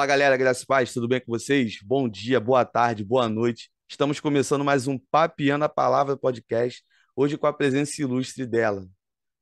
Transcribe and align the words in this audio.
Fala 0.00 0.06
galera, 0.06 0.34
graças 0.34 0.62
a 0.62 0.66
paz, 0.66 0.94
tudo 0.94 1.06
bem 1.06 1.20
com 1.20 1.30
vocês? 1.30 1.78
Bom 1.82 2.08
dia, 2.08 2.40
boa 2.40 2.64
tarde, 2.64 3.04
boa 3.04 3.28
noite. 3.28 3.70
Estamos 3.86 4.18
começando 4.18 4.64
mais 4.64 4.86
um 4.86 4.98
Papiando 4.98 5.66
a 5.66 5.68
Palavra 5.68 6.16
podcast, 6.16 6.82
hoje 7.14 7.36
com 7.36 7.46
a 7.46 7.52
presença 7.52 8.00
ilustre 8.00 8.46
dela, 8.46 8.88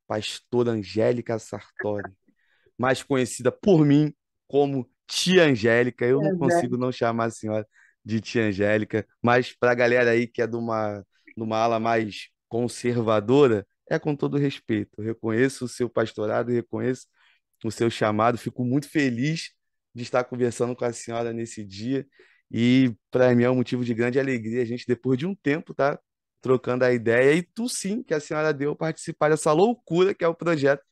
pastora 0.09 0.73
Angélica 0.73 1.39
Sartori, 1.39 2.13
mais 2.77 3.05
conhecida 3.05 3.53
por 3.53 3.87
mim 3.87 4.13
como 4.49 4.91
Tia 5.07 5.45
Angélica. 5.45 6.05
Eu 6.05 6.21
não 6.21 6.37
consigo 6.37 6.77
não 6.77 6.91
chamar 6.91 7.27
a 7.27 7.31
senhora 7.31 7.65
de 8.05 8.21
Tia 8.21 8.47
Angélica, 8.47 9.07
mas 9.23 9.57
para 9.57 9.71
a 9.71 9.77
galera 9.77 10.11
aí 10.11 10.27
que 10.27 10.43
é 10.43 10.47
de 10.49 10.57
uma, 10.57 11.07
de 11.37 11.41
uma 11.41 11.57
ala 11.57 11.79
mais 11.79 12.31
conservadora, 12.49 13.65
é 13.89 13.97
com 13.97 14.17
todo 14.17 14.37
respeito. 14.37 14.91
Eu 14.99 15.05
reconheço 15.05 15.67
o 15.67 15.69
seu 15.69 15.89
pastorado, 15.89 16.51
reconheço 16.51 17.07
o 17.65 17.71
seu 17.71 17.89
chamado, 17.89 18.37
fico 18.37 18.65
muito 18.65 18.89
feliz 18.89 19.57
de 19.99 20.05
estar 20.05 20.25
conversando 20.25 20.75
com 20.75 20.85
a 20.85 20.93
senhora 20.93 21.33
nesse 21.33 21.65
dia. 21.65 22.07
E 22.51 22.95
para 23.11 23.35
mim 23.35 23.45
é 23.45 23.51
um 23.51 23.57
motivo 23.57 23.85
de 23.85 23.93
grande 23.95 24.19
alegria 24.19 24.63
a 24.63 24.65
gente, 24.65 24.87
depois 24.87 25.19
de 25.19 25.27
um 25.27 25.35
tempo, 25.35 25.75
tá 25.75 25.99
trocando 26.41 26.85
a 26.85 26.93
ideia. 26.93 27.35
E 27.35 27.43
tu 27.43 27.69
sim, 27.69 28.03
que 28.03 28.15
a 28.15 28.21
senhora 28.21 28.55
deu 28.55 28.75
participar 28.75 29.31
dessa 29.31 29.53
loucura 29.53 30.15
que 30.15 30.25
é 30.25 30.29
o 30.29 30.35
projeto 30.35 30.83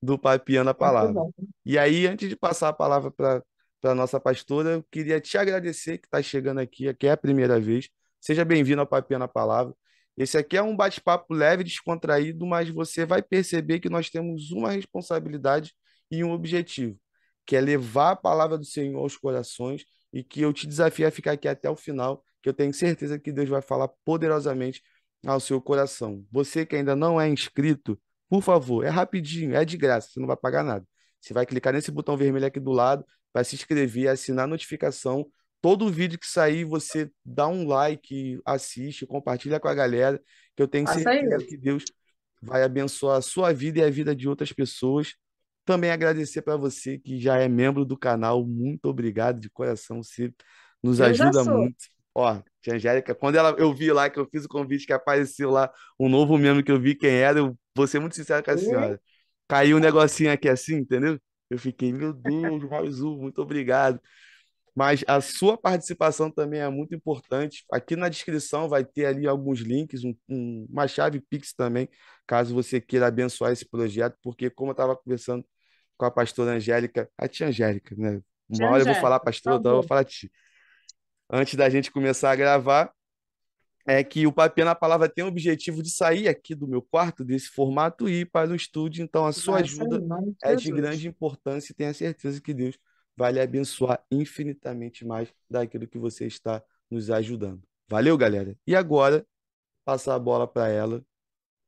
do 0.00 0.18
Papiando 0.18 0.70
a 0.70 0.74
Palavra. 0.74 1.20
E 1.66 1.78
aí, 1.78 2.06
antes 2.06 2.28
de 2.28 2.36
passar 2.36 2.68
a 2.68 2.72
palavra 2.72 3.10
para 3.10 3.42
a 3.82 3.94
nossa 3.94 4.20
pastora, 4.20 4.70
eu 4.70 4.84
queria 4.90 5.20
te 5.20 5.36
agradecer 5.36 5.98
que 5.98 6.06
está 6.06 6.22
chegando 6.22 6.60
aqui, 6.60 6.92
que 6.94 7.06
é 7.06 7.10
a 7.12 7.16
primeira 7.16 7.60
vez. 7.60 7.88
Seja 8.20 8.44
bem-vindo 8.44 8.80
ao 8.80 8.86
Papiando 8.86 9.24
a 9.24 9.28
Palavra. 9.28 9.74
Esse 10.16 10.38
aqui 10.38 10.56
é 10.56 10.62
um 10.62 10.76
bate-papo 10.76 11.32
leve, 11.34 11.62
descontraído, 11.64 12.46
mas 12.46 12.68
você 12.70 13.06
vai 13.06 13.22
perceber 13.22 13.80
que 13.80 13.88
nós 13.88 14.10
temos 14.10 14.50
uma 14.50 14.72
responsabilidade 14.72 15.72
e 16.10 16.24
um 16.24 16.32
objetivo 16.32 16.98
que 17.48 17.56
é 17.56 17.62
levar 17.62 18.10
a 18.10 18.16
palavra 18.16 18.58
do 18.58 18.64
Senhor 18.66 18.98
aos 19.00 19.16
corações 19.16 19.86
e 20.12 20.22
que 20.22 20.42
eu 20.42 20.52
te 20.52 20.66
desafio 20.66 21.08
a 21.08 21.10
ficar 21.10 21.32
aqui 21.32 21.48
até 21.48 21.70
o 21.70 21.74
final, 21.74 22.22
que 22.42 22.48
eu 22.50 22.52
tenho 22.52 22.74
certeza 22.74 23.18
que 23.18 23.32
Deus 23.32 23.48
vai 23.48 23.62
falar 23.62 23.88
poderosamente 24.04 24.82
ao 25.26 25.40
seu 25.40 25.58
coração. 25.58 26.22
Você 26.30 26.66
que 26.66 26.76
ainda 26.76 26.94
não 26.94 27.18
é 27.18 27.26
inscrito, 27.26 27.98
por 28.28 28.42
favor, 28.42 28.84
é 28.84 28.90
rapidinho, 28.90 29.54
é 29.56 29.64
de 29.64 29.78
graça, 29.78 30.10
você 30.10 30.20
não 30.20 30.26
vai 30.26 30.36
pagar 30.36 30.62
nada. 30.62 30.86
Você 31.18 31.32
vai 31.32 31.46
clicar 31.46 31.72
nesse 31.72 31.90
botão 31.90 32.18
vermelho 32.18 32.44
aqui 32.44 32.60
do 32.60 32.70
lado, 32.70 33.02
vai 33.32 33.42
se 33.46 33.54
inscrever, 33.54 34.08
assinar 34.08 34.44
a 34.44 34.48
notificação. 34.48 35.26
Todo 35.62 35.90
vídeo 35.90 36.18
que 36.18 36.26
sair, 36.26 36.66
você 36.66 37.10
dá 37.24 37.48
um 37.48 37.66
like, 37.66 38.38
assiste, 38.44 39.06
compartilha 39.06 39.58
com 39.58 39.68
a 39.68 39.74
galera, 39.74 40.20
que 40.54 40.62
eu 40.62 40.68
tenho 40.68 40.86
certeza 40.86 41.46
que 41.46 41.56
Deus 41.56 41.84
vai 42.42 42.62
abençoar 42.62 43.16
a 43.16 43.22
sua 43.22 43.54
vida 43.54 43.78
e 43.78 43.82
a 43.82 43.88
vida 43.88 44.14
de 44.14 44.28
outras 44.28 44.52
pessoas. 44.52 45.14
Também 45.68 45.90
agradecer 45.90 46.40
para 46.40 46.56
você 46.56 46.98
que 46.98 47.20
já 47.20 47.36
é 47.36 47.46
membro 47.46 47.84
do 47.84 47.96
canal. 47.96 48.42
Muito 48.46 48.86
obrigado 48.86 49.38
de 49.38 49.50
coração. 49.50 50.02
Você 50.02 50.32
nos 50.82 50.98
Eu 50.98 51.06
ajuda 51.06 51.44
muito. 51.44 51.76
Ó, 52.14 52.40
tia 52.62 52.74
Angélica, 52.74 53.14
quando 53.14 53.36
ela, 53.36 53.54
eu 53.58 53.72
vi 53.74 53.92
lá 53.92 54.08
que 54.08 54.18
eu 54.18 54.26
fiz 54.26 54.44
o 54.46 54.48
convite, 54.48 54.86
que 54.86 54.92
apareceu 54.94 55.50
lá 55.50 55.70
um 56.00 56.08
novo 56.08 56.38
membro 56.38 56.64
que 56.64 56.72
eu 56.72 56.80
vi 56.80 56.94
quem 56.94 57.10
era, 57.10 57.38
eu 57.38 57.56
vou 57.76 57.86
ser 57.86 58.00
muito 58.00 58.16
sincero 58.16 58.42
com 58.42 58.50
a 58.50 58.56
senhora. 58.56 58.98
Caiu 59.46 59.76
um 59.76 59.80
negocinho 59.80 60.32
aqui 60.32 60.48
assim, 60.48 60.76
entendeu? 60.76 61.20
Eu 61.50 61.58
fiquei, 61.58 61.92
meu 61.92 62.12
Deus, 62.14 62.64
mais 62.68 63.00
um, 63.02 63.16
muito 63.18 63.40
obrigado. 63.42 64.00
Mas 64.74 65.02
a 65.08 65.20
sua 65.20 65.58
participação 65.58 66.30
também 66.30 66.60
é 66.60 66.68
muito 66.68 66.94
importante. 66.94 67.64
Aqui 67.72 67.96
na 67.96 68.08
descrição 68.08 68.68
vai 68.68 68.84
ter 68.84 69.06
ali 69.06 69.26
alguns 69.26 69.58
links, 69.60 70.04
um- 70.04 70.14
um- 70.28 70.66
uma 70.70 70.86
chave 70.86 71.20
Pix 71.20 71.52
também, 71.52 71.88
caso 72.26 72.54
você 72.54 72.80
queira 72.80 73.08
abençoar 73.08 73.52
esse 73.52 73.68
projeto, 73.68 74.16
porque 74.22 74.48
como 74.50 74.70
eu 74.70 74.72
estava 74.72 74.96
conversando 74.96 75.44
com 75.98 76.06
a 76.06 76.10
pastora 76.10 76.52
Angélica, 76.52 77.10
a 77.18 77.28
tia 77.28 77.48
Angélica, 77.48 77.94
né? 77.96 78.22
Uma 78.48 78.56
tia 78.56 78.70
hora 78.70 78.82
eu 78.82 78.86
vou 78.86 78.94
falar 78.94 79.16
Angélica, 79.16 79.24
pastora, 79.24 79.56
outra 79.56 79.70
hora 79.70 79.76
eu 79.76 79.82
vou 79.82 79.88
favor. 79.88 79.88
falar 79.88 80.04
tia. 80.04 80.30
Antes 81.30 81.54
da 81.56 81.68
gente 81.68 81.90
começar 81.90 82.30
a 82.30 82.36
gravar, 82.36 82.90
é 83.86 84.04
que 84.04 84.26
o 84.26 84.32
Papiando 84.32 84.68
na 84.68 84.74
Palavra 84.74 85.08
tem 85.08 85.24
o 85.24 85.28
objetivo 85.28 85.82
de 85.82 85.90
sair 85.90 86.28
aqui 86.28 86.54
do 86.54 86.68
meu 86.68 86.82
quarto, 86.82 87.24
desse 87.24 87.48
formato, 87.48 88.08
e 88.08 88.20
ir 88.20 88.26
para 88.26 88.50
o 88.50 88.54
estúdio. 88.54 89.02
Então, 89.02 89.26
a 89.26 89.32
sua 89.32 89.58
ajuda 89.60 90.00
é 90.42 90.54
de 90.54 90.70
grande 90.70 91.08
importância 91.08 91.72
e 91.72 91.74
tenha 91.74 91.92
certeza 91.94 92.40
que 92.40 92.52
Deus 92.52 92.78
vai 93.16 93.32
lhe 93.32 93.40
abençoar 93.40 94.02
infinitamente 94.10 95.06
mais 95.06 95.32
daquilo 95.50 95.88
que 95.88 95.98
você 95.98 96.26
está 96.26 96.62
nos 96.90 97.10
ajudando. 97.10 97.62
Valeu, 97.88 98.16
galera? 98.16 98.54
E 98.66 98.76
agora, 98.76 99.26
passar 99.84 100.14
a 100.14 100.18
bola 100.18 100.46
para 100.46 100.68
ela. 100.68 101.02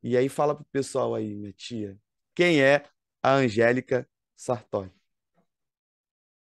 E 0.03 0.15
aí, 0.15 0.29
fala 0.29 0.55
pro 0.55 0.65
pessoal 0.71 1.15
aí, 1.15 1.35
minha 1.35 1.53
tia, 1.55 1.99
quem 2.35 2.63
é 2.63 2.85
a 3.23 3.35
Angélica 3.35 4.07
Sartori? 4.41 4.91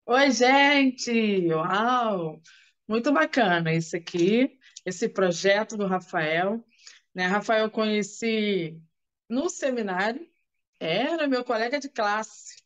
Oi, 0.05 0.31
gente! 0.31 1.51
Uau! 1.51 2.41
Muito 2.87 3.11
bacana 3.11 3.73
isso 3.73 3.97
aqui, 3.97 4.57
esse 4.85 5.09
projeto 5.09 5.75
do 5.75 5.85
Rafael. 5.85 6.63
Né? 7.13 7.25
Rafael 7.25 7.65
eu 7.65 7.69
conheci 7.69 8.81
no 9.27 9.49
seminário, 9.49 10.25
era 10.79 11.27
meu 11.27 11.43
colega 11.43 11.77
de 11.77 11.89
classe. 11.89 12.63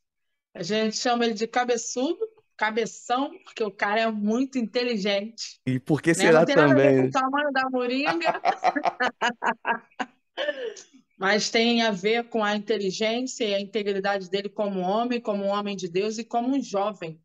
A 0.53 0.61
gente 0.61 0.97
chama 0.97 1.25
ele 1.25 1.33
de 1.33 1.47
cabeçudo, 1.47 2.19
cabeção, 2.55 3.31
porque 3.43 3.63
o 3.63 3.71
cara 3.71 4.01
é 4.01 4.11
muito 4.11 4.59
inteligente. 4.59 5.59
E 5.65 5.79
por 5.79 5.99
que 5.99 6.11
Né? 6.11 6.15
Não 6.15 6.25
será 6.25 6.45
tem 6.45 6.55
nada 6.55 6.73
a 6.73 6.75
ver 6.75 7.01
com 7.01 7.07
o 7.07 7.11
tamanho 7.11 7.51
da 7.51 7.67
moringa, 7.71 8.39
mas 11.17 11.49
tem 11.49 11.81
a 11.81 11.91
ver 11.91 12.29
com 12.29 12.43
a 12.43 12.55
inteligência 12.55 13.45
e 13.45 13.53
a 13.53 13.59
integridade 13.59 14.29
dele 14.29 14.49
como 14.49 14.79
homem, 14.79 15.21
como 15.21 15.45
homem 15.45 15.75
de 15.75 15.87
Deus 15.87 16.17
e 16.17 16.23
como 16.23 16.55
um 16.55 16.61
jovem, 16.61 17.21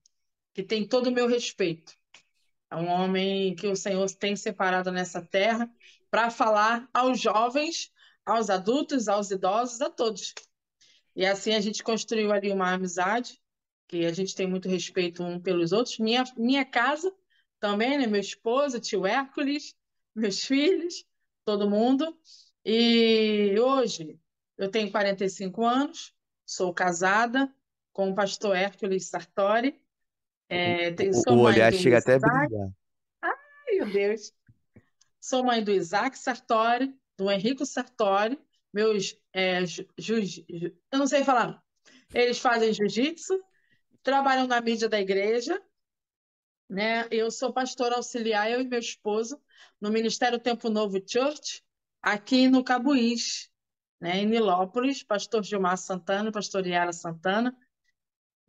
que 0.53 0.62
tem 0.62 0.87
todo 0.87 1.09
o 1.09 1.12
meu 1.12 1.26
respeito. 1.26 1.97
É 2.71 2.77
um 2.77 2.88
homem 2.88 3.54
que 3.54 3.66
o 3.66 3.77
Senhor 3.77 4.10
tem 4.12 4.37
separado 4.37 4.93
nessa 4.93 5.22
terra 5.22 5.71
para 6.10 6.31
falar 6.31 6.88
aos 6.93 7.19
jovens, 7.21 7.91
aos 8.25 8.50
adultos, 8.50 9.09
aos 9.09 9.31
idosos, 9.31 9.81
a 9.81 9.88
todos. 9.88 10.34
E 11.16 11.25
assim 11.25 11.54
a 11.54 11.60
gente 11.60 11.82
construiu 11.82 12.31
ali 12.31 12.53
uma 12.53 12.72
amizade, 12.72 13.41
que 13.88 14.04
a 14.04 14.12
gente 14.12 14.34
tem 14.34 14.47
muito 14.47 14.69
respeito 14.69 15.22
um 15.22 15.41
pelos 15.41 15.72
outros. 15.72 15.98
Minha, 15.98 16.25
minha 16.37 16.65
casa 16.65 17.10
também, 17.59 17.98
né? 17.98 18.06
Meu 18.06 18.21
esposo, 18.21 18.78
tio 18.78 19.06
Hércules, 19.06 19.75
meus 20.15 20.44
filhos, 20.44 21.04
todo 21.44 21.71
mundo. 21.71 22.15
E 22.70 23.58
hoje 23.58 24.20
eu 24.58 24.70
tenho 24.70 24.90
45 24.90 25.64
anos, 25.64 26.14
sou 26.44 26.74
casada 26.74 27.50
com 27.94 28.10
o 28.10 28.14
pastor 28.14 28.54
Hércules 28.54 29.06
Sartori, 29.06 29.80
é, 30.50 30.90
tenho- 30.92 31.15
o, 31.15 31.38
olhar 31.38 31.72
chega 31.72 31.97
até 31.97 32.12
a 32.12 32.18
brilhar. 32.18 32.70
ai 33.22 33.32
meu 33.72 33.86
Deus, 33.91 34.34
sou 35.18 35.42
mãe 35.42 35.65
do 35.65 35.70
Isaac 35.70 36.18
Sartori, 36.18 36.94
do 37.16 37.30
Henrico 37.30 37.65
Sartori, 37.65 38.38
meus, 38.71 39.18
é, 39.32 39.64
ju, 39.64 39.86
ju- 39.97 40.21
ju- 40.22 40.76
eu 40.92 40.98
não 40.98 41.06
sei 41.06 41.24
falar, 41.24 41.64
eles 42.12 42.38
fazem 42.38 42.71
jiu-jitsu, 42.71 43.42
trabalham 44.03 44.47
na 44.47 44.60
mídia 44.60 44.91
da 44.91 45.00
igreja, 45.00 45.59
né? 46.68 47.09
Eu 47.10 47.30
sou 47.30 47.50
pastora 47.50 47.97
auxiliar, 47.97 48.50
eu 48.50 48.60
e 48.60 48.68
meu 48.68 48.78
esposo, 48.78 49.41
no 49.80 49.91
Ministério 49.91 50.38
Tempo 50.38 50.68
Novo 50.68 51.03
Church, 51.06 51.64
aqui 52.03 52.48
no 52.48 52.65
Cabuís, 52.65 53.50
né? 54.00 54.18
Em 54.18 54.27
Nilópolis, 54.27 55.03
pastor 55.03 55.42
Gilmar 55.42 55.77
Santana, 55.77 56.30
pastor 56.33 56.66
Yara 56.66 56.92
Santana. 56.92 57.56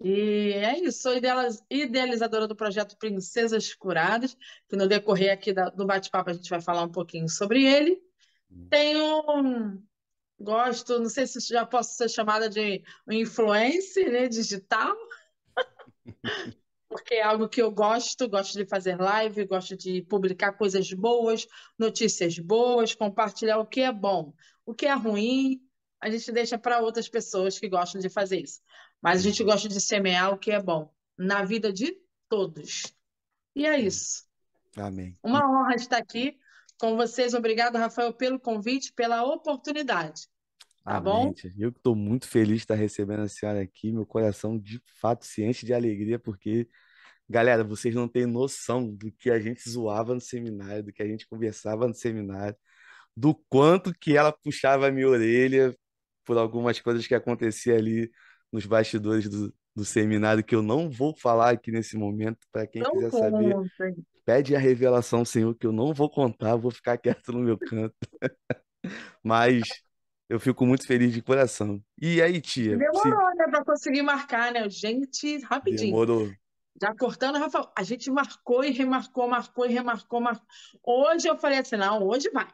E 0.01 0.53
é 0.53 0.79
isso, 0.79 1.01
sou 1.01 1.15
idealiz- 1.17 1.61
idealizadora 1.69 2.47
do 2.47 2.55
projeto 2.55 2.97
Princesas 2.97 3.73
Curadas, 3.73 4.35
que 4.69 4.77
no 4.77 4.87
decorrer 4.87 5.33
aqui 5.33 5.53
do 5.53 5.85
bate-papo 5.85 6.29
a 6.29 6.33
gente 6.33 6.49
vai 6.49 6.61
falar 6.61 6.83
um 6.83 6.91
pouquinho 6.91 7.27
sobre 7.27 7.65
ele. 7.65 8.01
Tenho, 8.69 9.83
gosto, 10.39 10.99
não 10.99 11.09
sei 11.09 11.27
se 11.27 11.39
já 11.41 11.65
posso 11.65 11.95
ser 11.95 12.09
chamada 12.09 12.49
de 12.49 12.81
influencer, 13.09 14.11
né, 14.11 14.27
digital, 14.27 14.95
porque 16.89 17.13
é 17.13 17.21
algo 17.21 17.47
que 17.47 17.61
eu 17.61 17.71
gosto, 17.71 18.27
gosto 18.27 18.57
de 18.57 18.65
fazer 18.65 18.99
live, 18.99 19.45
gosto 19.45 19.77
de 19.77 20.01
publicar 20.01 20.53
coisas 20.53 20.91
boas, 20.91 21.47
notícias 21.77 22.39
boas, 22.39 22.95
compartilhar 22.95 23.59
o 23.59 23.65
que 23.65 23.81
é 23.81 23.91
bom. 23.91 24.33
O 24.65 24.73
que 24.73 24.87
é 24.87 24.93
ruim, 24.93 25.61
a 26.01 26.09
gente 26.09 26.31
deixa 26.31 26.57
para 26.57 26.81
outras 26.81 27.07
pessoas 27.07 27.59
que 27.59 27.69
gostam 27.69 28.01
de 28.01 28.09
fazer 28.09 28.41
isso. 28.41 28.59
Mas 28.99 29.19
a 29.19 29.23
gente 29.23 29.43
gosta 29.43 29.69
de 29.69 29.79
semear 29.79 30.33
o 30.33 30.37
que 30.37 30.51
é 30.51 30.61
bom 30.61 30.91
na 31.15 31.45
vida 31.45 31.71
de 31.71 31.95
todos. 32.27 32.83
E 33.55 33.67
é 33.67 33.79
isso. 33.79 34.27
Amém. 34.75 35.13
Uma 35.23 35.47
honra 35.47 35.75
estar 35.75 35.97
aqui 35.97 36.39
com 36.79 36.95
vocês. 36.97 37.35
Obrigado, 37.35 37.77
Rafael, 37.77 38.13
pelo 38.13 38.39
convite, 38.39 38.91
pela 38.93 39.23
oportunidade. 39.23 40.27
Tá 40.89 40.99
bom? 40.99 41.31
Eu 41.55 41.71
que 41.71 41.77
estou 41.77 41.95
muito 41.95 42.27
feliz 42.27 42.57
de 42.57 42.63
estar 42.63 42.73
recebendo 42.73 43.21
a 43.21 43.27
senhora 43.27 43.61
aqui. 43.61 43.91
Meu 43.91 44.07
coração 44.07 44.57
de 44.57 44.81
fato 44.99 45.23
se 45.23 45.43
enche 45.43 45.63
de 45.63 45.71
alegria, 45.71 46.17
porque, 46.17 46.67
galera, 47.29 47.63
vocês 47.63 47.93
não 47.93 48.07
têm 48.07 48.25
noção 48.25 48.89
do 48.91 49.11
que 49.11 49.29
a 49.29 49.39
gente 49.39 49.69
zoava 49.69 50.15
no 50.15 50.21
seminário, 50.21 50.83
do 50.83 50.91
que 50.91 51.03
a 51.03 51.07
gente 51.07 51.27
conversava 51.27 51.87
no 51.87 51.93
seminário, 51.93 52.57
do 53.15 53.35
quanto 53.49 53.93
que 53.93 54.17
ela 54.17 54.31
puxava 54.31 54.87
a 54.87 54.91
minha 54.91 55.07
orelha 55.07 55.75
por 56.25 56.39
algumas 56.39 56.79
coisas 56.79 57.05
que 57.05 57.13
acontecia 57.13 57.75
ali 57.75 58.09
nos 58.51 58.65
bastidores 58.65 59.29
do, 59.29 59.53
do 59.75 59.85
seminário 59.85 60.43
que 60.43 60.55
eu 60.55 60.63
não 60.63 60.89
vou 60.89 61.15
falar 61.15 61.51
aqui 61.51 61.71
nesse 61.71 61.95
momento. 61.97 62.39
Para 62.51 62.65
quem 62.65 62.81
Não 62.81 62.91
quiser 62.91 63.11
saber, 63.11 63.55
pede 64.25 64.55
a 64.55 64.59
revelação, 64.59 65.23
Senhor, 65.23 65.53
que 65.53 65.67
eu 65.67 65.71
não 65.71 65.93
vou 65.93 66.09
contar, 66.09 66.55
vou 66.55 66.71
ficar 66.71 66.97
quieto 66.97 67.31
no 67.31 67.41
meu 67.41 67.59
canto. 67.59 67.95
Mas 69.23 69.61
eu 70.29 70.39
fico 70.39 70.63
muito 70.63 70.85
feliz 70.85 71.11
de 71.11 71.23
coração. 71.23 71.83
E 71.99 72.21
aí, 72.21 72.39
tia? 72.39 72.73
Se 72.73 72.77
Demorou, 72.77 73.35
né, 73.35 73.45
para 73.49 73.65
conseguir 73.65 74.03
marcar, 74.03 74.53
né? 74.53 74.69
Gente, 74.69 75.39
rapidinho. 75.39 75.89
demorou. 75.89 76.31
Já 76.81 76.95
cortando, 76.95 77.37
Rafael, 77.37 77.69
a 77.75 77.83
gente 77.83 78.09
marcou 78.11 78.63
e 78.63 78.69
remarcou, 78.69 79.27
marcou 79.27 79.65
e 79.65 79.73
remarcou, 79.73 80.21
marcou. 80.21 80.47
Hoje 80.85 81.27
eu 81.27 81.37
falei 81.37 81.57
assim, 81.57 81.75
não, 81.75 82.07
hoje 82.07 82.29
vai. 82.29 82.47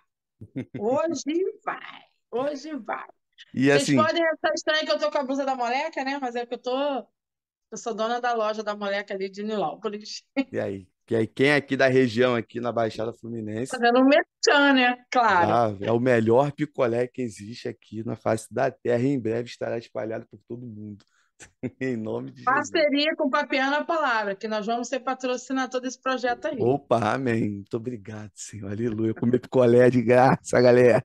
Hoje 0.80 1.46
vai. 1.64 2.02
Hoje 2.32 2.74
vai. 2.76 3.08
E 3.54 3.66
Vocês 3.66 3.84
assim, 3.84 3.96
podem 3.98 4.24
achar 4.24 4.54
estranho 4.54 4.86
que 4.86 4.92
eu 4.92 5.00
tô 5.00 5.12
com 5.12 5.18
a 5.18 5.24
blusa 5.24 5.46
da 5.46 5.56
moleca, 5.56 6.04
né? 6.04 6.18
Mas 6.20 6.36
é 6.36 6.46
que 6.46 6.54
eu 6.54 6.58
tô. 6.58 7.06
Eu 7.72 7.78
sou 7.78 7.94
dona 7.94 8.22
da 8.22 8.34
loja 8.34 8.64
da 8.64 8.76
moleca 8.76 9.14
ali 9.14 9.30
de 9.30 9.44
Nilópolis. 9.44 10.24
e 10.52 10.60
aí? 10.60 10.88
Aí, 11.14 11.28
quem 11.28 11.50
é 11.50 11.56
aqui 11.56 11.78
da 11.78 11.88
região, 11.88 12.34
aqui 12.34 12.60
na 12.60 12.72
Baixada 12.72 13.14
Fluminense, 13.14 13.72
Fazendo 13.72 14.00
um 14.00 14.06
merchan, 14.06 14.74
né? 14.74 14.98
Claro. 15.12 15.78
é 15.84 15.92
o 15.92 16.00
melhor 16.00 16.52
picolé 16.52 17.06
que 17.08 17.22
existe 17.22 17.68
aqui 17.68 18.04
na 18.04 18.16
face 18.16 18.52
da 18.52 18.72
terra 18.72 19.04
e 19.04 19.10
em 19.10 19.20
breve 19.20 19.48
estará 19.48 19.78
espalhado 19.78 20.26
por 20.26 20.40
todo 20.48 20.66
mundo. 20.66 21.06
Em 21.82 21.98
nome 21.98 22.32
de 22.32 22.38
Jesus. 22.38 22.46
Parceria 22.46 23.16
com 23.16 23.28
o 23.28 23.30
Papiano 23.30 23.76
a 23.76 23.84
Palavra, 23.84 24.36
que 24.36 24.48
nós 24.48 24.66
vamos 24.66 24.88
ser 24.88 25.02
patrocinador 25.02 25.82
desse 25.82 26.02
projeto 26.02 26.46
aí. 26.46 26.58
Opa, 26.60 27.14
amém. 27.14 27.50
Muito 27.50 27.76
obrigado, 27.78 28.32
Senhor. 28.34 28.72
Aleluia. 28.72 29.14
Comer 29.14 29.40
picolé 29.40 29.90
de 29.90 30.02
graça, 30.02 30.62
galera. 30.62 31.04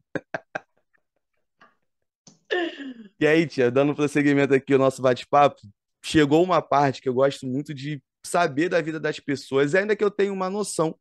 E 3.19 3.27
aí, 3.27 3.47
tia, 3.47 3.71
dando 3.71 3.95
prosseguimento 3.95 4.55
aqui 4.55 4.73
ao 4.73 4.79
nosso 4.79 5.03
bate-papo, 5.03 5.61
chegou 6.03 6.43
uma 6.43 6.63
parte 6.63 7.03
que 7.03 7.09
eu 7.09 7.15
gosto 7.15 7.47
muito 7.47 7.75
de 7.75 8.03
saber 8.25 8.69
da 8.69 8.81
vida 8.81 9.01
das 9.01 9.19
pessoas, 9.19 9.75
ainda 9.75 9.97
que 9.97 10.05
eu 10.05 10.11
tenha 10.11 10.33
uma 10.33 10.51
noção 10.51 10.99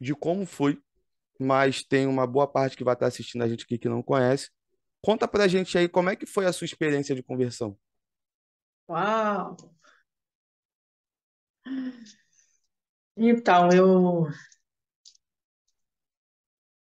de 0.00 0.14
como 0.14 0.46
foi, 0.46 0.80
mas 1.38 1.82
tem 1.82 2.06
uma 2.06 2.26
boa 2.26 2.46
parte 2.46 2.76
que 2.76 2.84
vai 2.84 2.94
estar 2.94 3.06
assistindo 3.06 3.42
a 3.42 3.48
gente 3.48 3.64
aqui 3.64 3.78
que 3.78 3.88
não 3.88 4.02
conhece. 4.02 4.50
Conta 5.02 5.26
pra 5.26 5.48
gente 5.48 5.76
aí 5.78 5.88
como 5.88 6.10
é 6.10 6.16
que 6.16 6.26
foi 6.26 6.46
a 6.46 6.52
sua 6.52 6.64
experiência 6.64 7.14
de 7.14 7.22
conversão. 7.22 7.78
Uau! 8.88 9.56
Então, 13.16 13.68
eu 13.70 14.26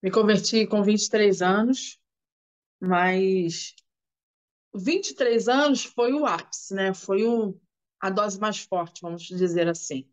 me 0.02 0.10
converti 0.10 0.66
com 0.66 0.82
23 0.82 1.40
anos, 1.40 1.98
mas 2.80 3.74
23 4.74 5.48
anos 5.48 5.84
foi 5.84 6.12
o 6.12 6.26
ápice, 6.26 6.74
né? 6.74 6.92
Foi 6.92 7.24
o, 7.24 7.58
a 8.04 8.10
dose 8.10 8.38
mais 8.38 8.58
forte, 8.58 9.00
vamos 9.00 9.22
dizer 9.22 9.66
assim. 9.66 10.06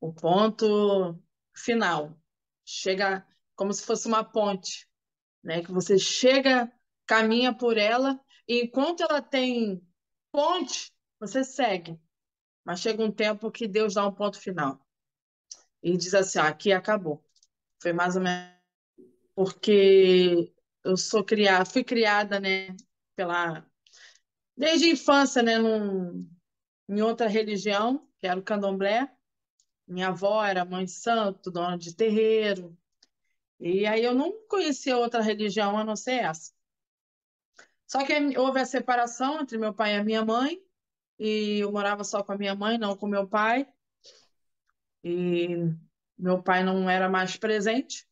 O 0.00 0.12
ponto 0.12 1.20
final. 1.52 2.16
Chega 2.64 3.26
como 3.56 3.72
se 3.72 3.82
fosse 3.82 4.06
uma 4.06 4.22
ponte, 4.22 4.88
né? 5.42 5.64
Que 5.64 5.72
você 5.72 5.98
chega, 5.98 6.72
caminha 7.04 7.52
por 7.52 7.76
ela, 7.76 8.20
e 8.46 8.62
enquanto 8.62 9.02
ela 9.02 9.20
tem 9.20 9.84
ponte, 10.30 10.92
você 11.18 11.42
segue. 11.42 12.00
Mas 12.64 12.78
chega 12.78 13.02
um 13.02 13.10
tempo 13.10 13.50
que 13.50 13.66
Deus 13.66 13.94
dá 13.94 14.06
um 14.06 14.14
ponto 14.14 14.38
final. 14.38 14.80
E 15.82 15.96
diz 15.96 16.14
assim, 16.14 16.38
ah, 16.38 16.46
aqui 16.46 16.70
acabou. 16.70 17.20
Foi 17.82 17.92
mais 17.92 18.14
ou 18.14 18.22
menos 18.22 18.52
porque 19.34 20.54
eu 20.84 20.96
sou 20.96 21.24
criada, 21.24 21.64
fui 21.64 21.82
criada, 21.82 22.38
né, 22.38 22.76
pela 23.16 23.66
desde 24.56 24.86
a 24.86 24.92
infância, 24.92 25.42
né, 25.42 25.58
num, 25.58 26.30
em 26.92 27.00
outra 27.00 27.26
religião, 27.26 28.06
que 28.18 28.26
era 28.26 28.38
o 28.38 28.42
Candomblé. 28.42 29.10
Minha 29.88 30.08
avó 30.08 30.44
era 30.44 30.64
mãe 30.64 30.86
santo, 30.86 31.50
dona 31.50 31.78
de 31.78 31.94
terreiro. 31.94 32.76
E 33.58 33.86
aí 33.86 34.04
eu 34.04 34.14
não 34.14 34.46
conhecia 34.46 34.98
outra 34.98 35.22
religião 35.22 35.78
a 35.78 35.84
não 35.84 35.96
ser 35.96 36.24
essa. 36.24 36.52
Só 37.86 38.04
que 38.04 38.12
houve 38.36 38.60
a 38.60 38.66
separação 38.66 39.40
entre 39.40 39.56
meu 39.56 39.72
pai 39.72 39.94
e 39.94 39.98
a 39.98 40.04
minha 40.04 40.24
mãe, 40.24 40.62
e 41.18 41.60
eu 41.60 41.72
morava 41.72 42.04
só 42.04 42.22
com 42.22 42.32
a 42.32 42.38
minha 42.38 42.54
mãe, 42.54 42.76
não 42.76 42.96
com 42.96 43.06
meu 43.06 43.26
pai. 43.26 43.66
E 45.02 45.48
meu 46.18 46.42
pai 46.42 46.62
não 46.62 46.88
era 46.90 47.08
mais 47.08 47.36
presente. 47.36 48.06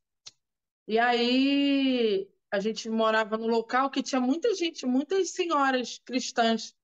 E 0.88 0.98
aí 0.98 2.30
a 2.50 2.58
gente 2.60 2.88
morava 2.88 3.36
no 3.36 3.46
local 3.46 3.90
que 3.90 4.02
tinha 4.02 4.20
muita 4.20 4.54
gente, 4.54 4.86
muitas 4.86 5.30
senhoras 5.32 5.98
cristãs, 5.98 6.74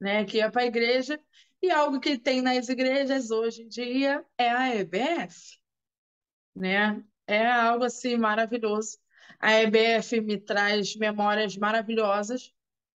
né, 0.00 0.24
que 0.24 0.38
ia 0.38 0.50
para 0.50 0.62
a 0.62 0.66
igreja. 0.66 1.20
E 1.62 1.70
algo 1.70 2.00
que 2.00 2.18
tem 2.18 2.40
nas 2.40 2.68
igrejas 2.68 3.30
hoje 3.30 3.62
em 3.62 3.68
dia 3.68 4.24
é 4.38 4.50
a 4.50 4.74
EBF, 4.76 5.58
né? 6.54 7.04
É 7.26 7.46
algo 7.46 7.84
assim 7.84 8.16
maravilhoso. 8.16 8.98
A 9.38 9.52
EBF 9.62 10.20
me 10.20 10.38
traz 10.38 10.96
memórias 10.96 11.56
maravilhosas, 11.56 12.52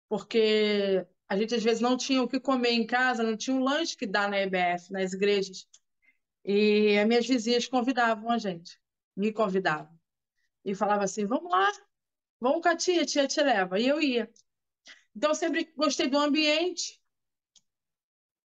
porque 0.09 1.07
a 1.29 1.37
gente 1.37 1.55
às 1.55 1.63
vezes 1.63 1.81
não 1.81 1.97
tinha 1.97 2.23
o 2.23 2.29
que 2.29 2.41
comer 2.41 2.71
em 2.73 2.87
casa, 2.87 3.23
não 3.23 3.37
tinha 3.37 3.57
um 3.57 3.63
lanche 3.63 3.97
que 3.97 4.07
dá 4.07 4.29
na 4.29 4.39
EBF, 4.39 4.93
nas 4.93 5.13
igrejas. 5.13 5.67
E 6.45 6.99
as 6.99 7.07
minhas 7.09 7.27
vizinhas 7.27 7.67
convidavam 7.69 8.31
a 8.31 8.39
gente, 8.39 8.79
me 9.17 9.33
convidavam. 9.33 9.99
E 10.65 10.75
falava 10.75 11.05
assim: 11.05 11.27
vamos 11.27 11.51
lá, 11.51 11.71
vamos 12.41 12.63
com 12.63 12.69
a 12.69 12.77
tia, 12.77 13.03
a 13.03 13.07
tia 13.07 13.27
te 13.29 13.43
leva. 13.43 13.79
E 13.81 13.89
eu 13.89 14.01
ia. 14.01 14.31
Então 15.15 15.31
eu 15.31 15.35
sempre 15.35 15.73
gostei 15.77 16.09
do 16.09 16.19
ambiente 16.19 17.01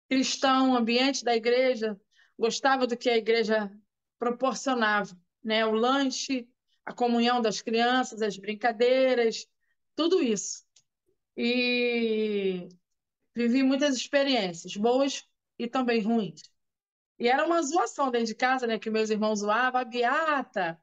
cristão, 0.08 0.76
ambiente 0.76 1.24
da 1.24 1.34
igreja, 1.34 2.00
gostava 2.38 2.86
do 2.86 2.96
que 2.96 3.10
a 3.10 3.16
igreja 3.16 3.70
proporcionava, 4.18 5.16
né? 5.42 5.66
O 5.66 5.72
lanche, 5.72 6.48
a 6.84 6.92
comunhão 6.92 7.40
das 7.40 7.60
crianças, 7.60 8.22
as 8.22 8.36
brincadeiras, 8.36 9.46
tudo 9.96 10.22
isso. 10.22 10.64
E 11.36 12.68
vivi 13.34 13.62
muitas 13.62 13.96
experiências, 13.96 14.76
boas 14.76 15.24
e 15.58 15.66
também 15.66 16.00
ruins. 16.00 16.42
E 17.18 17.28
era 17.28 17.44
uma 17.44 17.62
zoação 17.62 18.10
dentro 18.10 18.28
de 18.28 18.34
casa, 18.34 18.66
né? 18.66 18.78
Que 18.78 18.90
meus 18.90 19.10
irmãos 19.10 19.40
zoavam, 19.40 19.80
a 19.80 19.84
beata, 19.84 20.80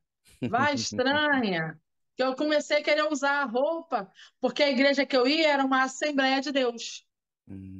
vai 0.50 0.74
estranha. 0.76 1.81
Que 2.16 2.24
eu 2.24 2.36
comecei 2.36 2.78
a 2.78 2.84
querer 2.84 3.04
usar 3.12 3.42
a 3.42 3.46
roupa, 3.46 4.12
porque 4.40 4.64
a 4.64 4.70
igreja 4.70 5.06
que 5.06 5.16
eu 5.18 5.28
ia 5.28 5.50
era 5.50 5.66
uma 5.66 5.84
Assembleia 5.84 6.42
de 6.42 6.52
Deus. 6.52 7.08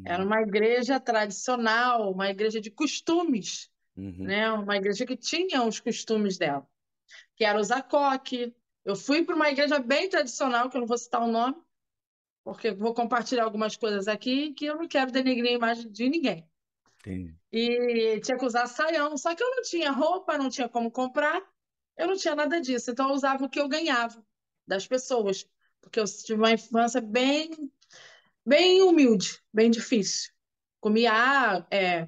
Era 0.04 0.24
Hum, 0.24 0.26
uma 0.26 0.42
igreja 0.42 1.00
tradicional, 1.00 2.12
uma 2.12 2.30
igreja 2.30 2.60
de 2.62 2.72
costumes, 2.72 3.72
uhum, 3.98 4.36
né? 4.36 4.52
Uma 4.54 4.78
igreja 4.78 5.06
que 5.06 5.18
tinha 5.18 5.64
os 5.64 5.80
costumes 5.80 6.38
dela, 6.38 6.68
que 7.36 7.46
era 7.46 7.60
usar 7.60 7.84
coque. 7.84 8.56
Eu 8.86 8.96
fui 8.96 9.26
para 9.26 9.36
uma 9.36 9.50
igreja 9.50 9.80
bem 9.80 10.10
tradicional, 10.10 10.70
que 10.70 10.78
eu 10.78 10.82
não 10.82 10.88
vou 10.88 10.98
citar 10.98 11.22
o 11.24 11.28
nome, 11.32 11.56
porque 12.44 12.72
vou 12.74 12.94
compartilhar 12.94 13.46
algumas 13.46 13.76
coisas 13.78 14.08
aqui 14.08 14.54
que 14.54 14.66
eu 14.66 14.78
não 14.78 14.88
quero 14.88 15.12
denegrir 15.12 15.52
a 15.52 15.56
imagem 15.56 15.92
de 15.92 16.10
ninguém. 16.10 16.50
entendi. 17.00 17.36
E 17.52 18.20
tinha 18.22 18.38
que 18.38 18.46
usar 18.46 18.68
saião, 18.68 19.18
só 19.18 19.36
que 19.36 19.44
eu 19.44 19.50
não 19.56 19.62
tinha 19.62 19.92
roupa, 19.92 20.38
não 20.38 20.50
tinha 20.50 20.70
como 20.70 20.90
comprar, 20.92 21.42
eu 21.98 22.08
não 22.08 22.16
tinha 22.16 22.36
nada 22.36 22.60
disso, 22.60 22.92
então 22.92 23.10
eu 23.10 23.16
usava 23.16 23.46
o 23.46 23.50
que 23.50 23.60
eu 23.60 23.68
ganhava 23.68 24.24
das 24.66 24.88
pessoas, 24.88 25.46
porque 25.82 26.00
eu 26.00 26.06
tive 26.06 26.40
uma 26.40 26.52
infância 26.52 27.02
bem, 27.02 27.52
bem 28.46 28.82
humilde, 28.82 29.42
bem 29.54 29.70
difícil. 29.70 30.32
Comia, 30.80 31.66
é, 31.72 32.08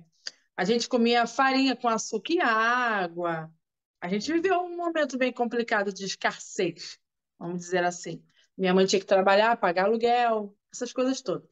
a 0.56 0.64
gente 0.64 0.88
comia 0.88 1.28
farinha 1.28 1.76
com 1.76 1.88
açúcar 1.88 2.34
e 2.34 2.40
água. 2.42 3.54
A 4.02 4.08
gente 4.08 4.32
viveu 4.32 4.60
um 4.62 4.76
momento 4.76 5.18
bem 5.18 5.32
complicado 5.32 5.94
de 5.94 6.06
escassez, 6.06 7.00
vamos 7.38 7.60
dizer 7.60 7.84
assim. 7.84 8.24
Minha 8.58 8.74
mãe 8.74 8.86
tinha 8.86 9.00
que 9.00 9.06
trabalhar, 9.06 9.58
pagar 9.58 9.86
aluguel, 9.86 10.56
essas 10.72 10.94
coisas 10.94 11.22
todas. 11.22 11.50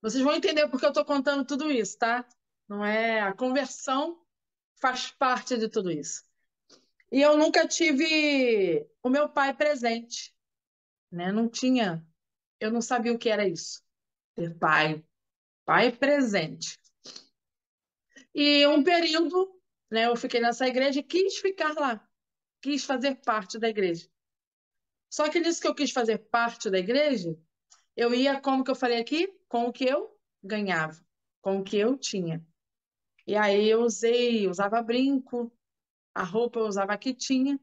Vocês 0.00 0.22
vão 0.22 0.34
entender 0.34 0.68
porque 0.68 0.84
eu 0.84 0.90
estou 0.90 1.04
contando 1.04 1.44
tudo 1.44 1.70
isso, 1.70 1.98
tá? 1.98 2.26
Não 2.68 2.84
é 2.84 3.20
a 3.20 3.32
conversão 3.32 4.20
faz 4.80 5.10
parte 5.10 5.56
de 5.56 5.68
tudo 5.68 5.90
isso. 5.90 6.22
E 7.10 7.22
eu 7.22 7.36
nunca 7.36 7.66
tive 7.66 8.86
o 9.02 9.08
meu 9.08 9.28
pai 9.28 9.54
presente, 9.54 10.34
né? 11.10 11.32
Não 11.32 11.48
tinha, 11.48 12.06
eu 12.60 12.70
não 12.70 12.82
sabia 12.82 13.12
o 13.12 13.18
que 13.18 13.30
era 13.30 13.48
isso, 13.48 13.82
ter 14.34 14.56
pai, 14.58 15.02
pai 15.64 15.90
presente. 15.90 16.78
E 18.34 18.66
um 18.66 18.84
período, 18.84 19.58
né, 19.90 20.06
eu 20.06 20.16
fiquei 20.16 20.40
nessa 20.40 20.66
igreja 20.66 21.00
e 21.00 21.02
quis 21.02 21.38
ficar 21.38 21.74
lá, 21.74 22.06
quis 22.60 22.84
fazer 22.84 23.16
parte 23.16 23.58
da 23.58 23.68
igreja. 23.68 24.08
Só 25.10 25.28
que 25.30 25.40
nisso 25.40 25.60
que 25.60 25.68
eu 25.68 25.74
quis 25.74 25.90
fazer 25.90 26.18
parte 26.18 26.68
da 26.68 26.78
igreja, 26.78 27.34
eu 27.96 28.14
ia, 28.14 28.40
como 28.40 28.62
que 28.62 28.70
eu 28.70 28.76
falei 28.76 29.00
aqui, 29.00 29.26
com 29.48 29.64
o 29.64 29.72
que 29.72 29.84
eu 29.84 30.16
ganhava, 30.42 31.02
com 31.40 31.58
o 31.58 31.64
que 31.64 31.78
eu 31.78 31.96
tinha. 31.96 32.46
E 33.26 33.34
aí 33.34 33.68
eu 33.68 33.80
usei, 33.82 34.46
usava 34.46 34.82
brinco, 34.82 35.52
a 36.18 36.24
roupa 36.24 36.58
eu 36.58 36.66
usava 36.66 36.92
a 36.92 36.98
que 36.98 37.14
tinha, 37.14 37.58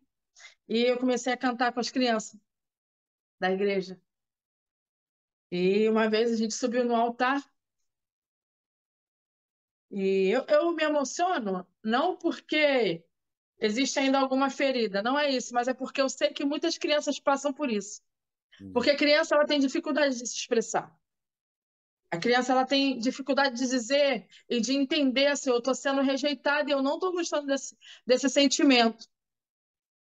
e 0.68 0.80
eu 0.84 0.98
comecei 0.98 1.34
a 1.34 1.38
cantar 1.38 1.74
com 1.74 1.80
as 1.80 1.90
crianças 1.92 2.40
da 3.40 3.52
igreja. 3.52 4.02
E 5.52 5.88
uma 5.90 6.10
vez 6.10 6.32
a 6.32 6.36
gente 6.36 6.54
subiu 6.54 6.86
no 6.86 6.96
altar 6.96 7.42
E 9.92 10.30
eu, 10.30 10.44
eu 10.48 10.72
me 10.74 10.84
emociono 10.84 11.66
não 11.84 12.18
porque 12.18 13.04
existe 13.60 14.00
ainda 14.00 14.20
alguma 14.20 14.50
ferida, 14.50 15.02
não 15.02 15.18
é 15.18 15.30
isso, 15.30 15.54
mas 15.54 15.68
é 15.68 15.74
porque 15.74 16.02
eu 16.02 16.10
sei 16.10 16.34
que 16.34 16.44
muitas 16.44 16.78
crianças 16.78 17.20
passam 17.20 17.54
por 17.54 17.70
isso. 17.70 18.02
Porque 18.74 18.90
a 18.92 18.98
criança 18.98 19.36
ela 19.36 19.46
tem 19.46 19.60
dificuldade 19.60 20.18
de 20.18 20.28
se 20.28 20.36
expressar. 20.36 20.94
A 22.12 22.18
criança 22.18 22.52
ela 22.52 22.66
tem 22.66 22.98
dificuldade 22.98 23.58
de 23.58 23.68
dizer 23.68 24.28
e 24.50 24.62
de 24.62 24.74
entender 24.74 25.28
assim, 25.28 25.50
eu 25.50 25.58
estou 25.58 25.76
sendo 25.76 26.02
rejeitada 26.02 26.70
e 26.70 26.74
eu 26.74 26.82
não 26.82 26.96
estou 26.96 27.12
gostando 27.12 27.48
desse, 27.48 27.78
desse 28.06 28.30
sentimento. 28.30 29.08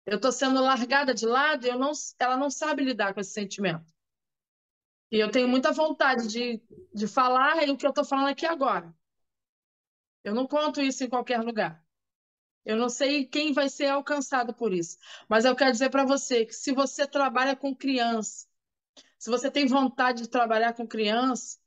Eu 0.06 0.16
estou 0.16 0.32
sendo 0.32 0.60
largada 0.60 1.14
de 1.14 1.26
lado 1.26 1.66
e 1.66 1.68
eu 1.68 1.78
não, 1.78 1.92
ela 2.18 2.36
não 2.36 2.50
sabe 2.50 2.82
lidar 2.82 3.14
com 3.14 3.20
esse 3.20 3.32
sentimento. 3.32 3.92
E 5.12 5.18
eu 5.18 5.30
tenho 5.30 5.48
muita 5.48 5.72
vontade 5.72 6.26
de, 6.28 6.62
de 6.94 7.06
falar 7.06 7.56
o 7.68 7.76
que 7.76 7.86
eu 7.86 7.90
estou 7.90 8.04
falando 8.04 8.28
aqui 8.28 8.46
agora. 8.46 8.94
Eu 10.24 10.34
não 10.34 10.46
conto 10.46 10.80
isso 10.80 11.04
em 11.04 11.08
qualquer 11.08 11.40
lugar. 11.42 11.84
Eu 12.64 12.76
não 12.76 12.88
sei 12.88 13.24
quem 13.24 13.52
vai 13.52 13.68
ser 13.68 13.86
alcançado 13.86 14.54
por 14.54 14.72
isso. 14.72 14.98
Mas 15.28 15.44
eu 15.44 15.56
quero 15.56 15.72
dizer 15.72 15.90
para 15.90 16.04
você 16.04 16.44
que 16.44 16.54
se 16.54 16.72
você 16.72 17.06
trabalha 17.06 17.56
com 17.56 17.74
criança, 17.74 18.46
se 19.18 19.30
você 19.30 19.50
tem 19.50 19.66
vontade 19.66 20.22
de 20.22 20.28
trabalhar 20.28 20.72
com 20.74 20.86
criança, 20.86 21.59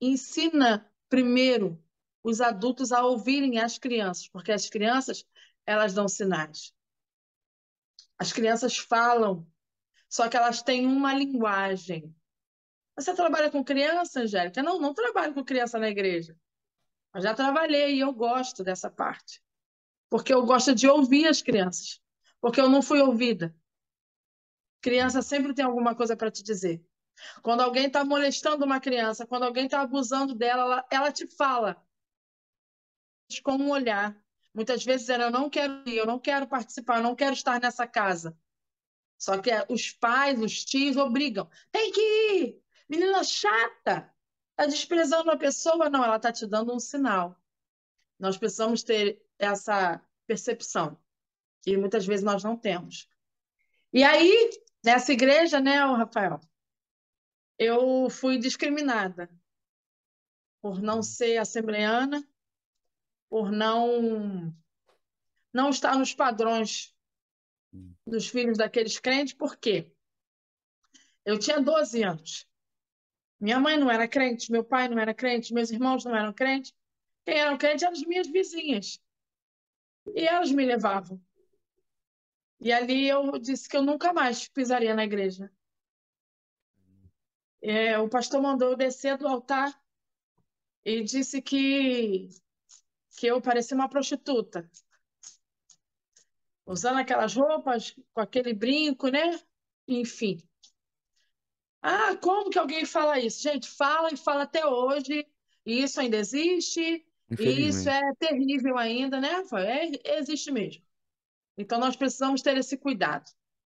ensina 0.00 0.90
primeiro 1.08 1.82
os 2.22 2.40
adultos 2.40 2.92
a 2.92 3.04
ouvirem 3.04 3.58
as 3.58 3.78
crianças, 3.78 4.28
porque 4.28 4.52
as 4.52 4.68
crianças, 4.68 5.26
elas 5.66 5.94
dão 5.94 6.08
sinais. 6.08 6.72
As 8.18 8.32
crianças 8.32 8.76
falam, 8.76 9.46
só 10.08 10.28
que 10.28 10.36
elas 10.36 10.62
têm 10.62 10.86
uma 10.86 11.14
linguagem. 11.14 12.14
Você 12.96 13.14
trabalha 13.14 13.50
com 13.50 13.64
criança, 13.64 14.20
Angélica? 14.20 14.62
Não, 14.62 14.78
não 14.78 14.92
trabalho 14.92 15.32
com 15.32 15.44
criança 15.44 15.78
na 15.78 15.88
igreja. 15.88 16.36
Eu 17.14 17.22
já 17.22 17.34
trabalhei 17.34 17.96
e 17.96 18.00
eu 18.00 18.12
gosto 18.12 18.62
dessa 18.62 18.90
parte. 18.90 19.42
Porque 20.10 20.34
eu 20.34 20.44
gosto 20.44 20.74
de 20.74 20.88
ouvir 20.88 21.26
as 21.26 21.40
crianças. 21.40 22.00
Porque 22.40 22.60
eu 22.60 22.68
não 22.68 22.82
fui 22.82 23.00
ouvida. 23.00 23.54
Criança 24.80 25.22
sempre 25.22 25.54
tem 25.54 25.64
alguma 25.64 25.94
coisa 25.94 26.16
para 26.16 26.30
te 26.30 26.42
dizer. 26.42 26.84
Quando 27.42 27.60
alguém 27.60 27.86
está 27.86 28.04
molestando 28.04 28.64
uma 28.64 28.80
criança, 28.80 29.26
quando 29.26 29.44
alguém 29.44 29.66
está 29.66 29.80
abusando 29.80 30.34
dela, 30.34 30.62
ela, 30.62 30.86
ela, 30.90 31.12
te 31.12 31.26
fala 31.26 31.82
com 33.42 33.52
um 33.52 33.70
olhar. 33.70 34.16
Muitas 34.52 34.84
vezes 34.84 35.08
ela, 35.08 35.24
eu 35.24 35.30
não 35.30 35.48
quero 35.48 35.88
ir, 35.88 35.96
eu 35.96 36.06
não 36.06 36.18
quero 36.18 36.46
participar, 36.46 36.96
eu 36.96 37.02
não 37.02 37.14
quero 37.14 37.32
estar 37.32 37.60
nessa 37.60 37.86
casa. 37.86 38.36
Só 39.18 39.38
que 39.38 39.50
os 39.68 39.92
pais, 39.92 40.40
os 40.40 40.64
tios 40.64 40.96
obrigam. 40.96 41.48
Tem 41.70 41.92
que 41.92 42.00
ir! 42.00 42.62
Menina 42.88 43.22
chata! 43.22 44.12
Está 44.50 44.66
desprezando 44.66 45.30
a 45.30 45.36
pessoa? 45.36 45.88
Não, 45.88 46.04
ela 46.04 46.16
está 46.16 46.32
te 46.32 46.46
dando 46.46 46.74
um 46.74 46.80
sinal. 46.80 47.36
Nós 48.18 48.36
precisamos 48.36 48.82
ter 48.82 49.22
essa 49.38 50.02
percepção, 50.26 50.98
que 51.62 51.76
muitas 51.76 52.06
vezes 52.06 52.24
nós 52.24 52.44
não 52.44 52.56
temos. 52.56 53.08
E 53.92 54.04
aí, 54.04 54.50
nessa 54.84 55.12
igreja, 55.12 55.60
né, 55.60 55.76
Rafael, 55.76 56.40
eu 57.60 58.08
fui 58.08 58.38
discriminada 58.38 59.28
por 60.62 60.80
não 60.80 61.02
ser 61.02 61.36
assembleana, 61.36 62.26
por 63.28 63.52
não 63.52 64.56
não 65.52 65.68
estar 65.68 65.94
nos 65.98 66.14
padrões 66.14 66.94
dos 68.06 68.28
filhos 68.28 68.56
daqueles 68.56 68.98
crentes, 68.98 69.34
por 69.34 69.56
quê? 69.58 69.92
Eu 71.22 71.38
tinha 71.38 71.60
12 71.60 72.02
anos. 72.02 72.48
Minha 73.38 73.60
mãe 73.60 73.76
não 73.76 73.90
era 73.90 74.08
crente, 74.08 74.50
meu 74.50 74.64
pai 74.64 74.88
não 74.88 74.98
era 74.98 75.12
crente, 75.12 75.52
meus 75.52 75.70
irmãos 75.70 76.04
não 76.04 76.16
eram 76.16 76.32
crentes. 76.32 76.72
Quem 77.26 77.38
eram 77.38 77.58
crentes 77.58 77.82
eram 77.82 77.92
as 77.92 78.02
minhas 78.02 78.26
vizinhas. 78.26 78.98
E 80.14 80.26
elas 80.26 80.50
me 80.50 80.64
levavam. 80.64 81.20
E 82.58 82.72
ali 82.72 83.06
eu 83.06 83.38
disse 83.38 83.68
que 83.68 83.76
eu 83.76 83.82
nunca 83.82 84.14
mais 84.14 84.48
pisaria 84.48 84.94
na 84.94 85.04
igreja. 85.04 85.52
É, 87.62 87.98
o 87.98 88.08
pastor 88.08 88.40
mandou 88.40 88.70
eu 88.70 88.76
descer 88.76 89.18
do 89.18 89.28
altar 89.28 89.78
e 90.84 91.02
disse 91.02 91.42
que, 91.42 92.28
que 93.18 93.26
eu 93.26 93.40
parecia 93.40 93.76
uma 93.76 93.88
prostituta. 93.88 94.70
Usando 96.64 96.98
aquelas 96.98 97.34
roupas, 97.34 97.94
com 98.14 98.20
aquele 98.20 98.54
brinco, 98.54 99.08
né? 99.08 99.38
Enfim. 99.86 100.40
Ah, 101.82 102.16
como 102.16 102.50
que 102.50 102.58
alguém 102.58 102.84
fala 102.84 103.18
isso? 103.18 103.42
Gente, 103.42 103.68
fala 103.68 104.12
e 104.12 104.16
fala 104.16 104.42
até 104.42 104.64
hoje. 104.64 105.26
E 105.66 105.82
isso 105.82 106.00
ainda 106.00 106.16
existe. 106.16 107.04
E 107.38 107.68
isso 107.68 107.88
é 107.88 108.14
terrível 108.18 108.76
ainda, 108.78 109.20
né? 109.20 109.42
É, 109.54 110.18
existe 110.18 110.50
mesmo. 110.50 110.82
Então, 111.56 111.78
nós 111.78 111.96
precisamos 111.96 112.42
ter 112.42 112.56
esse 112.56 112.76
cuidado. 112.76 113.30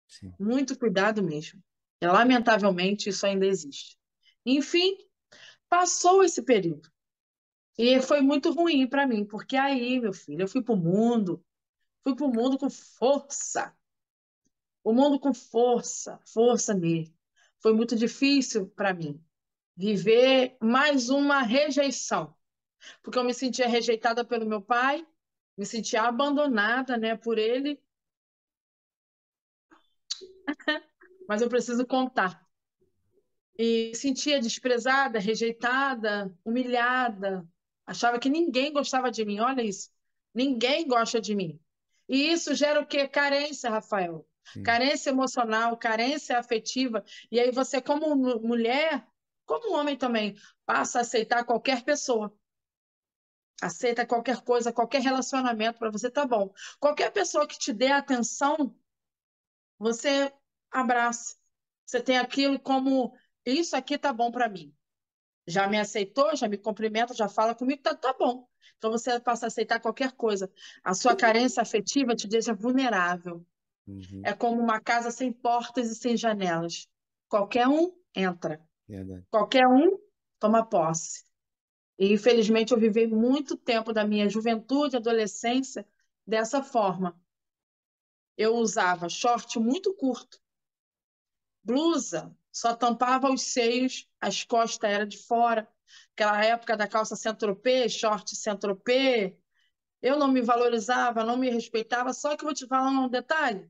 Sim. 0.07 0.33
Muito 0.39 0.77
cuidado 0.77 1.23
mesmo. 1.23 1.61
Lamentavelmente, 2.01 3.09
isso 3.09 3.25
ainda 3.25 3.45
existe. 3.45 3.97
Enfim, 4.45 4.97
passou 5.69 6.23
esse 6.23 6.43
período. 6.43 6.89
E 7.77 8.01
foi 8.01 8.21
muito 8.21 8.51
ruim 8.51 8.87
para 8.87 9.07
mim, 9.07 9.25
porque 9.25 9.55
aí, 9.55 9.99
meu 9.99 10.13
filho, 10.13 10.43
eu 10.43 10.47
fui 10.47 10.61
para 10.63 10.73
o 10.73 10.77
mundo, 10.77 11.43
fui 12.03 12.15
para 12.15 12.25
o 12.25 12.33
mundo 12.33 12.57
com 12.57 12.69
força. 12.69 13.75
O 14.83 14.93
mundo 14.93 15.19
com 15.19 15.33
força, 15.33 16.19
força 16.25 16.73
mesmo. 16.73 17.15
Foi 17.61 17.73
muito 17.73 17.95
difícil 17.95 18.67
para 18.69 18.93
mim 18.93 19.23
viver 19.75 20.57
mais 20.61 21.09
uma 21.09 21.41
rejeição, 21.43 22.35
porque 23.03 23.19
eu 23.19 23.23
me 23.23 23.33
sentia 23.33 23.67
rejeitada 23.67 24.25
pelo 24.25 24.45
meu 24.47 24.61
pai, 24.61 25.05
me 25.57 25.65
sentia 25.65 26.03
abandonada, 26.03 26.97
né, 26.97 27.15
por 27.15 27.37
ele. 27.37 27.81
Mas 31.27 31.41
eu 31.41 31.49
preciso 31.49 31.85
contar. 31.85 32.45
E 33.57 33.93
sentia 33.95 34.39
desprezada, 34.39 35.19
rejeitada, 35.19 36.33
humilhada. 36.45 37.47
Achava 37.85 38.19
que 38.19 38.29
ninguém 38.29 38.71
gostava 38.71 39.09
de 39.11 39.25
mim. 39.25 39.39
Olha 39.39 39.61
isso. 39.61 39.89
Ninguém 40.33 40.87
gosta 40.87 41.19
de 41.19 41.35
mim. 41.35 41.59
E 42.07 42.31
isso 42.31 42.53
gera 42.53 42.79
o 42.79 42.85
quê? 42.85 43.07
Carência, 43.07 43.69
Rafael. 43.69 44.25
Sim. 44.53 44.63
Carência 44.63 45.09
emocional, 45.09 45.75
carência 45.75 46.37
afetiva. 46.37 47.03
E 47.31 47.39
aí 47.39 47.51
você, 47.51 47.81
como 47.81 48.15
mulher, 48.15 49.05
como 49.45 49.75
homem 49.75 49.97
também, 49.97 50.35
passa 50.65 50.99
a 50.99 51.01
aceitar 51.01 51.43
qualquer 51.43 51.83
pessoa. 51.83 52.33
Aceita 53.61 54.05
qualquer 54.05 54.41
coisa, 54.41 54.71
qualquer 54.71 55.01
relacionamento 55.01 55.79
para 55.79 55.89
você, 55.89 56.11
tá 56.11 56.25
bom. 56.25 56.53
Qualquer 56.79 57.11
pessoa 57.11 57.47
que 57.47 57.57
te 57.57 57.73
dê 57.73 57.87
atenção, 57.87 58.75
você 59.79 60.31
abraça. 60.71 61.35
Você 61.85 62.01
tem 62.01 62.17
aquilo 62.17 62.59
como 62.59 63.13
isso 63.45 63.75
aqui 63.75 63.97
tá 63.97 64.11
bom 64.11 64.31
para 64.31 64.49
mim. 64.49 64.73
Já 65.47 65.67
me 65.67 65.79
aceitou, 65.79 66.35
já 66.35 66.47
me 66.47 66.57
cumprimenta, 66.57 67.13
já 67.13 67.29
fala 67.29 67.55
comigo, 67.55 67.81
tá, 67.81 67.95
tá 67.95 68.13
bom. 68.13 68.47
Então 68.77 68.91
você 68.91 69.19
passa 69.19 69.45
a 69.45 69.47
aceitar 69.47 69.79
qualquer 69.79 70.11
coisa. 70.11 70.51
A 70.83 70.93
sua 70.93 71.15
carência 71.15 71.61
afetiva 71.61 72.15
te 72.15 72.27
deixa 72.27 72.53
vulnerável. 72.53 73.45
Uhum. 73.87 74.21
É 74.25 74.33
como 74.33 74.61
uma 74.61 74.81
casa 74.81 75.09
sem 75.09 75.31
portas 75.31 75.89
e 75.89 75.95
sem 75.95 76.17
janelas. 76.17 76.87
Qualquer 77.29 77.67
um 77.67 77.93
entra. 78.13 78.61
Verdade. 78.87 79.25
Qualquer 79.31 79.67
um 79.67 79.97
toma 80.39 80.65
posse. 80.65 81.23
E, 81.97 82.13
infelizmente, 82.13 82.73
eu 82.73 82.79
vivi 82.79 83.07
muito 83.07 83.57
tempo 83.57 83.91
da 83.91 84.05
minha 84.05 84.29
juventude, 84.29 84.97
adolescência, 84.97 85.87
dessa 86.25 86.61
forma. 86.61 87.19
Eu 88.37 88.55
usava 88.57 89.09
short 89.09 89.57
muito 89.59 89.93
curto, 89.95 90.39
blusa, 91.67 92.33
só 92.51 92.73
tampava 92.73 93.29
os 93.29 93.41
seios, 93.41 94.07
as 94.21 94.43
costas 94.43 94.89
eram 94.89 95.05
de 95.05 95.17
fora. 95.17 95.67
Aquela 96.13 96.43
época 96.43 96.77
da 96.77 96.87
calça 96.87 97.15
centropê, 97.15 97.89
short 97.89 98.35
centropê. 98.35 99.37
Eu 100.01 100.17
não 100.17 100.29
me 100.29 100.41
valorizava, 100.41 101.23
não 101.23 101.37
me 101.37 101.49
respeitava, 101.49 102.13
só 102.13 102.35
que 102.35 102.43
eu 102.43 102.47
vou 102.47 102.55
te 102.55 102.65
falar 102.65 102.89
um 102.89 103.09
detalhe. 103.09 103.69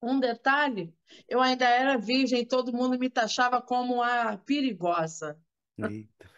Um 0.00 0.20
detalhe, 0.20 0.94
eu 1.28 1.40
ainda 1.40 1.64
era 1.64 1.98
virgem 1.98 2.46
todo 2.46 2.72
mundo 2.72 2.96
me 2.98 3.10
taxava 3.10 3.60
como 3.60 4.00
a 4.00 4.36
perigosa. 4.36 5.40
Eita. 5.76 6.30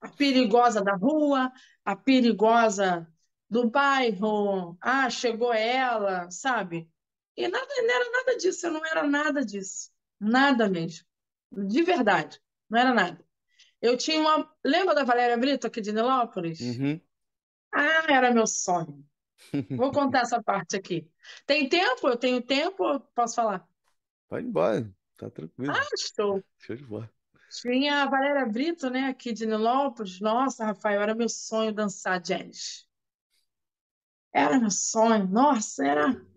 A 0.00 0.08
perigosa 0.08 0.82
da 0.82 0.94
rua, 0.94 1.52
a 1.84 1.94
perigosa 1.94 3.06
do 3.50 3.68
bairro. 3.68 4.78
Ah, 4.80 5.10
chegou 5.10 5.52
ela, 5.52 6.30
sabe? 6.30 6.90
E 7.36 7.48
nada, 7.48 7.66
não 7.66 7.94
era 7.94 8.10
nada 8.10 8.36
disso, 8.36 8.66
eu 8.66 8.72
não 8.72 8.84
era 8.84 9.02
nada 9.04 9.44
disso. 9.44 9.90
Nada 10.20 10.68
mesmo. 10.68 11.06
De 11.50 11.82
verdade, 11.82 12.40
não 12.68 12.78
era 12.78 12.94
nada. 12.94 13.24
Eu 13.80 13.96
tinha 13.96 14.20
uma. 14.20 14.50
Lembra 14.64 14.94
da 14.94 15.04
Valéria 15.04 15.36
Brito 15.36 15.66
aqui 15.66 15.80
de 15.80 15.92
Nilópolis? 15.92 16.60
Uhum. 16.60 17.00
Ah, 17.72 18.06
era 18.08 18.30
meu 18.32 18.46
sonho. 18.46 19.04
Vou 19.76 19.90
contar 19.90 20.20
essa 20.20 20.42
parte 20.42 20.76
aqui. 20.76 21.10
Tem 21.46 21.68
tempo? 21.68 22.08
Eu 22.08 22.16
tenho 22.16 22.40
tempo? 22.40 23.00
Posso 23.14 23.34
falar? 23.34 23.66
Pode 24.28 24.46
ir 24.46 24.48
embora, 24.48 24.90
tá 25.18 25.28
tranquilo. 25.28 25.72
Ah, 25.74 25.88
estou. 25.94 26.42
Show 26.58 26.76
de 26.76 26.84
bola. 26.84 27.10
Tinha 27.60 28.02
a 28.02 28.06
Valéria 28.06 28.46
Brito, 28.46 28.88
né, 28.88 29.08
aqui 29.08 29.32
de 29.32 29.44
Nilópolis. 29.44 30.20
Nossa, 30.20 30.64
Rafael, 30.64 31.02
era 31.02 31.14
meu 31.14 31.28
sonho 31.28 31.72
dançar 31.72 32.18
jazz. 32.18 32.86
Era 34.32 34.58
meu 34.58 34.70
sonho. 34.70 35.26
Nossa, 35.26 35.84
era. 35.84 36.31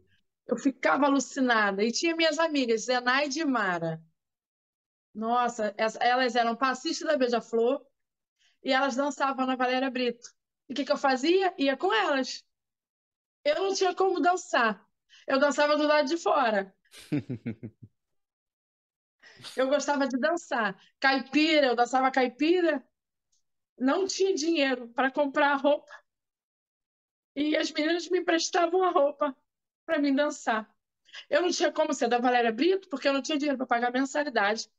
Eu 0.47 0.57
ficava 0.57 1.05
alucinada. 1.05 1.83
E 1.83 1.91
tinha 1.91 2.15
minhas 2.15 2.37
amigas, 2.37 2.85
Zenaide 2.85 3.39
e 3.39 3.45
Mara. 3.45 4.01
Nossa, 5.13 5.73
elas 5.77 6.35
eram 6.35 6.55
passistas 6.55 7.07
da 7.07 7.17
Beija-Flor 7.17 7.85
e 8.63 8.71
elas 8.71 8.95
dançavam 8.95 9.45
na 9.45 9.55
Valéria 9.55 9.89
Brito. 9.89 10.29
E 10.67 10.73
o 10.73 10.75
que, 10.75 10.85
que 10.85 10.91
eu 10.91 10.97
fazia? 10.97 11.53
Ia 11.57 11.77
com 11.77 11.93
elas. 11.93 12.43
Eu 13.43 13.63
não 13.63 13.73
tinha 13.73 13.95
como 13.95 14.19
dançar. 14.19 14.85
Eu 15.25 15.39
dançava 15.39 15.77
do 15.77 15.87
lado 15.87 16.07
de 16.07 16.17
fora. 16.17 16.75
Eu 19.55 19.67
gostava 19.67 20.07
de 20.07 20.17
dançar. 20.17 20.79
Caipira, 20.99 21.67
eu 21.67 21.75
dançava 21.75 22.09
caipira. 22.09 22.83
Não 23.77 24.07
tinha 24.07 24.33
dinheiro 24.33 24.87
para 24.89 25.11
comprar 25.11 25.55
roupa. 25.55 25.91
E 27.35 27.55
as 27.55 27.69
meninas 27.71 28.09
me 28.09 28.19
emprestavam 28.19 28.81
a 28.81 28.91
roupa 28.91 29.35
para 29.85 29.99
mim 29.99 30.13
dançar. 30.13 30.69
Eu 31.29 31.41
não 31.41 31.51
tinha 31.51 31.71
como 31.71 31.93
ser 31.93 32.09
da 32.09 32.19
Valéria 32.19 32.51
Brito, 32.51 32.89
porque 32.89 33.07
eu 33.07 33.13
não 33.13 33.21
tinha 33.21 33.37
dinheiro 33.37 33.57
para 33.57 33.67
pagar 33.67 33.91
mensalidade. 33.91 34.69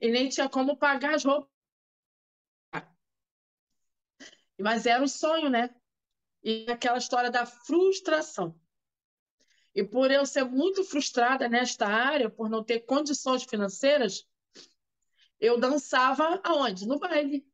E 0.00 0.10
nem 0.10 0.28
tinha 0.28 0.48
como 0.48 0.76
pagar 0.76 1.14
as 1.14 1.24
roupas. 1.24 1.50
Mas 4.58 4.86
era 4.86 5.04
o 5.04 5.08
sonho, 5.08 5.50
né? 5.50 5.74
E 6.42 6.66
aquela 6.70 6.98
história 6.98 7.30
da 7.30 7.44
frustração. 7.44 8.58
E 9.74 9.84
por 9.84 10.10
eu 10.10 10.24
ser 10.24 10.44
muito 10.44 10.82
frustrada 10.84 11.48
nesta 11.48 11.86
área, 11.86 12.30
por 12.30 12.48
não 12.48 12.64
ter 12.64 12.80
condições 12.80 13.44
financeiras, 13.44 14.26
eu 15.38 15.60
dançava 15.60 16.40
aonde? 16.42 16.86
No 16.86 16.98
baile. 16.98 17.46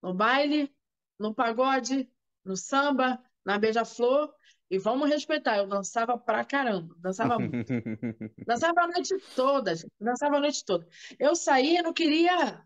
No 0.00 0.14
baile, 0.14 0.74
no 1.18 1.34
pagode, 1.34 2.10
no 2.42 2.56
samba, 2.56 3.22
na 3.44 3.58
beija-flor. 3.58 4.34
E 4.72 4.78
vamos 4.78 5.10
respeitar, 5.10 5.58
eu 5.58 5.66
dançava 5.66 6.16
pra 6.16 6.42
caramba, 6.46 6.96
dançava 6.98 7.38
muito. 7.38 7.68
dançava 8.46 8.80
a 8.80 8.86
noite 8.86 9.14
toda, 9.36 9.74
gente, 9.74 9.92
dançava 10.00 10.38
a 10.38 10.40
noite 10.40 10.64
toda. 10.64 10.88
Eu 11.18 11.36
saía, 11.36 11.80
eu 11.80 11.82
não 11.82 11.92
queria, 11.92 12.64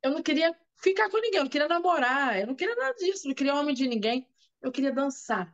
eu 0.00 0.12
não 0.12 0.22
queria 0.22 0.56
ficar 0.76 1.10
com 1.10 1.16
ninguém, 1.16 1.38
eu 1.38 1.42
não 1.42 1.50
queria 1.50 1.66
namorar, 1.66 2.38
eu 2.38 2.46
não 2.46 2.54
queria 2.54 2.76
nada 2.76 2.94
disso, 2.94 3.26
não 3.26 3.34
queria 3.34 3.56
homem 3.56 3.74
de 3.74 3.88
ninguém, 3.88 4.28
eu 4.62 4.70
queria 4.70 4.92
dançar. 4.92 5.52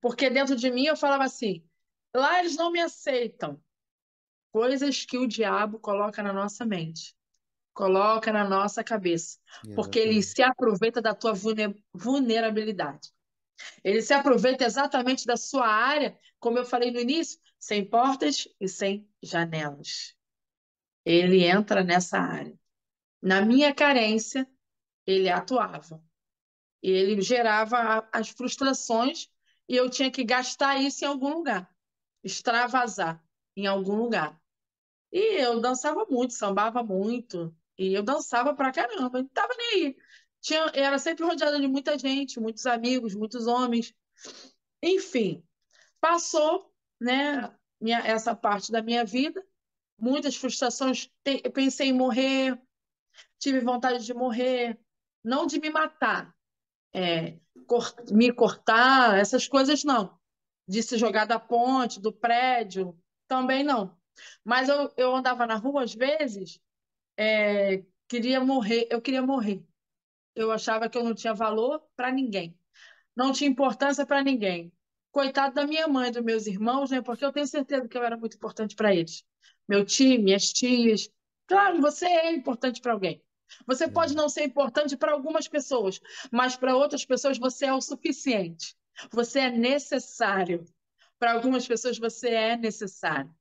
Porque 0.00 0.30
dentro 0.30 0.54
de 0.54 0.70
mim 0.70 0.86
eu 0.86 0.96
falava 0.96 1.24
assim: 1.24 1.68
lá 2.14 2.38
eles 2.38 2.54
não 2.54 2.70
me 2.70 2.78
aceitam. 2.78 3.60
Coisas 4.52 5.04
que 5.04 5.18
o 5.18 5.26
diabo 5.26 5.80
coloca 5.80 6.22
na 6.22 6.32
nossa 6.32 6.64
mente, 6.64 7.16
coloca 7.74 8.32
na 8.32 8.48
nossa 8.48 8.84
cabeça. 8.84 9.40
Porque 9.74 9.98
ele 9.98 10.22
se 10.22 10.40
aproveita 10.40 11.02
da 11.02 11.16
tua 11.16 11.32
vulnerabilidade. 11.92 13.17
Ele 13.84 14.02
se 14.02 14.12
aproveita 14.14 14.64
exatamente 14.64 15.26
da 15.26 15.36
sua 15.36 15.66
área, 15.66 16.18
como 16.38 16.58
eu 16.58 16.64
falei 16.64 16.90
no 16.90 17.00
início, 17.00 17.40
sem 17.58 17.84
portas 17.88 18.48
e 18.60 18.68
sem 18.68 19.08
janelas. 19.22 20.14
Ele 21.04 21.44
entra 21.44 21.82
nessa 21.82 22.18
área. 22.18 22.58
Na 23.22 23.42
minha 23.42 23.74
carência, 23.74 24.48
ele 25.06 25.28
atuava. 25.28 26.02
Ele 26.82 27.20
gerava 27.20 28.08
as 28.12 28.28
frustrações 28.30 29.28
e 29.68 29.76
eu 29.76 29.90
tinha 29.90 30.10
que 30.10 30.24
gastar 30.24 30.80
isso 30.80 31.04
em 31.04 31.08
algum 31.08 31.34
lugar, 31.34 31.68
extravasar 32.22 33.22
em 33.56 33.66
algum 33.66 33.96
lugar. 33.96 34.40
E 35.12 35.42
eu 35.42 35.60
dançava 35.60 36.06
muito, 36.10 36.34
sambava 36.34 36.82
muito, 36.82 37.54
e 37.78 37.94
eu 37.94 38.02
dançava 38.02 38.54
pra 38.54 38.72
caramba, 38.72 39.22
não 39.22 39.28
tava 39.28 39.54
nem 39.56 39.86
aí. 39.86 39.96
Tinha, 40.40 40.70
era 40.74 40.98
sempre 40.98 41.24
rodeada 41.24 41.60
de 41.60 41.66
muita 41.66 41.98
gente, 41.98 42.40
muitos 42.40 42.66
amigos, 42.66 43.14
muitos 43.14 43.46
homens. 43.46 43.94
Enfim, 44.82 45.42
passou, 46.00 46.72
né, 47.00 47.52
minha, 47.80 47.98
essa 48.00 48.34
parte 48.34 48.70
da 48.70 48.82
minha 48.82 49.04
vida, 49.04 49.44
muitas 49.98 50.36
frustrações, 50.36 51.10
te, 51.24 51.42
pensei 51.50 51.88
em 51.88 51.92
morrer, 51.92 52.60
tive 53.38 53.60
vontade 53.60 54.04
de 54.04 54.14
morrer, 54.14 54.78
não 55.24 55.46
de 55.46 55.60
me 55.60 55.70
matar, 55.70 56.34
é, 56.92 57.38
me 58.10 58.32
cortar, 58.32 59.18
essas 59.18 59.46
coisas 59.46 59.84
não. 59.84 60.16
De 60.66 60.82
se 60.82 60.98
jogar 60.98 61.24
da 61.24 61.38
ponte, 61.38 62.00
do 62.00 62.12
prédio, 62.12 62.96
também 63.26 63.64
não. 63.64 63.96
Mas 64.44 64.68
eu, 64.68 64.92
eu 64.96 65.14
andava 65.14 65.46
na 65.46 65.56
rua, 65.56 65.84
às 65.84 65.94
vezes, 65.94 66.60
é, 67.16 67.84
queria 68.06 68.40
morrer, 68.40 68.86
eu 68.90 69.00
queria 69.00 69.22
morrer. 69.22 69.64
Eu 70.40 70.52
achava 70.52 70.88
que 70.88 70.96
eu 70.96 71.04
não 71.04 71.14
tinha 71.14 71.34
valor 71.34 71.82
para 71.96 72.12
ninguém. 72.12 72.56
Não 73.16 73.32
tinha 73.32 73.50
importância 73.50 74.06
para 74.06 74.22
ninguém. 74.22 74.72
Coitado 75.10 75.54
da 75.54 75.66
minha 75.66 75.88
mãe, 75.88 76.12
dos 76.12 76.22
meus 76.22 76.46
irmãos, 76.46 76.90
né? 76.90 77.02
Porque 77.02 77.24
eu 77.24 77.32
tenho 77.32 77.46
certeza 77.46 77.88
que 77.88 77.98
eu 77.98 78.04
era 78.04 78.16
muito 78.16 78.36
importante 78.36 78.76
para 78.76 78.94
eles. 78.94 79.24
Meu 79.68 79.84
tio, 79.84 80.22
minhas 80.22 80.52
tias. 80.52 81.10
Claro, 81.46 81.80
você 81.80 82.06
é 82.06 82.32
importante 82.32 82.80
para 82.80 82.92
alguém. 82.92 83.20
Você 83.66 83.88
pode 83.88 84.14
não 84.14 84.28
ser 84.28 84.44
importante 84.44 84.96
para 84.96 85.12
algumas 85.12 85.48
pessoas, 85.48 86.00
mas 86.30 86.56
para 86.56 86.76
outras 86.76 87.04
pessoas 87.04 87.38
você 87.38 87.66
é 87.66 87.72
o 87.72 87.80
suficiente. 87.80 88.76
Você 89.10 89.40
é 89.40 89.50
necessário. 89.50 90.64
Para 91.18 91.32
algumas 91.32 91.66
pessoas 91.66 91.98
você 91.98 92.28
é 92.28 92.56
necessário. 92.56 93.34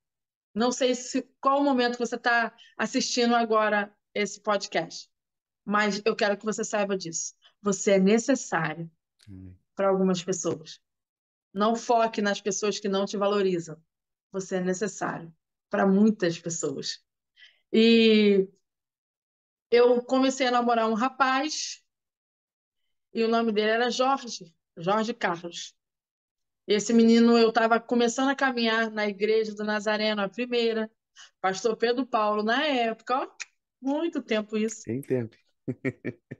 Não 0.54 0.72
sei 0.72 0.96
se, 0.96 1.22
qual 1.40 1.62
o 1.62 1.64
momento 1.64 1.94
que 1.94 2.06
você 2.06 2.16
está 2.16 2.56
assistindo 2.76 3.36
agora 3.36 3.96
esse 4.16 4.42
podcast, 4.42 5.08
mas 5.68 6.02
eu 6.06 6.16
quero 6.16 6.38
que 6.38 6.46
você 6.46 6.64
saiba 6.64 6.98
disso. 6.98 7.36
Você 7.62 7.92
é 7.92 8.00
necessário 8.00 8.90
para 9.76 9.90
algumas 9.90 10.24
pessoas. 10.24 10.80
Não 11.54 11.76
foque 11.76 12.22
nas 12.22 12.40
pessoas 12.40 12.80
que 12.80 12.88
não 12.88 13.06
te 13.06 13.18
valorizam. 13.18 13.78
Você 14.32 14.56
é 14.56 14.62
necessário 14.62 15.36
para 15.70 15.86
muitas 15.86 16.40
pessoas. 16.40 17.04
E 17.74 18.48
eu 19.70 20.02
comecei 20.04 20.48
a 20.48 20.52
namorar 20.52 20.90
um 20.90 20.94
rapaz 20.94 21.84
e 23.14 23.22
o 23.26 23.28
nome 23.28 23.52
dele 23.52 23.72
era 23.72 23.92
Jorge, 23.92 24.56
Jorge 24.78 25.14
Carlos. 25.14 25.76
Esse 26.66 26.94
menino, 26.94 27.38
eu 27.38 27.50
estava 27.50 27.78
começando 27.78 28.30
a 28.30 28.36
caminhar 28.36 28.90
na 28.90 29.06
igreja 29.06 29.54
do 29.54 29.66
Nazareno, 29.66 30.22
a 30.22 30.30
primeira, 30.30 30.90
pastor 31.42 31.76
Pedro 31.76 32.06
Paulo, 32.06 32.42
na 32.42 32.66
época, 32.66 33.18
ó, 33.18 33.28
muito 33.82 34.22
tempo 34.22 34.56
isso. 34.56 34.84
Tem 34.84 35.02
tempo. 35.02 35.36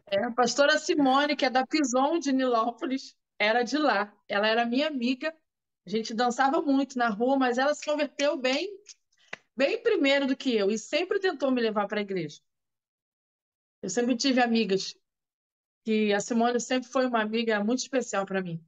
É, 0.10 0.24
a 0.24 0.32
pastora 0.32 0.78
Simone, 0.80 1.36
que 1.36 1.46
é 1.46 1.50
da 1.50 1.66
Pison 1.66 2.18
de 2.18 2.32
Nilópolis, 2.32 3.16
era 3.38 3.64
de 3.64 3.78
lá. 3.78 4.16
Ela 4.28 4.48
era 4.48 4.66
minha 4.66 4.88
amiga. 4.88 5.36
A 5.86 5.90
gente 5.90 6.14
dançava 6.14 6.62
muito 6.62 6.98
na 6.98 7.10
rua, 7.10 7.38
mas 7.38 7.58
ela 7.58 7.74
se 7.74 7.86
converteu 7.86 8.38
bem, 8.38 8.70
bem 9.56 9.82
primeiro 9.82 10.28
do 10.28 10.36
que 10.36 10.56
eu 10.56 10.72
e 10.72 10.78
sempre 10.78 11.20
tentou 11.20 11.52
me 11.52 11.62
levar 11.62 11.88
para 11.88 12.00
a 12.00 12.02
igreja. 12.02 12.42
Eu 13.82 13.90
sempre 13.90 14.16
tive 14.16 14.42
amigas 14.42 14.96
que 15.84 16.14
a 16.14 16.20
Simone 16.20 16.60
sempre 16.60 16.90
foi 16.90 17.06
uma 17.06 17.22
amiga 17.22 17.64
muito 17.64 17.80
especial 17.80 18.26
para 18.26 18.42
mim. 18.42 18.62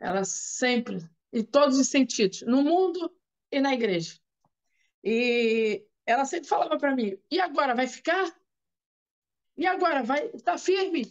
Ela 0.00 0.24
sempre, 0.24 0.98
em 1.32 1.44
todos 1.44 1.78
os 1.78 1.88
sentidos, 1.88 2.42
no 2.42 2.62
mundo 2.62 3.14
e 3.50 3.60
na 3.60 3.72
igreja. 3.72 4.18
E 5.04 5.86
ela 6.04 6.24
sempre 6.24 6.48
falava 6.48 6.76
para 6.76 6.96
mim: 6.96 7.16
e 7.30 7.40
agora, 7.40 7.74
vai 7.74 7.86
ficar? 7.86 8.34
E 9.56 9.66
agora, 9.66 10.02
vai? 10.02 10.28
Tá 10.40 10.58
firme? 10.58 11.04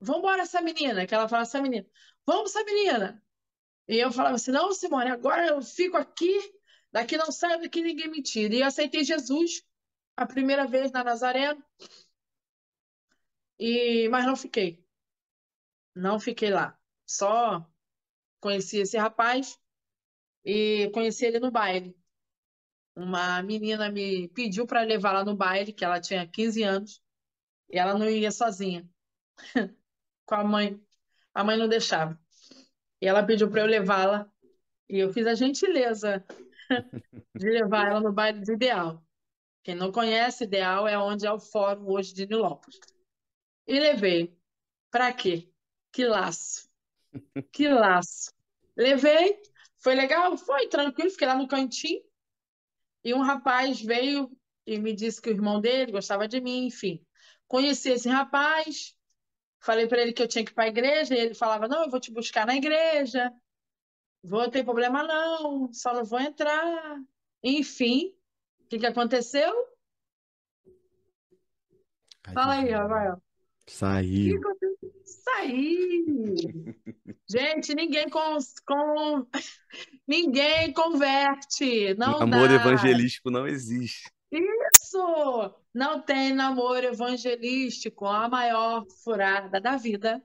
Vamos 0.00 0.20
embora, 0.20 0.42
essa 0.42 0.60
menina. 0.60 1.06
Que 1.06 1.14
ela 1.14 1.28
falava, 1.28 1.48
essa 1.48 1.60
menina, 1.60 1.86
vamos, 2.26 2.54
essa 2.54 2.64
menina. 2.64 3.22
E 3.88 3.96
eu 3.98 4.12
falava 4.12 4.36
assim: 4.36 4.50
não, 4.50 4.72
Simone, 4.72 5.10
agora 5.10 5.46
eu 5.46 5.62
fico 5.62 5.96
aqui, 5.96 6.38
daqui 6.92 7.16
não 7.16 7.32
saio, 7.32 7.60
daqui 7.60 7.82
ninguém 7.82 8.08
me 8.08 8.22
tira. 8.22 8.54
E 8.54 8.60
eu 8.60 8.66
aceitei 8.66 9.04
Jesus 9.04 9.62
a 10.16 10.26
primeira 10.26 10.66
vez 10.66 10.92
na 10.92 11.04
Nazareno. 11.04 11.62
E, 13.58 14.08
mas 14.08 14.24
não 14.26 14.36
fiquei. 14.36 14.84
Não 15.94 16.20
fiquei 16.20 16.50
lá. 16.50 16.78
Só 17.06 17.66
conheci 18.40 18.78
esse 18.78 18.96
rapaz 18.96 19.58
e 20.44 20.90
conheci 20.92 21.26
ele 21.26 21.40
no 21.40 21.50
baile. 21.50 21.96
Uma 22.94 23.42
menina 23.42 23.90
me 23.90 24.28
pediu 24.28 24.66
para 24.66 24.82
levar 24.82 25.12
lá 25.12 25.24
no 25.24 25.36
baile, 25.36 25.72
que 25.72 25.84
ela 25.84 26.00
tinha 26.00 26.26
15 26.26 26.62
anos, 26.62 27.02
e 27.70 27.78
ela 27.78 27.96
não 27.98 28.08
ia 28.08 28.30
sozinha. 28.30 28.88
Com 30.26 30.34
a 30.34 30.44
mãe. 30.44 30.80
A 31.34 31.44
mãe 31.44 31.56
não 31.56 31.68
deixava. 31.68 32.18
E 33.00 33.06
ela 33.06 33.22
pediu 33.24 33.50
para 33.50 33.60
eu 33.60 33.66
levá-la, 33.66 34.30
e 34.88 34.98
eu 34.98 35.12
fiz 35.12 35.26
a 35.26 35.34
gentileza 35.34 36.24
de 37.34 37.50
levar 37.50 37.88
ela 37.88 38.00
no 38.00 38.12
baile 38.12 38.40
do 38.40 38.52
Ideal. 38.52 39.04
Quem 39.62 39.74
não 39.74 39.92
conhece, 39.92 40.44
Ideal 40.44 40.88
é 40.88 40.98
onde 40.98 41.26
é 41.26 41.32
o 41.32 41.38
fórum 41.38 41.88
hoje 41.90 42.14
de 42.14 42.26
Nilópolis. 42.26 42.80
E 43.66 43.78
levei. 43.78 44.36
Para 44.90 45.12
quê? 45.12 45.52
Que 45.92 46.06
laço. 46.06 46.68
Que 47.52 47.68
laço. 47.68 48.32
Levei. 48.76 49.40
Foi 49.78 49.94
legal? 49.94 50.36
Foi 50.36 50.68
tranquilo. 50.68 51.10
Fiquei 51.10 51.26
lá 51.26 51.36
no 51.36 51.48
cantinho. 51.48 52.02
E 53.04 53.14
um 53.14 53.22
rapaz 53.22 53.80
veio 53.80 54.30
e 54.66 54.78
me 54.78 54.92
disse 54.94 55.20
que 55.20 55.30
o 55.30 55.32
irmão 55.32 55.60
dele 55.60 55.92
gostava 55.92 56.26
de 56.28 56.40
mim, 56.40 56.66
enfim. 56.66 57.04
Conheci 57.48 57.90
esse 57.90 58.08
rapaz, 58.08 58.94
falei 59.58 59.86
para 59.86 60.02
ele 60.02 60.12
que 60.12 60.22
eu 60.22 60.28
tinha 60.28 60.44
que 60.44 60.50
ir 60.50 60.54
para 60.54 60.64
a 60.64 60.68
igreja, 60.68 61.14
e 61.14 61.18
ele 61.18 61.34
falava: 61.34 61.66
Não, 61.66 61.84
eu 61.84 61.90
vou 61.90 61.98
te 61.98 62.12
buscar 62.12 62.46
na 62.46 62.54
igreja, 62.54 63.32
vou, 64.22 64.42
não 64.42 64.50
tem 64.50 64.62
problema 64.62 65.02
não, 65.02 65.72
só 65.72 65.94
não 65.94 66.04
vou 66.04 66.20
entrar. 66.20 67.00
Enfim, 67.42 68.14
o 68.60 68.66
que, 68.68 68.78
que 68.78 68.86
aconteceu? 68.86 69.52
Fala 72.34 72.56
aí, 72.56 72.70
Rafael. 72.70 73.22
Saiu. 73.66 74.40
Saiu. 75.04 76.34
Gente, 77.28 77.74
ninguém 77.74 78.08
com, 78.08 78.38
com... 78.66 79.26
ninguém 80.06 80.72
converte, 80.72 81.94
não 81.94 82.18
Namoro 82.18 82.48
dá. 82.48 82.54
evangelístico 82.54 83.30
não 83.30 83.46
existe. 83.46 84.10
Isso! 84.30 85.54
Não 85.72 86.00
tem 86.02 86.32
namoro 86.32 86.86
evangelístico, 86.86 88.06
a 88.06 88.28
maior 88.28 88.84
furada 89.02 89.60
da 89.60 89.76
vida. 89.76 90.22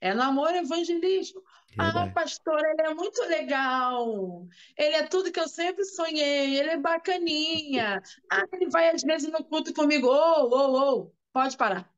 É 0.00 0.14
namoro 0.14 0.56
evangelístico. 0.56 1.42
Ah, 1.78 2.08
pastor, 2.08 2.58
ele 2.64 2.82
é 2.82 2.94
muito 2.94 3.20
legal. 3.22 4.46
Ele 4.76 4.96
é 4.96 5.06
tudo 5.06 5.30
que 5.30 5.38
eu 5.38 5.48
sempre 5.48 5.84
sonhei. 5.84 6.58
Ele 6.58 6.70
é 6.70 6.76
bacaninha. 6.76 8.02
Ah, 8.30 8.44
ele 8.52 8.68
vai 8.68 8.90
às 8.90 9.02
vezes 9.02 9.30
no 9.30 9.44
culto 9.44 9.72
comigo. 9.72 10.08
Ô, 10.08 10.48
ô, 10.48 11.00
ô, 11.02 11.12
pode 11.32 11.56
parar. 11.56 11.88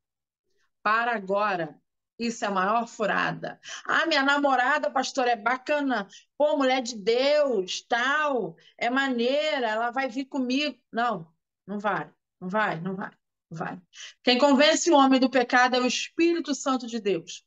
Para 0.83 1.15
agora. 1.15 1.81
Isso 2.19 2.45
é 2.45 2.49
a 2.49 2.51
maior 2.51 2.87
furada. 2.87 3.59
Ah, 3.85 4.07
minha 4.07 4.23
namorada, 4.23 4.91
pastor, 4.91 5.27
é 5.27 5.35
bacana. 5.35 6.07
Pô, 6.37 6.57
mulher 6.57 6.83
de 6.83 6.97
Deus, 6.97 7.83
tal. 7.89 8.57
É 8.79 8.91
maneira, 8.91 9.69
ela 9.69 9.91
vai 9.91 10.09
vir 10.09 10.27
comigo. 10.27 10.79
Não, 10.93 11.32
não 11.67 11.79
vai, 11.79 12.13
não 12.41 12.49
vai, 12.49 12.81
não 12.81 12.95
vai, 12.95 13.11
não 13.51 13.59
vai. 13.59 13.81
Quem 14.23 14.39
convence 14.39 14.91
o 14.91 14.97
homem 14.97 15.21
do 15.21 15.31
pecado 15.31 15.77
é 15.77 15.81
o 15.81 15.87
Espírito 15.87 16.55
Santo 16.55 16.87
de 16.87 17.01
Deus. 17.01 17.45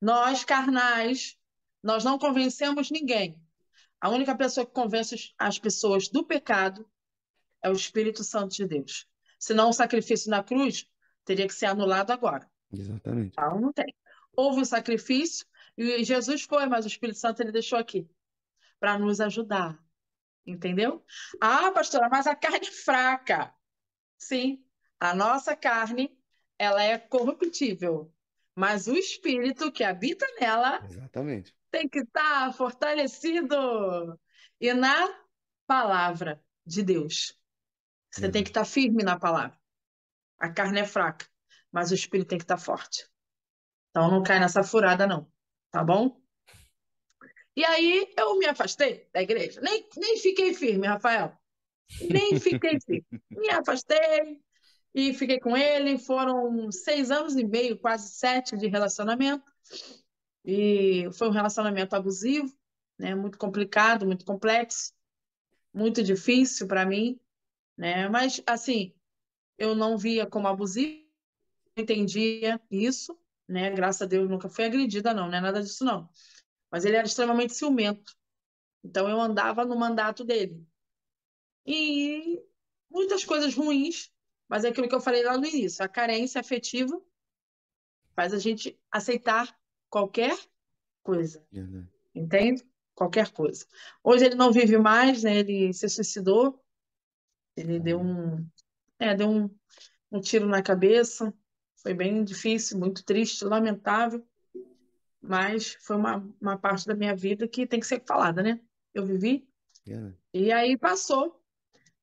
Nós, 0.00 0.44
carnais, 0.44 1.36
nós 1.82 2.04
não 2.04 2.18
convencemos 2.18 2.90
ninguém. 2.90 3.40
A 4.00 4.08
única 4.08 4.36
pessoa 4.36 4.66
que 4.66 4.72
convence 4.72 5.32
as 5.38 5.58
pessoas 5.58 6.08
do 6.08 6.24
pecado 6.24 6.88
é 7.62 7.70
o 7.70 7.74
Espírito 7.74 8.24
Santo 8.24 8.54
de 8.54 8.66
Deus. 8.66 9.06
Senão 9.38 9.68
o 9.68 9.72
sacrifício 9.72 10.30
na 10.30 10.42
cruz 10.42 10.86
teria 11.24 11.46
que 11.46 11.54
ser 11.54 11.66
anulado 11.66 12.10
agora. 12.10 12.50
Exatamente. 12.72 13.32
Então 13.32 13.60
não 13.60 13.72
tem. 13.72 13.94
Houve 14.34 14.62
o 14.62 14.66
sacrifício 14.66 15.46
e 15.76 16.02
Jesus 16.04 16.42
foi, 16.42 16.66
mas 16.66 16.84
o 16.84 16.88
Espírito 16.88 17.18
Santo 17.18 17.40
ele 17.40 17.52
deixou 17.52 17.78
aqui 17.78 18.08
para 18.80 18.98
nos 18.98 19.20
ajudar. 19.20 19.78
Entendeu? 20.46 21.04
Ah, 21.40 21.70
pastora, 21.72 22.08
mas 22.10 22.26
a 22.26 22.34
carne 22.34 22.66
é 22.66 22.72
fraca. 22.72 23.54
Sim, 24.18 24.64
a 24.98 25.14
nossa 25.14 25.56
carne, 25.56 26.16
ela 26.58 26.82
é 26.82 26.98
corruptível, 26.98 28.12
mas 28.54 28.86
o 28.86 28.94
espírito 28.94 29.72
que 29.72 29.82
habita 29.82 30.26
nela 30.40 30.80
Exatamente. 30.84 31.54
tem 31.70 31.88
que 31.88 32.00
estar 32.00 32.52
fortalecido 32.52 34.18
e 34.60 34.72
na 34.72 35.08
palavra 35.66 36.40
de 36.64 36.82
Deus. 36.84 37.36
Você 38.10 38.30
tem 38.30 38.44
que 38.44 38.50
estar 38.50 38.64
firme 38.64 39.02
na 39.02 39.18
palavra. 39.18 39.58
A 40.38 40.50
carne 40.50 40.80
é 40.80 40.84
fraca, 40.84 41.26
mas 41.72 41.90
o 41.90 41.94
espírito 41.94 42.28
tem 42.28 42.38
que 42.38 42.44
estar 42.44 42.58
forte. 42.58 43.08
Então 43.90 44.10
não 44.10 44.22
cai 44.22 44.38
nessa 44.38 44.62
furada, 44.62 45.06
não. 45.06 45.30
Tá 45.70 45.82
bom? 45.82 46.21
E 47.54 47.64
aí 47.64 48.12
eu 48.16 48.38
me 48.38 48.46
afastei 48.46 49.08
da 49.12 49.22
igreja. 49.22 49.60
Nem, 49.60 49.86
nem 49.96 50.18
fiquei 50.18 50.54
firme, 50.54 50.86
Rafael. 50.86 51.36
Nem 52.10 52.38
fiquei 52.40 52.78
firme. 52.80 53.06
Me 53.30 53.50
afastei 53.50 54.40
e 54.94 55.12
fiquei 55.12 55.38
com 55.38 55.56
ele. 55.56 55.98
Foram 55.98 56.70
seis 56.72 57.10
anos 57.10 57.36
e 57.36 57.44
meio, 57.44 57.78
quase 57.78 58.10
sete 58.12 58.56
de 58.56 58.66
relacionamento. 58.68 59.44
E 60.44 61.08
foi 61.12 61.28
um 61.28 61.32
relacionamento 61.32 61.94
abusivo, 61.94 62.52
né? 62.98 63.14
Muito 63.14 63.38
complicado, 63.38 64.06
muito 64.06 64.24
complexo, 64.24 64.92
muito 65.72 66.02
difícil 66.02 66.66
para 66.66 66.84
mim, 66.86 67.20
né? 67.76 68.08
Mas 68.08 68.42
assim, 68.46 68.94
eu 69.58 69.74
não 69.74 69.96
via 69.96 70.26
como 70.26 70.48
abusivo, 70.48 71.02
entendia 71.76 72.60
isso, 72.70 73.16
né? 73.46 73.70
Graças 73.70 74.02
a 74.02 74.06
Deus 74.06 74.28
nunca 74.28 74.48
fui 74.48 74.64
agredida, 74.64 75.14
não, 75.14 75.28
não 75.28 75.38
é 75.38 75.40
nada 75.40 75.62
disso, 75.62 75.84
não. 75.84 76.08
Mas 76.72 76.86
ele 76.86 76.96
era 76.96 77.06
extremamente 77.06 77.52
ciumento. 77.52 78.16
Então 78.82 79.06
eu 79.08 79.20
andava 79.20 79.64
no 79.64 79.78
mandato 79.78 80.24
dele. 80.24 80.66
E 81.66 82.42
muitas 82.90 83.24
coisas 83.24 83.54
ruins, 83.54 84.10
mas 84.48 84.64
é 84.64 84.68
aquilo 84.68 84.88
que 84.88 84.94
eu 84.94 85.00
falei 85.00 85.22
lá 85.22 85.36
no 85.36 85.46
início, 85.46 85.84
a 85.84 85.88
carência 85.88 86.40
afetiva 86.40 87.00
faz 88.16 88.32
a 88.32 88.38
gente 88.38 88.78
aceitar 88.90 89.54
qualquer 89.88 90.36
coisa, 91.02 91.46
Verdade. 91.50 91.88
entende? 92.14 92.66
Qualquer 92.94 93.30
coisa. 93.30 93.66
Hoje 94.02 94.26
ele 94.26 94.34
não 94.34 94.52
vive 94.52 94.78
mais, 94.78 95.22
né? 95.22 95.38
Ele 95.38 95.72
se 95.72 95.88
suicidou. 95.88 96.62
Ele 97.56 97.80
deu 97.80 98.00
um, 98.00 98.46
é, 98.98 99.14
deu 99.14 99.28
um, 99.28 99.50
um 100.10 100.20
tiro 100.20 100.46
na 100.46 100.62
cabeça. 100.62 101.32
Foi 101.76 101.94
bem 101.94 102.22
difícil, 102.22 102.78
muito 102.78 103.04
triste, 103.04 103.44
lamentável. 103.44 104.26
Mas 105.22 105.74
foi 105.80 105.96
uma, 105.96 106.28
uma 106.40 106.58
parte 106.58 106.86
da 106.86 106.94
minha 106.94 107.14
vida 107.14 107.46
que 107.46 107.66
tem 107.66 107.78
que 107.78 107.86
ser 107.86 108.02
falada, 108.04 108.42
né? 108.42 108.60
Eu 108.92 109.06
vivi 109.06 109.48
Verdade. 109.86 110.18
e 110.34 110.50
aí 110.52 110.76
passou. 110.76 111.40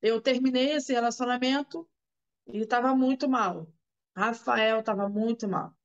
Eu 0.00 0.20
terminei 0.20 0.72
esse 0.72 0.92
relacionamento 0.92 1.86
e 2.46 2.60
estava 2.60 2.94
muito 2.96 3.28
mal. 3.28 3.70
Rafael 4.16 4.80
estava 4.80 5.08
muito 5.08 5.46
mal. 5.46 5.76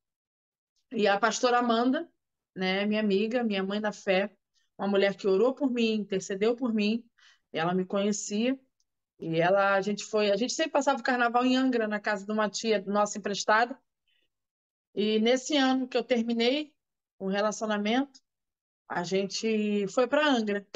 E 0.90 1.06
a 1.06 1.18
pastora 1.18 1.58
Amanda, 1.58 2.08
né, 2.54 2.86
minha 2.86 3.00
amiga, 3.00 3.44
minha 3.44 3.62
mãe 3.62 3.80
da 3.80 3.92
fé, 3.92 4.34
uma 4.78 4.88
mulher 4.88 5.14
que 5.14 5.28
orou 5.28 5.54
por 5.54 5.70
mim, 5.70 5.92
intercedeu 5.92 6.56
por 6.56 6.72
mim, 6.72 7.04
ela 7.52 7.74
me 7.74 7.84
conhecia 7.84 8.58
e 9.18 9.40
ela, 9.40 9.74
a 9.74 9.80
gente 9.80 10.04
foi, 10.04 10.30
a 10.30 10.36
gente 10.36 10.52
sempre 10.52 10.72
passava 10.72 11.00
o 11.00 11.02
carnaval 11.02 11.44
em 11.44 11.56
Angra, 11.56 11.88
na 11.88 11.98
casa 11.98 12.24
de 12.24 12.32
uma 12.32 12.48
tia 12.48 12.82
nossa 12.86 13.18
emprestada. 13.18 13.78
E 14.94 15.18
nesse 15.20 15.56
ano 15.56 15.88
que 15.88 15.96
eu 15.96 16.04
terminei 16.04 16.74
o 17.18 17.28
relacionamento, 17.28 18.20
a 18.88 19.02
gente 19.02 19.86
foi 19.88 20.06
para 20.06 20.28
Angra. 20.28 20.66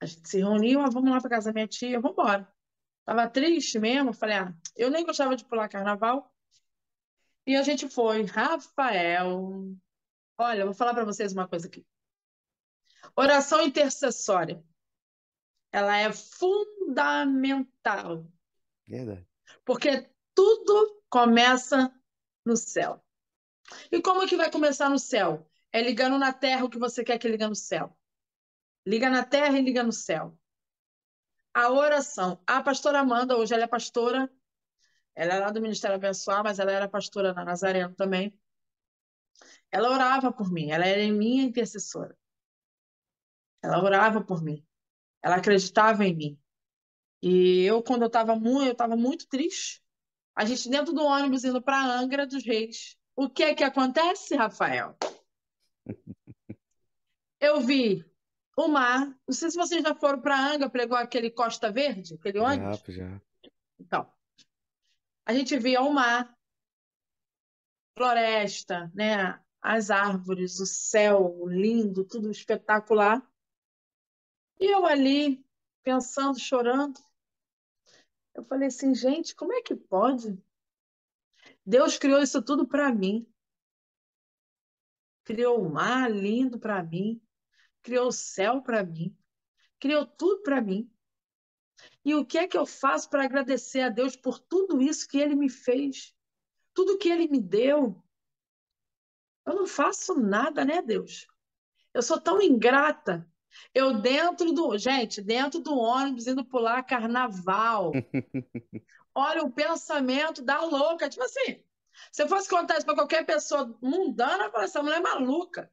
A 0.00 0.06
gente 0.06 0.28
se 0.28 0.38
reuniu, 0.38 0.80
ah, 0.80 0.90
vamos 0.90 1.10
lá 1.10 1.20
para 1.20 1.30
casa 1.30 1.50
da 1.50 1.54
minha 1.54 1.68
tia, 1.68 2.00
vamos 2.00 2.18
embora. 2.18 2.52
Tava 3.04 3.28
triste 3.28 3.78
mesmo, 3.78 4.12
falei, 4.12 4.36
ah, 4.36 4.54
eu 4.76 4.90
nem 4.90 5.04
gostava 5.04 5.36
de 5.36 5.44
pular 5.44 5.68
carnaval. 5.68 6.32
E 7.46 7.56
a 7.56 7.62
gente 7.62 7.88
foi, 7.88 8.24
Rafael. 8.24 9.74
Olha, 10.38 10.64
vou 10.64 10.74
falar 10.74 10.94
para 10.94 11.04
vocês 11.04 11.32
uma 11.32 11.48
coisa 11.48 11.66
aqui. 11.66 11.86
Oração 13.16 13.62
intercessória. 13.62 14.62
Ela 15.72 15.98
é 15.98 16.12
fundamental, 16.12 18.26
Verdade. 18.86 19.26
porque 19.64 20.10
tudo 20.34 21.02
começa 21.08 21.92
no 22.44 22.56
céu. 22.56 23.04
E 23.90 24.02
como 24.02 24.26
que 24.26 24.36
vai 24.36 24.50
começar 24.50 24.88
no 24.88 24.98
céu? 24.98 25.49
É 25.72 25.80
ligando 25.80 26.18
na 26.18 26.32
terra 26.32 26.64
o 26.64 26.70
que 26.70 26.78
você 26.78 27.04
quer 27.04 27.18
que 27.18 27.28
liga 27.28 27.48
no 27.48 27.54
céu. 27.54 27.96
Liga 28.86 29.08
na 29.10 29.24
terra 29.24 29.58
e 29.58 29.62
liga 29.62 29.82
no 29.82 29.92
céu. 29.92 30.36
A 31.54 31.70
oração. 31.70 32.42
A 32.46 32.62
pastora 32.62 33.00
Amanda, 33.00 33.36
hoje 33.36 33.54
ela 33.54 33.64
é 33.64 33.66
pastora, 33.66 34.30
ela 35.14 35.34
é 35.34 35.38
lá 35.40 35.50
do 35.50 35.60
Ministério 35.60 35.96
Abençoar, 35.96 36.42
mas 36.42 36.58
ela 36.58 36.72
era 36.72 36.88
pastora 36.88 37.32
na 37.32 37.44
Nazareno 37.44 37.94
também. 37.94 38.36
Ela 39.70 39.90
orava 39.90 40.32
por 40.32 40.50
mim, 40.50 40.70
ela 40.70 40.86
era 40.86 41.12
minha 41.12 41.44
intercessora. 41.44 42.16
Ela 43.62 43.82
orava 43.82 44.22
por 44.22 44.42
mim. 44.42 44.66
Ela 45.22 45.36
acreditava 45.36 46.04
em 46.04 46.14
mim. 46.14 46.40
E 47.22 47.62
eu, 47.64 47.82
quando 47.82 48.02
eu 48.02 48.06
estava 48.06 48.34
muito, 48.34 48.66
eu 48.66 48.72
estava 48.72 48.96
muito 48.96 49.28
triste. 49.28 49.82
A 50.34 50.44
gente 50.44 50.68
dentro 50.70 50.94
do 50.94 51.04
ônibus 51.04 51.44
indo 51.44 51.60
para 51.60 51.84
Angra 51.84 52.26
dos 52.26 52.44
Reis. 52.44 52.96
O 53.14 53.28
que 53.28 53.42
é 53.42 53.54
que 53.54 53.62
acontece, 53.62 54.34
Rafael? 54.34 54.96
Eu 57.40 57.60
vi 57.60 58.04
o 58.56 58.68
mar. 58.68 59.06
Não 59.26 59.34
sei 59.34 59.50
se 59.50 59.56
vocês 59.56 59.82
já 59.82 59.94
foram 59.94 60.20
para 60.20 60.52
Angra, 60.52 60.68
pegou 60.68 60.96
aquele 60.96 61.30
Costa 61.30 61.70
Verde, 61.70 62.14
aquele 62.14 62.38
ônibus. 62.38 62.80
Já, 62.86 62.92
já. 62.92 63.22
Então, 63.78 64.12
a 65.24 65.32
gente 65.32 65.58
via 65.58 65.80
o 65.80 65.92
mar, 65.92 66.36
floresta, 67.96 68.90
né? 68.94 69.40
As 69.62 69.90
árvores, 69.90 70.58
o 70.58 70.66
céu 70.66 71.46
lindo, 71.46 72.04
tudo 72.04 72.30
espetacular. 72.30 73.22
E 74.58 74.66
eu 74.66 74.86
ali, 74.86 75.44
pensando, 75.82 76.38
chorando, 76.38 76.98
eu 78.34 78.44
falei 78.44 78.68
assim, 78.68 78.94
gente, 78.94 79.34
como 79.34 79.52
é 79.52 79.62
que 79.62 79.74
pode? 79.74 80.38
Deus 81.64 81.98
criou 81.98 82.20
isso 82.22 82.42
tudo 82.42 82.66
para 82.66 82.92
mim. 82.92 83.29
Criou 85.30 85.64
o 85.64 85.70
mar 85.70 86.10
lindo 86.10 86.58
para 86.58 86.82
mim, 86.82 87.22
criou 87.82 88.08
o 88.08 88.12
céu 88.12 88.60
para 88.60 88.82
mim, 88.82 89.16
criou 89.78 90.04
tudo 90.04 90.42
para 90.42 90.60
mim. 90.60 90.92
E 92.04 92.16
o 92.16 92.26
que 92.26 92.36
é 92.36 92.48
que 92.48 92.58
eu 92.58 92.66
faço 92.66 93.08
para 93.08 93.22
agradecer 93.22 93.82
a 93.82 93.88
Deus 93.88 94.16
por 94.16 94.40
tudo 94.40 94.82
isso 94.82 95.06
que 95.06 95.18
Ele 95.18 95.36
me 95.36 95.48
fez? 95.48 96.12
Tudo 96.74 96.98
que 96.98 97.08
Ele 97.08 97.28
me 97.28 97.40
deu? 97.40 98.02
Eu 99.46 99.54
não 99.54 99.68
faço 99.68 100.20
nada, 100.20 100.64
né, 100.64 100.82
Deus? 100.82 101.28
Eu 101.94 102.02
sou 102.02 102.20
tão 102.20 102.42
ingrata. 102.42 103.24
Eu 103.72 104.00
dentro 104.00 104.50
do. 104.50 104.76
Gente, 104.76 105.22
dentro 105.22 105.60
do 105.60 105.78
ônibus 105.78 106.26
indo 106.26 106.44
pular 106.44 106.82
carnaval. 106.82 107.92
Olha 109.14 109.44
o 109.44 109.52
pensamento 109.52 110.42
da 110.42 110.60
louca. 110.64 111.08
Tipo 111.08 111.22
assim, 111.22 111.62
se 112.12 112.22
eu 112.22 112.28
fosse 112.28 112.48
contar 112.48 112.76
isso 112.76 112.86
para 112.86 112.94
qualquer 112.94 113.24
pessoa 113.24 113.76
mundana, 113.80 114.44
eu 114.44 114.50
falaria, 114.50 114.64
essa 114.64 114.82
mulher 114.82 114.98
é 114.98 115.00
maluca. 115.00 115.70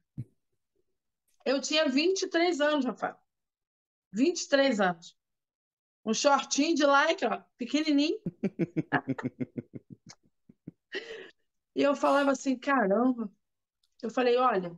Eu 1.44 1.60
tinha 1.60 1.88
23 1.88 2.60
anos, 2.60 2.84
Rafael. 2.84 3.18
23 4.12 4.80
anos. 4.80 5.16
Um 6.04 6.14
shortinho 6.14 6.74
de 6.74 6.84
like, 6.84 7.24
ó, 7.24 7.42
pequenininho. 7.56 8.20
e 11.74 11.82
eu 11.82 11.94
falava 11.94 12.32
assim, 12.32 12.58
caramba. 12.58 13.30
Eu 14.02 14.10
falei, 14.10 14.36
olha, 14.36 14.76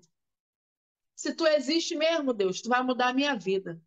se 1.14 1.34
tu 1.34 1.46
existe 1.46 1.94
mesmo, 1.94 2.32
Deus, 2.32 2.62
tu 2.62 2.68
vai 2.68 2.82
mudar 2.82 3.08
a 3.08 3.14
minha 3.14 3.36
vida. 3.36 3.80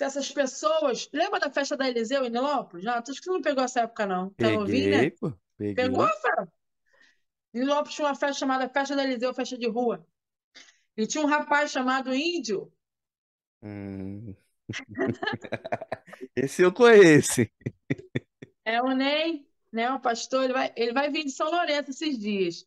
Se 0.00 0.04
essas 0.04 0.32
pessoas. 0.32 1.10
Lembra 1.12 1.38
da 1.38 1.50
festa 1.50 1.76
da 1.76 1.86
Eliseu 1.86 2.24
em 2.24 2.30
Nilópolis? 2.30 2.86
Não, 2.86 2.94
acho 2.94 3.04
que 3.04 3.22
você 3.22 3.30
não 3.30 3.42
pegou 3.42 3.62
essa 3.62 3.80
época, 3.80 4.06
não. 4.06 4.30
Tá 4.30 4.50
novinho, 4.50 4.92
né? 4.92 4.96
Peguei, 4.96 5.10
pô. 5.10 5.32
Peguei. 5.58 5.74
Pegou, 5.74 6.04
Rafael? 6.06 6.48
Nilópolis 7.52 7.94
tinha 7.96 8.08
uma 8.08 8.14
festa 8.14 8.38
chamada 8.38 8.66
Festa 8.66 8.96
da 8.96 9.04
Eliseu, 9.04 9.34
festa 9.34 9.58
de 9.58 9.68
rua. 9.68 10.06
E 10.96 11.06
tinha 11.06 11.22
um 11.22 11.26
rapaz 11.26 11.70
chamado 11.70 12.14
Índio. 12.14 12.72
Hum. 13.62 14.34
Esse 16.34 16.62
eu 16.62 16.72
conheço. 16.72 17.42
É 18.64 18.80
o 18.80 18.92
Ney, 18.92 19.46
né? 19.70 19.90
O 19.90 20.00
pastor, 20.00 20.44
ele 20.44 20.54
vai, 20.54 20.72
ele 20.76 20.94
vai 20.94 21.10
vir 21.10 21.24
de 21.24 21.30
São 21.30 21.50
Lourenço 21.50 21.90
esses 21.90 22.18
dias. 22.18 22.66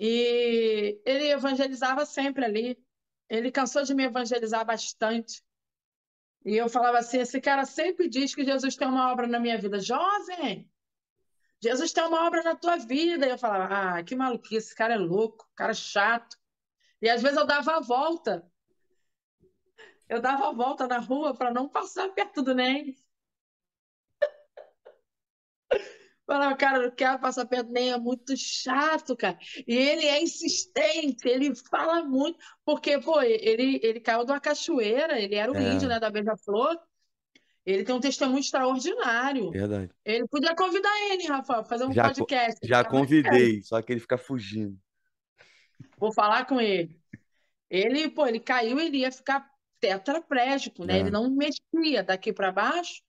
E 0.00 0.98
ele 1.04 1.28
evangelizava 1.28 2.06
sempre 2.06 2.46
ali. 2.46 2.82
Ele 3.28 3.52
cansou 3.52 3.84
de 3.84 3.94
me 3.94 4.04
evangelizar 4.04 4.64
bastante. 4.64 5.43
E 6.44 6.56
eu 6.56 6.68
falava 6.68 6.98
assim: 6.98 7.18
esse 7.18 7.40
cara 7.40 7.64
sempre 7.64 8.08
diz 8.08 8.34
que 8.34 8.44
Jesus 8.44 8.76
tem 8.76 8.86
uma 8.86 9.10
obra 9.12 9.26
na 9.26 9.40
minha 9.40 9.56
vida. 9.58 9.80
Jovem, 9.80 10.70
Jesus 11.62 11.92
tem 11.92 12.04
uma 12.04 12.26
obra 12.26 12.42
na 12.42 12.54
tua 12.54 12.76
vida. 12.76 13.26
E 13.26 13.30
eu 13.30 13.38
falava: 13.38 13.74
ah, 13.98 14.04
que 14.04 14.14
maluquice, 14.14 14.66
esse 14.66 14.74
cara 14.74 14.94
é 14.94 14.98
louco, 14.98 15.48
cara 15.56 15.72
chato. 15.72 16.36
E 17.00 17.08
às 17.08 17.22
vezes 17.22 17.38
eu 17.38 17.46
dava 17.46 17.76
a 17.76 17.80
volta. 17.80 18.50
Eu 20.08 20.20
dava 20.20 20.48
a 20.48 20.52
volta 20.52 20.86
na 20.86 20.98
rua 20.98 21.34
para 21.34 21.52
não 21.52 21.68
passar 21.68 22.10
perto 22.10 22.42
do 22.42 22.54
Ney. 22.54 22.96
Falava, 26.26 26.56
cara, 26.56 26.82
não 26.82 26.90
quero 26.90 27.18
passar 27.18 27.44
perto 27.44 27.70
nem 27.70 27.92
é 27.92 27.98
muito 27.98 28.34
chato, 28.36 29.14
cara. 29.14 29.38
E 29.68 29.74
ele 29.76 30.06
é 30.06 30.22
insistente, 30.22 31.28
ele 31.28 31.54
fala 31.54 32.02
muito, 32.02 32.38
porque, 32.64 32.98
pô, 32.98 33.20
ele, 33.20 33.78
ele 33.82 34.00
caiu 34.00 34.24
de 34.24 34.32
uma 34.32 34.40
cachoeira, 34.40 35.20
ele 35.20 35.34
era 35.34 35.52
o 35.52 35.56
É. 35.56 35.72
índio, 35.74 35.86
né, 35.88 36.00
da 36.00 36.08
Beija-Flor. 36.10 36.78
Ele 37.66 37.84
tem 37.84 37.94
um 37.94 38.00
testemunho 38.00 38.40
extraordinário. 38.40 39.50
Verdade. 39.50 39.90
Ele 40.04 40.26
podia 40.28 40.54
convidar 40.54 40.90
ele, 41.10 41.26
Rafael, 41.26 41.64
fazer 41.64 41.84
um 41.86 41.92
Já 41.92 42.08
co- 42.08 42.14
podcast. 42.14 42.58
Já 42.66 42.82
Tá 42.84 42.90
mais 42.90 43.00
convidei, 43.00 43.62
só 43.62 43.80
que 43.82 43.92
ele 43.92 44.00
fica 44.00 44.16
fugindo. 44.18 44.78
Vou 45.98 46.12
falar 46.12 46.46
com 46.46 46.60
ele. 46.60 46.98
Ele, 47.70 48.08
pô, 48.10 48.26
ele 48.26 48.40
caiu, 48.40 48.78
ele 48.78 48.98
ia 48.98 49.10
ficar 49.10 49.46
tetraplégico, 49.80 50.84
né? 50.84 50.96
É. 50.96 51.00
Ele 51.00 51.10
não 51.10 51.30
mexia 51.30 52.02
daqui 52.02 52.32
para 52.32 52.52
baixo. 52.52 53.02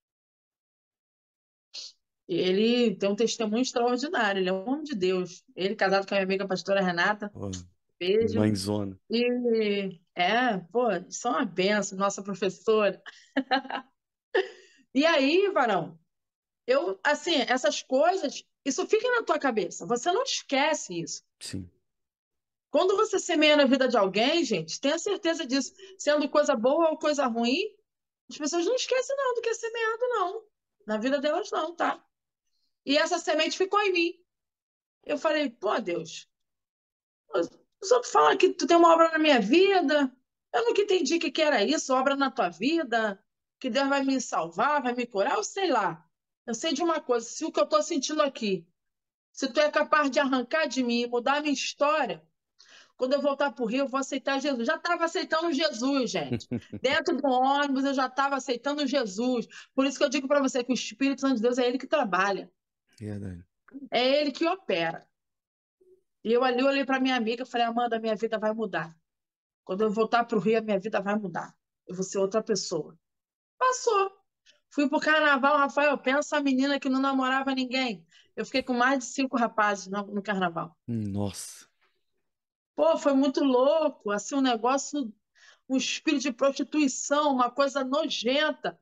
Ele 2.28 2.96
tem 2.96 3.10
um 3.10 3.16
testemunho 3.16 3.62
extraordinário, 3.62 4.40
ele 4.40 4.50
é 4.50 4.54
um 4.54 4.68
homem 4.68 4.84
de 4.84 4.96
Deus. 4.96 5.44
Ele 5.56 5.76
casado 5.76 6.08
com 6.08 6.16
a 6.16 6.18
minha 6.18 6.26
amiga 6.26 6.48
pastora 6.48 6.82
Renata, 6.82 7.30
Pô, 7.30 7.52
beijo. 8.00 8.40
mãezona. 8.40 9.00
E 9.10 10.00
é, 10.16 10.58
pô, 10.72 10.88
só 11.10 11.32
uma 11.32 11.46
benção, 11.46 11.98
nossa 11.98 12.24
professora. 12.24 13.02
E 14.98 15.06
aí, 15.06 15.50
varão, 15.50 16.00
eu, 16.66 16.98
assim, 17.04 17.36
essas 17.50 17.82
coisas, 17.82 18.42
isso 18.64 18.88
fica 18.88 19.06
na 19.12 19.24
tua 19.24 19.38
cabeça. 19.38 19.86
Você 19.86 20.10
não 20.10 20.24
esquece 20.24 21.02
isso. 21.02 21.22
Sim. 21.38 21.70
Quando 22.72 22.96
você 22.96 23.20
semeia 23.20 23.58
na 23.58 23.66
vida 23.66 23.90
de 23.90 23.98
alguém, 23.98 24.44
gente, 24.46 24.80
tenha 24.80 24.98
certeza 24.98 25.46
disso. 25.46 25.74
Sendo 26.00 26.30
coisa 26.30 26.56
boa 26.56 26.92
ou 26.92 26.98
coisa 26.98 27.26
ruim, 27.28 27.60
as 28.30 28.38
pessoas 28.38 28.66
não 28.66 28.76
esquecem 28.76 29.16
não 29.18 29.36
do 29.36 29.42
que 29.42 29.50
é 29.50 29.54
semeado, 29.54 30.08
não. 30.08 30.44
Na 30.88 30.98
vida 30.98 31.20
delas, 31.20 31.52
não, 31.52 31.76
tá? 31.76 32.02
E 32.86 32.98
essa 32.98 33.18
semente 33.18 33.58
ficou 33.58 33.82
em 33.82 33.92
mim. 33.92 34.14
Eu 35.04 35.18
falei, 35.18 35.50
pô, 35.50 35.80
Deus, 35.80 36.28
os 37.82 37.92
outros 37.92 38.12
falam 38.12 38.38
que 38.38 38.50
tu 38.54 38.68
tem 38.68 38.78
uma 38.78 38.94
obra 38.94 39.12
na 39.12 39.20
minha 39.20 39.40
vida. 39.40 40.12
Eu 40.54 40.66
nunca 40.66 40.82
entendi 40.82 41.16
o 41.16 41.20
que 41.20 41.32
que 41.32 41.42
era 41.42 41.64
isso, 41.64 41.94
obra 41.94 42.16
na 42.16 42.32
tua 42.32 42.50
vida, 42.50 43.22
que 43.60 43.70
Deus 43.70 43.90
vai 43.90 44.04
me 44.04 44.22
salvar, 44.22 44.82
vai 44.82 44.94
me 44.94 45.06
curar, 45.06 45.36
eu 45.36 45.44
sei 45.44 45.70
lá. 45.70 46.04
Eu 46.46 46.54
sei 46.54 46.74
de 46.74 46.82
uma 46.82 47.02
coisa, 47.02 47.28
se 47.28 47.44
o 47.44 47.52
que 47.52 47.60
eu 47.60 47.64
estou 47.66 47.82
sentindo 47.82 48.22
aqui, 48.22 48.68
se 49.32 49.52
tu 49.52 49.60
é 49.60 49.70
capaz 49.70 50.10
de 50.10 50.20
arrancar 50.20 50.68
de 50.68 50.84
mim 50.84 51.02
e 51.02 51.08
mudar 51.08 51.38
a 51.38 51.42
minha 51.42 51.54
história, 51.54 52.26
quando 52.96 53.14
eu 53.14 53.22
voltar 53.22 53.52
para 53.52 53.64
o 53.64 53.68
Rio, 53.68 53.80
eu 53.80 53.88
vou 53.88 54.00
aceitar 54.00 54.40
Jesus. 54.40 54.66
Já 54.66 54.76
estava 54.76 55.06
aceitando 55.06 55.52
Jesus, 55.52 56.10
gente. 56.10 56.48
Dentro 56.82 57.18
do 57.18 57.28
ônibus, 57.28 57.84
eu 57.84 57.94
já 57.94 58.08
estava 58.08 58.36
aceitando 58.36 58.88
Jesus. 58.88 59.48
Por 59.74 59.86
isso 59.86 59.98
que 59.98 60.04
eu 60.04 60.10
digo 60.10 60.28
para 60.28 60.42
você 60.42 60.64
que 60.64 60.72
o 60.72 60.74
Espírito 60.74 61.22
Santo 61.22 61.36
de 61.36 61.42
Deus 61.42 61.58
é 61.58 61.68
ele 61.68 61.78
que 61.78 61.88
trabalha. 61.88 62.50
Verdade. 63.00 63.46
É 63.92 64.22
ele 64.22 64.32
que 64.32 64.46
opera. 64.46 65.06
E 66.24 66.32
eu 66.34 66.44
ali 66.44 66.64
olhei 66.64 66.86
para 66.86 67.00
minha 67.00 67.16
amiga 67.16 67.44
e 67.44 67.46
falei, 67.46 67.68
Amanda, 67.68 68.00
minha 68.00 68.16
vida 68.16 68.40
vai 68.40 68.54
mudar. 68.54 68.96
Quando 69.64 69.82
eu 69.82 69.92
voltar 69.92 70.24
para 70.26 70.38
o 70.38 70.42
Rio, 70.42 70.58
a 70.58 70.62
minha 70.62 70.80
vida 70.80 71.02
vai 71.02 71.16
mudar. 71.16 71.56
Eu 71.88 71.96
vou 71.96 72.04
ser 72.04 72.18
outra 72.18 72.42
pessoa. 72.42 72.98
Passou. 73.58 74.12
Fui 74.70 74.90
pro 74.90 75.00
carnaval, 75.00 75.58
Rafael, 75.58 75.98
pensa 75.98 76.38
a 76.38 76.42
menina 76.42 76.80
que 76.80 76.90
não 76.90 77.00
namorava 77.00 77.54
ninguém. 77.54 78.06
Eu 78.36 78.46
fiquei 78.46 78.62
com 78.62 78.74
mais 78.74 79.00
de 79.00 79.06
cinco 79.06 79.38
rapazes 79.38 79.88
no, 79.88 80.04
no 80.08 80.22
carnaval. 80.22 80.76
Nossa. 80.88 81.68
Pô, 82.76 82.98
foi 82.98 83.14
muito 83.14 83.44
louco, 83.44 84.12
assim, 84.12 84.36
um 84.36 84.42
negócio, 84.42 85.14
um 85.70 85.78
espírito 85.78 86.24
de 86.24 86.34
prostituição, 86.34 87.32
uma 87.32 87.50
coisa 87.50 87.84
nojenta. 87.84 88.78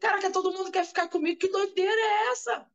Caraca, 0.00 0.32
todo 0.32 0.52
mundo 0.52 0.72
quer 0.72 0.84
ficar 0.84 1.08
comigo, 1.08 1.38
que 1.38 1.48
doideira 1.48 2.00
é 2.00 2.30
essa? 2.32 2.66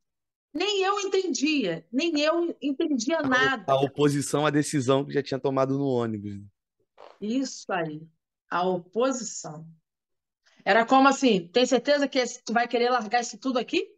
Nem 0.53 0.83
eu 0.83 0.99
entendia, 0.99 1.85
nem 1.91 2.19
eu 2.19 2.55
entendia 2.61 3.21
nada. 3.21 3.73
A 3.73 3.81
oposição 3.81 4.45
à 4.45 4.51
decisão 4.51 5.03
que 5.03 5.11
já 5.11 5.23
tinha 5.23 5.39
tomado 5.39 5.77
no 5.77 5.87
ônibus. 5.87 6.39
Isso 7.19 7.71
aí, 7.73 8.07
a 8.49 8.67
oposição. 8.67 9.67
Era 10.63 10.85
como 10.85 11.07
assim, 11.07 11.47
tem 11.47 11.65
certeza 11.65 12.07
que 12.07 12.23
tu 12.45 12.53
vai 12.53 12.67
querer 12.67 12.89
largar 12.89 13.21
isso 13.21 13.37
tudo 13.37 13.57
aqui? 13.57 13.93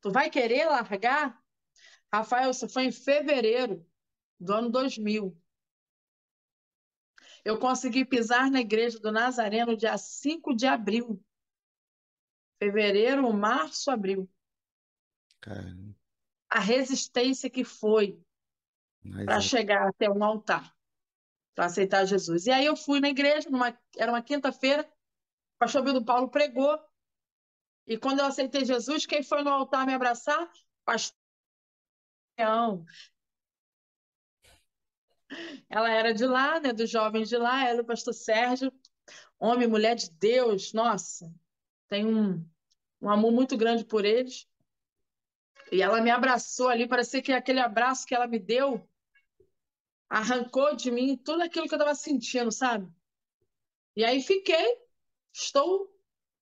Tu 0.00 0.10
vai 0.10 0.30
querer 0.30 0.66
largar? 0.66 1.42
Rafael, 2.12 2.50
isso 2.50 2.68
foi 2.68 2.84
em 2.84 2.92
fevereiro 2.92 3.84
do 4.38 4.52
ano 4.52 4.70
2000. 4.70 5.36
Eu 7.44 7.58
consegui 7.58 8.04
pisar 8.04 8.50
na 8.50 8.60
igreja 8.60 8.98
do 9.00 9.10
Nazareno 9.10 9.76
dia 9.76 9.98
5 9.98 10.54
de 10.54 10.66
abril. 10.66 11.20
Fevereiro, 12.58 13.32
março, 13.32 13.90
abril. 13.90 14.28
Cara, 15.40 15.74
A 16.50 16.60
resistência 16.60 17.50
que 17.50 17.64
foi 17.64 18.20
para 19.24 19.36
é- 19.36 19.40
chegar 19.40 19.88
até 19.88 20.10
um 20.10 20.22
altar, 20.24 20.74
para 21.54 21.66
aceitar 21.66 22.04
Jesus. 22.06 22.46
E 22.46 22.50
aí 22.50 22.64
eu 22.66 22.76
fui 22.76 23.00
na 23.00 23.08
igreja, 23.08 23.50
numa, 23.50 23.78
era 23.96 24.12
uma 24.12 24.22
quinta-feira, 24.22 24.82
o 24.82 25.58
pastor 25.58 25.82
Bildo 25.82 26.04
Paulo 26.04 26.30
pregou. 26.30 26.78
E 27.86 27.96
quando 27.96 28.20
eu 28.20 28.26
aceitei 28.26 28.64
Jesus, 28.64 29.06
quem 29.06 29.22
foi 29.22 29.42
no 29.42 29.50
altar 29.50 29.86
me 29.86 29.94
abraçar? 29.94 30.50
Pastor 30.84 31.16
Leão. 32.38 32.84
Ela 35.68 35.90
era 35.90 36.14
de 36.14 36.26
lá, 36.26 36.60
né, 36.60 36.72
dos 36.72 36.90
jovens 36.90 37.28
de 37.28 37.36
lá, 37.36 37.66
ela 37.66 37.78
e 37.78 37.82
o 37.82 37.86
pastor 37.86 38.14
Sérgio, 38.14 38.72
homem 39.38 39.68
mulher 39.68 39.94
de 39.94 40.10
Deus, 40.10 40.72
nossa, 40.72 41.32
tem 41.88 42.06
um, 42.06 42.44
um 43.00 43.10
amor 43.10 43.32
muito 43.32 43.56
grande 43.56 43.84
por 43.84 44.04
eles. 44.04 44.48
E 45.70 45.82
ela 45.82 46.00
me 46.00 46.10
abraçou 46.10 46.68
ali, 46.68 46.88
parecia 46.88 47.22
que 47.22 47.32
aquele 47.32 47.60
abraço 47.60 48.06
que 48.06 48.14
ela 48.14 48.26
me 48.26 48.38
deu 48.38 48.88
arrancou 50.08 50.74
de 50.74 50.90
mim 50.90 51.16
tudo 51.16 51.42
aquilo 51.42 51.66
que 51.68 51.74
eu 51.74 51.78
estava 51.78 51.94
sentindo, 51.94 52.50
sabe? 52.50 52.90
E 53.94 54.04
aí 54.04 54.22
fiquei, 54.22 54.78
estou 55.32 55.88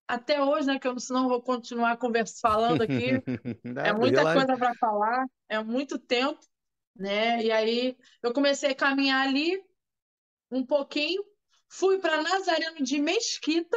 até 0.06 0.40
hoje, 0.40 0.68
né, 0.68 0.78
que 0.78 0.86
eu 0.86 0.98
senão 1.00 1.24
eu 1.24 1.28
vou 1.28 1.42
continuar 1.42 1.96
conversa, 1.96 2.38
falando 2.40 2.82
aqui, 2.82 3.10
é 3.84 3.92
muita 3.92 4.22
coisa 4.22 4.56
para 4.56 4.74
falar, 4.74 5.26
é 5.48 5.62
muito 5.62 5.98
tempo, 5.98 6.38
né? 6.94 7.42
E 7.42 7.50
aí 7.50 7.96
eu 8.22 8.32
comecei 8.32 8.70
a 8.70 8.74
caminhar 8.74 9.26
ali 9.26 9.60
um 10.50 10.64
pouquinho, 10.64 11.24
fui 11.68 11.98
para 11.98 12.22
Nazareno 12.22 12.82
de 12.84 13.00
Mesquita, 13.00 13.76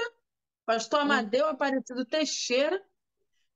Pastor 0.66 1.00
Amadeu 1.00 1.48
Aparecido 1.48 2.06
Teixeira. 2.06 2.80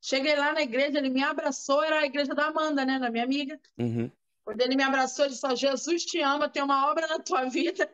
Cheguei 0.05 0.35
lá 0.35 0.51
na 0.51 0.61
igreja, 0.61 0.97
ele 0.97 1.09
me 1.09 1.23
abraçou, 1.23 1.81
era 1.81 2.01
a 2.01 2.05
igreja 2.05 2.35
da 2.35 2.47
Amanda, 2.47 2.83
né, 2.83 2.99
da 2.99 3.09
minha 3.09 3.23
amiga. 3.23 3.57
Uhum. 3.77 4.11
Quando 4.43 4.59
ele 4.59 4.75
me 4.75 4.83
abraçou, 4.83 5.23
ele 5.23 5.33
disse: 5.33 5.47
"Ó, 5.47 5.55
Jesus 5.55 6.03
te 6.03 6.19
ama, 6.19 6.49
tem 6.49 6.61
uma 6.61 6.91
obra 6.91 7.07
na 7.07 7.19
tua 7.19 7.45
vida. 7.45 7.89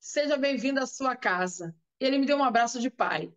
Seja 0.00 0.38
bem-vindo 0.38 0.80
à 0.80 0.86
sua 0.86 1.14
casa. 1.14 1.76
E 2.00 2.06
ele 2.06 2.16
me 2.16 2.24
deu 2.24 2.38
um 2.38 2.42
abraço 2.42 2.80
de 2.80 2.88
pai. 2.88 3.30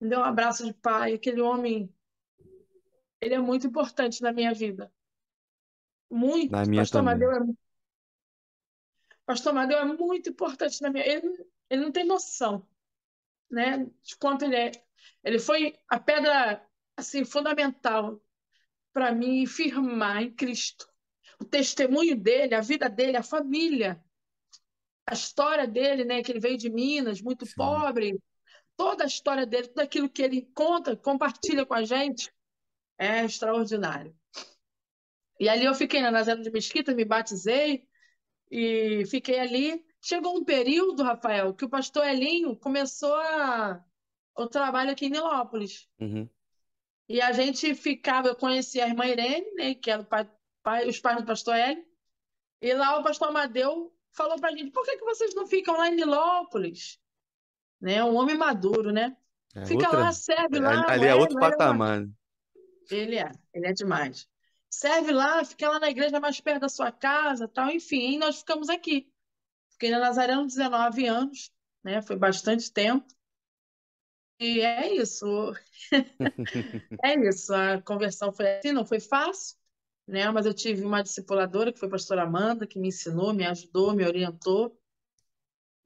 Me 0.00 0.08
deu 0.08 0.20
um 0.20 0.24
abraço 0.24 0.64
de 0.64 0.72
pai. 0.72 1.12
Aquele 1.12 1.42
homem, 1.42 1.94
ele 3.20 3.34
é 3.34 3.38
muito 3.38 3.66
importante 3.66 4.22
na 4.22 4.32
minha 4.32 4.54
vida. 4.54 4.90
Muito. 6.10 6.52
Na 6.52 6.64
minha 6.64 6.80
Pastor 6.80 7.04
também. 7.04 7.26
Amadeu 7.26 7.52
é, 7.52 7.54
Pastor 9.26 9.50
Amadeu 9.50 9.78
é 9.78 9.84
muito 9.84 10.30
importante 10.30 10.80
na 10.80 10.88
minha. 10.88 11.06
Ele, 11.06 11.46
ele 11.68 11.82
não 11.82 11.92
tem 11.92 12.06
noção, 12.06 12.66
né, 13.50 13.86
de 14.02 14.16
quanto 14.16 14.46
ele 14.46 14.56
é. 14.56 14.72
Ele 15.24 15.38
foi 15.38 15.74
a 15.88 15.98
pedra 15.98 16.64
assim 16.96 17.24
fundamental 17.24 18.20
para 18.92 19.12
mim 19.12 19.46
firmar 19.46 20.22
em 20.22 20.34
Cristo. 20.34 20.86
O 21.40 21.44
testemunho 21.44 22.16
dele, 22.16 22.54
a 22.54 22.60
vida 22.60 22.88
dele, 22.88 23.16
a 23.16 23.22
família, 23.22 24.02
a 25.06 25.14
história 25.14 25.66
dele, 25.66 26.04
né, 26.04 26.22
que 26.22 26.30
ele 26.30 26.40
veio 26.40 26.56
de 26.56 26.70
Minas, 26.70 27.20
muito 27.20 27.46
Sim. 27.46 27.54
pobre, 27.56 28.22
toda 28.76 29.04
a 29.04 29.06
história 29.06 29.46
dele, 29.46 29.68
tudo 29.68 29.80
aquilo 29.80 30.08
que 30.08 30.22
ele 30.22 30.48
conta, 30.54 30.96
compartilha 30.96 31.66
com 31.66 31.74
a 31.74 31.82
gente, 31.82 32.32
é 32.98 33.24
extraordinário. 33.24 34.14
E 35.40 35.48
ali 35.48 35.64
eu 35.64 35.74
fiquei 35.74 36.00
na 36.00 36.10
Nazaré 36.10 36.40
de 36.40 36.50
Mesquita, 36.50 36.94
me 36.94 37.04
batizei 37.04 37.84
e 38.50 39.04
fiquei 39.06 39.40
ali. 39.40 39.84
Chegou 40.00 40.36
um 40.36 40.44
período, 40.44 41.02
Rafael, 41.02 41.54
que 41.54 41.64
o 41.64 41.68
pastor 41.68 42.06
Elinho 42.06 42.56
começou 42.56 43.14
a... 43.14 43.84
o 44.36 44.46
trabalho 44.46 44.90
aqui 44.90 45.06
em 45.06 45.10
Nilópolis. 45.10 45.88
Uhum. 46.00 46.28
E 47.08 47.20
a 47.20 47.32
gente 47.32 47.74
ficava, 47.74 48.28
eu 48.28 48.36
conheci 48.36 48.80
a 48.80 48.88
irmã 48.88 49.06
Irene, 49.06 49.50
né, 49.54 49.74
que 49.74 49.90
era 49.90 50.02
o 50.02 50.04
pai, 50.06 50.30
pai- 50.62 50.88
os 50.88 50.98
pais 51.00 51.18
do 51.18 51.26
pastor 51.26 51.54
Hélio, 51.56 51.84
e 52.60 52.72
lá 52.74 52.98
o 52.98 53.02
pastor 53.02 53.28
Amadeu 53.28 53.92
falou 54.12 54.36
pra 54.38 54.50
gente, 54.52 54.70
por 54.70 54.84
que 54.84 54.96
que 54.96 55.04
vocês 55.04 55.34
não 55.34 55.46
ficam 55.46 55.76
lá 55.76 55.88
em 55.88 55.96
Nilópolis? 55.96 56.98
Né, 57.80 58.02
um 58.04 58.14
homem 58.16 58.36
maduro, 58.36 58.92
né? 58.92 59.16
É 59.54 59.66
Fica 59.66 59.84
outra. 59.86 60.00
lá, 60.00 60.12
serve 60.12 60.60
lá, 60.60 60.84
Ali 60.88 61.04
é 61.06 61.14
outro 61.14 61.36
Hélio 61.36 61.44
é 61.44 61.46
uma- 61.46 61.50
patamar. 61.50 62.00
né? 62.02 62.08
Ele 62.90 63.16
é, 63.18 63.30
ele 63.52 63.66
é 63.66 63.72
demais. 63.72 64.28
Serve 64.70 65.12
lá, 65.12 65.44
fica 65.44 65.68
lá 65.68 65.78
na 65.80 65.90
igreja 65.90 66.18
mais 66.20 66.40
perto 66.40 66.60
da 66.62 66.68
sua 66.68 66.90
casa, 66.92 67.46
tal, 67.48 67.70
enfim, 67.70 68.16
nós 68.18 68.38
ficamos 68.38 68.68
aqui. 68.70 69.12
Fiquei 69.72 69.90
na 69.90 69.98
Nazaré 69.98 70.36
uns 70.38 70.54
19 70.54 71.06
anos, 71.06 71.50
né? 71.84 72.00
Foi 72.00 72.16
bastante 72.16 72.72
tempo. 72.72 73.04
E 74.42 74.60
é 74.60 74.92
isso. 74.96 75.54
É 77.00 77.14
isso. 77.28 77.54
A 77.54 77.80
conversão 77.80 78.32
foi 78.32 78.58
assim, 78.58 78.72
não 78.72 78.84
foi 78.84 78.98
fácil, 78.98 79.56
né? 80.06 80.28
Mas 80.32 80.46
eu 80.46 80.52
tive 80.52 80.84
uma 80.84 81.00
discipuladora, 81.00 81.72
que 81.72 81.78
foi 81.78 81.86
a 81.86 81.92
pastora 81.92 82.22
Amanda, 82.24 82.66
que 82.66 82.76
me 82.76 82.88
ensinou, 82.88 83.32
me 83.32 83.46
ajudou, 83.46 83.94
me 83.94 84.04
orientou. 84.04 84.76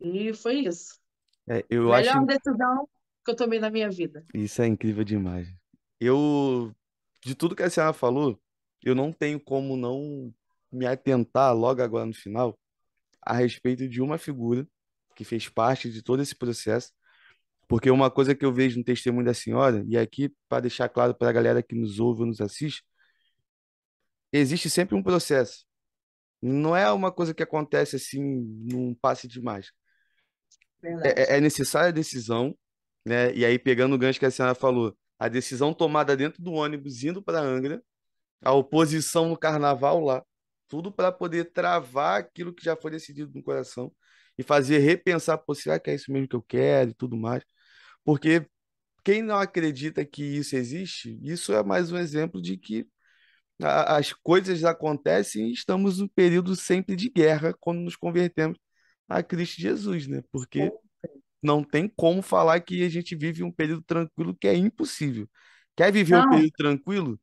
E 0.01 0.33
foi 0.33 0.61
isso. 0.61 0.99
É, 1.47 1.63
eu 1.69 1.93
acho 1.93 2.09
Melhor 2.09 2.27
decisão 2.27 2.89
que 3.23 3.31
eu 3.31 3.37
tomei 3.37 3.59
na 3.59 3.69
minha 3.69 3.91
vida. 3.91 4.25
isso 4.33 4.63
é 4.63 4.67
incrível 4.67 5.05
demais. 5.05 5.49
Eu, 6.01 6.75
de 7.23 7.35
tudo 7.35 7.55
que 7.55 7.63
a 7.63 7.69
senhora 7.69 7.93
falou, 7.93 8.41
eu 8.83 8.95
não 8.95 9.13
tenho 9.13 9.39
como 9.39 9.77
não 9.77 10.33
me 10.73 10.87
atentar 10.87 11.55
logo 11.55 11.83
agora 11.83 12.07
no 12.07 12.15
final 12.15 12.59
a 13.21 13.35
respeito 13.35 13.87
de 13.87 14.01
uma 14.01 14.17
figura 14.17 14.67
que 15.15 15.25
fez 15.25 15.49
parte 15.49 15.91
de 15.91 16.03
todo 16.03 16.23
esse 16.23 16.35
processo, 16.35 16.93
porque 17.69 17.91
uma 17.91 18.11
coisa 18.11 18.35
que 18.35 18.45
eu 18.45 18.53
vejo 18.53 18.79
no 18.79 18.85
testemunho 18.85 19.27
da 19.27 19.35
senhora, 19.35 19.85
e 19.89 19.97
aqui 19.99 20.33
para 20.49 20.61
deixar 20.63 20.89
claro 20.89 21.15
para 21.15 21.29
a 21.31 21.33
galera 21.33 21.63
que 21.63 21.75
nos 21.75 21.99
ouve 22.01 22.21
ou 22.23 22.27
nos 22.27 22.41
assiste, 22.41 22.83
existe 24.33 24.69
sempre 24.71 24.95
um 24.97 25.03
processo. 25.03 25.65
Não 26.43 26.77
é 26.77 26.91
uma 26.93 27.13
coisa 27.13 27.35
que 27.35 27.43
acontece 27.43 27.97
assim 27.97 28.23
num 28.23 28.95
passe 28.95 29.29
de 29.29 29.43
mágica. 29.43 29.77
É, 31.05 31.35
é- 31.35 31.37
é 31.39 31.41
necessária 31.41 31.89
a 31.89 31.93
decisão, 31.93 32.57
né? 33.05 33.33
E 33.35 33.45
aí, 33.45 33.59
pegando 33.59 33.95
o 33.95 33.99
gancho 33.99 34.19
que 34.19 34.27
a 34.27 34.31
senhora 34.31 34.55
falou, 34.55 34.97
a 35.19 35.29
decisão 35.29 35.73
tomada 35.75 36.17
dentro 36.17 36.43
do 36.43 36.53
ônibus, 36.53 37.03
indo 37.05 37.23
para 37.23 37.41
Angra, 37.41 37.83
a 38.43 38.53
oposição 38.55 39.29
no 39.31 39.39
carnaval 39.39 40.01
lá, 40.01 40.25
tudo 40.69 40.93
para 40.93 41.13
poder 41.13 41.53
travar 41.53 42.21
aquilo 42.21 42.55
que 42.55 42.65
já 42.65 42.77
foi 42.77 42.91
decidido 42.93 43.33
no 43.35 43.43
coração 43.45 43.93
e 44.39 44.43
fazer 44.45 44.79
repensar, 44.79 45.39
pô, 45.39 45.55
será 45.55 45.81
que 45.81 45.91
é 45.91 45.95
isso 45.97 46.13
mesmo 46.13 46.29
que 46.29 46.37
eu 46.37 46.43
quero 46.43 46.91
e 46.93 46.95
tudo 46.95 47.17
mais? 47.17 47.45
Porque 48.07 48.47
quem 49.05 49.23
não 49.23 49.39
acredita 49.39 50.05
que 50.07 50.25
isso 50.25 50.57
existe, 50.57 51.19
isso 51.23 51.53
é 51.55 51.63
mais 51.65 51.93
um 51.93 51.99
exemplo 51.99 52.43
de 52.43 52.59
que 52.59 52.87
a- 53.63 53.97
as 53.99 54.13
coisas 54.13 54.65
acontecem 54.65 55.49
e 55.51 55.53
estamos 55.53 55.99
num 56.01 56.09
período 56.09 56.57
sempre 56.57 56.97
de 56.97 57.11
guerra 57.11 57.55
quando 57.61 57.81
nos 57.81 57.97
convertemos 57.97 58.59
a 59.09 59.23
Cristo 59.23 59.61
Jesus, 59.61 60.07
né? 60.09 60.23
Porque 60.33 60.73
não 61.43 61.63
tem 61.65 61.89
como 61.89 62.23
falar 62.23 62.61
que 62.61 62.85
a 62.85 62.89
gente 62.89 63.17
vive 63.17 63.43
um 63.45 63.53
período 63.53 63.83
tranquilo, 63.85 64.37
que 64.41 64.49
é 64.49 64.57
impossível. 64.57 65.29
Quer 65.77 65.93
viver 65.93 66.17
um 66.17 66.25
Não. 66.25 66.25
período 66.25 66.53
tranquilo? 66.57 67.21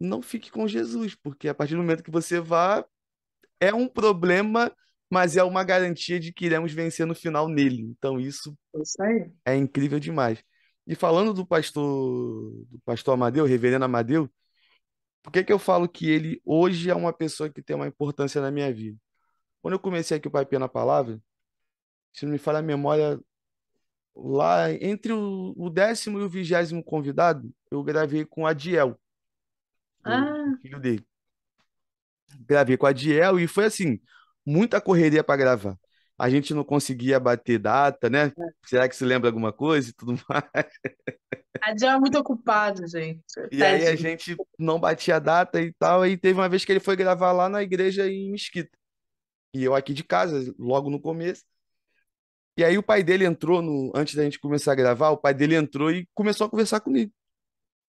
Não 0.00 0.22
fique 0.22 0.50
com 0.50 0.68
Jesus, 0.68 1.14
porque 1.16 1.48
a 1.48 1.54
partir 1.54 1.74
do 1.74 1.78
momento 1.82 2.02
que 2.04 2.10
você 2.10 2.40
vá, 2.40 2.84
é 3.60 3.74
um 3.74 3.88
problema, 3.88 4.72
mas 5.10 5.36
é 5.36 5.42
uma 5.44 5.64
garantia 5.64 6.18
de 6.20 6.32
que 6.32 6.46
iremos 6.46 6.72
vencer 6.72 7.06
no 7.06 7.14
final 7.14 7.48
nele. 7.48 7.82
Então 7.82 8.20
isso 8.20 8.56
É 8.74 8.80
Isso 8.82 9.02
é 9.46 9.56
incrível 9.56 9.98
demais. 10.00 10.42
E 10.86 10.94
falando 10.94 11.32
do 11.34 11.46
pastor, 11.46 11.82
do 12.70 12.80
pastor 12.84 13.14
Amadeu, 13.14 13.44
reverendo 13.46 13.84
Amadeu, 13.84 14.30
por 15.22 15.32
que 15.32 15.44
que 15.44 15.52
eu 15.52 15.58
falo 15.58 15.88
que 15.88 16.08
ele 16.10 16.40
hoje 16.44 16.90
é 16.90 16.94
uma 16.94 17.12
pessoa 17.12 17.50
que 17.50 17.62
tem 17.62 17.76
uma 17.76 17.86
importância 17.88 18.40
na 18.40 18.50
minha 18.50 18.72
vida? 18.72 18.98
Quando 19.62 19.74
eu 19.74 19.80
comecei 19.80 20.16
aqui 20.18 20.28
o 20.28 20.30
Pai 20.30 20.46
Pia 20.46 20.58
na 20.58 20.68
Palavra, 20.68 21.20
se 22.12 22.24
não 22.26 22.32
me 22.32 22.38
falha 22.38 22.58
a 22.60 22.62
memória, 22.62 23.20
lá 24.14 24.72
entre 24.72 25.12
o, 25.12 25.54
o 25.56 25.70
décimo 25.70 26.18
e 26.20 26.22
o 26.22 26.28
vigésimo 26.28 26.82
convidado, 26.84 27.50
eu 27.70 27.82
gravei 27.82 28.24
com 28.24 28.42
o 28.42 28.46
Adiel, 28.46 28.98
o 30.04 30.08
Ah, 30.10 30.58
filho 30.62 30.80
dele. 30.80 31.06
Gravei 32.46 32.76
com 32.76 32.86
o 32.86 32.88
Adiel 32.88 33.38
e 33.38 33.46
foi 33.46 33.66
assim, 33.66 34.00
muita 34.46 34.80
correria 34.80 35.24
para 35.24 35.36
gravar. 35.36 35.76
A 36.18 36.30
gente 36.30 36.54
não 36.54 36.64
conseguia 36.64 37.20
bater 37.20 37.58
data, 37.58 38.08
né? 38.08 38.32
Será 38.64 38.88
que 38.88 38.96
se 38.96 39.04
lembra 39.04 39.28
alguma 39.28 39.52
coisa 39.52 39.90
e 39.90 39.92
tudo 39.92 40.14
mais? 40.28 40.44
Adiel 41.60 41.92
é 41.92 41.98
muito 41.98 42.18
ocupado, 42.18 42.86
gente. 42.86 43.22
E 43.52 43.62
aí 43.62 43.86
a 43.86 43.96
gente 43.96 44.34
não 44.58 44.80
batia 44.80 45.18
data 45.20 45.60
e 45.60 45.72
tal. 45.74 46.02
Aí 46.02 46.16
teve 46.16 46.38
uma 46.38 46.48
vez 46.48 46.64
que 46.64 46.72
ele 46.72 46.80
foi 46.80 46.96
gravar 46.96 47.32
lá 47.32 47.48
na 47.48 47.62
igreja 47.62 48.08
em 48.08 48.30
Mesquita. 48.30 48.70
E 49.52 49.64
eu 49.64 49.74
aqui 49.74 49.92
de 49.92 50.04
casa, 50.04 50.54
logo 50.58 50.88
no 50.88 51.00
começo. 51.00 51.44
E 52.56 52.64
aí 52.64 52.78
o 52.78 52.82
pai 52.82 53.02
dele 53.02 53.26
entrou 53.26 53.60
no, 53.60 53.92
antes 53.94 54.14
da 54.14 54.24
gente 54.24 54.40
começar 54.40 54.72
a 54.72 54.76
gravar, 54.76 55.10
o 55.10 55.18
pai 55.18 55.34
dele 55.34 55.54
entrou 55.54 55.90
e 55.90 56.08
começou 56.14 56.46
a 56.46 56.50
conversar 56.50 56.80
comigo. 56.80 57.12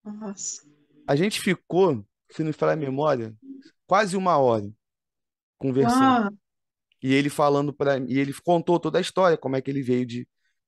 Nossa. 0.03 0.61
A 1.07 1.15
gente 1.15 1.41
ficou, 1.41 2.05
se 2.30 2.41
não 2.43 2.47
me 2.47 2.53
falar 2.53 2.73
a 2.73 2.76
memória, 2.76 3.34
quase 3.88 4.15
uma 4.15 4.38
hora 4.38 4.71
conversando. 5.57 6.38
E 7.02 7.14
ele 7.14 7.30
falando 7.30 7.74
para 7.74 7.97
e 7.97 8.20
ele 8.20 8.34
contou 8.34 8.80
toda 8.80 8.97
a 8.97 9.02
história, 9.02 9.38
como 9.38 9.56
é 9.56 9.62
que 9.62 9.72
ele 9.72 9.82
veio 9.82 10.06
de, 10.06 10.28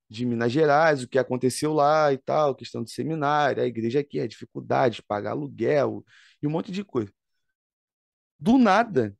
de 0.09 0.25
Minas 0.25 0.51
Gerais, 0.51 1.03
o 1.03 1.07
que 1.07 1.19
aconteceu 1.19 1.73
lá 1.73 2.11
e 2.11 2.17
tal, 2.17 2.55
questão 2.55 2.83
do 2.83 2.89
seminário, 2.89 3.61
a 3.61 3.65
igreja 3.65 3.99
aqui, 3.99 4.19
a 4.19 4.27
dificuldade 4.27 4.95
de 4.97 5.03
pagar 5.03 5.31
aluguel 5.31 6.03
e 6.41 6.47
um 6.47 6.49
monte 6.51 6.71
de 6.71 6.83
coisa. 6.83 7.11
Do 8.39 8.57
nada, 8.57 9.15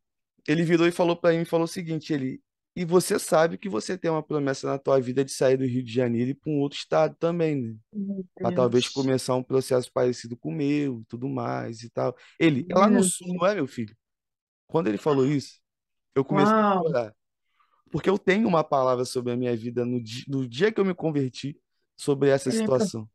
ele 0.48 0.64
virou 0.64 0.88
e 0.88 0.92
falou 0.92 1.16
para 1.16 1.38
mim, 1.38 1.46
falou 1.46 1.66
o 1.66 1.68
seguinte, 1.68 2.12
ele, 2.12 2.42
e 2.76 2.84
você 2.84 3.20
sabe 3.20 3.58
que 3.58 3.70
você 3.70 3.98
tem 3.98 4.10
uma 4.10 4.24
promessa 4.24 4.68
na 4.68 4.80
tua 4.80 5.00
vida 5.00 5.24
de 5.24 5.32
sair 5.32 5.58
do 5.58 5.66
Rio 5.66 5.84
de 5.84 5.94
Janeiro 5.94 6.32
e 6.32 6.34
para 6.34 6.52
um 6.52 6.60
outro 6.60 6.78
estado 6.78 7.16
também, 7.20 7.56
né? 7.56 7.76
Para 8.36 8.52
talvez 8.52 8.90
começar 8.90 9.36
um 9.36 9.44
processo 9.44 9.92
parecido 9.94 10.36
com 10.36 10.50
o 10.50 10.52
meu, 10.52 11.02
e 11.02 11.06
tudo 11.06 11.30
mais 11.30 11.84
e 11.84 11.90
tal. 11.90 12.16
Ele, 12.40 12.66
é 12.70 12.74
lá 12.74 12.90
no 12.90 13.04
sul, 13.04 13.28
não 13.36 13.46
é, 13.46 13.56
meu 13.56 13.68
filho? 13.68 13.96
Quando 14.68 14.88
ele 14.88 14.98
falou 14.98 15.26
isso, 15.26 15.63
eu 16.16 16.26
comecei 16.26 16.60
a 16.62 16.66
Uau. 16.66 16.84
chorar. 16.84 17.16
Porque 17.92 18.10
eu 18.10 18.18
tenho 18.20 18.48
uma 18.48 18.64
palavra 18.64 19.06
sobre 19.06 19.34
a 19.34 19.38
minha 19.38 19.56
vida 19.56 19.86
no 19.86 20.02
dia, 20.02 20.24
no 20.28 20.48
dia 20.48 20.72
que 20.72 20.80
eu 20.82 20.86
me 20.86 20.96
converti, 20.96 21.58
sobre 21.98 22.30
essa 22.30 22.52
situação. 22.52 23.10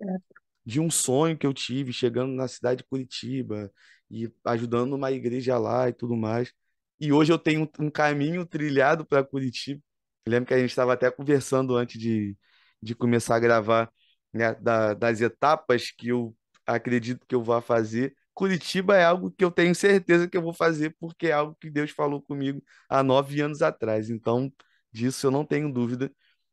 De 0.64 0.80
um 0.80 0.90
sonho 0.90 1.36
que 1.38 1.46
eu 1.46 1.54
tive 1.54 1.92
chegando 1.92 2.32
na 2.34 2.48
cidade 2.48 2.78
de 2.78 2.84
Curitiba 2.88 3.72
e 4.10 4.30
ajudando 4.44 4.94
uma 4.94 5.10
igreja 5.12 5.58
lá 5.58 5.88
e 5.88 5.92
tudo 5.94 6.16
mais. 6.16 6.52
E 7.00 7.12
hoje 7.12 7.32
eu 7.32 7.38
tenho 7.38 7.68
um 7.78 7.90
caminho 7.90 8.44
trilhado 8.46 9.04
para 9.06 9.24
Curitiba. 9.24 9.80
Eu 10.26 10.32
lembro 10.32 10.46
que 10.48 10.54
a 10.54 10.58
gente 10.58 10.70
estava 10.70 10.92
até 10.92 11.10
conversando 11.10 11.76
antes 11.76 11.98
de, 12.00 12.36
de 12.82 12.94
começar 12.94 13.36
a 13.36 13.40
gravar, 13.40 13.90
né, 14.32 14.54
da- 14.56 14.94
das 14.94 15.20
etapas 15.20 15.90
que 15.90 16.08
eu 16.08 16.36
acredito 16.66 17.26
que 17.26 17.34
eu 17.34 17.42
vou 17.42 17.60
fazer. 17.62 18.14
Curitiba 18.38 18.96
é 18.96 19.04
algo 19.04 19.32
que 19.32 19.44
eu 19.44 19.50
tenho 19.50 19.74
certeza 19.74 20.28
que 20.28 20.36
eu 20.36 20.42
vou 20.42 20.54
fazer, 20.54 20.94
porque 21.00 21.26
é 21.26 21.32
algo 21.32 21.56
que 21.60 21.68
Deus 21.68 21.90
falou 21.90 22.22
comigo 22.22 22.62
há 22.88 23.02
nove 23.02 23.40
anos 23.40 23.62
atrás. 23.62 24.10
Então, 24.10 24.52
disso 24.92 25.26
eu 25.26 25.30
não 25.32 25.44
tenho 25.44 25.72
dúvida 25.72 26.12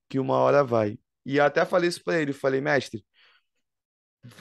que 0.10 0.18
uma 0.20 0.36
hora 0.38 0.64
vai. 0.64 0.98
E 1.26 1.38
eu 1.38 1.44
até 1.46 1.64
falei 1.66 1.90
isso 1.90 2.04
para 2.04 2.20
ele, 2.20 2.34
falei, 2.34 2.60
mestre, 2.62 3.06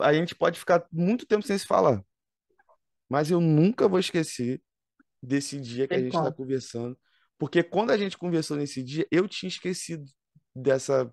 a 0.01 0.12
gente 0.14 0.34
pode 0.34 0.59
ficar 0.59 0.86
muito 0.92 1.26
tempo 1.26 1.47
sem 1.47 1.59
se 1.59 1.66
falar, 1.66 2.03
mas 3.09 3.30
eu 3.30 3.40
nunca 3.40 3.88
vou 3.88 3.99
esquecer 3.99 4.62
desse 5.22 5.61
dia 5.61 5.88
que 5.88 5.97
a 5.97 6.03
gente 6.03 6.16
está 6.16 6.32
conversando, 6.32 6.99
porque 7.38 7.62
quando 7.62 7.90
a 7.90 7.99
gente 7.99 8.18
conversou 8.18 8.57
nesse 8.57 8.82
dia, 8.82 9.07
eu 9.11 9.28
tinha 9.28 9.49
esquecido 9.49 10.05
dessa 10.55 11.12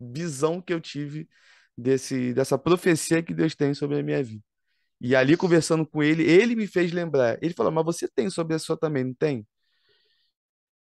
visão 0.00 0.60
que 0.62 0.72
eu 0.72 0.80
tive 0.80 1.28
desse 1.76 2.34
dessa 2.34 2.58
profecia 2.58 3.22
que 3.22 3.34
Deus 3.34 3.54
tem 3.54 3.74
sobre 3.74 3.98
a 4.00 4.02
minha 4.02 4.22
vida. 4.24 4.44
E 5.00 5.14
ali 5.14 5.36
conversando 5.36 5.86
com 5.86 6.02
ele, 6.02 6.22
ele 6.22 6.56
me 6.56 6.66
fez 6.66 6.92
lembrar. 6.92 7.38
Ele 7.42 7.54
falou: 7.54 7.72
"Mas 7.72 7.84
você 7.84 8.08
tem 8.08 8.30
sobre 8.30 8.54
a 8.54 8.58
sua 8.58 8.76
também, 8.76 9.04
não 9.04 9.14
tem?" 9.14 9.46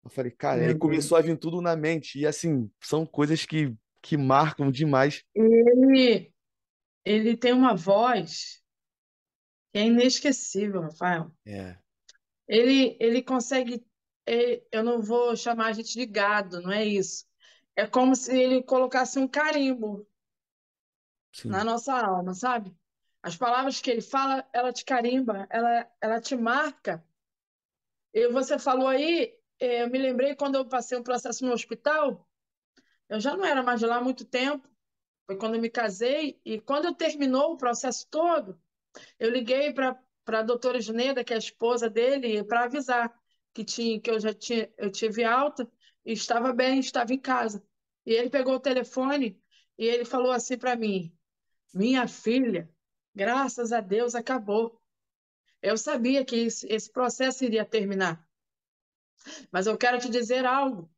Eu 0.03 0.09
falei: 0.09 0.31
"Cara, 0.31 0.65
aí 0.65 0.75
começou 0.75 1.17
a 1.17 1.21
vir 1.21 1.37
tudo 1.37 1.61
na 1.61 1.75
mente 1.75 2.19
e 2.19 2.25
assim, 2.25 2.69
são 2.81 3.05
coisas 3.05 3.45
que 3.45 3.75
que 4.01 4.17
marcam 4.17 4.71
demais. 4.71 5.23
Ele 5.35 6.31
ele 7.05 7.37
tem 7.37 7.53
uma 7.53 7.75
voz 7.75 8.61
que 9.71 9.79
é 9.79 9.85
inesquecível, 9.85 10.81
Rafael. 10.81 11.31
É. 11.45 11.77
Ele 12.47 12.97
ele 12.99 13.21
consegue 13.21 13.85
ele, 14.25 14.63
eu 14.71 14.83
não 14.83 15.01
vou 15.01 15.35
chamar 15.35 15.67
a 15.67 15.73
gente 15.73 15.93
de 15.93 16.05
gado, 16.05 16.61
não 16.61 16.71
é 16.71 16.85
isso. 16.85 17.25
É 17.75 17.87
como 17.87 18.15
se 18.15 18.37
ele 18.37 18.63
colocasse 18.63 19.17
um 19.17 19.27
carimbo 19.27 20.07
Sim. 21.31 21.49
na 21.49 21.63
nossa 21.63 21.93
alma, 21.93 22.33
sabe? 22.33 22.75
As 23.21 23.35
palavras 23.35 23.81
que 23.81 23.91
ele 23.91 24.01
fala, 24.01 24.47
ela 24.53 24.71
te 24.71 24.85
carimba, 24.85 25.47
ela, 25.49 25.91
ela 26.01 26.21
te 26.21 26.35
marca. 26.35 27.03
E 28.13 28.27
você 28.29 28.57
falou 28.57 28.87
aí, 28.87 29.37
eh, 29.59 29.83
eu 29.83 29.89
me 29.89 29.97
lembrei 29.97 30.35
quando 30.35 30.55
eu 30.55 30.67
passei 30.67 30.97
um 30.97 31.03
processo 31.03 31.45
no 31.45 31.51
hospital, 31.53 32.27
eu 33.09 33.19
já 33.19 33.35
não 33.35 33.45
era 33.45 33.63
mais 33.63 33.79
de 33.79 33.85
lá 33.85 33.97
há 33.97 34.01
muito 34.01 34.25
tempo, 34.25 34.67
foi 35.25 35.37
quando 35.37 35.55
eu 35.55 35.61
me 35.61 35.69
casei, 35.69 36.39
e 36.45 36.59
quando 36.59 36.95
terminou 36.95 37.53
o 37.53 37.57
processo 37.57 38.07
todo, 38.09 38.59
eu 39.19 39.29
liguei 39.29 39.73
para 39.73 39.99
a 40.27 40.41
doutora 40.41 40.79
Juneda, 40.81 41.23
que 41.23 41.33
é 41.33 41.35
a 41.35 41.39
esposa 41.39 41.89
dele, 41.89 42.43
para 42.43 42.63
avisar 42.63 43.13
que, 43.53 43.63
tinha, 43.63 43.99
que 43.99 44.09
eu 44.09 44.19
já 44.19 44.33
tinha, 44.33 44.71
eu 44.77 44.91
tive 44.91 45.23
alta 45.23 45.69
e 46.05 46.13
estava 46.13 46.53
bem, 46.53 46.79
estava 46.79 47.13
em 47.13 47.19
casa. 47.19 47.63
E 48.05 48.13
ele 48.13 48.29
pegou 48.29 48.55
o 48.55 48.59
telefone 48.59 49.41
e 49.77 49.85
ele 49.85 50.05
falou 50.05 50.31
assim 50.31 50.57
para 50.57 50.75
mim: 50.75 51.15
Minha 51.73 52.07
filha, 52.07 52.69
graças 53.15 53.71
a 53.71 53.81
Deus 53.81 54.15
acabou. 54.15 54.79
Eu 55.61 55.77
sabia 55.77 56.23
que 56.23 56.35
isso, 56.35 56.65
esse 56.69 56.91
processo 56.91 57.43
iria 57.43 57.65
terminar. 57.65 58.25
Mas 59.51 59.67
eu 59.67 59.77
quero 59.77 59.99
te 59.99 60.09
dizer 60.09 60.45
algo. 60.45 60.89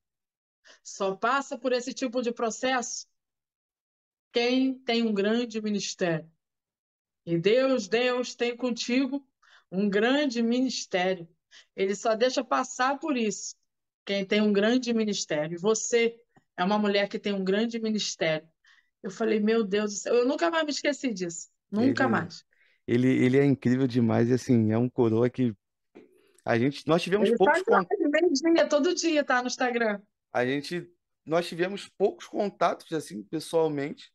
Só 0.83 1.15
passa 1.15 1.57
por 1.57 1.73
esse 1.73 1.93
tipo 1.93 2.21
de 2.21 2.31
processo 2.31 3.07
quem 4.31 4.79
tem 4.79 5.03
um 5.03 5.13
grande 5.13 5.61
ministério. 5.61 6.31
E 7.25 7.37
Deus, 7.37 7.87
Deus 7.87 8.35
tem 8.35 8.55
contigo 8.55 9.27
um 9.71 9.89
grande 9.89 10.41
ministério. 10.41 11.27
Ele 11.75 11.95
só 11.95 12.15
deixa 12.15 12.43
passar 12.43 12.99
por 12.99 13.17
isso 13.17 13.55
quem 14.05 14.25
tem 14.25 14.41
um 14.41 14.53
grande 14.53 14.93
ministério. 14.93 15.59
Você 15.59 16.19
é 16.57 16.63
uma 16.63 16.79
mulher 16.79 17.07
que 17.07 17.19
tem 17.19 17.33
um 17.33 17.43
grande 17.43 17.79
ministério. 17.79 18.47
Eu 19.03 19.11
falei, 19.11 19.39
meu 19.39 19.63
Deus 19.63 19.93
do 19.93 19.99
céu, 19.99 20.15
eu 20.15 20.27
nunca 20.27 20.49
mais 20.49 20.63
me 20.63 20.71
esqueci 20.71 21.13
disso. 21.13 21.50
Nunca 21.71 22.03
Ele, 22.03 22.11
mais. 22.11 22.43
ele, 22.87 23.07
ele 23.07 23.37
é 23.37 23.45
incrível 23.45 23.87
demais 23.87 24.29
e 24.29 24.33
assim, 24.33 24.71
é 24.71 24.77
um 24.77 24.89
coroa 24.89 25.29
que 25.29 25.55
a 26.43 26.57
gente, 26.57 26.87
nós 26.87 27.01
tivemos 27.01 27.29
Ele 27.29 27.37
poucos 27.37 27.61
contatos. 27.61 27.97
meio-dia, 27.99 28.67
todo 28.67 28.95
dia, 28.95 29.23
tá 29.23 29.41
no 29.41 29.47
Instagram. 29.47 30.01
A 30.33 30.45
gente, 30.45 30.89
nós 31.25 31.47
tivemos 31.47 31.87
poucos 31.97 32.25
contatos 32.25 32.91
assim, 32.93 33.23
pessoalmente, 33.23 34.11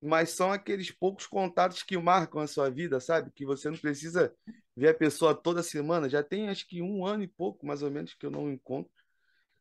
mas 0.00 0.30
são 0.30 0.52
aqueles 0.52 0.90
poucos 0.90 1.26
contatos 1.26 1.82
que 1.82 1.96
marcam 1.96 2.40
a 2.40 2.46
sua 2.46 2.70
vida, 2.70 3.00
sabe? 3.00 3.32
Que 3.34 3.44
você 3.44 3.70
não 3.70 3.78
precisa 3.78 4.32
ver 4.76 4.88
a 4.88 4.94
pessoa 4.94 5.34
toda 5.34 5.62
semana. 5.62 6.08
Já 6.08 6.22
tem 6.22 6.48
acho 6.48 6.66
que 6.68 6.82
um 6.82 7.06
ano 7.06 7.22
e 7.24 7.28
pouco, 7.28 7.66
mais 7.66 7.82
ou 7.82 7.90
menos, 7.90 8.14
que 8.14 8.26
eu 8.26 8.30
não 8.30 8.52
encontro. 8.52 8.92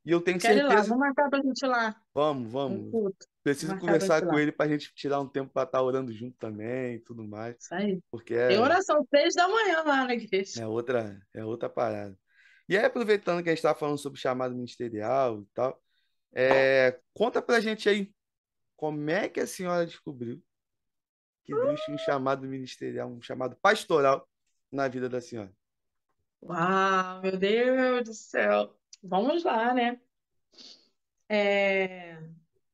E 0.06 0.12
eu 0.12 0.20
tenho 0.20 0.38
Quero 0.38 0.60
certeza. 0.60 0.84
vamos 0.90 0.98
marcar 0.98 1.30
pra 1.30 1.42
gente 1.42 1.62
ir 1.64 1.68
lá. 1.68 1.96
Vamos, 2.14 2.52
vamos. 2.52 3.16
Preciso 3.42 3.72
pra 3.72 3.80
conversar 3.80 4.26
com 4.26 4.38
ele 4.38 4.52
para 4.52 4.66
a 4.66 4.70
gente 4.70 4.94
tirar 4.94 5.20
um 5.22 5.28
tempo 5.28 5.52
para 5.52 5.64
estar 5.64 5.82
orando 5.82 6.12
junto 6.12 6.38
também 6.38 6.96
e 6.96 7.00
tudo 7.00 7.24
mais. 7.24 7.56
Isso 7.58 7.74
aí. 7.74 8.00
Porque 8.12 8.36
Tem 8.36 8.58
é, 8.58 8.60
oração 8.60 9.06
seis 9.10 9.34
da 9.34 9.48
manhã 9.48 9.82
lá 9.84 10.06
na 10.06 10.14
igreja. 10.14 10.62
é 10.62 10.68
outra, 10.68 11.22
é 11.34 11.46
outra 11.46 11.70
parada. 11.70 12.18
E 12.68 12.78
aí, 12.78 12.86
aproveitando 12.86 13.44
que 13.44 13.50
a 13.50 13.52
gente 13.52 13.60
está 13.60 13.74
falando 13.76 13.98
sobre 13.98 14.20
chamado 14.20 14.56
ministerial 14.56 15.42
e 15.42 15.46
tal, 15.54 15.82
é, 16.34 17.00
conta 17.14 17.42
pra 17.42 17.60
gente 17.60 17.88
aí, 17.88 18.12
como 18.76 19.10
é 19.10 19.30
que 19.30 19.40
a 19.40 19.48
senhora 19.48 19.86
descobriu 19.86 20.42
que 21.46 21.54
Deus 21.54 21.80
tinha 21.82 21.96
um 21.96 21.98
chamado 22.00 22.48
ministerial, 22.48 23.10
um 23.10 23.22
chamado 23.22 23.58
pastoral 23.62 24.28
na 24.72 24.88
vida 24.88 25.08
da 25.08 25.22
senhora? 25.22 25.52
Uau, 26.42 27.22
meu 27.22 27.38
Deus 27.38 28.04
do 28.04 28.14
céu. 28.14 28.76
Vamos 29.04 29.44
lá, 29.44 29.74
né? 29.74 30.02
É, 31.30 32.18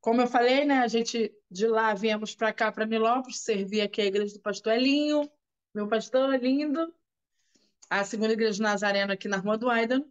Como 0.01 0.21
eu 0.21 0.27
falei, 0.27 0.65
né? 0.65 0.79
A 0.79 0.87
gente 0.87 1.33
de 1.51 1.67
lá 1.67 1.93
viemos 1.93 2.35
para 2.35 2.53
cá, 2.53 2.71
para 2.71 2.85
Milópolis, 2.85 3.39
servir 3.39 3.81
aqui 3.81 4.01
a 4.01 4.05
igreja 4.05 4.35
do 4.35 4.41
pastor 4.41 4.73
Elinho, 4.73 5.29
meu 5.73 5.87
pastor 5.89 6.35
lindo, 6.39 6.93
a 7.89 8.03
segunda 8.05 8.33
igreja 8.33 8.63
Nazareno 8.63 9.13
aqui 9.13 9.27
na 9.27 9.37
Rua 9.37 9.57
do 9.57 9.69
Aidan. 9.69 10.03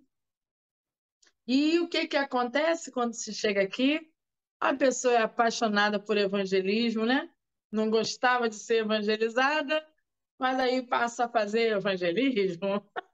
E 1.46 1.78
o 1.80 1.88
que 1.88 2.06
que 2.08 2.16
acontece 2.16 2.92
quando 2.92 3.14
se 3.14 3.32
chega 3.34 3.62
aqui? 3.62 4.12
A 4.60 4.74
pessoa 4.74 5.14
é 5.14 5.22
apaixonada 5.22 5.98
por 6.00 6.16
evangelismo, 6.18 7.06
né? 7.06 7.30
Não 7.72 7.90
gostava 7.90 8.48
de 8.48 8.56
ser 8.56 8.84
evangelizada, 8.84 9.86
mas 10.38 10.58
aí 10.60 10.86
passa 10.86 11.26
a 11.26 11.28
fazer 11.28 11.72
evangelismo. 11.72 12.84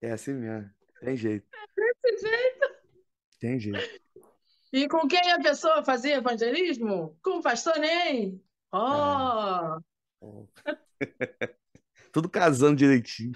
É 0.00 0.10
assim 0.12 0.34
mesmo. 0.34 0.73
Tem 1.04 1.16
jeito, 1.16 1.46
Desse 2.02 2.26
jeito. 2.26 2.74
tem 3.38 3.60
jeito. 3.60 4.00
E 4.72 4.88
com 4.88 5.06
quem 5.06 5.30
a 5.32 5.40
pessoa 5.40 5.84
fazia 5.84 6.16
evangelismo? 6.16 7.18
Com 7.22 7.38
o 7.38 7.42
pastor 7.42 7.78
Ney. 7.78 8.40
Ah, 8.72 9.78
Oh. 10.20 10.46
Tudo 12.10 12.30
casando 12.30 12.76
direitinho. 12.76 13.34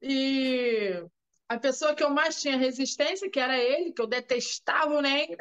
e 0.00 1.04
a 1.48 1.58
pessoa 1.58 1.94
que 1.94 2.04
eu 2.04 2.10
mais 2.10 2.40
tinha 2.40 2.56
resistência, 2.56 3.28
que 3.28 3.40
era 3.40 3.58
ele, 3.58 3.92
que 3.92 4.00
eu 4.00 4.06
detestava 4.06 4.94
o 4.94 5.02
Ney, 5.02 5.36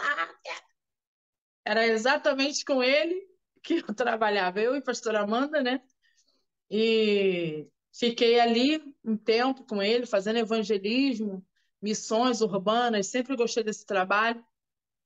era 1.64 1.86
exatamente 1.86 2.66
com 2.66 2.82
ele 2.82 3.30
que 3.62 3.76
eu 3.88 3.94
trabalhava, 3.94 4.60
eu 4.60 4.74
e 4.76 4.80
a 4.80 4.82
pastora 4.82 5.22
Amanda, 5.22 5.62
né? 5.62 5.82
E 6.72 7.68
fiquei 8.00 8.40
ali 8.40 8.82
um 9.04 9.18
tempo 9.18 9.66
com 9.66 9.84
ele, 9.84 10.06
fazendo 10.06 10.38
evangelismo, 10.40 11.46
missões 11.82 12.40
urbanas, 12.40 13.08
sempre 13.08 13.36
gostei 13.36 13.62
desse 13.62 13.86
trabalho. 13.86 14.44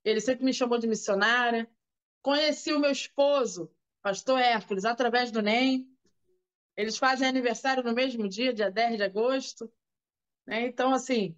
Ele 0.05 0.21
sempre 0.21 0.45
me 0.45 0.53
chamou 0.53 0.77
de 0.77 0.87
missionária. 0.87 1.67
Conheci 2.21 2.71
o 2.71 2.79
meu 2.79 2.91
esposo, 2.91 3.71
pastor 4.01 4.39
Hércules, 4.39 4.85
através 4.85 5.31
do 5.31 5.41
NEM. 5.41 5.89
Eles 6.77 6.97
fazem 6.97 7.27
aniversário 7.27 7.83
no 7.83 7.93
mesmo 7.93 8.29
dia, 8.29 8.53
dia 8.53 8.69
10 8.69 8.97
de 8.97 9.03
agosto. 9.03 9.71
né? 10.45 10.67
Então, 10.67 10.93
assim, 10.93 11.35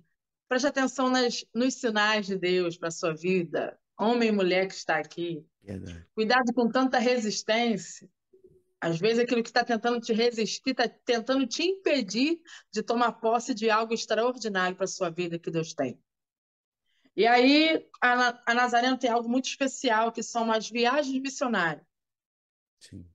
preste 0.49 0.67
atenção 0.67 1.09
nas, 1.09 1.45
nos 1.53 1.75
sinais 1.75 2.25
de 2.25 2.37
Deus 2.37 2.77
para 2.77 2.89
a 2.89 2.91
sua 2.91 3.13
vida, 3.13 3.79
homem 3.97 4.29
e 4.29 4.31
mulher 4.31 4.67
que 4.67 4.73
está 4.73 4.97
aqui. 4.97 5.45
Verdade. 5.61 6.05
Cuidado 6.13 6.53
com 6.53 6.69
tanta 6.69 6.99
resistência. 6.99 8.09
Às 8.79 8.99
vezes 8.99 9.19
aquilo 9.19 9.41
que 9.41 9.49
está 9.49 9.63
tentando 9.63 9.99
te 9.99 10.13
resistir, 10.13 10.71
está 10.71 10.87
tentando 10.87 11.47
te 11.47 11.63
impedir 11.63 12.41
de 12.71 12.83
tomar 12.83 13.13
posse 13.13 13.53
de 13.53 13.69
algo 13.69 13.93
extraordinário 13.93 14.75
para 14.75 14.85
a 14.85 14.87
sua 14.87 15.09
vida 15.09 15.39
que 15.39 15.49
Deus 15.49 15.73
tem. 15.73 15.99
E 17.15 17.25
aí, 17.25 17.87
a, 18.01 18.41
a 18.45 18.53
Nazareno 18.53 18.97
tem 18.97 19.09
algo 19.09 19.29
muito 19.29 19.47
especial, 19.47 20.11
que 20.11 20.21
são 20.21 20.51
as 20.51 20.69
viagens 20.69 21.17
missionárias. 21.21 21.85
Sim. 22.79 23.05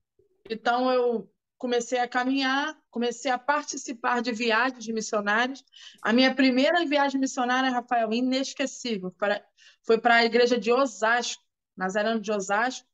Então, 0.49 0.91
eu 0.91 1.31
comecei 1.59 1.99
a 1.99 2.09
caminhar, 2.09 2.75
comecei 2.91 3.31
a 3.31 3.39
participar 3.39 4.23
de 4.23 4.33
viagens 4.33 4.83
de 4.83 4.93
missionários. 4.95 5.63
A 6.03 6.15
minha 6.15 6.35
primeira 6.35 6.85
viagem 6.87 7.21
missionária, 7.21 7.71
Rafael, 7.71 8.11
inesquecível, 8.15 9.11
para- 9.13 9.47
foi 9.85 10.01
para 10.01 10.17
a 10.17 10.25
igreja 10.25 10.59
de 10.59 10.73
Osasco, 10.73 11.45
Nazareno 11.77 12.19
de 12.19 12.33
Osasco, 12.33 12.89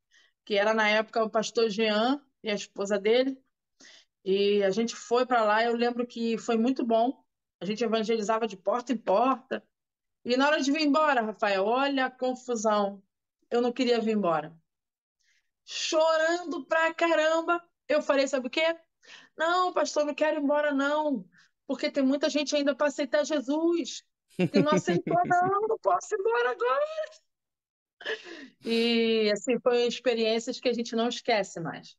que 0.44 0.54
era 0.56 0.74
na 0.74 0.88
época 0.88 1.22
o 1.22 1.30
pastor 1.30 1.70
Jean 1.70 2.20
e 2.46 2.50
a 2.50 2.54
esposa 2.54 2.98
dele. 2.98 3.36
E 4.24 4.62
a 4.62 4.70
gente 4.70 4.94
foi 4.94 5.26
para 5.26 5.44
lá, 5.44 5.64
eu 5.64 5.74
lembro 5.74 6.06
que 6.06 6.38
foi 6.38 6.56
muito 6.56 6.84
bom. 6.84 7.24
A 7.60 7.64
gente 7.64 7.82
evangelizava 7.82 8.46
de 8.46 8.56
porta 8.56 8.92
em 8.92 8.96
porta. 8.96 9.62
E 10.24 10.36
na 10.36 10.46
hora 10.46 10.60
de 10.60 10.70
vir 10.70 10.82
embora, 10.82 11.22
Rafael, 11.22 11.64
olha 11.64 12.06
a 12.06 12.10
confusão. 12.10 13.02
Eu 13.50 13.60
não 13.60 13.72
queria 13.72 14.00
vir 14.00 14.16
embora. 14.16 14.56
Chorando 15.64 16.64
pra 16.66 16.94
caramba. 16.94 17.62
Eu 17.88 18.02
falei, 18.02 18.26
sabe 18.26 18.46
o 18.46 18.50
quê? 18.50 18.76
Não, 19.36 19.72
pastor, 19.72 20.04
não 20.04 20.14
quero 20.14 20.40
ir 20.40 20.42
embora, 20.42 20.72
não. 20.72 21.28
Porque 21.66 21.90
tem 21.90 22.02
muita 22.02 22.28
gente 22.28 22.54
ainda 22.54 22.74
para 22.74 22.86
aceitar 22.86 23.24
Jesus. 23.24 24.04
E 24.38 24.60
não 24.60 24.72
aceitou, 24.72 25.16
não, 25.26 25.68
não 25.68 25.78
posso 25.78 26.14
ir 26.14 26.18
embora 26.18 26.50
agora. 26.50 26.84
E 28.64 29.30
assim, 29.32 29.58
foram 29.60 29.78
experiências 29.78 30.60
que 30.60 30.68
a 30.68 30.72
gente 30.72 30.94
não 30.94 31.08
esquece 31.08 31.60
mais. 31.60 31.96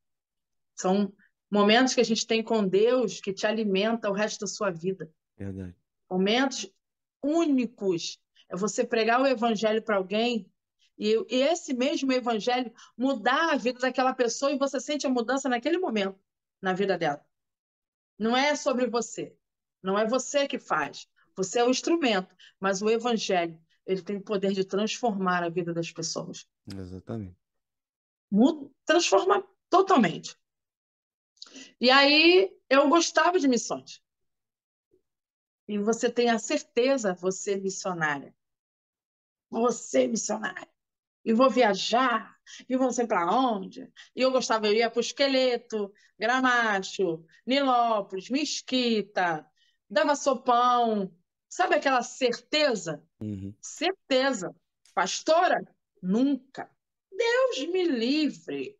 São 0.78 1.14
momentos 1.50 1.94
que 1.94 2.02
a 2.02 2.06
gente 2.06 2.26
tem 2.26 2.44
com 2.44 2.68
Deus 2.68 3.20
que 3.20 3.34
te 3.34 3.48
alimenta 3.48 4.10
o 4.10 4.14
resto 4.14 4.42
da 4.42 4.48
sua 4.48 4.70
vida. 4.70 5.12
Verdade. 5.38 5.76
Momentos 6.10 6.72
únicos. 7.22 8.20
É 8.50 8.56
você 8.56 8.86
pregar 8.86 9.22
o 9.22 9.28
evangelho 9.28 9.84
para 9.84 9.98
alguém 9.98 10.50
e, 10.98 11.14
e 11.30 11.42
esse 11.42 11.74
mesmo 11.74 12.12
evangelho 12.14 12.74
mudar 12.98 13.54
a 13.54 13.58
vida 13.58 13.80
daquela 13.80 14.14
pessoa 14.14 14.52
e 14.52 14.58
você 14.58 14.80
sente 14.80 15.06
a 15.06 15.10
mudança 15.10 15.50
naquele 15.50 15.78
momento 15.78 16.18
na 16.62 16.74
vida 16.74 16.98
dela. 16.98 17.24
Não 18.18 18.36
é 18.36 18.56
sobre 18.56 18.88
você. 18.88 19.36
Não 19.84 19.98
é 19.98 20.08
você 20.08 20.48
que 20.48 20.58
faz. 20.58 21.08
Você 21.36 21.60
é 21.60 21.64
o 21.64 21.70
instrumento, 21.70 22.36
mas 22.60 22.82
o 22.82 22.90
evangelho, 22.90 23.60
ele 23.86 24.02
tem 24.02 24.18
o 24.18 24.24
poder 24.24 24.54
de 24.54 24.66
transformar 24.66 25.44
a 25.44 25.50
vida 25.50 25.72
das 25.72 25.92
pessoas. 25.92 26.48
Exatamente. 26.74 27.38
Muda, 28.32 28.70
transforma 28.86 29.48
totalmente. 29.70 30.36
E 31.80 31.90
aí 31.90 32.52
eu 32.70 32.90
gostava 32.90 33.40
de 33.40 33.48
missões. 33.48 34.02
E 35.68 35.78
você 35.78 36.10
tem 36.10 36.30
a 36.30 36.40
certeza, 36.40 37.14
você 37.14 37.58
missionária. 37.58 38.34
Você 39.50 40.08
missionária 40.08 40.68
e 41.28 41.34
vou 41.34 41.50
viajar, 41.50 42.38
e 42.70 42.78
vou 42.78 42.86
não 42.86 42.94
sei 42.94 43.06
para 43.06 43.30
onde. 43.30 43.92
E 44.16 44.22
eu 44.22 44.32
gostava, 44.32 44.66
eu 44.66 44.74
ia 44.74 44.90
para 44.90 45.00
o 45.00 45.02
Esqueleto, 45.02 45.94
Gramacho, 46.18 47.26
Nilópolis, 47.46 48.30
Mesquita, 48.30 49.46
dava 49.90 50.16
sopão. 50.16 51.14
Sabe 51.50 51.76
aquela 51.76 52.02
certeza? 52.02 53.04
Uhum. 53.20 53.54
Certeza. 53.60 54.56
Pastora? 54.94 55.62
Nunca. 56.02 56.72
Deus 57.12 57.68
me 57.74 57.84
livre. 57.84 58.80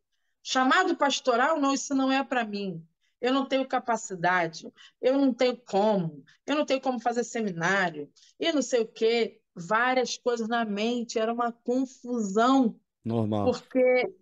Chamado 0.50 0.96
pastoral, 0.96 1.60
não, 1.60 1.74
isso 1.74 1.94
não 1.94 2.10
é 2.10 2.24
para 2.24 2.46
mim. 2.46 2.82
Eu 3.20 3.34
não 3.34 3.46
tenho 3.46 3.68
capacidade, 3.68 4.72
eu 5.02 5.18
não 5.18 5.34
tenho 5.34 5.58
como, 5.58 6.24
eu 6.46 6.56
não 6.56 6.66
tenho 6.66 6.80
como 6.80 7.02
fazer 7.02 7.26
seminário, 7.26 8.10
e 8.40 8.50
não 8.54 8.62
sei 8.62 8.80
o 8.80 8.88
quê 8.88 9.42
várias 9.54 10.16
coisas 10.18 10.48
na 10.48 10.64
mente, 10.64 11.20
era 11.20 11.34
uma 11.34 11.52
confusão, 11.52 12.80
Normal. 13.04 13.52
porque 13.52 14.16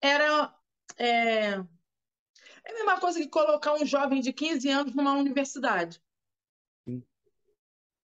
era 0.00 0.50
é, 0.96 1.48
é 1.50 1.56
a 1.56 2.72
mesma 2.72 2.98
coisa 2.98 3.20
que 3.20 3.28
colocar 3.28 3.74
um 3.74 3.84
jovem 3.84 4.22
de 4.22 4.32
15 4.32 4.66
anos 4.70 4.94
numa 4.94 5.12
universidade. 5.12 6.00
Sim. 6.88 7.04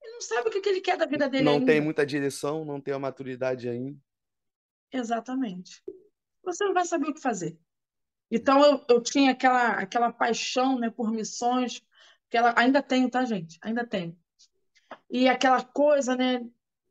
Ele 0.03 0.13
não 0.13 0.21
sabe 0.21 0.51
o 0.51 0.53
que 0.53 0.69
ele 0.69 0.83
quer 0.83 0.99
da 0.99 1.07
vida 1.07 1.27
dele 1.27 1.45
Não 1.45 1.55
ainda. 1.55 1.65
tem 1.65 1.81
muita 1.81 2.05
direção, 2.05 2.67
não 2.67 2.83
tem 2.83 2.93
a 2.93 2.99
maturidade 2.99 3.67
ainda. 3.67 3.99
Exatamente. 4.93 5.83
Você 6.47 6.65
não 6.65 6.73
vai 6.73 6.87
saber 6.87 7.09
o 7.09 7.15
que 7.15 7.21
fazer. 7.21 7.59
Então 8.31 8.65
eu, 8.65 8.85
eu 8.89 9.03
tinha 9.03 9.33
aquela, 9.33 9.73
aquela 9.73 10.13
paixão 10.13 10.79
né, 10.79 10.89
por 10.89 11.11
missões, 11.11 11.83
que 12.31 12.37
ela 12.37 12.55
ainda 12.57 12.83
tenho, 12.83 13.11
tá, 13.11 13.25
gente? 13.25 13.59
Ainda 13.61 13.87
tenho. 13.87 14.19
E 15.11 15.29
aquela 15.29 15.63
coisa, 15.63 16.17
né, 16.17 16.49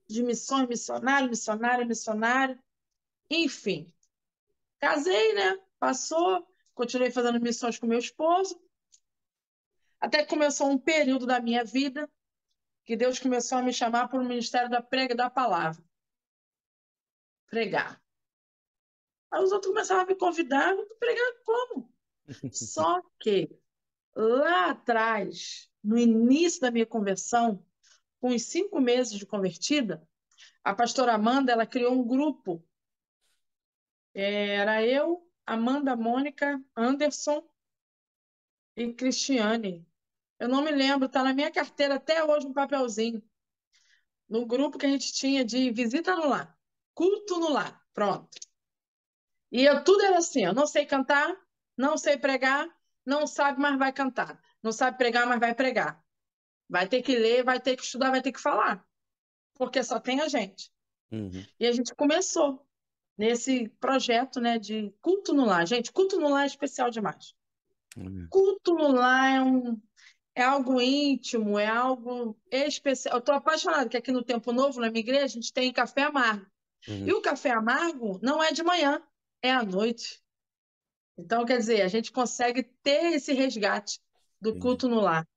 de 0.08 0.24
missões, 0.24 0.68
missionário, 0.68 1.30
missionário, 1.30 1.88
missionário. 1.88 2.62
Enfim, 3.30 3.92
casei, 4.80 5.34
né? 5.34 5.58
Passou, 5.80 6.46
continuei 6.74 7.12
fazendo 7.12 7.40
missões 7.40 7.80
com 7.80 7.88
meu 7.88 8.00
esposo. 8.00 8.60
Até 10.00 10.24
que 10.24 10.30
começou 10.30 10.70
um 10.70 10.78
período 10.78 11.26
da 11.26 11.40
minha 11.40 11.64
vida 11.64 12.10
que 12.86 12.96
Deus 12.96 13.20
começou 13.20 13.58
a 13.58 13.64
me 13.64 13.74
chamar 13.74 14.10
para 14.10 14.20
o 14.20 14.26
ministério 14.26 14.70
da 14.70 14.82
prega 14.82 15.16
da 15.16 15.30
palavra. 15.30 15.84
Pregar. 17.48 18.05
Aí 19.36 19.44
os 19.44 19.52
outros 19.52 19.74
começaram 19.74 20.04
a 20.04 20.06
me 20.06 20.16
convidar, 20.16 20.74
pregar 20.98 21.34
como? 21.44 21.94
Só 22.54 23.02
que 23.20 23.50
lá 24.16 24.70
atrás, 24.70 25.70
no 25.84 25.98
início 25.98 26.62
da 26.62 26.72
minha 26.72 26.86
conversão, 26.86 27.62
com 28.22 28.30
os 28.30 28.44
cinco 28.44 28.80
meses 28.80 29.20
de 29.20 29.26
convertida, 29.26 30.08
a 30.64 30.74
pastora 30.74 31.16
Amanda 31.16 31.52
ela 31.52 31.66
criou 31.66 31.92
um 31.92 32.08
grupo. 32.08 32.66
Era 34.14 34.86
eu, 34.86 35.30
Amanda, 35.46 35.98
Mônica, 35.98 36.64
Anderson 36.74 37.46
e 38.74 38.94
Cristiane. 38.94 39.86
Eu 40.40 40.48
não 40.48 40.64
me 40.64 40.72
lembro, 40.72 41.08
está 41.08 41.22
na 41.22 41.34
minha 41.34 41.52
carteira 41.52 41.96
até 41.96 42.24
hoje 42.24 42.48
um 42.48 42.54
papelzinho. 42.54 43.22
No 44.30 44.46
grupo 44.46 44.78
que 44.78 44.86
a 44.86 44.90
gente 44.90 45.12
tinha 45.12 45.44
de 45.44 45.72
visita 45.72 46.16
no 46.16 46.30
lar, 46.30 46.58
culto 46.94 47.38
no 47.38 47.52
lar, 47.52 47.86
pronto. 47.94 48.30
E 49.52 49.64
eu, 49.64 49.84
tudo 49.84 50.04
era 50.04 50.18
assim, 50.18 50.44
eu 50.44 50.54
não 50.54 50.68
sei 50.68 50.86
cantar, 50.86 51.36
não 51.78 51.98
sei 51.98 52.18
pregar, 52.18 52.68
não 53.06 53.28
sabe, 53.28 53.60
mas 53.60 53.78
vai 53.78 53.94
cantar. 53.94 54.42
Não 54.62 54.72
sabe 54.72 54.98
pregar, 54.98 55.28
mas 55.28 55.40
vai 55.40 55.54
pregar. 55.54 56.04
Vai 56.68 56.88
ter 56.88 57.02
que 57.02 57.16
ler, 57.16 57.44
vai 57.44 57.60
ter 57.60 57.76
que 57.76 57.84
estudar, 57.84 58.10
vai 58.10 58.22
ter 58.22 58.32
que 58.32 58.42
falar. 58.42 58.84
Porque 59.54 59.84
só 59.84 60.00
tem 60.00 60.22
a 60.22 60.28
gente. 60.28 60.72
Uhum. 61.12 61.46
E 61.60 61.68
a 61.68 61.72
gente 61.72 61.94
começou 61.94 62.66
nesse 63.18 63.70
projeto 63.80 64.42
né, 64.42 64.58
de 64.58 64.94
culto 65.02 65.34
no 65.34 65.46
lar. 65.46 65.68
Gente, 65.68 65.92
culto 65.92 66.20
no 66.20 66.30
lar 66.30 66.44
é 66.44 66.48
especial 66.48 66.90
demais. 66.90 67.34
Uhum. 67.96 68.28
Culto 68.30 68.74
no 68.74 68.92
lar 68.92 69.36
é, 69.36 69.42
um, 69.42 69.82
é 70.34 70.44
algo 70.44 70.82
íntimo, 70.82 71.58
é 71.60 71.68
algo 71.68 72.38
especial. 72.52 73.16
Eu 73.16 73.20
estou 73.20 73.36
apaixonada, 73.36 73.88
que 73.88 73.98
aqui 73.98 74.12
no 74.12 74.24
Tempo 74.24 74.52
Novo, 74.52 74.82
na 74.82 74.90
minha 74.90 75.00
igreja, 75.00 75.26
a 75.26 75.28
gente 75.28 75.54
tem 75.54 75.72
café 75.72 76.04
amargo. 76.04 76.46
Uhum. 76.88 77.08
E 77.08 77.14
o 77.14 77.22
café 77.22 77.52
amargo 77.52 78.20
não 78.22 78.44
é 78.44 78.52
de 78.52 78.64
manhã, 78.64 79.02
é 79.46 79.52
à 79.52 79.64
noite. 79.64 80.22
Então, 81.18 81.46
quer 81.46 81.58
dizer, 81.58 81.82
a 81.82 81.88
gente 81.88 82.12
consegue 82.12 82.64
ter 82.84 83.14
esse 83.14 83.34
resgate 83.34 84.02
do 84.42 84.60
culto 84.60 84.88
no 84.90 85.00
lar. 85.00 85.28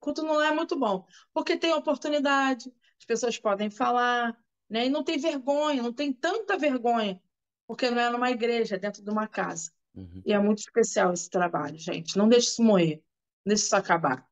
Culto 0.00 0.22
no 0.22 0.34
lar 0.34 0.52
é 0.52 0.54
muito 0.54 0.78
bom, 0.78 1.04
porque 1.32 1.56
tem 1.56 1.72
oportunidade, 1.72 2.72
as 2.98 3.04
pessoas 3.04 3.38
podem 3.38 3.68
falar, 3.68 4.36
né? 4.70 4.86
E 4.86 4.88
não 4.88 5.02
tem 5.02 5.18
vergonha, 5.18 5.82
não 5.82 5.92
tem 5.92 6.12
tanta 6.12 6.56
vergonha, 6.56 7.20
porque 7.66 7.90
não 7.90 8.00
é 8.00 8.10
numa 8.10 8.30
igreja, 8.30 8.76
é 8.76 8.78
dentro 8.78 9.02
de 9.02 9.10
uma 9.10 9.26
casa. 9.26 9.72
Uhum. 9.94 10.22
E 10.24 10.32
é 10.32 10.38
muito 10.38 10.58
especial 10.58 11.12
esse 11.12 11.28
trabalho, 11.28 11.76
gente. 11.76 12.16
Não 12.16 12.28
deixe 12.28 12.48
isso 12.48 12.62
morrer, 12.62 13.02
não 13.44 13.50
deixe 13.50 13.64
isso 13.64 13.74
acabar. 13.74 14.26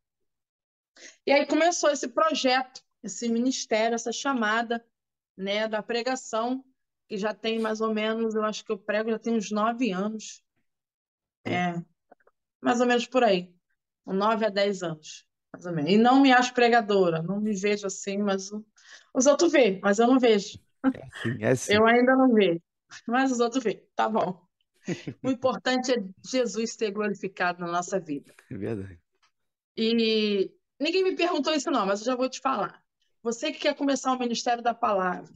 E 1.26 1.32
aí 1.32 1.44
começou 1.46 1.90
esse 1.90 2.08
projeto, 2.08 2.80
esse 3.02 3.28
ministério, 3.28 3.94
essa 3.94 4.12
chamada, 4.12 4.84
né, 5.36 5.68
da 5.68 5.82
pregação, 5.82 6.64
que 7.08 7.16
já 7.16 7.32
tem 7.32 7.58
mais 7.58 7.80
ou 7.80 7.92
menos, 7.92 8.34
eu 8.34 8.44
acho 8.44 8.64
que 8.64 8.72
eu 8.72 8.78
prego 8.78 9.10
já 9.10 9.18
tem 9.18 9.34
uns 9.34 9.50
nove 9.50 9.92
anos. 9.92 10.42
É, 11.44 11.80
mais 12.60 12.80
ou 12.80 12.86
menos 12.86 13.06
por 13.06 13.22
aí. 13.22 13.54
Nove 14.04 14.44
a 14.46 14.50
dez 14.50 14.82
anos, 14.82 15.26
mais 15.52 15.66
ou 15.66 15.72
menos. 15.72 15.90
E 15.90 15.96
não 15.96 16.20
me 16.20 16.32
acho 16.32 16.54
pregadora, 16.54 17.22
não 17.22 17.40
me 17.40 17.54
vejo 17.54 17.86
assim, 17.86 18.18
mas 18.18 18.50
os 19.14 19.26
outros 19.26 19.52
veem, 19.52 19.80
mas 19.82 19.98
eu 19.98 20.06
não 20.06 20.18
vejo. 20.18 20.58
Sim, 21.22 21.38
é 21.40 21.54
sim. 21.54 21.74
Eu 21.74 21.86
ainda 21.86 22.14
não 22.14 22.32
vejo, 22.32 22.60
mas 23.06 23.32
os 23.32 23.40
outros 23.40 23.62
veem. 23.62 23.82
Tá 23.94 24.08
bom. 24.08 24.44
O 25.22 25.30
importante 25.30 25.92
é 25.92 26.04
Jesus 26.24 26.74
ser 26.74 26.92
glorificado 26.92 27.60
na 27.60 27.70
nossa 27.70 27.98
vida. 27.98 28.32
É 28.50 28.56
verdade. 28.56 29.00
E 29.76 30.52
ninguém 30.80 31.04
me 31.04 31.16
perguntou 31.16 31.52
isso, 31.52 31.70
não, 31.70 31.84
mas 31.84 32.00
eu 32.00 32.06
já 32.06 32.16
vou 32.16 32.28
te 32.28 32.40
falar. 32.40 32.82
Você 33.22 33.52
que 33.52 33.58
quer 33.58 33.74
começar 33.74 34.12
o 34.12 34.18
ministério 34.18 34.62
da 34.62 34.72
palavra, 34.72 35.32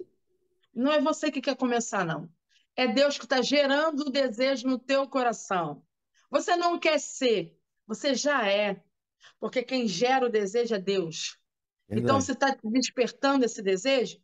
não 0.80 0.92
é 0.92 1.00
você 1.00 1.30
que 1.30 1.40
quer 1.40 1.56
começar, 1.56 2.04
não. 2.04 2.30
É 2.76 2.86
Deus 2.88 3.18
que 3.18 3.24
está 3.24 3.42
gerando 3.42 4.00
o 4.06 4.10
desejo 4.10 4.66
no 4.68 4.78
teu 4.78 5.08
coração. 5.08 5.84
Você 6.30 6.56
não 6.56 6.78
quer 6.78 6.98
ser, 7.00 7.58
você 7.86 8.14
já 8.14 8.48
é. 8.48 8.82
Porque 9.38 9.62
quem 9.62 9.86
gera 9.86 10.26
o 10.26 10.30
desejo 10.30 10.74
é 10.74 10.78
Deus. 10.78 11.38
Então, 11.88 12.20
Verdade. 12.20 12.24
você 12.24 12.32
está 12.32 12.56
despertando 12.64 13.44
esse 13.44 13.62
desejo? 13.62 14.22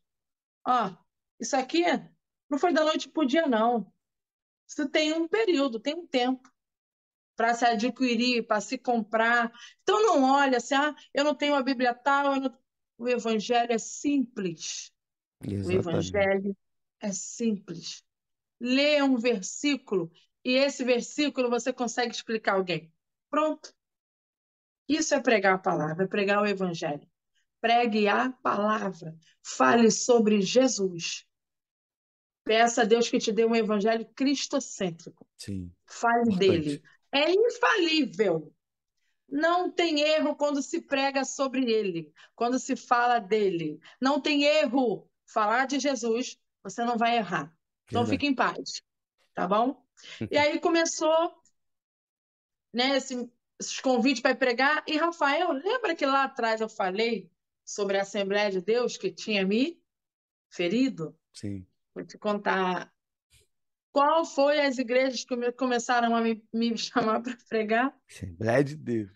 Ó, 0.67 0.95
isso 1.41 1.57
aqui 1.57 1.83
não 2.49 2.59
foi 2.59 2.73
da 2.73 2.85
noite 2.85 3.09
para 3.09 3.23
o 3.23 3.27
dia, 3.27 3.47
não. 3.47 3.93
Isso 4.69 4.89
tem 4.89 5.13
um 5.13 5.29
período, 5.29 5.81
tem 5.81 5.95
um 5.95 6.07
tempo 6.07 6.51
para 7.37 7.55
se 7.55 7.65
adquirir, 7.65 8.47
para 8.47 8.61
se 8.61 8.79
comprar. 8.79 9.53
Então, 9.83 10.03
não 10.03 10.25
olha 10.25 10.59
assim, 10.59 10.75
ah, 10.75 10.95
eu 11.13 11.25
não 11.25 11.35
tenho 11.35 11.55
a 11.55 11.63
Bíblia 11.63 11.95
tal. 11.95 12.37
não- 12.41 12.59
O 12.99 13.09
Evangelho 13.09 13.73
é 13.73 13.79
simples. 13.79 14.93
O 15.45 15.51
Exatamente. 15.51 15.79
Evangelho 15.79 16.57
é 17.01 17.13
simples. 17.13 18.03
Lê 18.61 19.03
um 19.03 19.17
versículo 19.17 20.11
e 20.45 20.53
esse 20.53 20.85
versículo 20.85 21.51
você 21.51 21.73
consegue 21.73 22.15
explicar 22.15 22.53
a 22.53 22.57
alguém. 22.57 22.93
Pronto. 23.29 23.75
Isso 24.89 25.15
é 25.15 25.21
pregar 25.21 25.55
a 25.55 25.59
palavra, 25.59 26.05
é 26.05 26.09
pregar 26.09 26.43
o 26.43 26.47
Evangelho. 26.47 27.07
Pregue 27.61 28.07
a 28.09 28.31
palavra. 28.31 29.17
Fale 29.43 29.91
sobre 29.91 30.41
Jesus. 30.41 31.27
Peça 32.45 32.83
a 32.83 32.85
Deus 32.85 33.09
que 33.09 33.19
te 33.19 33.33
dê 33.33 33.45
um 33.45 33.57
Evangelho 33.57 34.07
cristocêntrico. 34.15 35.27
Sim. 35.37 35.73
Fale 35.85 36.23
Importante. 36.23 36.39
dele. 36.39 36.83
É 37.11 37.31
infalível. 37.33 38.55
Não 39.29 39.71
tem 39.71 40.01
erro 40.01 40.37
quando 40.37 40.63
se 40.63 40.81
prega 40.81 41.25
sobre 41.25 41.69
ele, 41.69 42.13
quando 42.37 42.59
se 42.61 42.77
fala 42.77 43.19
dele. 43.19 43.81
Não 44.01 44.21
tem 44.21 44.45
erro. 44.45 45.11
Falar 45.27 45.67
de 45.67 45.79
Jesus, 45.79 46.39
Você 46.63 46.85
não 46.85 46.97
vai 46.99 47.17
errar. 47.17 47.55
Então 47.87 48.03
Verdade. 48.03 48.11
fique 48.11 48.27
em 48.27 48.35
paz, 48.35 48.83
tá 49.35 49.47
bom? 49.47 49.87
E 50.29 50.37
aí 50.37 50.59
começou, 50.59 51.33
né, 52.73 52.97
esse- 52.97 53.31
esses 53.61 53.81
convites 53.81 54.21
para 54.21 54.35
pregar. 54.35 54.83
E 54.87 54.97
Rafael, 54.97 55.53
lembra 55.53 55.95
que 55.95 56.05
lá 56.05 56.25
atrás 56.25 56.61
eu 56.61 56.69
falei 56.69 57.31
sobre 57.65 57.99
a 57.99 58.03
Assembleia 58.03 58.51
de 58.51 58.61
Deus 58.61 58.97
que 58.97 59.13
tinha 59.13 59.47
me 59.47 59.81
ferido? 60.51 61.17
Sim. 61.33 61.65
Vou 61.95 62.05
te 62.05 62.19
contar. 62.19 62.93
Qual 63.93 64.25
foi 64.25 64.61
as 64.61 64.77
igrejas 64.79 65.25
que 65.25 65.37
me- 65.37 65.53
começaram 65.53 66.15
a 66.15 66.21
me, 66.21 66.45
me 66.53 66.77
chamar 66.77 67.23
para 67.23 67.37
pregar? 67.49 67.97
Assembleia 68.11 68.65
de 68.65 68.77
Deus. 68.77 69.11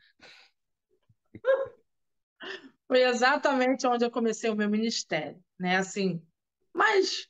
Foi 2.90 3.04
exatamente 3.04 3.86
onde 3.86 4.04
eu 4.04 4.10
comecei 4.10 4.50
o 4.50 4.56
meu 4.56 4.68
ministério, 4.68 5.40
né? 5.56 5.76
Assim, 5.76 6.20
mais, 6.74 7.28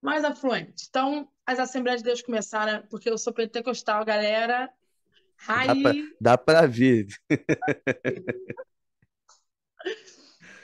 mais 0.00 0.24
afluente. 0.24 0.86
Então, 0.88 1.30
as 1.44 1.58
Assembleias 1.58 2.00
de 2.00 2.06
Deus 2.06 2.22
começaram, 2.22 2.86
porque 2.86 3.10
eu 3.10 3.18
sou 3.18 3.34
pentecostal, 3.34 4.02
galera. 4.02 4.72
Raiz. 5.36 6.08
dá 6.18 6.38
pra 6.38 6.66
ver. 6.66 7.06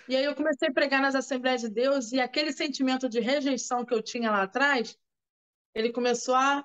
E 0.07 0.15
aí 0.15 0.25
eu 0.25 0.35
comecei 0.35 0.69
a 0.69 0.73
pregar 0.73 1.01
nas 1.01 1.15
Assembleias 1.15 1.63
de 1.63 1.71
Deus 1.71 2.13
e 2.13 2.21
aquele 2.21 2.53
sentimento 2.53 3.09
de 3.09 3.21
rejeição 3.21 3.87
que 3.87 3.95
eu 3.95 4.03
tinha 4.03 4.31
lá 4.31 4.43
atrás, 4.43 4.99
ele 5.75 5.91
começou 5.93 6.35
a 6.35 6.63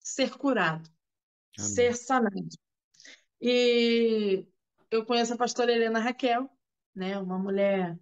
ser 0.00 0.30
curado, 0.30 0.88
Amém. 1.58 1.70
ser 1.70 1.94
sanado. 1.94 2.48
E 3.38 4.46
eu 4.90 5.04
conheço 5.04 5.34
a 5.34 5.36
pastora 5.36 5.70
Helena 5.70 5.98
Raquel, 5.98 6.50
né? 6.94 7.18
Uma 7.18 7.38
mulher 7.38 7.98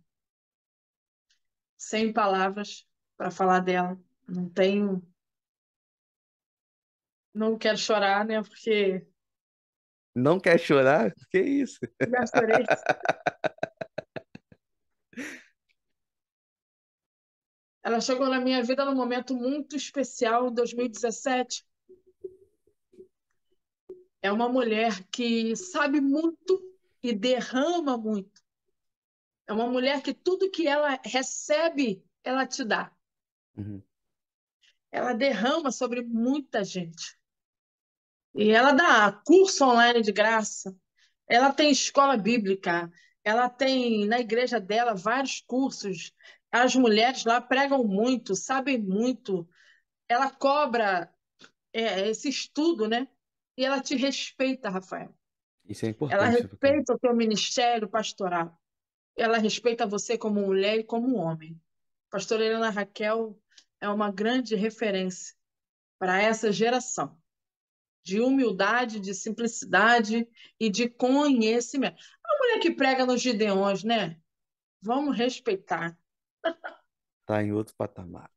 sem 1.77 2.13
palavras 2.13 2.87
para 3.17 3.31
falar 3.31 3.61
dela. 3.61 3.99
Não 4.29 4.49
tenho. 4.49 5.03
Não 7.35 7.57
quero 7.57 7.79
chorar, 7.79 8.25
né? 8.25 8.43
Porque 8.43 9.07
Não 10.15 10.39
quer 10.39 10.59
chorar? 10.59 11.15
Que 11.31 11.41
isso? 11.41 11.79
já 12.01 12.27
chorei. 12.27 12.65
Ela 17.83 18.01
chegou 18.01 18.29
na 18.29 18.41
minha 18.41 18.63
vida 18.63 18.85
num 18.85 18.95
momento 18.95 19.35
muito 19.35 19.75
especial, 19.75 20.49
em 20.49 20.55
2017. 20.55 21.67
É 24.23 24.31
uma 24.31 24.49
mulher 24.51 25.03
que 25.11 25.57
sabe 25.57 25.99
muito 26.01 26.63
e 27.03 27.13
derrama 27.15 27.97
muito. 27.97 28.43
É 29.51 29.53
uma 29.53 29.67
mulher 29.67 30.01
que 30.01 30.15
tudo 30.15 30.49
que 30.49 30.69
ela 30.69 30.97
recebe, 31.05 32.05
ela 32.23 32.47
te 32.47 32.65
dá. 32.65 32.93
Uhum. 33.57 33.83
Ela 34.93 35.13
derrama 35.13 35.73
sobre 35.73 36.03
muita 36.03 36.63
gente. 36.63 37.19
E 38.33 38.51
ela 38.53 38.71
dá 38.71 39.11
curso 39.27 39.65
online 39.65 40.03
de 40.03 40.13
graça. 40.13 40.73
Ela 41.27 41.53
tem 41.53 41.69
escola 41.73 42.17
bíblica. 42.17 42.93
Ela 43.25 43.51
tem 43.51 44.07
na 44.07 44.21
igreja 44.21 44.61
dela 44.61 44.95
vários 44.95 45.41
cursos. 45.41 46.13
As 46.53 46.77
mulheres 46.77 47.25
lá 47.25 47.41
pregam 47.41 47.83
muito, 47.83 48.37
sabem 48.37 48.79
muito. 48.79 49.49
Ela 50.09 50.31
cobra 50.31 51.13
é, 51.73 52.09
esse 52.09 52.29
estudo, 52.29 52.87
né? 52.87 53.09
E 53.57 53.65
ela 53.65 53.81
te 53.81 53.97
respeita, 53.97 54.71
Rafael. 54.71 55.13
Isso 55.65 55.85
é 55.85 55.89
Ela 55.89 55.95
importante. 55.95 56.49
porque- 56.49 56.67
respeita 56.69 56.95
o 56.95 56.99
teu 57.01 57.17
ministério 57.17 57.89
pastoral. 57.89 58.60
Ela 59.21 59.37
respeita 59.37 59.87
você 59.87 60.17
como 60.17 60.41
mulher 60.41 60.79
e 60.79 60.85
como 60.85 61.17
homem. 61.17 61.61
Pastora 62.09 62.43
Helena 62.43 62.71
Raquel 62.71 63.39
é 63.79 63.87
uma 63.87 64.11
grande 64.11 64.55
referência 64.55 65.37
para 65.99 66.23
essa 66.23 66.51
geração 66.51 67.21
de 68.03 68.19
humildade, 68.19 68.99
de 68.99 69.13
simplicidade 69.13 70.27
e 70.59 70.71
de 70.71 70.89
conhecimento. 70.89 72.03
A 72.25 72.39
mulher 72.39 72.61
que 72.61 72.71
prega 72.71 73.05
nos 73.05 73.21
Gideões, 73.21 73.85
né? 73.85 74.19
Vamos 74.81 75.15
respeitar. 75.15 75.95
Tá 77.27 77.43
em 77.43 77.53
outro 77.53 77.75
patamar. 77.77 78.31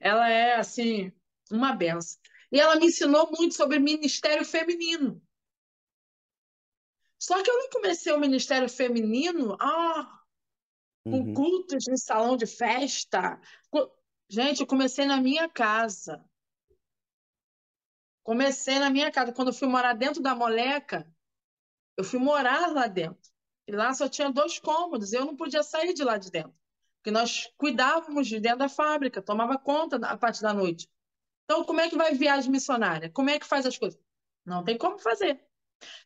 Ela 0.00 0.30
é, 0.30 0.54
assim, 0.56 1.12
uma 1.50 1.74
benção. 1.74 2.18
E 2.50 2.58
ela 2.58 2.76
me 2.76 2.86
ensinou 2.86 3.30
muito 3.36 3.54
sobre 3.54 3.78
ministério 3.78 4.46
feminino. 4.46 5.22
Só 7.26 7.42
que 7.42 7.50
eu 7.50 7.58
não 7.58 7.70
comecei 7.70 8.12
o 8.12 8.20
ministério 8.20 8.68
feminino 8.68 9.56
ah, 9.60 10.22
com 11.04 11.10
Uhum. 11.10 11.34
cultos 11.34 11.88
em 11.88 11.96
salão 11.96 12.36
de 12.36 12.46
festa. 12.46 13.40
Gente, 14.28 14.60
eu 14.60 14.66
comecei 14.66 15.06
na 15.06 15.20
minha 15.20 15.48
casa. 15.48 16.24
Comecei 18.22 18.78
na 18.78 18.90
minha 18.90 19.10
casa. 19.10 19.32
Quando 19.32 19.48
eu 19.48 19.54
fui 19.54 19.66
morar 19.66 19.94
dentro 19.94 20.22
da 20.22 20.36
moleca, 20.36 21.12
eu 21.96 22.04
fui 22.04 22.20
morar 22.20 22.72
lá 22.72 22.86
dentro. 22.86 23.28
E 23.66 23.72
lá 23.72 23.92
só 23.92 24.08
tinha 24.08 24.30
dois 24.30 24.60
cômodos. 24.60 25.12
Eu 25.12 25.24
não 25.24 25.36
podia 25.36 25.64
sair 25.64 25.94
de 25.94 26.04
lá 26.04 26.18
de 26.18 26.30
dentro. 26.30 26.54
Porque 26.98 27.10
nós 27.10 27.52
cuidávamos 27.56 28.28
de 28.28 28.38
dentro 28.38 28.60
da 28.60 28.68
fábrica, 28.68 29.20
tomava 29.20 29.58
conta 29.58 29.96
a 29.96 30.16
parte 30.16 30.40
da 30.42 30.54
noite. 30.54 30.88
Então, 31.44 31.64
como 31.64 31.80
é 31.80 31.90
que 31.90 31.96
vai 31.96 32.14
viagem 32.14 32.52
missionária? 32.52 33.10
Como 33.10 33.30
é 33.30 33.38
que 33.40 33.46
faz 33.46 33.66
as 33.66 33.76
coisas? 33.76 34.00
Não 34.44 34.62
tem 34.62 34.78
como 34.78 34.96
fazer. 35.00 35.44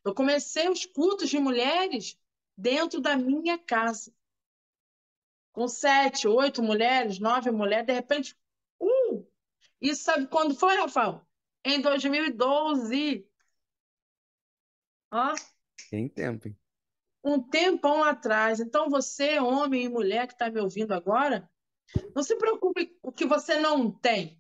Eu 0.05 0.15
comecei 0.15 0.69
os 0.69 0.85
cultos 0.87 1.29
de 1.29 1.39
mulheres 1.39 2.19
dentro 2.57 3.01
da 3.01 3.17
minha 3.17 3.59
casa. 3.59 4.13
Com 5.53 5.67
sete, 5.67 6.29
oito 6.29 6.63
mulheres, 6.63 7.19
nove 7.19 7.51
mulheres, 7.51 7.87
de 7.87 7.93
repente, 7.93 8.37
uh! 8.81 9.27
E 9.81 9.95
sabe 9.95 10.27
quando 10.29 10.55
foi, 10.55 10.77
Rafael? 10.77 11.27
Em 11.65 11.81
2012. 11.81 13.27
Ó, 15.13 15.35
Tem 15.91 16.09
tempo, 16.09 16.49
hein? 16.49 16.57
um 17.25 17.43
tempão 17.43 18.03
atrás. 18.03 18.61
Então, 18.61 18.89
você, 18.89 19.39
homem 19.41 19.85
e 19.85 19.89
mulher 19.89 20.27
que 20.27 20.33
está 20.35 20.51
me 20.51 20.61
ouvindo 20.61 20.93
agora, 20.93 21.51
não 22.15 22.23
se 22.23 22.37
preocupe 22.37 22.87
com 23.01 23.09
o 23.09 23.13
que 23.13 23.27
você 23.27 23.59
não 23.59 23.91
tem. 23.91 24.40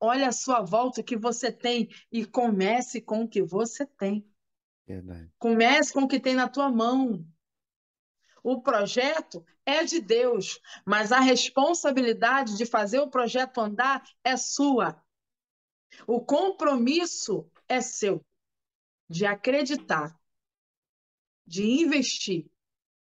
Olha 0.00 0.28
à 0.28 0.32
sua 0.32 0.60
volta 0.60 1.00
o 1.00 1.04
que 1.04 1.16
você 1.16 1.50
tem 1.50 1.88
e 2.10 2.24
comece 2.24 3.00
com 3.00 3.22
o 3.22 3.28
que 3.28 3.42
você 3.42 3.84
tem. 3.84 4.26
Verdade. 4.86 5.30
Comece 5.38 5.92
com 5.92 6.02
o 6.02 6.08
que 6.08 6.20
tem 6.20 6.34
na 6.34 6.48
tua 6.48 6.70
mão. 6.70 7.26
O 8.42 8.62
projeto 8.62 9.44
é 9.66 9.84
de 9.84 10.00
Deus, 10.00 10.60
mas 10.86 11.12
a 11.12 11.20
responsabilidade 11.20 12.56
de 12.56 12.64
fazer 12.64 13.00
o 13.00 13.10
projeto 13.10 13.60
andar 13.60 14.02
é 14.24 14.36
sua. 14.36 15.02
O 16.06 16.24
compromisso 16.24 17.50
é 17.68 17.80
seu 17.80 18.24
de 19.08 19.26
acreditar, 19.26 20.18
de 21.46 21.64
investir 21.64 22.50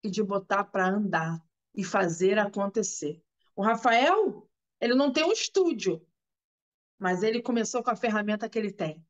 e 0.03 0.11
de 0.11 0.23
botar 0.23 0.65
para 0.65 0.89
andar 0.89 1.43
e 1.75 1.83
fazer 1.83 2.39
acontecer. 2.39 3.23
O 3.57 3.63
Rafael, 3.63 4.49
ele 4.81 4.95
não 4.95 5.13
tem 5.13 5.25
um 5.25 5.33
estúdio, 5.33 6.07
mas 6.99 7.23
ele 7.23 7.43
começou 7.43 7.83
com 7.83 7.91
a 7.91 7.97
ferramenta 7.97 8.49
que 8.49 8.59
ele 8.59 8.73
tem. 8.73 9.05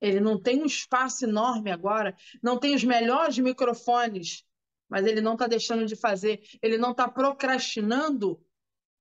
Ele 0.00 0.20
não 0.20 0.40
tem 0.40 0.62
um 0.62 0.66
espaço 0.66 1.24
enorme 1.24 1.70
agora, 1.70 2.16
não 2.42 2.58
tem 2.58 2.74
os 2.74 2.82
melhores 2.82 3.38
microfones, 3.38 4.44
mas 4.88 5.06
ele 5.06 5.20
não 5.20 5.34
está 5.34 5.46
deixando 5.46 5.84
de 5.84 5.94
fazer, 5.94 6.42
ele 6.62 6.78
não 6.78 6.92
está 6.92 7.08
procrastinando 7.08 8.42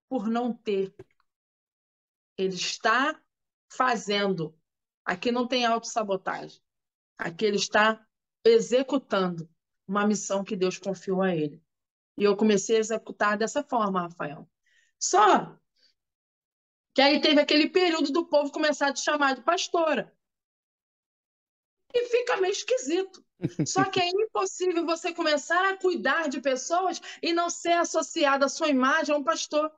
por 0.09 0.27
não 0.27 0.53
ter. 0.53 0.93
Ele 2.37 2.55
está 2.55 3.19
fazendo. 3.71 4.57
Aqui 5.05 5.31
não 5.31 5.47
tem 5.47 5.65
autossabotagem. 5.65 6.61
Aqui 7.17 7.45
ele 7.45 7.57
está 7.57 8.05
executando 8.43 9.49
uma 9.87 10.05
missão 10.05 10.43
que 10.43 10.55
Deus 10.55 10.77
confiou 10.77 11.21
a 11.21 11.35
ele. 11.35 11.61
E 12.17 12.23
eu 12.23 12.35
comecei 12.35 12.77
a 12.77 12.79
executar 12.79 13.37
dessa 13.37 13.63
forma, 13.63 14.01
Rafael. 14.01 14.49
Só 14.99 15.57
que 16.93 17.01
aí 17.01 17.21
teve 17.21 17.39
aquele 17.39 17.69
período 17.69 18.11
do 18.11 18.25
povo 18.25 18.51
começar 18.51 18.89
a 18.89 18.93
te 18.93 19.01
chamar 19.01 19.35
de 19.35 19.41
pastora. 19.41 20.15
E 21.93 22.05
fica 22.05 22.37
meio 22.37 22.51
esquisito. 22.51 23.23
Só 23.65 23.85
que 23.85 23.99
é 23.99 24.09
impossível 24.09 24.85
você 24.85 25.13
começar 25.13 25.71
a 25.71 25.77
cuidar 25.77 26.27
de 26.27 26.41
pessoas 26.41 27.01
e 27.21 27.31
não 27.31 27.49
ser 27.49 27.73
associado 27.73 28.45
à 28.45 28.49
sua 28.49 28.67
imagem 28.67 29.15
a 29.15 29.17
um 29.17 29.23
pastor. 29.23 29.71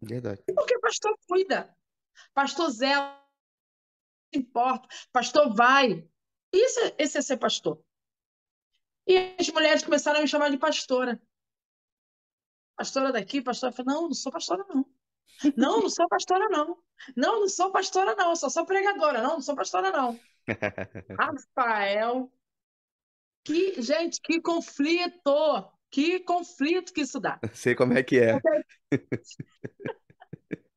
Verdade. 0.00 0.42
Porque 0.54 0.78
pastor 0.78 1.16
cuida, 1.26 1.76
pastor 2.34 2.70
zela, 2.70 3.24
se 4.32 4.40
importa, 4.40 4.88
pastor 5.12 5.54
vai. 5.54 6.08
Isso, 6.52 6.80
é- 6.80 6.96
esse 6.98 7.18
é 7.18 7.22
ser 7.22 7.36
pastor. 7.36 7.82
E 9.06 9.36
as 9.38 9.48
mulheres 9.50 9.82
começaram 9.82 10.18
a 10.18 10.22
me 10.22 10.28
chamar 10.28 10.50
de 10.50 10.58
pastora. 10.58 11.20
Pastora 12.76 13.12
daqui, 13.12 13.40
pastora. 13.40 13.72
Eu 13.72 13.76
falei, 13.76 13.94
não, 13.94 14.02
não 14.08 14.14
sou 14.14 14.30
pastora, 14.30 14.64
não. 14.68 14.84
Não, 15.56 15.80
não 15.82 15.90
sou 15.90 16.08
pastora, 16.08 16.48
não. 16.48 16.78
Não, 17.16 17.40
não 17.40 17.48
sou 17.48 17.70
pastora, 17.70 18.14
não. 18.14 18.30
Eu 18.30 18.36
só 18.36 18.48
sou 18.48 18.66
pregadora. 18.66 19.22
Não, 19.22 19.34
não 19.34 19.40
sou 19.40 19.54
pastora, 19.54 19.90
não. 19.90 20.18
Rafael. 21.18 22.32
Que, 23.44 23.80
gente, 23.80 24.20
que 24.20 24.40
conflito! 24.40 25.70
Que 25.90 26.20
conflito 26.20 26.92
que 26.92 27.00
isso 27.00 27.18
dá. 27.18 27.40
Sei 27.54 27.74
como 27.74 27.94
é 27.94 28.02
que 28.02 28.18
é. 28.18 28.38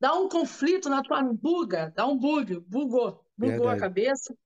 Dá 0.00 0.14
um 0.14 0.28
conflito 0.28 0.90
na 0.90 1.02
tua 1.02 1.22
buga, 1.22 1.90
dá 1.96 2.06
um 2.06 2.18
bug, 2.18 2.60
bugou, 2.60 3.24
bugou 3.38 3.68
a 3.68 3.70
Verdade. 3.70 3.80
cabeça. 3.80 4.36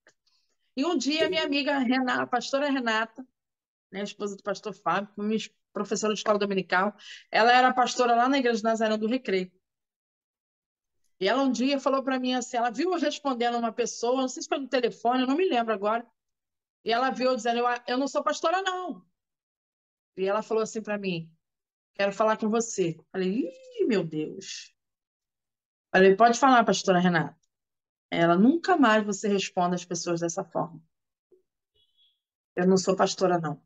E 0.76 0.84
um 0.84 0.96
dia 0.96 1.28
minha 1.28 1.42
amiga 1.42 1.78
Renata, 1.78 2.22
a 2.22 2.26
pastora 2.28 2.70
Renata, 2.70 3.26
né, 3.92 4.02
esposa 4.02 4.36
do 4.36 4.42
pastor 4.42 4.74
Fábio, 4.74 5.10
minha 5.16 5.36
es- 5.36 5.50
professora 5.72 6.12
de 6.14 6.20
escola 6.20 6.38
dominical, 6.38 6.94
ela 7.30 7.52
era 7.52 7.72
pastora 7.74 8.14
lá 8.16 8.28
na 8.28 8.38
igreja 8.38 8.58
de 8.58 8.64
Nazaré 8.64 8.96
do 8.96 9.06
Recreio. 9.06 9.50
E 11.20 11.28
ela 11.28 11.42
um 11.42 11.52
dia 11.52 11.78
falou 11.80 12.02
para 12.02 12.18
mim 12.18 12.34
assim, 12.34 12.56
ela 12.56 12.70
viu 12.70 12.92
eu 12.92 12.98
respondendo 12.98 13.56
uma 13.58 13.72
pessoa, 13.72 14.20
não 14.22 14.28
sei 14.28 14.42
se 14.42 14.48
foi 14.48 14.58
no 14.58 14.68
telefone, 14.68 15.20
eu 15.22 15.26
não 15.28 15.36
me 15.36 15.48
lembro 15.48 15.72
agora. 15.72 16.04
E 16.84 16.92
ela 16.92 17.10
viu 17.10 17.30
eu 17.30 17.36
dizendo, 17.36 17.58
eu, 17.60 17.66
eu 17.88 17.98
não 17.98 18.08
sou 18.08 18.22
pastora 18.24 18.62
não. 18.62 19.04
E 20.18 20.24
ela 20.26 20.42
falou 20.42 20.62
assim 20.62 20.82
para 20.82 20.98
mim, 20.98 21.30
quero 21.94 22.12
falar 22.12 22.36
com 22.38 22.48
você. 22.50 22.98
Falei, 23.12 23.44
ih, 23.80 23.86
meu 23.86 24.04
Deus. 24.04 24.74
Falei, 25.92 26.16
pode 26.16 26.38
falar, 26.42 26.64
pastora 26.64 26.98
Renata. 27.06 27.36
Ela 28.10 28.36
nunca 28.36 28.76
mais 28.76 29.04
você 29.06 29.28
responde 29.28 29.76
às 29.76 29.84
pessoas 29.86 30.20
dessa 30.20 30.44
forma. 30.44 30.82
Eu 32.54 32.66
não 32.66 32.76
sou 32.76 32.94
pastora, 32.94 33.38
não. 33.38 33.62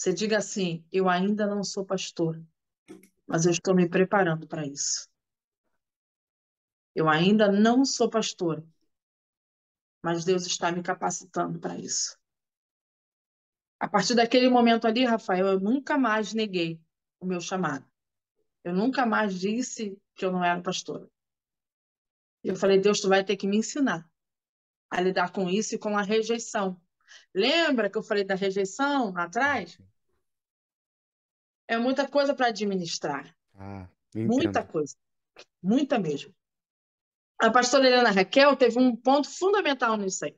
Você 0.00 0.14
diga 0.14 0.38
assim: 0.38 0.82
eu 0.90 1.10
ainda 1.10 1.46
não 1.46 1.62
sou 1.62 1.84
pastora, 1.84 2.42
mas 3.26 3.44
eu 3.44 3.50
estou 3.50 3.74
me 3.74 3.86
preparando 3.86 4.48
para 4.48 4.66
isso. 4.66 5.06
Eu 6.94 7.06
ainda 7.06 7.52
não 7.52 7.84
sou 7.84 8.08
pastora, 8.08 8.66
mas 10.02 10.24
Deus 10.24 10.46
está 10.46 10.72
me 10.72 10.82
capacitando 10.82 11.60
para 11.60 11.78
isso. 11.78 12.18
A 13.78 13.86
partir 13.86 14.14
daquele 14.14 14.48
momento 14.48 14.86
ali, 14.86 15.04
Rafael, 15.04 15.46
eu 15.46 15.60
nunca 15.60 15.98
mais 15.98 16.32
neguei 16.32 16.80
o 17.20 17.26
meu 17.26 17.42
chamado. 17.42 17.84
Eu 18.64 18.72
nunca 18.72 19.04
mais 19.04 19.38
disse 19.38 20.00
que 20.14 20.24
eu 20.24 20.32
não 20.32 20.42
era 20.42 20.62
pastora. 20.62 21.06
Eu 22.42 22.56
falei, 22.56 22.80
Deus, 22.80 23.02
tu 23.02 23.08
vai 23.10 23.22
ter 23.22 23.36
que 23.36 23.46
me 23.46 23.58
ensinar 23.58 24.10
a 24.88 24.98
lidar 24.98 25.30
com 25.30 25.50
isso 25.50 25.74
e 25.74 25.78
com 25.78 25.94
a 25.94 26.00
rejeição. 26.00 26.80
Lembra 27.34 27.90
que 27.90 27.98
eu 27.98 28.02
falei 28.02 28.24
da 28.24 28.34
rejeição 28.34 29.12
lá 29.12 29.24
atrás? 29.24 29.78
É 31.70 31.78
muita 31.78 32.08
coisa 32.08 32.34
para 32.34 32.48
administrar. 32.48 33.32
Ah, 33.54 33.88
Muita 34.12 34.66
coisa. 34.66 34.96
Muita 35.62 36.00
mesmo. 36.00 36.34
A 37.38 37.48
pastora 37.48 37.86
Helena 37.86 38.10
Raquel 38.10 38.56
teve 38.56 38.76
um 38.76 38.96
ponto 38.96 39.30
fundamental 39.30 39.96
nisso 39.96 40.24
aí. 40.24 40.36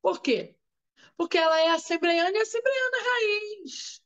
Por 0.00 0.22
quê? 0.22 0.54
Porque 1.16 1.36
ela 1.36 1.60
é 1.62 1.70
assembleiana 1.70 2.30
e 2.30 2.42
assembleiana 2.42 2.96
raiz. 3.02 4.00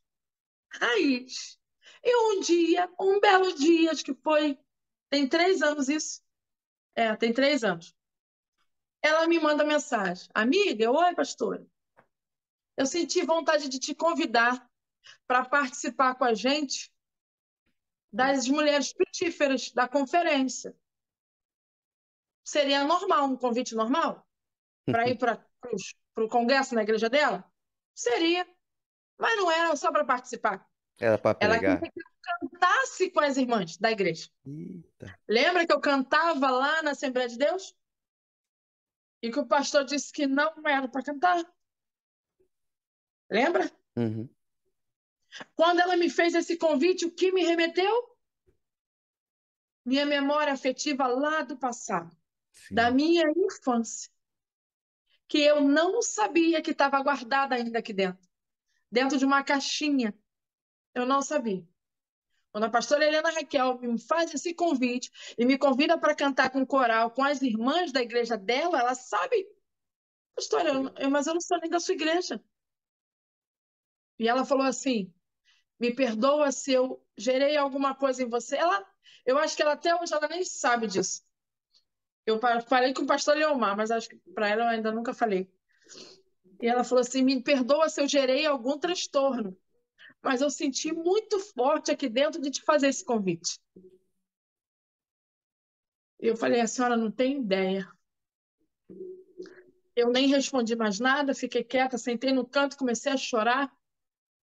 Raiz. 0.70 1.58
E 2.02 2.16
um 2.16 2.40
dia, 2.40 2.90
um 2.98 3.20
belo 3.20 3.54
dia, 3.54 3.90
acho 3.90 4.02
que 4.02 4.14
foi, 4.14 4.58
tem 5.10 5.28
três 5.28 5.60
anos 5.60 5.90
isso. 5.90 6.22
É, 6.94 7.14
tem 7.14 7.34
três 7.34 7.62
anos. 7.62 7.94
Ela 9.02 9.26
me 9.28 9.38
manda 9.38 9.62
mensagem. 9.62 10.26
Amiga, 10.32 10.90
oi, 10.90 11.14
pastora. 11.14 11.66
Eu 12.78 12.86
senti 12.86 13.20
vontade 13.26 13.68
de 13.68 13.78
te 13.78 13.94
convidar 13.94 14.71
para 15.26 15.44
participar 15.44 16.14
com 16.14 16.24
a 16.24 16.34
gente 16.34 16.92
das 18.12 18.46
mulheres 18.46 18.92
frutíferas 18.92 19.72
da 19.72 19.88
conferência. 19.88 20.76
Seria 22.44 22.84
normal, 22.84 23.26
um 23.26 23.36
convite 23.36 23.74
normal? 23.74 24.26
Para 24.84 25.09
ir 25.09 25.16
para 25.16 25.46
o 26.16 26.28
congresso 26.28 26.74
na 26.74 26.82
igreja 26.82 27.09
dela? 27.09 27.50
Seria. 27.94 28.46
Mas 29.18 29.36
não 29.36 29.50
era 29.50 29.74
só 29.76 29.90
para 29.92 30.05
participar. 30.05 30.66
Era 30.98 31.16
para 31.16 31.38
Ela 31.40 31.59
pregar. 31.59 31.80
queria 31.80 31.92
que 31.92 32.00
eu 32.00 32.50
cantasse 32.50 33.11
com 33.11 33.20
as 33.20 33.36
irmãs 33.36 33.76
da 33.78 33.90
igreja. 33.90 34.28
Eita. 34.44 35.18
Lembra 35.28 35.66
que 35.66 35.72
eu 35.72 35.80
cantava 35.80 36.50
lá 36.50 36.82
na 36.82 36.90
Assembleia 36.90 37.28
de 37.28 37.38
Deus? 37.38 37.74
E 39.22 39.30
que 39.30 39.38
o 39.38 39.46
pastor 39.46 39.84
disse 39.84 40.12
que 40.12 40.26
não 40.26 40.53
era 40.66 40.88
para 40.88 41.03
cantar. 41.03 41.44
Lembra? 43.30 43.70
Uhum. 43.96 44.28
Quando 45.55 45.80
ela 45.80 45.97
me 45.97 46.11
fez 46.11 46.35
esse 46.35 46.57
convite, 46.57 47.05
o 47.05 47.11
que 47.11 47.33
me 47.33 47.45
remeteu? 47.45 48.16
Minha 49.85 50.07
memória 50.07 50.53
afetiva 50.53 51.07
lá 51.07 51.43
do 51.43 51.57
passado, 51.57 52.16
Sim. 52.53 52.74
da 52.74 52.91
minha 52.91 53.24
infância, 53.37 54.11
que 55.26 55.39
eu 55.39 55.61
não 55.61 56.01
sabia 56.03 56.62
que 56.62 56.70
estava 56.70 57.03
guardada 57.03 57.55
ainda 57.55 57.78
aqui 57.78 57.93
dentro, 57.93 58.28
dentro 58.91 59.18
de 59.18 59.24
uma 59.24 59.43
caixinha. 59.43 60.16
Eu 60.95 61.07
não 61.07 61.22
sabia. 61.22 61.66
Quando 62.53 62.64
a 62.64 62.70
pastora 62.70 63.07
Helena 63.07 63.30
Raquel 63.30 63.78
me 63.78 63.99
faz 63.99 64.33
esse 64.35 64.53
convite 64.53 65.11
e 65.39 65.47
me 65.47 65.57
convida 65.57 65.99
para 65.99 66.14
cantar 66.14 66.51
com 66.51 66.66
coral 66.66 67.11
com 67.11 67.24
as 67.24 67.41
irmãs 67.41 67.91
da 67.91 68.03
igreja 68.03 68.37
dela, 68.37 68.78
ela 68.78 68.95
sabe, 68.95 69.49
pastora, 70.37 70.68
eu- 70.68 71.11
mas 71.11 71.26
eu 71.26 71.33
não 71.33 71.41
sou 71.41 71.59
nem 71.59 71.70
da 71.70 71.80
sua 71.80 71.95
igreja. 71.95 72.45
E 74.18 74.28
ela 74.28 74.45
falou 74.45 74.66
assim: 74.66 75.12
me 75.78 75.94
perdoa 75.94 76.52
se 76.52 76.72
eu 76.72 77.04
gerei 77.16 77.56
alguma 77.56 77.94
coisa 77.94 78.22
em 78.22 78.28
você. 78.28 78.56
Ela, 78.56 78.86
eu 79.26 79.38
acho 79.38 79.56
que 79.56 79.62
ela 79.62 79.72
até 79.72 79.94
hoje 79.94 80.12
ela 80.14 80.28
nem 80.28 80.44
sabe 80.44 80.86
disso. 80.86 81.22
Eu 82.24 82.38
falei 82.68 82.94
com 82.94 83.02
o 83.02 83.06
pastor 83.06 83.36
Leomar, 83.36 83.76
mas 83.76 83.90
acho 83.90 84.08
que 84.08 84.16
para 84.32 84.48
ela 84.48 84.64
eu 84.64 84.68
ainda 84.68 84.92
nunca 84.92 85.12
falei. 85.12 85.50
E 86.60 86.68
ela 86.68 86.84
falou 86.84 87.00
assim: 87.00 87.22
me 87.22 87.42
perdoa 87.42 87.88
se 87.88 88.00
eu 88.00 88.06
gerei 88.06 88.46
algum 88.46 88.78
transtorno, 88.78 89.56
mas 90.22 90.40
eu 90.40 90.48
senti 90.48 90.92
muito 90.92 91.40
forte 91.40 91.90
aqui 91.90 92.08
dentro 92.08 92.40
de 92.40 92.50
te 92.50 92.62
fazer 92.62 92.88
esse 92.88 93.04
convite. 93.04 93.58
Eu 96.20 96.36
falei: 96.36 96.60
a 96.60 96.68
senhora 96.68 96.96
não 96.96 97.10
tem 97.10 97.40
ideia. 97.40 97.90
Eu 99.94 100.10
nem 100.10 100.28
respondi 100.28 100.76
mais 100.76 101.00
nada, 101.00 101.34
fiquei 101.34 101.64
quieta, 101.64 101.98
sentei 101.98 102.32
no 102.32 102.46
canto, 102.46 102.76
comecei 102.76 103.10
a 103.12 103.16
chorar. 103.16 103.70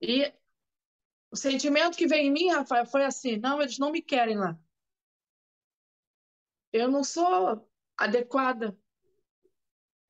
E 0.03 0.33
o 1.33 1.37
sentimento 1.37 1.97
que 1.97 2.07
veio 2.07 2.27
em 2.29 2.33
mim, 2.33 2.51
Rafael, 2.51 2.87
foi 2.87 3.05
assim: 3.05 3.37
não, 3.39 3.61
eles 3.63 3.79
não 3.79 3.91
me 3.93 4.03
querem 4.03 4.39
lá. 4.39 4.59
Eu 6.73 6.91
não 6.91 7.05
sou 7.05 7.65
adequada. 7.97 8.77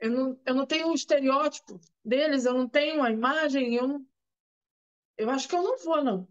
Eu 0.00 0.10
não, 0.10 0.40
eu 0.46 0.54
não 0.54 0.66
tenho 0.66 0.88
o 0.88 0.94
estereótipo 0.94 1.80
deles, 2.04 2.44
eu 2.44 2.52
não 2.54 2.68
tenho 2.68 3.02
a 3.02 3.10
imagem, 3.10 3.74
eu, 3.76 3.86
não- 3.88 4.06
eu 5.16 5.30
acho 5.30 5.48
que 5.48 5.54
eu 5.54 5.62
não 5.62 5.78
vou, 5.78 6.02
não. 6.02 6.28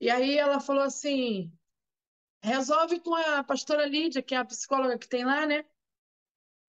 E 0.00 0.10
aí 0.10 0.36
ela 0.36 0.58
falou 0.60 0.82
assim: 0.82 1.52
resolve 2.42 3.00
com 3.00 3.14
a 3.14 3.44
pastora 3.44 3.86
Lídia, 3.86 4.22
que 4.22 4.34
é 4.34 4.38
a 4.38 4.44
psicóloga 4.46 4.98
que 4.98 5.08
tem 5.08 5.24
lá, 5.24 5.46
né? 5.46 5.64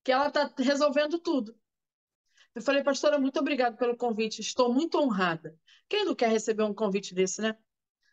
Que 0.04 0.12
ela 0.12 0.28
está 0.28 0.54
resolvendo 0.58 1.20
tudo. 1.20 1.58
Eu 2.56 2.62
falei, 2.62 2.84
pastora, 2.84 3.20
muito 3.20 3.40
obrigada 3.40 3.78
pelo 3.78 3.96
convite, 3.96 4.42
estou 4.42 4.74
muito 4.74 4.98
honrada. 4.98 5.58
Quem 5.88 6.06
não 6.06 6.16
quer 6.16 6.30
receber 6.30 6.64
um 6.64 6.74
convite 6.74 7.14
desse, 7.14 7.42
né? 7.42 7.58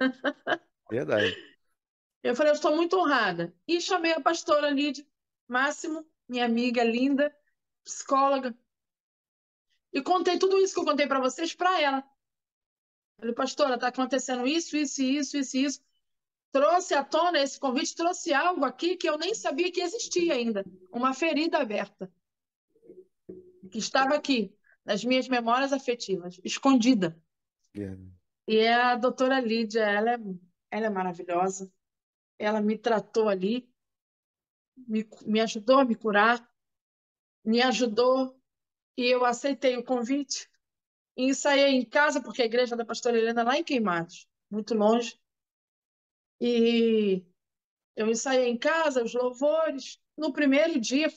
Verdade. 0.91 1.37
Eu 2.23 2.35
falei, 2.35 2.53
eu 2.53 2.57
estou 2.57 2.75
muito 2.75 2.97
honrada. 2.99 3.55
E 3.67 3.81
chamei 3.81 4.13
a 4.13 4.21
pastora 4.21 4.71
Lídia 4.71 5.07
Máximo, 5.49 6.05
minha 6.29 6.45
amiga 6.45 6.83
linda, 6.83 7.35
psicóloga. 7.85 8.57
E 9.93 10.03
contei 10.03 10.39
tudo 10.39 10.59
isso 10.59 10.75
que 10.75 10.81
eu 10.81 10.85
contei 10.85 11.07
para 11.07 11.21
vocês 11.21 11.55
para 11.55 11.81
ela. 11.81 12.05
Falei, 13.19 13.35
pastora, 13.35 13.77
está 13.77 13.89
acontecendo 13.89 14.47
isso, 14.47 14.77
isso, 14.77 15.03
isso, 15.03 15.37
isso, 15.39 15.57
isso. 15.57 15.81
Trouxe 16.53 16.95
à 16.95 17.05
tona 17.05 17.41
esse 17.41 17.59
convite, 17.59 17.95
trouxe 17.95 18.33
algo 18.35 18.65
aqui 18.65 18.97
que 18.97 19.09
eu 19.09 19.17
nem 19.19 19.35
sabia 19.35 19.71
que 19.71 19.81
existia 19.81 20.35
ainda. 20.35 20.65
Uma 20.91 21.15
ferida 21.15 21.59
aberta. 21.59 22.13
Que 23.77 23.81
estava 23.81 24.15
aqui, 24.15 24.57
nas 24.87 25.05
minhas 25.05 25.29
memórias 25.29 25.71
afetivas, 25.71 26.41
escondida. 26.43 27.15
E 28.49 28.57
é 28.57 28.73
a 28.73 28.97
doutora 28.97 29.39
Lídia, 29.39 29.83
ela 29.83 30.13
é, 30.13 30.19
ela 30.71 30.87
é 30.87 30.89
maravilhosa. 30.89 31.71
Ela 32.39 32.63
me 32.63 32.79
tratou 32.79 33.29
ali, 33.29 33.71
me, 34.75 35.07
me 35.27 35.43
ajudou 35.43 35.81
a 35.81 35.85
me 35.85 35.95
curar, 35.95 36.51
me 37.45 37.61
ajudou 37.61 38.41
e 38.97 39.05
eu 39.05 39.27
aceitei 39.27 39.77
o 39.77 39.85
convite. 39.85 40.51
E 41.15 41.25
ensaiei 41.25 41.75
em 41.75 41.85
casa, 41.85 42.23
porque 42.23 42.41
a 42.41 42.47
igreja 42.47 42.75
da 42.75 42.85
pastora 42.87 43.19
Helena 43.19 43.43
é 43.43 43.45
lá 43.45 43.59
em 43.59 43.65
Queimados, 43.65 44.27
muito 44.51 44.75
longe. 44.75 45.21
E 46.41 47.27
eu 47.95 48.09
ensaiei 48.09 48.49
em 48.49 48.57
casa 48.57 49.05
os 49.05 49.13
louvores. 49.13 50.01
No 50.17 50.33
primeiro 50.33 50.81
dia, 50.81 51.09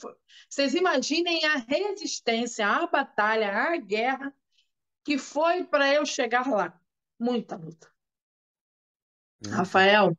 vocês 0.50 0.74
imaginem 0.74 1.46
a 1.46 1.56
resistência, 1.56 2.68
a 2.68 2.86
batalha, 2.86 3.52
a 3.52 3.78
guerra 3.78 4.36
que 5.04 5.18
foi 5.18 5.64
para 5.64 5.94
eu 5.94 6.06
chegar 6.06 6.48
lá. 6.48 6.80
Muita 7.18 7.56
luta. 7.56 7.90
Uhum. 9.46 9.52
Rafael, 9.52 10.18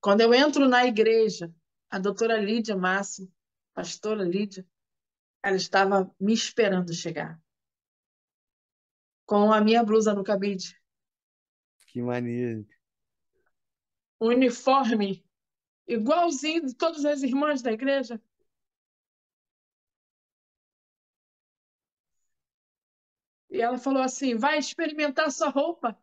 quando 0.00 0.20
eu 0.20 0.32
entro 0.34 0.68
na 0.68 0.84
igreja, 0.84 1.52
a 1.88 1.98
doutora 1.98 2.36
Lídia 2.36 2.76
Máximo, 2.76 3.32
pastora 3.72 4.22
Lídia, 4.22 4.66
ela 5.42 5.56
estava 5.56 6.14
me 6.20 6.32
esperando 6.32 6.92
chegar. 6.92 7.40
com 9.24 9.52
a 9.52 9.60
minha 9.60 9.84
blusa 9.84 10.12
no 10.12 10.24
cabide. 10.24 10.76
Que 11.86 12.02
maneiro. 12.02 12.66
uniforme 14.20 15.24
igualzinho 15.94 16.66
de 16.66 16.74
todas 16.74 17.04
as 17.04 17.22
irmãs 17.22 17.62
da 17.62 17.72
igreja. 17.72 18.20
E 23.50 23.60
ela 23.60 23.76
falou 23.78 24.02
assim: 24.02 24.34
vai 24.36 24.58
experimentar 24.58 25.30
sua 25.30 25.50
roupa. 25.50 25.94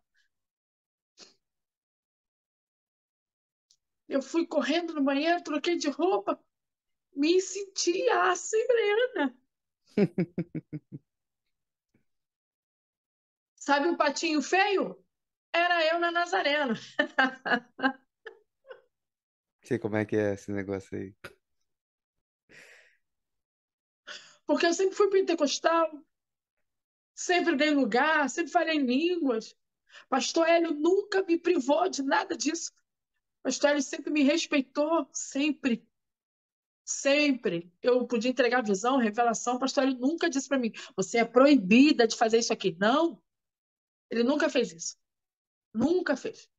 Eu 4.07 4.21
fui 4.21 4.45
correndo 4.45 4.93
no 4.93 5.01
banheiro, 5.03 5.41
troquei 5.43 5.77
de 5.77 5.89
roupa, 5.89 6.37
me 7.15 7.41
senti 7.41 8.09
a 8.09 8.31
assembleana. 8.31 9.35
Sabe 13.55 13.87
um 13.87 13.97
patinho 13.97 14.41
feio? 14.41 14.97
Era 15.53 15.85
eu 15.87 15.99
na 15.99 16.11
Nazarena. 16.11 16.73
Sei 19.67 19.77
como 19.77 19.97
é 19.97 20.05
que 20.05 20.15
é 20.15 20.33
esse 20.33 20.49
negócio 20.49 20.97
aí. 20.97 21.13
Porque 24.45 24.65
eu 24.65 24.73
sempre 24.73 24.95
fui 24.95 25.09
pentecostal, 25.09 25.91
sempre 27.13 27.57
dei 27.57 27.71
lugar, 27.71 28.29
sempre 28.29 28.49
falei 28.49 28.77
em 28.77 28.85
línguas. 28.85 29.53
Pastor 30.07 30.47
Hélio 30.47 30.71
nunca 30.71 31.21
me 31.21 31.37
privou 31.37 31.89
de 31.89 32.01
nada 32.01 32.37
disso. 32.37 32.71
Pastor 33.43 33.71
Hélio 33.71 33.81
sempre 33.81 34.09
me 34.09 34.23
respeitou, 34.23 35.05
sempre. 35.11 35.85
Sempre. 36.85 37.69
Eu 37.81 38.07
podia 38.07 38.31
entregar 38.31 38.63
visão, 38.63 38.95
revelação. 38.95 39.59
Pastor 39.59 39.83
Hélio 39.83 39.99
nunca 39.99 40.29
disse 40.29 40.47
para 40.47 40.59
mim: 40.59 40.71
você 40.95 41.17
é 41.17 41.25
proibida 41.25 42.07
de 42.07 42.15
fazer 42.15 42.37
isso 42.37 42.53
aqui. 42.53 42.73
Não. 42.79 43.21
Ele 44.09 44.23
nunca 44.23 44.47
fez 44.47 44.71
isso. 44.71 44.97
Nunca 45.73 46.15
fez. 46.15 46.49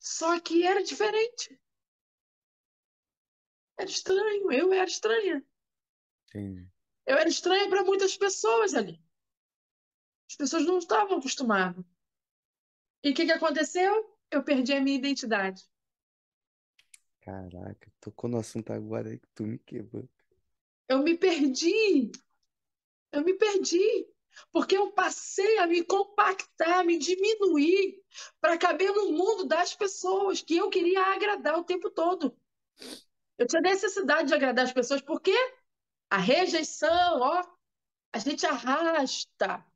Só 0.00 0.40
que 0.40 0.66
era 0.66 0.82
diferente. 0.82 1.61
Era 3.82 3.90
estranho. 3.90 4.52
Eu 4.52 4.72
era 4.72 4.88
estranha. 4.88 5.44
Entendi. 6.28 6.68
Eu 7.04 7.16
era 7.16 7.28
estranha 7.28 7.68
para 7.68 7.82
muitas 7.82 8.16
pessoas 8.16 8.74
ali. 8.74 9.02
As 10.30 10.36
pessoas 10.36 10.64
não 10.64 10.78
estavam 10.78 11.18
acostumadas. 11.18 11.84
E 13.02 13.10
o 13.10 13.14
que, 13.14 13.26
que 13.26 13.32
aconteceu? 13.32 14.16
Eu 14.30 14.44
perdi 14.44 14.72
a 14.72 14.80
minha 14.80 14.96
identidade. 14.96 15.68
Caraca, 17.22 17.92
tocou 18.00 18.30
no 18.30 18.38
assunto 18.38 18.72
agora 18.72 19.10
aí 19.10 19.18
que 19.18 19.28
tu 19.34 19.42
me 19.42 19.58
quebrou. 19.58 20.08
Eu 20.88 21.02
me 21.02 21.18
perdi. 21.18 22.12
Eu 23.10 23.24
me 23.24 23.34
perdi. 23.34 24.08
Porque 24.52 24.76
eu 24.76 24.92
passei 24.92 25.58
a 25.58 25.66
me 25.66 25.82
compactar, 25.82 26.78
a 26.78 26.84
me 26.84 26.96
diminuir 26.98 28.00
para 28.40 28.56
caber 28.56 28.92
no 28.92 29.10
mundo 29.10 29.44
das 29.44 29.74
pessoas 29.74 30.40
que 30.40 30.56
eu 30.56 30.70
queria 30.70 31.02
agradar 31.02 31.58
o 31.58 31.64
tempo 31.64 31.90
todo. 31.90 32.34
Eu 33.42 33.46
tinha 33.48 33.60
necessidade 33.60 34.28
de 34.28 34.34
agradar 34.34 34.64
as 34.64 34.72
pessoas, 34.72 35.02
porque 35.02 35.34
a 36.08 36.16
rejeição, 36.16 37.20
ó, 37.20 37.42
a 38.12 38.18
gente 38.20 38.46
arrasta. 38.46 39.66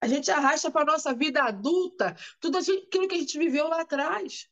A 0.00 0.08
gente 0.08 0.28
arrasta 0.32 0.68
para 0.68 0.82
a 0.82 0.92
nossa 0.92 1.14
vida 1.14 1.44
adulta 1.44 2.16
tudo 2.40 2.58
aquilo 2.58 3.06
que 3.06 3.14
a 3.14 3.18
gente 3.18 3.38
viveu 3.38 3.68
lá 3.68 3.82
atrás. 3.82 4.50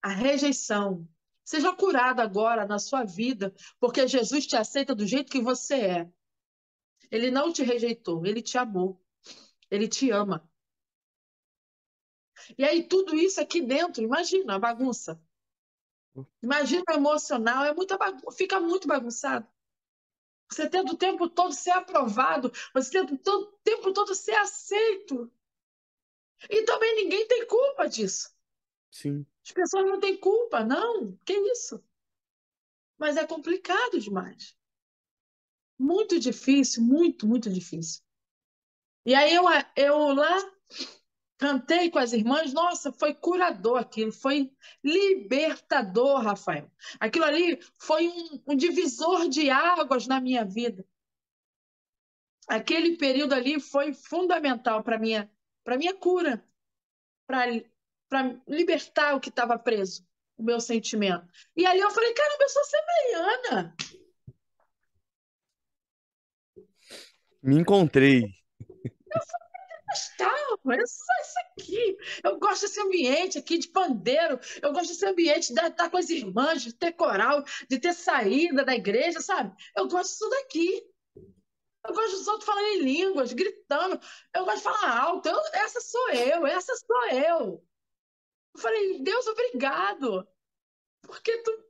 A 0.00 0.10
rejeição. 0.10 1.08
Seja 1.44 1.74
curado 1.74 2.20
agora 2.20 2.64
na 2.64 2.78
sua 2.78 3.02
vida, 3.02 3.52
porque 3.80 4.06
Jesus 4.06 4.46
te 4.46 4.56
aceita 4.56 4.94
do 4.94 5.04
jeito 5.04 5.32
que 5.32 5.40
você 5.40 5.74
é. 5.74 6.12
Ele 7.10 7.28
não 7.28 7.52
te 7.52 7.64
rejeitou, 7.64 8.24
ele 8.24 8.40
te 8.40 8.56
amou. 8.56 9.04
Ele 9.68 9.88
te 9.88 10.12
ama. 10.12 10.48
E 12.56 12.64
aí, 12.64 12.86
tudo 12.86 13.16
isso 13.16 13.40
aqui 13.40 13.60
dentro, 13.60 14.00
imagina 14.00 14.54
a 14.54 14.60
bagunça. 14.60 15.20
Imagina 16.42 16.82
o 16.90 16.92
emocional, 16.92 17.64
é 17.64 17.74
muita 17.74 17.96
bagun 17.96 18.30
fica 18.30 18.60
muito 18.60 18.86
bagunçado. 18.86 19.46
Você 20.50 20.68
tenta 20.68 20.92
o 20.92 20.96
tempo 20.96 21.30
todo 21.30 21.54
ser 21.54 21.70
aprovado, 21.70 22.52
você 22.74 22.90
tenta 22.90 23.30
o 23.30 23.46
tempo 23.64 23.92
todo 23.92 24.14
ser 24.14 24.34
aceito. 24.34 25.32
E 26.50 26.62
também 26.64 26.96
ninguém 26.96 27.26
tem 27.26 27.46
culpa 27.46 27.88
disso. 27.88 28.34
Sim. 28.90 29.24
As 29.44 29.52
pessoas 29.52 29.86
não 29.86 29.98
têm 29.98 30.16
culpa, 30.18 30.62
não. 30.62 31.16
Que 31.24 31.32
isso? 31.32 31.82
Mas 32.98 33.16
é 33.16 33.26
complicado 33.26 33.98
demais. 33.98 34.56
Muito 35.78 36.18
difícil, 36.18 36.82
muito, 36.82 37.26
muito 37.26 37.50
difícil. 37.50 38.02
E 39.06 39.14
aí 39.14 39.34
eu, 39.34 39.44
eu 39.74 40.14
lá 40.14 40.36
cantei 41.42 41.90
com 41.90 41.98
as 41.98 42.12
irmãs, 42.12 42.52
nossa, 42.52 42.92
foi 42.92 43.12
curador 43.12 43.80
aquilo, 43.80 44.12
foi 44.12 44.48
libertador, 44.82 46.22
Rafael. 46.22 46.70
Aquilo 47.00 47.24
ali 47.24 47.60
foi 47.80 48.06
um, 48.06 48.42
um 48.46 48.56
divisor 48.56 49.28
de 49.28 49.50
águas 49.50 50.06
na 50.06 50.20
minha 50.20 50.44
vida. 50.44 50.86
Aquele 52.46 52.96
período 52.96 53.32
ali 53.32 53.58
foi 53.58 53.92
fundamental 53.92 54.84
para 54.84 55.00
minha 55.00 55.28
para 55.64 55.76
minha 55.76 55.94
cura, 55.94 56.44
para 57.26 58.40
libertar 58.46 59.16
o 59.16 59.20
que 59.20 59.28
estava 59.28 59.58
preso, 59.58 60.06
o 60.36 60.44
meu 60.44 60.60
sentimento. 60.60 61.26
E 61.56 61.66
ali 61.66 61.80
eu 61.80 61.90
falei, 61.90 62.12
caramba, 62.14 62.44
eu 62.44 62.48
sou 62.48 62.62
semelhana. 62.64 63.76
Me 67.42 67.56
encontrei. 67.56 68.24
Eu 68.84 69.20
gostava, 69.88 70.51
é 70.70 70.86
só 70.86 71.12
isso 71.22 71.38
aqui. 71.46 71.96
Eu 72.22 72.38
gosto 72.38 72.62
desse 72.62 72.80
ambiente 72.80 73.38
aqui 73.38 73.58
de 73.58 73.68
pandeiro, 73.68 74.38
eu 74.62 74.72
gosto 74.72 74.88
desse 74.88 75.06
ambiente 75.06 75.52
de 75.52 75.60
estar 75.60 75.90
com 75.90 75.96
as 75.96 76.08
irmãs, 76.08 76.62
de 76.62 76.72
ter 76.72 76.92
coral, 76.92 77.42
de 77.68 77.80
ter 77.80 77.92
saída 77.92 78.64
da 78.64 78.74
igreja, 78.74 79.20
sabe? 79.20 79.54
Eu 79.76 79.88
gosto 79.88 80.10
disso 80.10 80.28
daqui. 80.30 80.92
Eu 81.84 81.94
gosto 81.94 82.16
dos 82.16 82.28
outros 82.28 82.44
falando 82.44 82.66
em 82.66 82.82
línguas, 82.82 83.32
gritando. 83.32 83.98
Eu 84.32 84.44
gosto 84.44 84.58
de 84.58 84.62
falar 84.62 85.00
alto. 85.00 85.28
Eu, 85.28 85.38
essa 85.54 85.80
sou 85.80 86.10
eu, 86.10 86.46
essa 86.46 86.76
sou 86.76 87.08
eu. 87.08 87.64
Eu 88.54 88.60
falei, 88.60 89.02
Deus, 89.02 89.26
obrigado. 89.26 90.28
Porque 91.02 91.36
tu, 91.42 91.64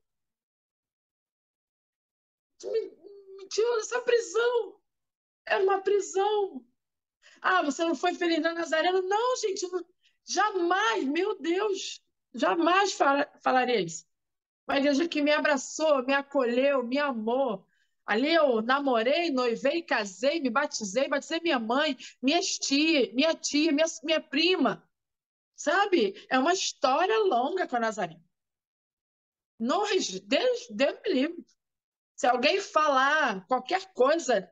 tu 2.58 2.70
me, 2.70 2.80
me 3.38 3.48
tirou 3.48 3.76
dessa 3.76 4.02
prisão. 4.02 4.80
Era 5.46 5.64
uma 5.64 5.80
prisão. 5.80 6.62
Ah, 7.42 7.62
você 7.62 7.84
não 7.84 7.94
foi 7.96 8.14
feliz 8.14 8.40
na 8.40 8.54
Nazareno? 8.54 9.02
Não, 9.02 9.36
gente, 9.36 9.66
não, 9.70 9.84
jamais, 10.24 11.04
meu 11.04 11.38
Deus, 11.40 12.00
jamais 12.32 12.92
fala, 12.92 13.28
falaria 13.42 13.80
isso. 13.80 14.06
Uma 14.66 14.78
igreja 14.78 15.08
que 15.08 15.20
me 15.20 15.32
abraçou, 15.32 16.04
me 16.06 16.14
acolheu, 16.14 16.84
me 16.84 16.98
amou. 16.98 17.66
Ali 18.06 18.32
eu 18.32 18.62
namorei, 18.62 19.30
noivei, 19.30 19.82
casei, 19.82 20.40
me 20.40 20.50
batizei, 20.50 21.08
batizei 21.08 21.40
minha 21.40 21.58
mãe, 21.58 21.96
minha 22.22 22.40
tia, 22.40 23.12
minha 23.12 23.34
tia, 23.34 23.72
minha, 23.72 23.86
minha 24.04 24.20
prima. 24.20 24.88
Sabe? 25.56 26.14
É 26.30 26.38
uma 26.38 26.52
história 26.52 27.18
longa 27.18 27.66
com 27.66 27.76
a 27.76 27.80
Nazareno. 27.80 28.22
Não, 29.58 29.84
Deus, 30.24 30.68
Deus 30.70 31.00
me 31.04 31.12
livre. 31.12 31.46
Se 32.16 32.26
alguém 32.26 32.60
falar 32.60 33.46
qualquer 33.46 33.92
coisa 33.92 34.50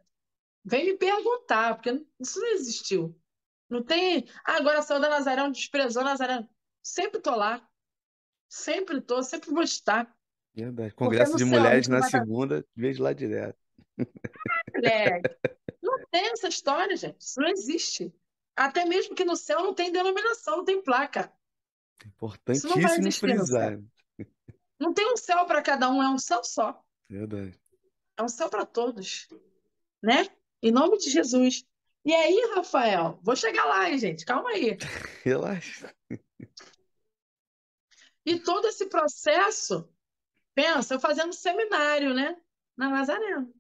Vem 0.65 0.85
me 0.87 0.97
perguntar, 0.97 1.75
porque 1.75 2.05
isso 2.19 2.39
não 2.41 2.49
existiu. 2.49 3.19
Não 3.69 3.83
tem. 3.83 4.29
Ah, 4.45 4.57
agora 4.57 4.83
saiu 4.83 5.01
da 5.01 5.09
Nazaré, 5.09 5.49
desprezou 5.51 6.05
Nazaré. 6.05 6.47
Sempre 6.83 7.21
tô 7.21 7.35
lá. 7.35 7.67
Sempre 8.49 9.01
tô, 9.01 9.23
sempre 9.23 9.51
vou 9.51 9.63
estar. 9.63 10.13
Verdade. 10.53 10.95
Congresso 10.95 11.37
de 11.37 11.45
mulheres 11.45 11.87
na 11.87 12.03
segunda, 12.03 12.67
vejo 12.75 13.03
lá 13.03 13.13
direto. 13.13 13.57
É, 14.83 15.21
não 15.83 16.05
tem 16.11 16.33
essa 16.33 16.49
história, 16.49 16.97
gente. 16.97 17.21
Isso 17.21 17.41
não 17.41 17.49
existe. 17.49 18.13
Até 18.57 18.85
mesmo 18.85 19.15
que 19.15 19.25
no 19.25 19.37
céu 19.37 19.63
não 19.63 19.73
tem 19.73 19.93
denominação, 19.93 20.59
não 20.59 20.65
tem 20.65 20.83
placa. 20.83 21.33
Importantíssimo 22.05 22.77
não 22.77 23.13
frisar. 23.13 23.79
Não 24.79 24.93
tem 24.93 25.13
um 25.13 25.17
céu 25.17 25.47
para 25.47 25.63
cada 25.63 25.91
um, 25.91 26.03
é 26.03 26.09
um 26.09 26.19
céu 26.19 26.43
só. 26.43 26.83
Verdade. 27.09 27.59
É 28.17 28.23
um 28.23 28.29
céu 28.29 28.49
para 28.49 28.67
todos. 28.67 29.29
Né? 30.03 30.27
Em 30.63 30.71
nome 30.71 30.99
de 30.99 31.11
Jesus. 31.11 31.65
E 32.05 32.15
aí, 32.15 32.53
Rafael, 32.55 33.19
vou 33.23 33.37
chegar 33.37 33.65
lá, 33.65 33.91
hein, 33.91 33.99
gente? 33.99 34.25
Calma 34.25 34.51
aí. 34.51 34.77
Relaxa. 35.25 35.95
E 38.25 38.39
todo 38.39 38.67
esse 38.69 38.87
processo, 38.87 39.89
pensa, 40.55 40.95
eu 40.95 41.01
fazendo 41.01 41.33
seminário, 41.33 42.15
né? 42.15 42.37
Na 42.77 42.89
Nazareno. 42.89 43.53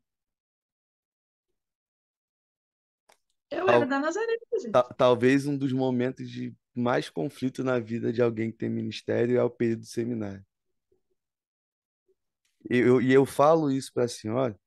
Eu 3.50 3.66
Tal, 3.66 3.76
era 3.76 3.86
da 3.86 3.98
Nazareno, 3.98 4.40
gente. 4.60 4.72
Talvez 4.96 5.46
um 5.46 5.56
dos 5.56 5.72
momentos 5.72 6.30
de 6.30 6.54
mais 6.74 7.10
conflito 7.10 7.64
na 7.64 7.78
vida 7.78 8.12
de 8.12 8.22
alguém 8.22 8.52
que 8.52 8.58
tem 8.58 8.70
ministério 8.70 9.38
é 9.38 9.42
o 9.42 9.50
período 9.50 9.80
do 9.80 9.86
seminário. 9.86 10.44
E 12.70 12.76
eu, 12.76 13.00
eu, 13.00 13.10
eu 13.10 13.26
falo 13.26 13.70
isso 13.70 13.92
para 13.92 14.04
a 14.04 14.08
senhora 14.08 14.58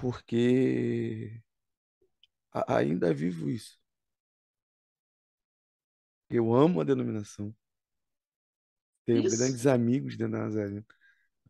porque 0.00 1.42
ainda 2.68 3.12
vivo 3.12 3.50
isso. 3.50 3.78
Eu 6.30 6.54
amo 6.54 6.80
a 6.80 6.84
denominação. 6.84 7.54
Tenho 9.04 9.24
Isso. 9.24 9.38
grandes 9.38 9.66
amigos 9.66 10.16
dentro 10.16 10.32
da 10.32 10.40
Nazaré. 10.40 10.84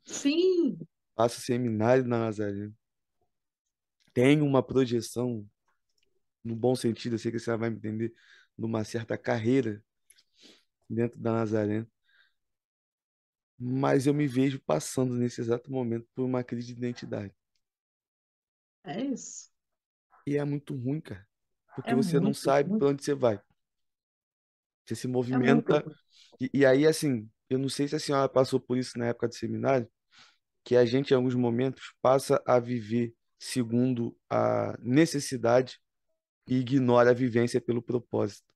Sim. 0.05 0.79
Faço 1.17 1.41
seminário 1.41 2.05
na 2.05 2.21
Nazaré. 2.21 2.71
Tenho 4.15 4.45
uma 4.45 4.63
projeção, 4.63 5.45
no 6.43 6.55
bom 6.55 6.75
sentido, 6.75 7.15
eu 7.15 7.19
sei 7.19 7.33
que 7.33 7.39
você 7.39 7.57
vai 7.57 7.71
me 7.71 7.77
entender, 7.77 8.15
numa 8.57 8.85
certa 8.85 9.19
carreira 9.19 9.83
dentro 10.89 11.21
da 11.21 11.33
Nazaré. 11.33 11.85
Mas 13.59 14.07
eu 14.07 14.15
me 14.15 14.29
vejo 14.29 14.61
passando 14.61 15.15
nesse 15.15 15.41
exato 15.41 15.71
momento 15.71 16.07
por 16.15 16.25
uma 16.25 16.45
crise 16.45 16.73
de 16.73 16.79
identidade. 16.79 17.35
É 18.85 19.01
isso. 19.05 19.51
E 20.27 20.37
é 20.37 20.45
muito 20.45 20.77
ruim, 20.77 21.01
cara. 21.01 21.27
Porque 21.75 21.93
É 21.93 21.95
você 21.95 22.21
não 22.21 22.33
sabe 22.35 22.71
ruim. 22.71 22.79
para 22.79 22.89
onde 22.89 23.03
você 23.05 23.15
vai. 23.15 23.41
Você 24.87 24.95
se 24.97 25.09
É 25.31 25.37
movimenta. 25.39 25.87
ruim. 25.87 25.97
E, 26.41 26.51
e 26.55 26.67
aí, 26.67 26.87
assim, 26.87 27.29
eu 27.49 27.59
não 27.59 27.69
sei 27.69 27.89
se 27.89 27.97
a 27.97 28.01
senhora 28.01 28.29
passou 28.29 28.61
por 28.61 28.77
isso 28.79 28.99
na 28.99 29.07
época 29.07 29.29
do 29.29 29.35
seminário, 29.35 29.89
que 30.65 30.77
a 30.77 30.85
gente, 30.87 31.13
em 31.13 31.17
alguns 31.17 31.35
momentos, 31.35 31.95
passa 32.03 32.43
a 32.47 32.59
viver 32.61 33.15
segundo 33.39 34.17
a 34.31 34.77
necessidade 34.83 35.81
e 36.49 36.59
ignora 36.59 37.11
a 37.13 37.15
vivência 37.15 37.61
pelo 37.61 37.83
propósito. 37.83 38.47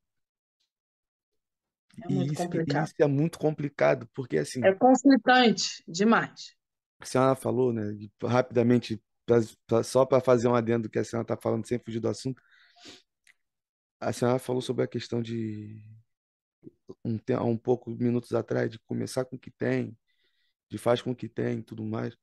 É 2.01 2.09
E 2.09 2.15
muito 2.15 2.33
isso, 2.33 2.49
complicado. 2.53 2.93
isso 2.93 2.95
é 3.01 3.07
muito 3.09 3.39
complicado, 3.41 4.09
porque, 4.15 4.39
assim, 4.39 4.69
É 4.69 4.73
conflitante 4.75 5.85
demais. 5.87 6.57
a 7.01 7.05
senhora 7.07 7.35
falou, 7.37 7.73
né, 7.73 7.83
rapidamente, 8.25 9.03
pra- 9.67 9.83
só 9.83 10.05
para 10.07 10.21
fazer 10.23 10.49
um 10.49 10.55
adendo 10.55 10.85
do 10.85 10.91
que 10.91 10.99
a 10.99 11.05
senhora 11.05 11.25
está 11.25 11.37
falando, 11.37 11.67
sem 11.67 11.79
fugir 11.79 12.01
do 12.01 12.09
assunto, 12.09 12.43
a 14.01 14.13
senhora 14.13 14.39
falou 14.39 14.61
sobre 14.61 14.85
a 14.85 14.87
questão 14.89 15.23
de 15.23 15.81
um, 17.05 17.19
um 17.45 17.57
pouco 17.57 17.91
minutos 17.91 18.33
atrás 18.33 18.71
de 18.71 18.79
começar 18.81 19.25
com 19.25 19.37
o 19.37 19.39
que 19.39 19.51
tem, 19.51 19.97
de 20.71 20.79
faz 20.79 21.03
com 21.03 21.13
o 21.13 21.17
que 21.17 21.29
tem, 21.29 21.61
e 21.61 21.65
tudo 21.65 21.85
mais. 21.85 22.17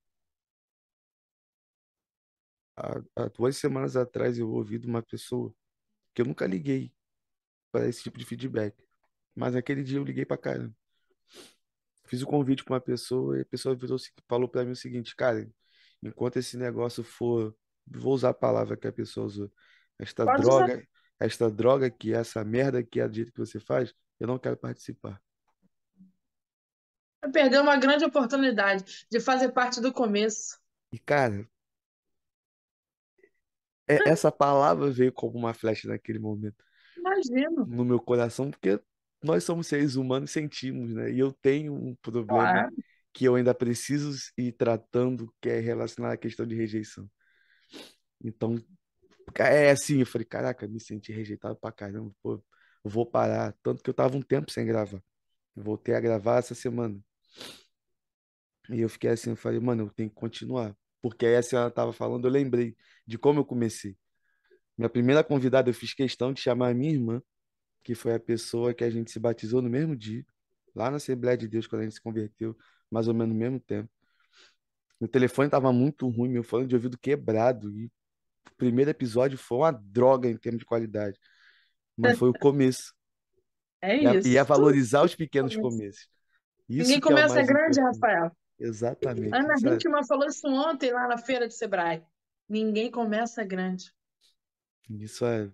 Há, 2.76 3.02
há 3.16 3.28
duas 3.30 3.58
semanas 3.58 3.95
atrás 3.95 4.38
eu 4.38 4.50
ouvi 4.52 4.80
de 4.80 4.88
uma 4.88 5.02
pessoa 5.04 5.54
que 6.16 6.22
eu 6.24 6.28
nunca 6.28 6.47
liguei 6.47 6.93
para 7.72 7.88
esse 7.89 8.04
tipo 8.04 8.18
de 8.20 8.26
feedback, 8.26 8.76
mas 9.36 9.56
naquele 9.56 9.84
dia 9.84 10.00
eu 10.00 10.04
liguei 10.06 10.26
para 10.26 10.38
caramba. 10.38 10.76
Fiz 12.06 12.22
o 12.22 12.28
convite 12.28 12.64
para 12.64 12.74
uma 12.76 12.82
pessoa 12.82 13.38
e 13.38 13.41
a 13.41 13.45
pessoa 13.45 13.76
virou, 13.76 13.97
falou 14.28 14.50
para 14.50 14.66
mim 14.66 14.72
o 14.72 14.76
seguinte, 14.76 15.16
cara, 15.16 15.47
enquanto 16.04 16.38
esse 16.38 16.58
negócio 16.58 17.04
for, 17.04 17.56
vou 17.88 18.14
usar 18.14 18.30
a 18.30 18.34
palavra 18.34 18.78
que 18.78 18.88
a 18.88 18.93
pessoa 18.93 19.26
usou, 19.28 19.52
esta 20.00 20.26
Pode 20.26 20.43
usar. 20.47 20.70
droga, 20.70 20.88
esta 21.20 21.50
droga 21.52 21.89
que 21.89 22.14
é 22.14 22.18
essa 22.18 22.43
merda 22.43 22.84
que 22.84 23.00
é 23.00 23.08
do 23.08 23.16
jeito 23.16 23.32
que 23.34 23.39
você 23.39 23.60
faz, 23.60 23.93
eu 24.20 24.28
não 24.28 24.39
quero 24.39 24.58
participar. 24.58 25.22
Vai 27.22 27.32
perder 27.32 27.62
uma 27.62 27.78
grande 27.78 28.04
oportunidade 28.04 29.06
de 29.10 29.20
fazer 29.22 29.54
parte 29.54 29.80
do 29.80 29.93
começo. 29.93 30.58
E 30.91 31.00
cara, 31.00 31.47
é- 33.88 34.02
essa 34.06 34.32
palavra 34.32 34.91
veio 34.91 35.12
como 35.14 35.38
uma 35.38 35.54
flecha 35.54 35.88
naquele 35.88 36.20
momento 36.20 36.64
Imagino. 36.97 37.64
no 37.66 37.86
meu 37.86 38.00
coração, 38.00 38.50
porque 38.52 38.80
nós 39.24 39.43
somos 39.43 39.68
seres 39.68 39.95
humanos 39.95 40.30
e 40.32 40.34
sentimos, 40.34 40.93
né? 40.93 41.12
E 41.12 41.20
eu 41.20 41.32
tenho 41.34 41.74
um 41.74 41.95
problema 41.95 42.60
Claro. 42.60 42.70
Que 43.20 43.26
eu 43.26 43.36
ainda 43.36 43.53
preciso 43.53 44.17
ir 44.38 44.53
tratando, 44.53 45.30
que 45.41 45.49
é 45.49 45.59
relacionado 45.59 46.13
à 46.13 46.17
questão 46.17 46.47
de 46.47 46.55
rejeição. 46.55 47.05
Então, 48.24 48.55
é 49.36 49.72
assim, 49.72 49.99
eu 49.99 50.05
falei, 50.05 50.24
caraca, 50.24 50.65
me 50.70 50.80
senti 50.80 51.11
rejeitado 51.11 51.57
pra 51.57 51.70
caramba, 51.70 52.15
pô, 52.24 52.41
vou 52.82 53.05
parar. 53.05 53.53
Tanto 53.61 53.84
que 53.84 53.89
eu 53.89 53.93
tava 53.93 54.15
um 54.15 54.22
tempo 54.22 54.49
sem 54.49 54.65
gravar. 54.65 55.03
Voltei 55.53 55.95
a 55.95 55.99
gravar 55.99 56.38
essa 56.38 56.55
semana. 56.55 56.97
E 58.70 58.80
eu 58.80 58.88
fiquei 58.88 59.09
assim, 59.09 59.32
eu 59.32 59.36
falei, 59.36 59.59
mano, 59.59 59.84
eu 59.84 59.89
tenho 59.89 60.07
que 60.09 60.15
continuar. 60.15 60.74
Porque 61.01 61.26
aí 61.26 61.36
a 61.36 61.43
senhora 61.43 61.70
tava 61.70 61.91
falando, 61.91 62.26
eu 62.26 62.32
lembrei 62.32 62.74
de 63.05 63.17
como 63.17 63.41
eu 63.41 63.45
comecei. 63.45 63.97
Minha 64.78 64.89
primeira 64.89 65.26
convidada, 65.26 65.70
eu 65.70 65.74
fiz 65.74 65.93
questão 65.93 66.32
de 66.32 66.39
chamar 66.39 66.70
a 66.70 66.74
minha 66.74 66.93
irmã, 66.93 67.22
que 67.84 67.93
foi 67.93 68.13
a 68.13 68.20
pessoa 68.20 68.74
que 68.74 68.86
a 68.86 68.89
gente 68.89 69.11
se 69.11 69.20
batizou 69.20 69.61
no 69.61 69.70
mesmo 69.70 69.93
dia, 69.93 70.26
lá 70.74 70.89
na 70.89 70.95
Assembleia 70.95 71.38
de 71.38 71.49
Deus, 71.49 71.67
quando 71.67 71.82
a 71.82 71.84
gente 71.84 71.95
se 71.95 72.01
converteu, 72.01 72.55
mais 72.92 73.08
ou 73.08 73.14
menos 73.14 73.34
no 73.34 73.40
mesmo 73.40 73.60
tempo. 73.60 73.90
Meu 75.00 75.08
telefone 75.08 75.48
estava 75.48 75.72
muito 75.72 76.08
ruim, 76.10 76.30
meu 76.30 76.44
fone 76.44 76.68
de 76.68 76.76
ouvido 76.76 76.98
quebrado, 76.98 77.72
e 77.72 77.86
o 77.86 77.92
primeiro 78.58 78.92
episódio 78.92 79.38
foi 79.38 79.60
uma 79.60 79.72
droga 79.72 80.30
em 80.30 80.38
termos 80.38 80.60
de 80.60 80.66
qualidade, 80.66 81.18
mas 81.96 82.18
foi 82.18 82.30
o 82.30 82.34
começo. 82.34 82.94
É 83.82 83.96
E 83.96 84.06
é, 84.06 84.12
e 84.12 84.16
é 84.16 84.18
isso. 84.18 84.30
Tudo 84.30 84.46
valorizar 84.46 85.06
os 85.06 85.16
pequenos 85.16 85.56
começa. 85.56 85.78
começos. 85.78 86.10
Ninguém 86.68 86.84
Isso 86.84 86.92
que 86.92 86.98
é 86.98 87.02
começa 87.02 87.36
mais 87.36 87.48
grande. 87.48 87.80
Rafael. 87.80 88.32
Exatamente. 88.60 89.34
Ana 89.34 89.54
Isso 89.54 89.68
é, 89.70 90.04
falou 90.06 90.28
isso 90.28 90.48
ontem 90.48 90.92
lá 90.92 91.08
na 91.08 91.18
feira 91.18 91.48
de 91.48 91.54
Sebrae. 91.54 92.04
Ninguém 92.48 92.92
começa 92.92 93.42
grande. 93.44 93.94
isso 94.90 95.26
é 95.26 95.50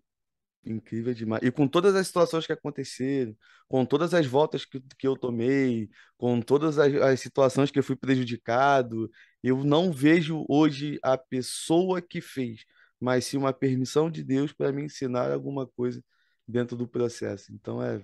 incrível 0.66 1.14
demais. 1.14 1.44
E 1.44 1.52
com 1.52 1.68
todas 1.68 1.96
as 1.96 2.08
situações 2.08 2.46
que 2.46 2.54
aconteceram, 2.54 3.36
com 3.68 3.86
todas 3.86 4.14
as 4.14 4.26
voltas 4.26 4.66
que, 4.66 4.82
que 4.98 5.08
eu 5.08 5.16
tomei, 5.18 5.90
com 6.18 6.42
todas 6.42 6.80
as, 6.80 6.94
as 6.96 7.20
situações 7.20 7.72
que 7.72 7.80
eu 7.80 7.84
fui 7.84 7.96
prejudicado, 7.96 9.10
eu 9.44 9.64
não 9.64 9.92
vejo 9.92 10.46
hoje 10.50 11.00
a 11.04 11.18
pessoa 11.18 12.02
que 12.02 12.22
fez, 12.22 12.66
mas 13.00 13.26
sim 13.26 13.38
uma 13.38 13.54
permissão 13.54 14.10
de 14.10 14.24
Deus 14.24 14.52
para 14.54 14.72
me 14.72 14.84
ensinar 14.84 15.32
alguma 15.32 15.68
coisa 15.68 16.04
dentro 16.48 16.76
do 16.76 16.88
processo. 16.88 17.54
Então 17.54 17.82
é 17.82 18.04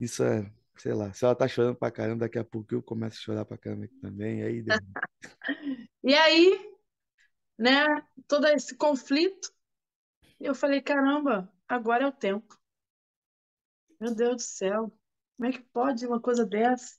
isso 0.00 0.22
é, 0.22 0.50
sei 0.76 0.92
lá, 0.92 1.12
se 1.12 1.24
ela 1.24 1.34
tá 1.34 1.46
chorando 1.46 1.76
pra 1.76 1.90
caramba, 1.90 2.20
daqui 2.20 2.38
a 2.38 2.44
pouco 2.44 2.74
eu 2.74 2.82
começo 2.82 3.18
a 3.18 3.22
chorar 3.22 3.44
pra 3.44 3.58
caramba 3.58 3.84
aqui 3.84 3.96
também, 3.96 4.42
aí. 4.42 4.64
E 6.06 6.12
aí, 6.12 6.60
né, 7.58 7.86
todo 8.28 8.46
esse 8.48 8.76
conflito, 8.76 9.53
eu 10.40 10.54
falei, 10.54 10.80
caramba, 10.80 11.52
agora 11.68 12.04
é 12.04 12.06
o 12.06 12.12
tempo. 12.12 12.58
Meu 14.00 14.14
Deus 14.14 14.36
do 14.36 14.42
céu, 14.42 14.98
como 15.36 15.48
é 15.48 15.52
que 15.52 15.62
pode 15.62 16.06
uma 16.06 16.20
coisa 16.20 16.44
dessa? 16.44 16.98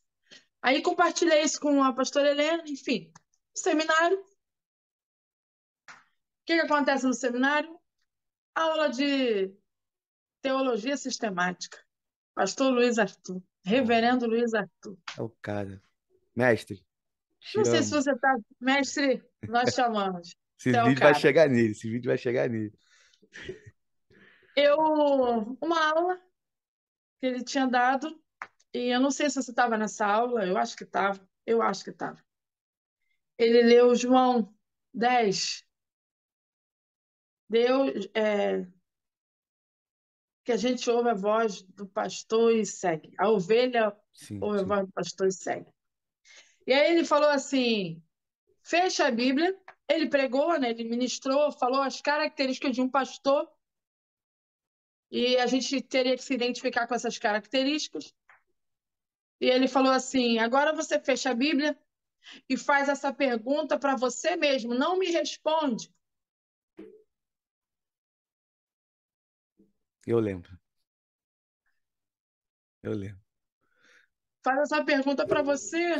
Aí 0.61 0.81
compartilhei 0.81 1.43
isso 1.43 1.59
com 1.59 1.83
a 1.83 1.93
pastora 1.93 2.31
Helena, 2.31 2.63
enfim, 2.65 3.11
seminário. 3.53 4.19
O 4.19 4.23
que 6.45 6.55
que 6.55 6.61
acontece 6.61 7.05
no 7.05 7.13
seminário? 7.13 7.79
Aula 8.55 8.89
de 8.89 9.53
teologia 10.41 10.97
sistemática. 10.97 11.77
Pastor 12.33 12.71
Luiz 12.71 12.97
Arthur, 12.97 13.41
reverendo 13.63 14.27
Luiz 14.27 14.53
Arthur. 14.53 14.97
É 15.17 15.21
o 15.21 15.29
cara. 15.41 15.81
Mestre, 16.35 16.85
Não 17.55 17.63
sei 17.63 17.81
se 17.81 17.91
você 17.91 18.13
tá, 18.17 18.35
mestre, 18.59 19.23
nós 19.47 19.73
chamamos. 19.73 20.35
Esse 20.59 20.71
Você 20.71 20.75
é 20.75 20.83
o 20.83 20.87
vídeo 20.87 20.99
vai 20.99 21.15
chegar 21.15 21.47
nele, 21.47 21.71
esse 21.71 21.89
vídeo 21.89 22.09
vai 22.09 22.17
chegar 22.17 22.49
nele. 22.49 22.73
Eu, 24.55 24.77
uma 25.61 25.89
aula 25.89 26.21
que 27.19 27.25
ele 27.25 27.43
tinha 27.43 27.67
dado, 27.67 28.21
e 28.73 28.87
eu 28.87 28.99
não 28.99 29.11
sei 29.11 29.29
se 29.29 29.41
você 29.41 29.51
estava 29.51 29.77
nessa 29.77 30.05
aula, 30.05 30.45
eu 30.45 30.57
acho 30.57 30.75
que 30.75 30.83
estava, 30.83 31.19
eu 31.45 31.61
acho 31.61 31.83
que 31.83 31.89
estava. 31.89 32.23
Ele 33.37 33.61
leu 33.63 33.93
João 33.95 34.53
10, 34.93 35.65
Deus, 37.49 38.09
é, 38.13 38.65
que 40.45 40.51
a 40.51 40.57
gente 40.57 40.89
ouve 40.89 41.09
a 41.09 41.13
voz 41.13 41.63
do 41.63 41.87
pastor 41.87 42.55
e 42.55 42.65
segue. 42.65 43.11
A 43.17 43.29
ovelha 43.29 43.95
Sim, 44.13 44.39
ouve 44.41 44.57
a 44.57 44.61
sim. 44.61 44.65
voz 44.65 44.85
do 44.85 44.91
pastor 44.93 45.27
e 45.27 45.31
segue. 45.31 45.75
E 46.67 46.73
aí 46.73 46.91
ele 46.93 47.03
falou 47.03 47.29
assim: 47.29 48.01
fecha 48.63 49.07
a 49.07 49.11
Bíblia. 49.11 49.57
Ele 49.87 50.09
pregou, 50.09 50.59
né? 50.59 50.71
Ele 50.71 50.83
ministrou, 50.83 51.51
falou 51.51 51.81
as 51.81 52.01
características 52.01 52.75
de 52.75 52.81
um 52.81 52.89
pastor, 52.89 53.49
e 55.11 55.37
a 55.37 55.45
gente 55.45 55.81
teria 55.81 56.15
que 56.15 56.23
se 56.23 56.33
identificar 56.33 56.87
com 56.87 56.95
essas 56.95 57.17
características. 57.17 58.13
E 59.39 59.45
ele 59.45 59.67
falou 59.67 59.91
assim: 59.91 60.39
agora 60.39 60.73
você 60.73 60.99
fecha 60.99 61.29
a 61.29 61.35
Bíblia 61.35 61.79
e 62.49 62.57
faz 62.57 62.89
essa 62.89 63.13
pergunta 63.13 63.77
para 63.77 63.95
você 63.95 64.35
mesmo, 64.35 64.73
não 64.73 64.97
me 64.97 65.11
responde. 65.11 65.93
Eu 70.05 70.19
lembro. 70.19 70.59
Eu 72.83 72.93
lembro. 72.93 73.23
Faz 74.43 74.59
essa 74.59 74.83
pergunta 74.83 75.25
para 75.25 75.41
você 75.41 75.95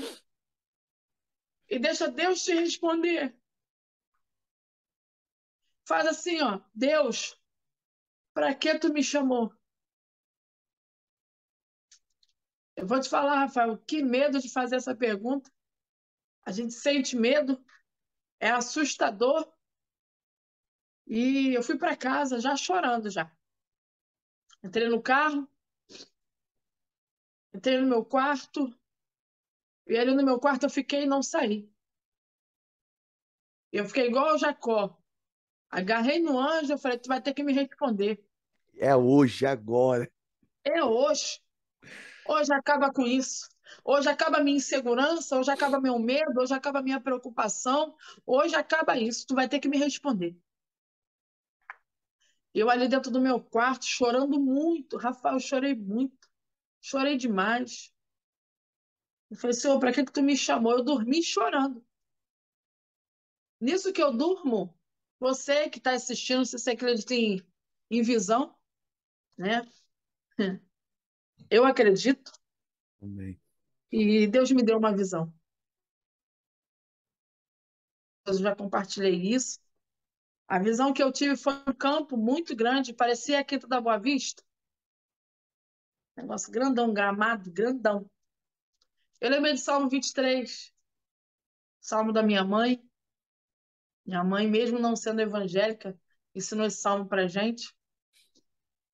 e 1.68 1.80
deixa 1.80 2.08
Deus 2.08 2.44
te 2.44 2.54
responder. 2.54 3.36
Faz 5.88 6.08
assim, 6.08 6.42
ó, 6.42 6.62
Deus, 6.74 7.40
para 8.34 8.54
que 8.54 8.78
tu 8.80 8.92
me 8.92 9.04
chamou? 9.04 9.54
Eu 12.76 12.86
vou 12.86 13.00
te 13.00 13.10
falar, 13.10 13.40
Rafael, 13.40 13.78
que 13.78 14.04
medo 14.04 14.40
de 14.40 14.52
fazer 14.52 14.76
essa 14.76 14.96
pergunta. 14.96 15.50
A 16.44 16.52
gente 16.52 16.74
sente 16.74 17.16
medo, 17.16 17.64
é 18.40 18.50
assustador, 18.50 19.56
E 21.08 21.54
eu 21.54 21.62
fui 21.62 21.78
para 21.78 21.96
casa 21.96 22.40
já 22.40 22.56
chorando 22.56 23.10
já. 23.10 23.32
Entrei 24.64 24.90
no 24.90 25.02
carro, 25.02 25.48
entrei 27.54 27.80
no 27.80 27.88
meu 27.88 28.04
quarto, 28.04 28.76
e 29.88 29.96
ali 29.98 30.16
no 30.16 30.26
meu 30.26 30.40
quarto 30.40 30.64
eu 30.64 30.70
fiquei 30.70 31.04
e 31.04 31.08
não 31.08 31.22
saí. 31.22 31.72
Eu 33.72 33.86
fiquei 33.86 34.08
igual 34.08 34.34
o 34.34 34.38
Jacó. 34.38 34.98
Agarrei 35.70 36.20
no 36.20 36.40
anjo, 36.40 36.74
eu 36.74 36.78
falei, 36.78 36.98
tu 36.98 37.08
vai 37.08 37.22
ter 37.22 37.34
que 37.34 37.44
me 37.44 37.54
responder. 37.54 38.24
É 38.78 38.96
hoje, 38.96 39.46
agora. 39.46 40.10
É 40.64 40.84
hoje. 40.84 41.42
Hoje 42.28 42.54
acaba 42.54 42.92
com 42.92 43.04
isso. 43.04 43.50
Hoje 43.84 44.10
acaba 44.10 44.38
a 44.38 44.44
minha 44.44 44.58
insegurança, 44.58 45.38
hoje 45.38 45.52
acaba 45.52 45.80
meu 45.80 46.00
medo, 46.00 46.40
hoje 46.42 46.54
acaba 46.54 46.80
a 46.80 46.84
minha 46.84 47.00
preocupação, 47.00 47.96
hoje 48.26 48.56
acaba 48.56 48.98
isso. 48.98 49.26
Tu 49.28 49.36
vai 49.36 49.48
ter 49.48 49.60
que 49.60 49.68
me 49.68 49.78
responder. 49.78 50.36
Eu 52.54 52.70
ali 52.70 52.88
dentro 52.88 53.12
do 53.12 53.20
meu 53.20 53.40
quarto, 53.40 53.86
chorando 53.86 54.40
muito. 54.40 54.98
Rafael, 54.98 55.36
eu 55.36 55.40
chorei 55.40 55.76
muito. 55.76 56.30
Chorei 56.82 57.18
demais. 57.18 57.94
Eu 59.30 59.38
falei, 59.38 59.54
Senhor, 59.54 59.80
para 59.80 59.92
que, 59.92 60.06
que 60.06 60.12
tu 60.12 60.24
me 60.24 60.38
chamou? 60.38 60.72
Eu 60.72 60.84
dormi 60.84 61.22
chorando. 61.22 61.86
Nisso 63.60 63.92
que 63.92 64.02
eu 64.02 64.16
durmo, 64.16 64.74
você 65.20 65.70
que 65.70 65.78
está 65.78 65.92
assistindo, 65.92 66.46
se 66.46 66.58
você 66.58 66.72
acredita 66.72 67.14
em, 67.14 67.42
em 67.90 68.02
visão, 68.02 68.56
né? 69.38 69.62
Eu 71.50 71.66
acredito. 71.66 72.32
Amém. 73.02 73.40
E 73.92 74.28
Deus 74.28 74.52
me 74.52 74.64
deu 74.64 74.78
uma 74.78 74.96
visão. 74.96 75.34
Eu 78.26 78.34
já 78.34 78.56
compartilhei 78.56 79.16
isso. 79.16 79.60
A 80.48 80.60
visão 80.60 80.94
que 80.94 81.02
eu 81.02 81.12
tive 81.12 81.36
foi 81.36 81.54
um 81.68 81.74
campo 81.74 82.18
muito 82.18 82.56
grande, 82.56 82.94
parecia 82.94 83.40
a 83.40 83.44
Quinta 83.44 83.68
da 83.68 83.82
Boa 83.82 83.98
Vista. 83.98 84.44
Negócio 86.16 86.52
grandão, 86.52 86.94
gramado, 86.94 87.52
grandão. 87.52 88.10
Eu 89.20 89.30
lembrei 89.30 89.54
de 89.54 89.60
Salmo 89.60 89.90
23, 89.90 90.74
Salmo 91.80 92.14
da 92.14 92.22
minha 92.22 92.44
mãe. 92.44 92.84
Minha 94.06 94.24
mãe, 94.24 94.48
mesmo 94.48 94.78
não 94.80 94.96
sendo 94.96 95.22
evangélica, 95.22 96.00
ensinou 96.34 96.66
esse 96.66 96.78
salmo 96.78 97.08
pra 97.08 97.28
gente. 97.28 97.74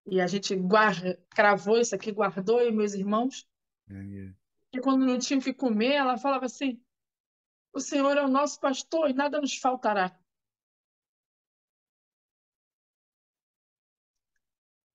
E 0.07 0.20
a 0.22 0.28
gente 0.28 0.55
guarda, 0.55 1.22
cravou 1.30 1.78
isso 1.80 1.93
aqui, 1.93 2.12
guardou, 2.12 2.62
e 2.62 2.72
meus 2.72 2.93
irmãos. 2.93 3.47
E 4.74 4.80
quando 4.80 5.05
não 5.05 5.20
tinha 5.20 5.39
o 5.39 5.43
que 5.43 5.53
comer, 5.53 5.93
ela 5.93 6.18
falava 6.18 6.45
assim: 6.45 6.82
O 7.74 7.80
Senhor 7.80 8.18
é 8.18 8.24
o 8.24 8.30
nosso 8.30 8.59
pastor 8.59 9.09
e 9.09 9.14
nada 9.14 9.41
nos 9.41 9.57
faltará. 9.57 10.18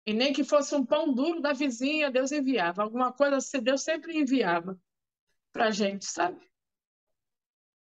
E 0.05 0.13
nem 0.13 0.33
que 0.33 0.43
fosse 0.43 0.75
um 0.75 0.85
pão 0.85 1.13
duro 1.13 1.41
da 1.41 1.53
vizinha, 1.53 2.11
Deus 2.11 2.31
enviava. 2.31 2.83
Alguma 2.83 3.11
coisa 3.11 3.37
assim, 3.37 3.61
Deus 3.61 3.83
sempre 3.83 4.17
enviava 4.17 4.79
pra 5.51 5.71
gente, 5.71 6.05
sabe? 6.05 6.39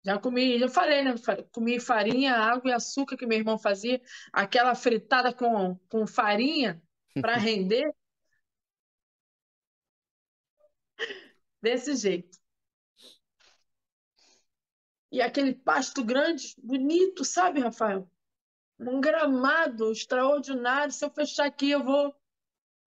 Já 0.06 0.20
comi, 0.20 0.56
já 0.56 0.68
falei, 0.68 1.02
né? 1.02 1.14
Comi 1.50 1.80
farinha, 1.80 2.32
água 2.36 2.70
e 2.70 2.72
açúcar 2.72 3.16
que 3.16 3.26
meu 3.26 3.38
irmão 3.38 3.58
fazia, 3.58 4.00
aquela 4.32 4.72
fritada 4.76 5.34
com, 5.34 5.76
com 5.88 6.06
farinha 6.06 6.80
para 7.20 7.34
render, 7.36 7.92
desse 11.60 11.96
jeito. 11.96 12.38
E 15.10 15.20
aquele 15.20 15.52
pasto 15.52 16.04
grande, 16.04 16.54
bonito, 16.62 17.24
sabe, 17.24 17.58
Rafael? 17.58 18.08
Um 18.78 19.00
gramado 19.00 19.90
extraordinário. 19.90 20.92
Se 20.92 21.04
eu 21.04 21.10
fechar 21.10 21.46
aqui, 21.46 21.70
eu 21.70 21.82
vou, 21.82 22.14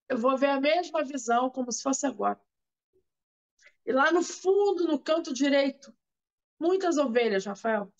eu 0.08 0.18
vou 0.18 0.38
ver 0.38 0.52
a 0.52 0.62
mesma 0.62 1.04
visão, 1.04 1.50
como 1.50 1.70
se 1.70 1.84
fosse 1.84 2.06
agora. 2.06 2.40
E 3.86 3.92
lá 3.92 4.10
no 4.10 4.24
fundo, 4.24 4.88
no 4.88 4.98
canto 4.98 5.34
direito, 5.34 5.94
muitas 6.60 6.98
ovelhas, 6.98 7.46
Rafael. 7.46 7.92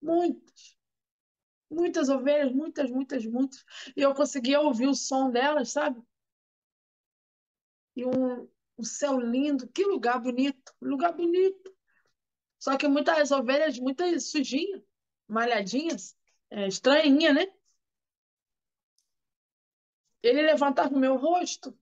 Muitas. 0.00 0.76
Muitas 1.70 2.08
ovelhas, 2.08 2.52
muitas, 2.52 2.90
muitas, 2.90 3.26
muitas. 3.26 3.64
E 3.96 4.02
eu 4.02 4.14
conseguia 4.14 4.60
ouvir 4.60 4.86
o 4.86 4.94
som 4.94 5.30
delas, 5.30 5.72
sabe? 5.72 6.00
E 7.96 8.04
um, 8.04 8.48
um 8.78 8.84
céu 8.84 9.18
lindo. 9.18 9.68
Que 9.68 9.84
lugar 9.84 10.20
bonito. 10.20 10.74
Lugar 10.80 11.12
bonito. 11.12 11.74
Só 12.58 12.76
que 12.76 12.88
muitas 12.88 13.30
ovelhas, 13.30 13.78
muitas 13.78 14.30
sujinhas, 14.30 14.82
malhadinhas, 15.28 16.16
é, 16.50 16.66
estranhinha, 16.66 17.32
né? 17.32 17.46
Ele 20.22 20.40
levantava 20.40 20.94
o 20.94 20.98
meu 20.98 21.16
rosto 21.16 21.78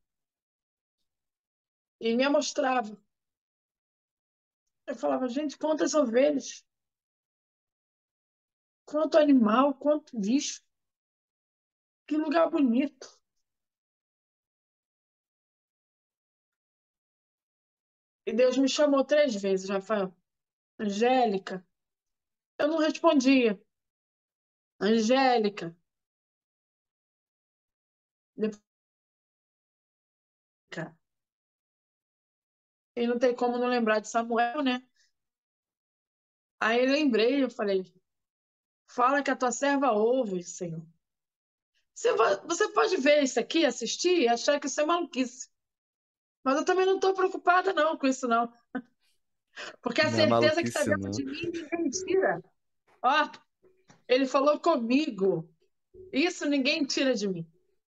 e 2.01 2.17
me 2.17 2.29
mostrava. 2.29 3.01
Eu 4.87 4.95
falava, 4.95 5.29
gente, 5.29 5.57
quantas 5.59 5.95
ovelhas, 5.95 6.65
quanto 8.85 9.19
animal, 9.19 9.75
quanto 9.75 10.19
bicho, 10.19 10.63
que 12.07 12.17
lugar 12.17 12.51
bonito. 12.51 13.09
E 18.27 18.33
Deus 18.33 18.57
me 18.57 18.69
chamou 18.69 19.05
três 19.05 19.35
vezes, 19.35 19.69
Rafael. 19.69 20.15
Angélica. 20.79 21.67
Eu 22.59 22.69
não 22.69 22.79
respondia. 22.79 23.61
Angélica. 24.81 25.75
Depois, 28.37 28.72
E 32.97 33.07
não 33.07 33.19
tem 33.19 33.35
como 33.35 33.59
não 33.59 33.69
lembrar 33.69 34.01
de 34.01 34.09
Samuel, 34.09 34.63
né? 34.63 34.83
Aí 36.61 36.87
lembrei, 36.87 37.43
eu 37.43 37.51
falei, 37.51 37.93
fala 38.87 39.23
que 39.23 39.31
a 39.31 39.37
tua 39.37 39.51
serva 39.53 39.93
ouve, 39.93 40.43
Senhor. 40.43 40.83
Você, 41.95 42.13
vai- 42.15 42.41
você 42.47 42.69
pode 42.73 42.97
ver 42.97 43.23
isso 43.23 43.39
aqui, 43.39 43.65
assistir 43.65 44.21
e 44.23 44.29
achar 44.29 44.59
que 44.59 44.67
isso 44.67 44.81
é 44.81 44.85
maluquice. 44.85 45.49
Mas 46.45 46.57
eu 46.57 46.65
também 46.65 46.87
não 46.87 46.97
estou 46.97 47.15
preocupada 47.15 47.73
não 47.73 47.97
com 47.97 48.07
isso 48.07 48.27
não. 48.27 48.53
Porque 49.83 50.01
a 50.01 50.11
Não 50.11 50.19
é 50.19 50.51
certeza 50.51 50.63
que 50.63 50.69
está 50.69 50.85
dentro 50.85 51.11
de 51.11 51.25
mim 51.25 51.51
ninguém 51.53 51.91
tira. 51.91 52.43
Ó, 53.03 53.31
ele 54.09 54.27
falou 54.27 54.59
comigo. 54.61 55.49
Isso 56.13 56.47
ninguém 56.47 56.85
tira 56.85 57.15
de 57.15 57.29
mim. 57.29 57.47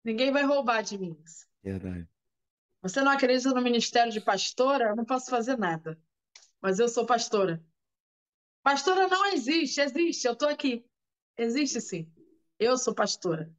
Ninguém 0.04 0.32
vai 0.32 0.44
roubar 0.44 0.82
de 0.84 0.98
mim. 0.98 1.18
Verdade. 1.64 2.08
Você 2.86 3.02
não 3.02 3.12
acredita 3.12 3.50
no 3.50 3.64
ministério 3.64 4.12
de 4.12 4.22
pastora? 4.22 4.90
Eu 4.90 4.96
não 4.96 5.06
posso 5.06 5.32
fazer 5.32 5.58
nada. 5.58 6.00
Mas 6.62 6.78
eu 6.78 6.88
sou 6.88 7.04
pastora. 7.04 7.60
Pastora 8.62 9.08
não 9.08 9.26
existe, 9.34 9.82
existe. 9.82 10.28
Eu 10.28 10.34
estou 10.34 10.48
aqui. 10.48 10.86
Existe 11.36 11.82
sim. 11.82 12.08
Eu 12.60 12.78
sou 12.78 12.94
pastora. 12.94 13.52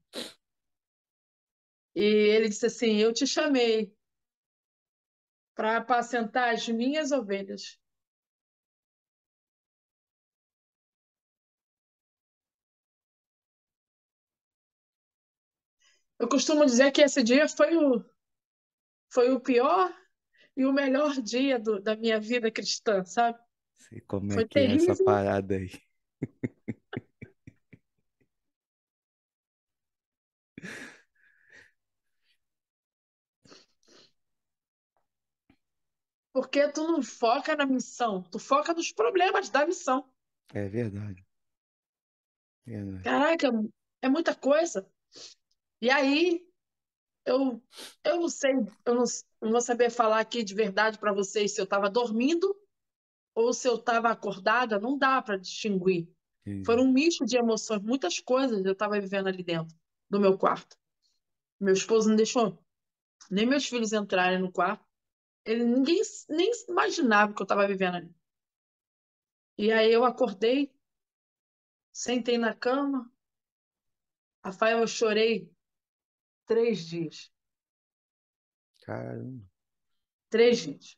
E 1.93 2.05
ele 2.05 2.48
disse 2.48 2.66
assim: 2.66 2.98
Eu 2.98 3.12
te 3.12 3.27
chamei 3.27 3.93
para 5.57 5.78
apacentar 5.78 6.55
as 6.55 6.69
minhas 6.69 7.11
ovelhas. 7.11 7.81
Eu 16.16 16.28
costumo 16.28 16.65
dizer 16.65 16.93
que 16.93 17.03
esse 17.03 17.24
dia 17.24 17.48
foi 17.48 17.77
o, 17.77 18.05
foi 19.17 19.31
o 19.33 19.41
pior 19.41 19.91
e 20.55 20.67
o 20.67 20.73
melhor 20.75 21.15
dia 21.23 21.59
do- 21.59 21.81
da 21.81 21.97
minha 21.97 22.21
vida 22.21 22.51
cristã, 22.51 23.03
sabe? 23.03 23.39
Sei 23.79 24.03
como 24.03 24.31
é 24.31 24.35
Foi 24.35 24.47
que 24.47 24.59
é 24.59 24.75
essa 24.75 24.95
parada 25.03 25.55
aí. 25.57 25.71
Porque 36.31 36.69
tu 36.69 36.87
não 36.87 37.03
foca 37.03 37.57
na 37.57 37.65
missão, 37.65 38.23
tu 38.25 38.39
foca 38.39 38.75
nos 38.75 38.93
problemas 38.93 39.49
da 39.49 39.65
missão. 39.67 40.07
É 40.53 40.69
verdade. 40.69 41.25
Verdade. 42.67 43.03
Caraca, 43.03 43.49
é 44.03 44.09
muita 44.11 44.35
coisa. 44.35 44.87
E 45.81 45.89
aí, 45.89 46.45
eu, 47.27 47.61
eu 48.05 48.20
não 48.20 48.28
sei, 48.28 48.53
eu 48.85 48.94
não, 48.94 49.05
não 49.43 49.51
vou 49.51 49.61
saber 49.61 49.90
falar 49.90 50.20
aqui 50.20 50.44
de 50.44 50.55
verdade 50.55 50.98
para 50.98 51.12
vocês 51.12 51.53
se 51.53 51.61
eu 51.61 51.65
estava 51.65 51.90
dormindo 51.90 52.57
ou 53.35 53.53
se 53.53 53.69
eu 53.69 53.74
estava 53.74 54.09
acordada, 54.09 54.78
não 54.78 54.97
dá 54.97 55.20
para 55.20 55.36
distinguir. 55.36 56.09
Entendi. 56.47 56.65
Foram 56.65 56.85
um 56.85 56.93
misto 56.93 57.27
de 57.27 57.36
emoções, 57.36 57.82
muitas 57.82 58.20
coisas 58.20 58.65
eu 58.65 58.73
estava 58.73 58.98
vivendo 59.01 59.27
ali 59.27 59.43
dentro 59.43 59.77
do 60.09 60.20
meu 60.20 60.39
quarto. 60.39 60.77
Meu 61.61 61.74
esposo 61.74 62.09
não 62.09 62.16
deixou 62.16 62.59
nem 63.31 63.44
meus 63.44 63.66
filhos 63.66 63.93
entrarem 63.93 64.39
no 64.39 64.53
quarto. 64.53 64.86
Ele 65.44 65.65
ninguém 65.65 66.01
nem 66.28 66.51
imaginava 66.69 67.32
o 67.32 67.35
que 67.35 67.43
eu 67.43 67.44
estava 67.44 67.66
vivendo 67.66 67.97
ali. 67.97 68.15
E 69.59 69.73
aí 69.73 69.93
eu 69.93 70.05
acordei, 70.05 70.73
sentei 71.93 72.39
na 72.39 72.55
cama, 72.55 73.11
Rafael, 74.44 74.78
eu 74.78 74.86
chorei 74.86 75.51
três 76.47 76.86
dias. 76.86 77.31
Caramba. 78.82 79.44
Três 80.31 80.59
dias. 80.59 80.97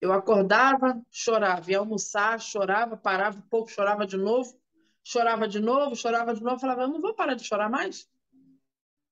Eu 0.00 0.12
acordava, 0.12 1.00
chorava, 1.10 1.70
ia 1.70 1.78
almoçar, 1.78 2.40
chorava, 2.40 2.96
parava 2.96 3.38
um 3.38 3.48
pouco, 3.48 3.70
chorava 3.70 4.06
de 4.06 4.16
novo, 4.16 4.60
chorava 5.02 5.48
de 5.48 5.58
novo, 5.58 5.96
chorava 5.96 6.34
de 6.34 6.42
novo, 6.42 6.60
falava, 6.60 6.82
eu 6.82 6.88
não 6.88 7.00
vou 7.00 7.14
parar 7.14 7.34
de 7.34 7.44
chorar 7.44 7.68
mais. 7.68 8.08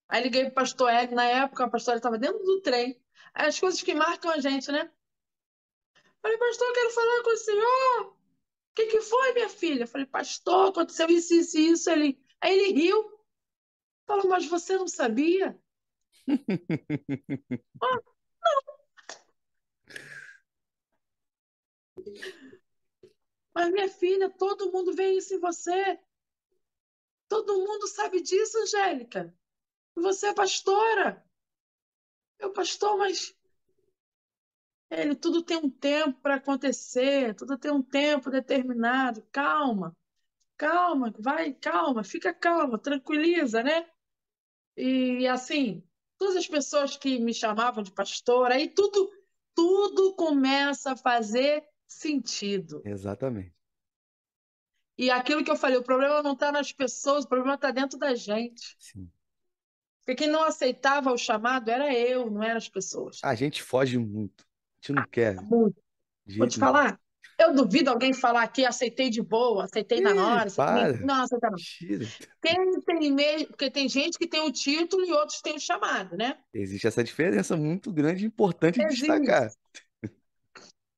Aí 0.08 0.22
liguei 0.22 0.44
para 0.44 0.50
o 0.50 0.54
pastor 0.54 0.92
Ed, 0.92 1.14
na 1.14 1.24
época, 1.24 1.64
o 1.64 1.70
pastor 1.70 1.96
estava 1.96 2.18
dentro 2.18 2.38
do 2.44 2.60
trem. 2.60 3.00
As 3.34 3.58
coisas 3.58 3.82
que 3.82 3.94
marcam 3.94 4.30
a 4.30 4.38
gente, 4.38 4.70
né? 4.70 4.90
Falei, 6.22 6.38
pastor, 6.38 6.68
eu 6.68 6.72
quero 6.74 6.90
falar 6.90 7.22
com 7.22 7.30
o 7.30 7.36
senhor. 7.36 8.06
O 8.06 8.16
que, 8.74 8.86
que 8.86 9.00
foi, 9.00 9.32
minha 9.32 9.48
filha? 9.48 9.86
Falei, 9.86 10.06
pastor, 10.06 10.68
aconteceu 10.68 11.08
isso, 11.08 11.34
isso, 11.34 11.58
isso. 11.58 11.90
Ele... 11.90 12.20
Aí 12.40 12.56
ele 12.56 12.80
riu. 12.80 13.15
Falou, 14.06 14.28
mas 14.28 14.46
você 14.46 14.76
não 14.76 14.88
sabia? 14.88 15.58
oh, 17.82 18.02
não. 18.42 18.76
Mas, 23.54 23.72
minha 23.72 23.88
filha, 23.88 24.30
todo 24.30 24.70
mundo 24.70 24.94
vê 24.94 25.12
isso 25.12 25.34
em 25.34 25.40
você. 25.40 25.98
Todo 27.28 27.58
mundo 27.58 27.86
sabe 27.88 28.20
disso, 28.20 28.58
Angélica. 28.58 29.34
Você 29.96 30.28
é 30.28 30.34
pastora. 30.34 31.24
Eu, 32.38 32.52
pastor, 32.52 32.98
mas 32.98 33.34
ele 34.90 35.14
tudo 35.16 35.42
tem 35.42 35.56
um 35.56 35.70
tempo 35.70 36.20
para 36.20 36.36
acontecer, 36.36 37.34
tudo 37.34 37.58
tem 37.58 37.70
um 37.72 37.82
tempo 37.82 38.30
determinado. 38.30 39.22
Calma, 39.32 39.96
calma, 40.56 41.12
vai, 41.18 41.52
calma, 41.54 42.04
fica 42.04 42.32
calma, 42.34 42.78
tranquiliza, 42.78 43.62
né? 43.62 43.88
E 44.76 45.26
assim, 45.26 45.82
todas 46.18 46.36
as 46.36 46.46
pessoas 46.46 46.96
que 46.96 47.18
me 47.18 47.32
chamavam 47.32 47.82
de 47.82 47.92
pastora, 47.92 48.54
aí 48.54 48.68
tudo, 48.68 49.10
tudo 49.54 50.14
começa 50.14 50.92
a 50.92 50.96
fazer 50.96 51.64
sentido. 51.86 52.82
Exatamente. 52.84 53.54
E 54.98 55.10
aquilo 55.10 55.44
que 55.44 55.50
eu 55.50 55.56
falei, 55.56 55.76
o 55.76 55.82
problema 55.82 56.22
não 56.22 56.32
está 56.32 56.50
nas 56.50 56.72
pessoas, 56.72 57.24
o 57.24 57.28
problema 57.28 57.54
está 57.54 57.70
dentro 57.70 57.98
da 57.98 58.14
gente. 58.14 58.76
Sim. 58.78 59.10
Porque 60.04 60.22
quem 60.22 60.28
não 60.28 60.42
aceitava 60.42 61.12
o 61.12 61.18
chamado 61.18 61.68
era 61.68 61.92
eu, 61.92 62.30
não 62.30 62.42
eram 62.42 62.56
as 62.56 62.68
pessoas. 62.68 63.20
A 63.22 63.34
gente 63.34 63.62
foge 63.62 63.98
muito. 63.98 64.44
A 64.44 64.76
gente 64.76 64.92
não 64.92 65.02
ah, 65.02 65.06
quer. 65.08 65.34
Muito. 65.42 65.82
Vou 66.38 66.46
te 66.46 66.58
falar, 66.58 67.00
eu 67.38 67.54
duvido 67.54 67.90
alguém 67.90 68.12
falar 68.12 68.48
que 68.48 68.64
aceitei 68.64 69.10
de 69.10 69.22
boa, 69.22 69.64
aceitei 69.64 70.00
na 70.00 70.14
hora. 70.14 70.50
Para. 70.50 70.92
Não, 70.98 71.22
aceita 71.22 71.50
não. 71.50 71.58
Tem, 72.40 72.80
tem 72.80 73.12
mesmo, 73.12 73.48
porque 73.48 73.70
tem 73.70 73.88
gente 73.88 74.18
que 74.18 74.26
tem 74.26 74.40
o 74.40 74.52
título 74.52 75.04
e 75.04 75.12
outros 75.12 75.40
têm 75.40 75.56
o 75.56 75.60
chamado, 75.60 76.16
né? 76.16 76.38
Existe 76.54 76.86
essa 76.86 77.04
diferença 77.04 77.56
muito 77.56 77.92
grande 77.92 78.24
e 78.24 78.26
importante 78.26 78.78
de 78.78 78.84
Existe. 78.86 79.06
destacar. 79.06 79.50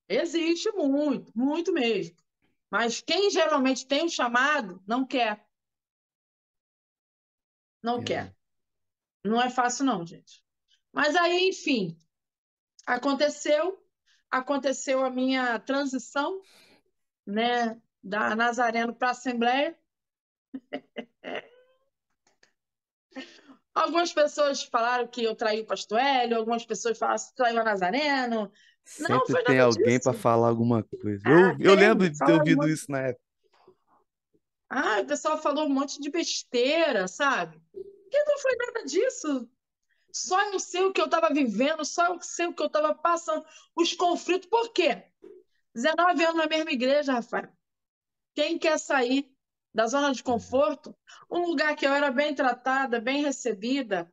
Existe 0.08 0.70
muito, 0.72 1.32
muito 1.34 1.72
mesmo. 1.72 2.16
Mas 2.70 3.00
quem 3.00 3.30
geralmente 3.30 3.86
tem 3.86 4.04
o 4.04 4.10
chamado 4.10 4.82
não 4.86 5.06
quer. 5.06 5.44
Não 7.82 7.98
É. 8.00 8.04
quer. 8.04 8.36
Não 9.24 9.40
é 9.40 9.50
fácil, 9.50 9.84
não, 9.84 10.06
gente. 10.06 10.42
Mas 10.92 11.16
aí, 11.16 11.48
enfim, 11.48 11.96
aconteceu, 12.86 13.82
aconteceu 14.30 15.04
a 15.04 15.10
minha 15.10 15.58
transição, 15.58 16.40
né, 17.26 17.80
da 18.02 18.34
Nazareno 18.36 18.94
para 18.94 19.08
a 19.08 19.10
Assembleia. 19.12 19.76
Algumas 23.74 24.12
pessoas 24.12 24.62
falaram 24.64 25.06
que 25.06 25.22
eu 25.22 25.36
traí 25.36 25.60
o 25.60 25.66
pastor 25.66 26.00
Hélio, 26.00 26.36
algumas 26.36 26.66
pessoas 26.66 26.98
falaram 26.98 27.20
que 27.20 27.34
traiu 27.36 27.60
a 27.60 27.64
Nazareno. 27.64 28.52
Não, 28.98 29.20
Sempre 29.20 29.32
foi 29.32 29.44
tem 29.44 29.60
alguém 29.60 30.00
para 30.00 30.12
falar 30.12 30.48
alguma 30.48 30.82
coisa. 30.82 31.22
Ah, 31.24 31.30
Eu, 31.30 31.56
eu 31.60 31.74
lembro 31.76 32.10
de 32.10 32.18
ter 32.18 32.32
ouvido 32.32 32.68
isso 32.68 32.90
na 32.90 33.02
época. 33.02 33.22
Ah, 34.68 35.00
o 35.00 35.06
pessoal 35.06 35.40
falou 35.40 35.66
um 35.66 35.70
monte 35.70 36.00
de 36.00 36.10
besteira, 36.10 37.06
sabe? 37.06 37.60
Que 38.10 38.24
não 38.24 38.38
foi 38.38 38.56
nada 38.56 38.84
disso. 38.84 39.48
Só 40.18 40.42
eu 40.52 40.58
sei 40.58 40.82
o 40.82 40.92
que 40.92 41.00
eu 41.00 41.04
estava 41.04 41.32
vivendo, 41.32 41.84
só 41.84 42.06
eu 42.06 42.20
sei 42.20 42.46
o 42.46 42.52
que 42.52 42.60
eu 42.60 42.66
estava 42.66 42.92
passando, 42.92 43.44
os 43.76 43.92
conflitos. 43.94 44.48
Por 44.48 44.72
quê? 44.72 45.04
19 45.74 46.24
anos 46.24 46.36
na 46.36 46.46
mesma 46.48 46.72
igreja, 46.72 47.12
Rafael. 47.12 47.52
Quem 48.34 48.58
quer 48.58 48.78
sair 48.78 49.32
da 49.72 49.86
zona 49.86 50.12
de 50.12 50.22
conforto? 50.22 50.96
Um 51.30 51.46
lugar 51.46 51.76
que 51.76 51.86
eu 51.86 51.92
era 51.92 52.10
bem 52.10 52.34
tratada, 52.34 53.00
bem 53.00 53.22
recebida, 53.22 54.12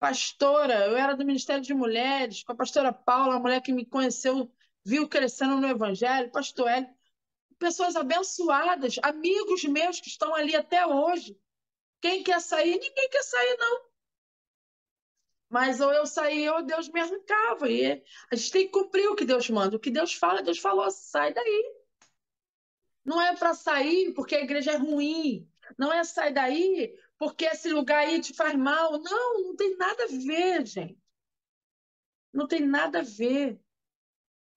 pastora, 0.00 0.86
eu 0.86 0.96
era 0.96 1.14
do 1.14 1.24
Ministério 1.24 1.62
de 1.62 1.74
Mulheres, 1.74 2.42
com 2.42 2.52
a 2.52 2.56
pastora 2.56 2.92
Paula, 2.92 3.36
a 3.36 3.38
mulher 3.38 3.60
que 3.60 3.72
me 3.72 3.84
conheceu, 3.84 4.50
viu 4.82 5.06
crescendo 5.06 5.60
no 5.60 5.68
Evangelho, 5.68 6.32
pastor 6.32 6.68
Hélio, 6.68 6.88
pessoas 7.58 7.94
abençoadas, 7.94 8.96
amigos 9.02 9.64
meus 9.64 10.00
que 10.00 10.08
estão 10.08 10.34
ali 10.34 10.56
até 10.56 10.86
hoje. 10.86 11.38
Quem 12.00 12.22
quer 12.22 12.40
sair? 12.40 12.78
Ninguém 12.78 13.08
quer 13.10 13.22
sair, 13.22 13.56
não. 13.58 13.91
Mas 15.52 15.82
ou 15.82 15.92
eu 15.92 16.06
saía 16.06 16.54
ou 16.54 16.62
Deus 16.62 16.88
me 16.88 16.98
arrancava. 16.98 17.70
E 17.70 18.02
a 18.30 18.34
gente 18.34 18.50
tem 18.50 18.64
que 18.64 18.72
cumprir 18.72 19.06
o 19.08 19.14
que 19.14 19.26
Deus 19.26 19.50
manda. 19.50 19.76
O 19.76 19.78
que 19.78 19.90
Deus 19.90 20.14
fala, 20.14 20.42
Deus 20.42 20.58
falou, 20.58 20.90
sai 20.90 21.34
daí. 21.34 21.74
Não 23.04 23.20
é 23.20 23.36
para 23.36 23.52
sair 23.52 24.14
porque 24.14 24.34
a 24.34 24.40
igreja 24.40 24.72
é 24.72 24.76
ruim. 24.76 25.46
Não 25.76 25.92
é 25.92 26.02
sair 26.04 26.32
daí 26.32 26.98
porque 27.18 27.44
esse 27.44 27.70
lugar 27.70 27.98
aí 27.98 28.18
te 28.18 28.32
faz 28.32 28.54
mal. 28.56 28.98
Não, 28.98 29.42
não 29.42 29.54
tem 29.54 29.76
nada 29.76 30.04
a 30.04 30.06
ver, 30.06 30.64
gente. 30.64 30.98
Não 32.32 32.48
tem 32.48 32.60
nada 32.66 33.00
a 33.00 33.02
ver. 33.02 33.60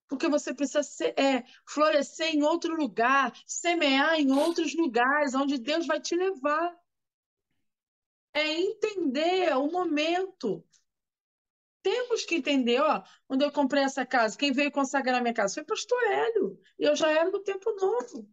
Porque 0.08 0.30
você 0.30 0.54
precisa 0.54 0.82
ser, 0.82 1.14
é, 1.20 1.44
florescer 1.68 2.34
em 2.34 2.44
outro 2.44 2.74
lugar, 2.74 3.34
semear 3.46 4.16
em 4.16 4.32
outros 4.32 4.74
lugares, 4.74 5.36
onde 5.36 5.58
Deus 5.58 5.86
vai 5.86 6.00
te 6.00 6.16
levar. 6.16 6.74
É 8.34 8.62
entender 8.62 9.58
o 9.58 9.70
momento. 9.70 10.66
Temos 11.86 12.26
que 12.26 12.34
entender, 12.34 12.82
ó, 12.82 13.03
quando 13.28 13.44
eu 13.44 13.52
comprei 13.52 13.84
essa 13.84 14.03
casa, 14.03 14.36
quem 14.36 14.52
veio 14.52 14.72
consagrar 14.72 15.22
minha 15.22 15.36
casa 15.36 15.53
foi 15.53 15.62
o 15.62 15.68
pastor 15.68 16.03
Hélio, 16.06 16.60
e 16.80 16.84
eu 16.84 16.95
já 16.95 17.12
era 17.12 17.30
do 17.30 17.44
tempo 17.44 17.72
novo. 17.76 18.28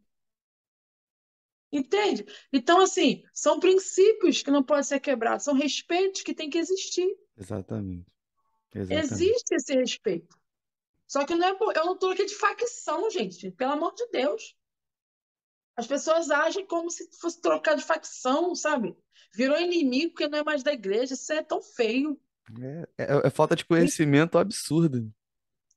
Entende? 1.71 2.25
Então, 2.51 2.81
assim, 2.81 3.23
são 3.31 3.61
princípios 3.61 4.43
que 4.43 4.51
não 4.51 4.63
podem 4.63 4.85
ser 4.85 5.01
quebrados, 5.01 5.45
são 5.45 5.53
respeitos 5.53 6.23
que 6.23 6.33
têm 6.33 6.49
que 6.49 6.57
existir. 6.57 7.15
Exatamente. 7.37 8.11
Exatamente. 8.75 9.13
Existe 9.13 9.55
esse 9.55 9.75
respeito. 9.75 10.35
Só 11.07 11.27
que 11.27 11.35
não 11.35 11.49
é 11.49 11.55
por... 11.55 11.77
eu 11.77 11.85
não 11.85 11.93
estou 11.93 12.13
aqui 12.13 12.25
de 12.25 12.35
facção, 12.35 13.11
gente, 13.11 13.51
pelo 13.51 13.73
amor 13.73 13.93
de 13.95 14.09
Deus. 14.09 14.57
As 15.77 15.87
pessoas 15.87 16.31
agem 16.31 16.67
como 16.67 16.91
se 16.91 17.07
fosse 17.21 17.39
trocar 17.39 17.77
de 17.77 17.85
facção, 17.85 18.55
sabe? 18.55 18.97
Virou 19.35 19.61
inimigo 19.61 20.13
porque 20.13 20.27
não 20.27 20.39
é 20.39 20.43
mais 20.43 20.63
da 20.63 20.73
igreja. 20.73 21.13
Isso 21.13 21.31
é 21.35 21.43
tão 21.43 21.61
feio. 21.61 22.19
É, 22.99 23.05
é- 23.05 23.27
é 23.27 23.31
falta 23.31 23.55
de 23.57 23.65
conhecimento 23.65 24.39
absurda. 24.39 25.05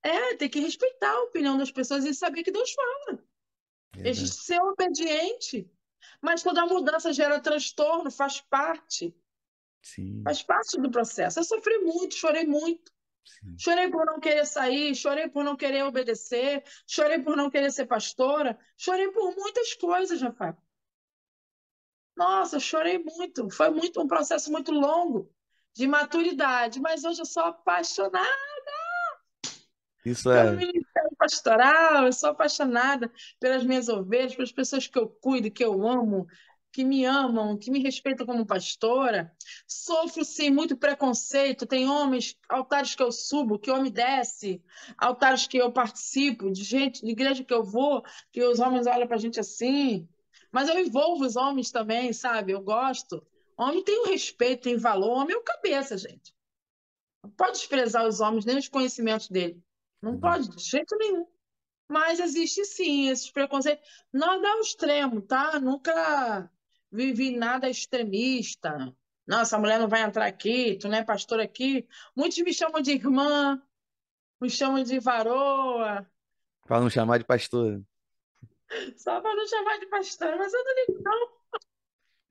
É, 0.01 0.35
tem 0.35 0.49
que 0.49 0.59
respeitar 0.59 1.11
a 1.11 1.23
opinião 1.23 1.57
das 1.57 1.71
pessoas 1.71 2.05
e 2.05 2.13
saber 2.13 2.43
que 2.43 2.51
Deus 2.51 2.71
fala. 2.71 3.23
Gente 3.95 4.27
ser 4.27 4.61
obediente. 4.61 5.71
Mas 6.21 6.43
toda 6.43 6.65
mudança 6.65 7.11
gera 7.13 7.39
transtorno, 7.39 8.11
faz 8.11 8.41
parte. 8.41 9.15
Sim, 9.81 10.21
Faz 10.23 10.41
parte 10.43 10.79
do 10.79 10.89
processo. 10.91 11.39
Eu 11.39 11.43
sofri 11.43 11.77
muito, 11.79 12.15
chorei 12.15 12.45
muito. 12.45 12.91
sim. 13.23 13.55
Chorei 13.57 13.89
por 13.89 14.05
não 14.05 14.19
querer 14.19 14.45
sair, 14.45 14.95
chorei 14.95 15.27
por 15.29 15.43
não 15.43 15.55
querer 15.55 15.83
obedecer, 15.83 16.63
chorei 16.87 17.19
por 17.19 17.35
não 17.37 17.49
querer 17.49 17.71
ser 17.71 17.85
pastora, 17.85 18.57
chorei 18.77 19.09
por 19.11 19.35
muitas 19.35 19.73
coisas, 19.75 20.21
Rafael. 20.21 20.57
Nossa, 22.15 22.59
chorei 22.59 22.97
muito. 22.99 23.49
Foi 23.49 23.69
muito 23.69 24.01
um 24.01 24.07
processo 24.07 24.51
muito 24.51 24.71
longo 24.71 25.34
de 25.75 25.87
maturidade, 25.87 26.79
mas 26.79 27.03
hoje 27.03 27.21
eu 27.21 27.25
sou 27.25 27.43
apaixonada 27.43 28.25
Isso 30.05 30.29
pelo 30.31 30.49
é, 30.49 30.51
ministério 30.51 31.11
pastoral, 31.17 32.05
eu 32.05 32.13
sou 32.13 32.29
apaixonada 32.29 33.11
pelas 33.39 33.63
minhas 33.63 33.89
ovelhas, 33.89 34.35
pelas 34.35 34.51
pessoas 34.51 34.87
que 34.87 34.97
eu 34.97 35.07
cuido, 35.07 35.51
que 35.51 35.63
eu 35.63 35.85
amo, 35.87 36.27
que 36.71 36.83
me 36.83 37.05
amam, 37.05 37.57
que 37.57 37.71
me 37.71 37.81
respeitam 37.81 38.25
como 38.25 38.45
pastora. 38.45 39.31
Sofro, 39.67 40.25
sim, 40.25 40.49
muito 40.49 40.75
preconceito. 40.75 41.65
Tem 41.65 41.87
homens, 41.89 42.35
altares 42.49 42.95
que 42.95 43.01
eu 43.03 43.11
subo, 43.11 43.57
que 43.57 43.71
homem 43.71 43.91
desce, 43.91 44.61
altares 44.97 45.47
que 45.47 45.57
eu 45.57 45.71
participo, 45.71 46.51
de 46.51 46.63
gente, 46.63 47.01
de 47.01 47.11
igreja 47.11 47.43
que 47.45 47.53
eu 47.53 47.63
vou, 47.63 48.03
que 48.31 48.43
os 48.43 48.59
homens 48.59 48.87
olham 48.87 49.07
pra 49.07 49.17
gente 49.17 49.39
assim. 49.39 50.07
Mas 50.51 50.67
eu 50.67 50.77
envolvo 50.77 51.25
os 51.25 51.37
homens 51.37 51.71
também, 51.71 52.11
sabe? 52.11 52.51
Eu 52.51 52.61
gosto. 52.61 53.25
Homem 53.57 53.83
tem 53.83 54.01
um 54.01 54.07
respeito, 54.07 54.63
tem 54.63 54.77
valor. 54.77 55.11
Homem 55.21 55.35
é 55.35 55.37
o 55.37 55.43
cabeça, 55.43 55.97
gente. 55.97 56.33
Não 57.23 57.29
pode 57.31 57.53
desprezar 57.53 58.05
os 58.07 58.19
homens, 58.19 58.45
nem 58.45 58.57
os 58.57 58.67
conhecimentos 58.67 59.29
dele. 59.29 59.61
Não 60.01 60.11
Verdade. 60.13 60.47
pode, 60.47 60.57
de 60.57 60.63
jeito 60.69 60.95
nenhum. 60.97 61.27
Mas 61.87 62.19
existe 62.19 62.65
sim 62.65 63.09
esses 63.09 63.31
preconceitos. 63.31 63.87
Nada 64.11 64.47
ao 64.53 64.59
extremo, 64.59 65.21
tá? 65.21 65.59
Nunca 65.59 66.51
vivi 66.91 67.31
nada 67.35 67.69
extremista. 67.69 68.93
Não, 69.27 69.39
essa 69.39 69.57
mulher 69.57 69.79
não 69.79 69.87
vai 69.87 70.01
entrar 70.01 70.25
aqui, 70.25 70.77
tu 70.77 70.87
não 70.87 70.97
é 70.97 71.03
pastor 71.03 71.39
aqui. 71.39 71.87
Muitos 72.15 72.37
me 72.39 72.53
chamam 72.53 72.81
de 72.81 72.91
irmã, 72.91 73.61
me 74.41 74.49
chamam 74.49 74.83
de 74.83 74.99
varoa, 74.99 76.07
Para 76.67 76.79
não 76.81 76.89
chamar 76.89 77.17
de 77.19 77.23
pastor. 77.25 77.81
só 78.97 79.21
para 79.21 79.35
não 79.35 79.47
chamar 79.47 79.79
de 79.79 79.85
pastor, 79.87 80.35
mas 80.37 80.53
eu 80.53 80.63
não 80.63 80.75
ligo, 80.75 81.03
não. 81.03 81.29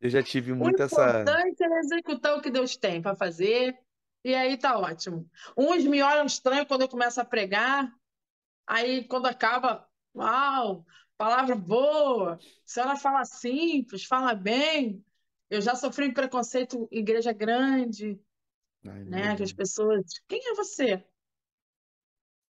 Eu 0.05 0.11
já 0.11 0.23
tive 0.23 0.53
O 0.59 0.65
muito 0.65 0.83
essa. 0.83 1.23
importante 1.25 1.65
é 1.65 1.79
executar 1.81 2.37
o 2.37 2.43
que 2.43 2.51
Deus 2.51 2.77
tem 2.77 3.03
para 3.03 3.17
fazer, 3.17 3.79
e 4.25 4.35
aí 4.35 4.57
tá 4.57 4.79
ótimo. 4.79 5.29
Uns 5.57 5.85
me 5.85 6.03
olham 6.03 6.27
estranho 6.27 6.67
quando 6.67 6.83
eu 6.83 6.89
começo 6.89 7.21
a 7.21 7.25
pregar, 7.25 7.93
aí 8.67 9.05
quando 9.09 9.27
acaba, 9.27 9.89
uau, 10.17 10.87
palavra 11.19 11.57
boa, 11.57 12.35
a 12.37 12.39
senhora 12.65 12.97
fala 12.97 13.25
simples, 13.25 14.05
fala 14.05 14.35
bem. 14.35 15.05
Eu 15.51 15.61
já 15.63 15.77
sofri 15.77 16.13
preconceito 16.15 16.89
em 16.93 16.99
igreja 17.01 17.33
grande, 17.33 18.21
Ai, 18.87 19.05
né? 19.09 19.37
Que 19.37 19.43
as 19.45 19.53
pessoas, 19.53 20.05
quem 20.29 20.41
é 20.51 20.55
você? 20.55 21.05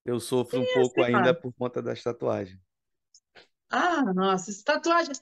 Eu 0.03 0.19
sofro 0.19 0.61
um 0.61 0.65
Quem 0.65 0.71
é 0.71 0.73
pouco 0.73 1.03
ainda 1.03 1.31
cara? 1.31 1.33
por 1.33 1.53
conta 1.53 1.79
das 1.81 2.01
tatuagens. 2.01 2.59
Ah, 3.69 4.03
nossa, 4.13 4.51
tatuagem. 4.63 5.13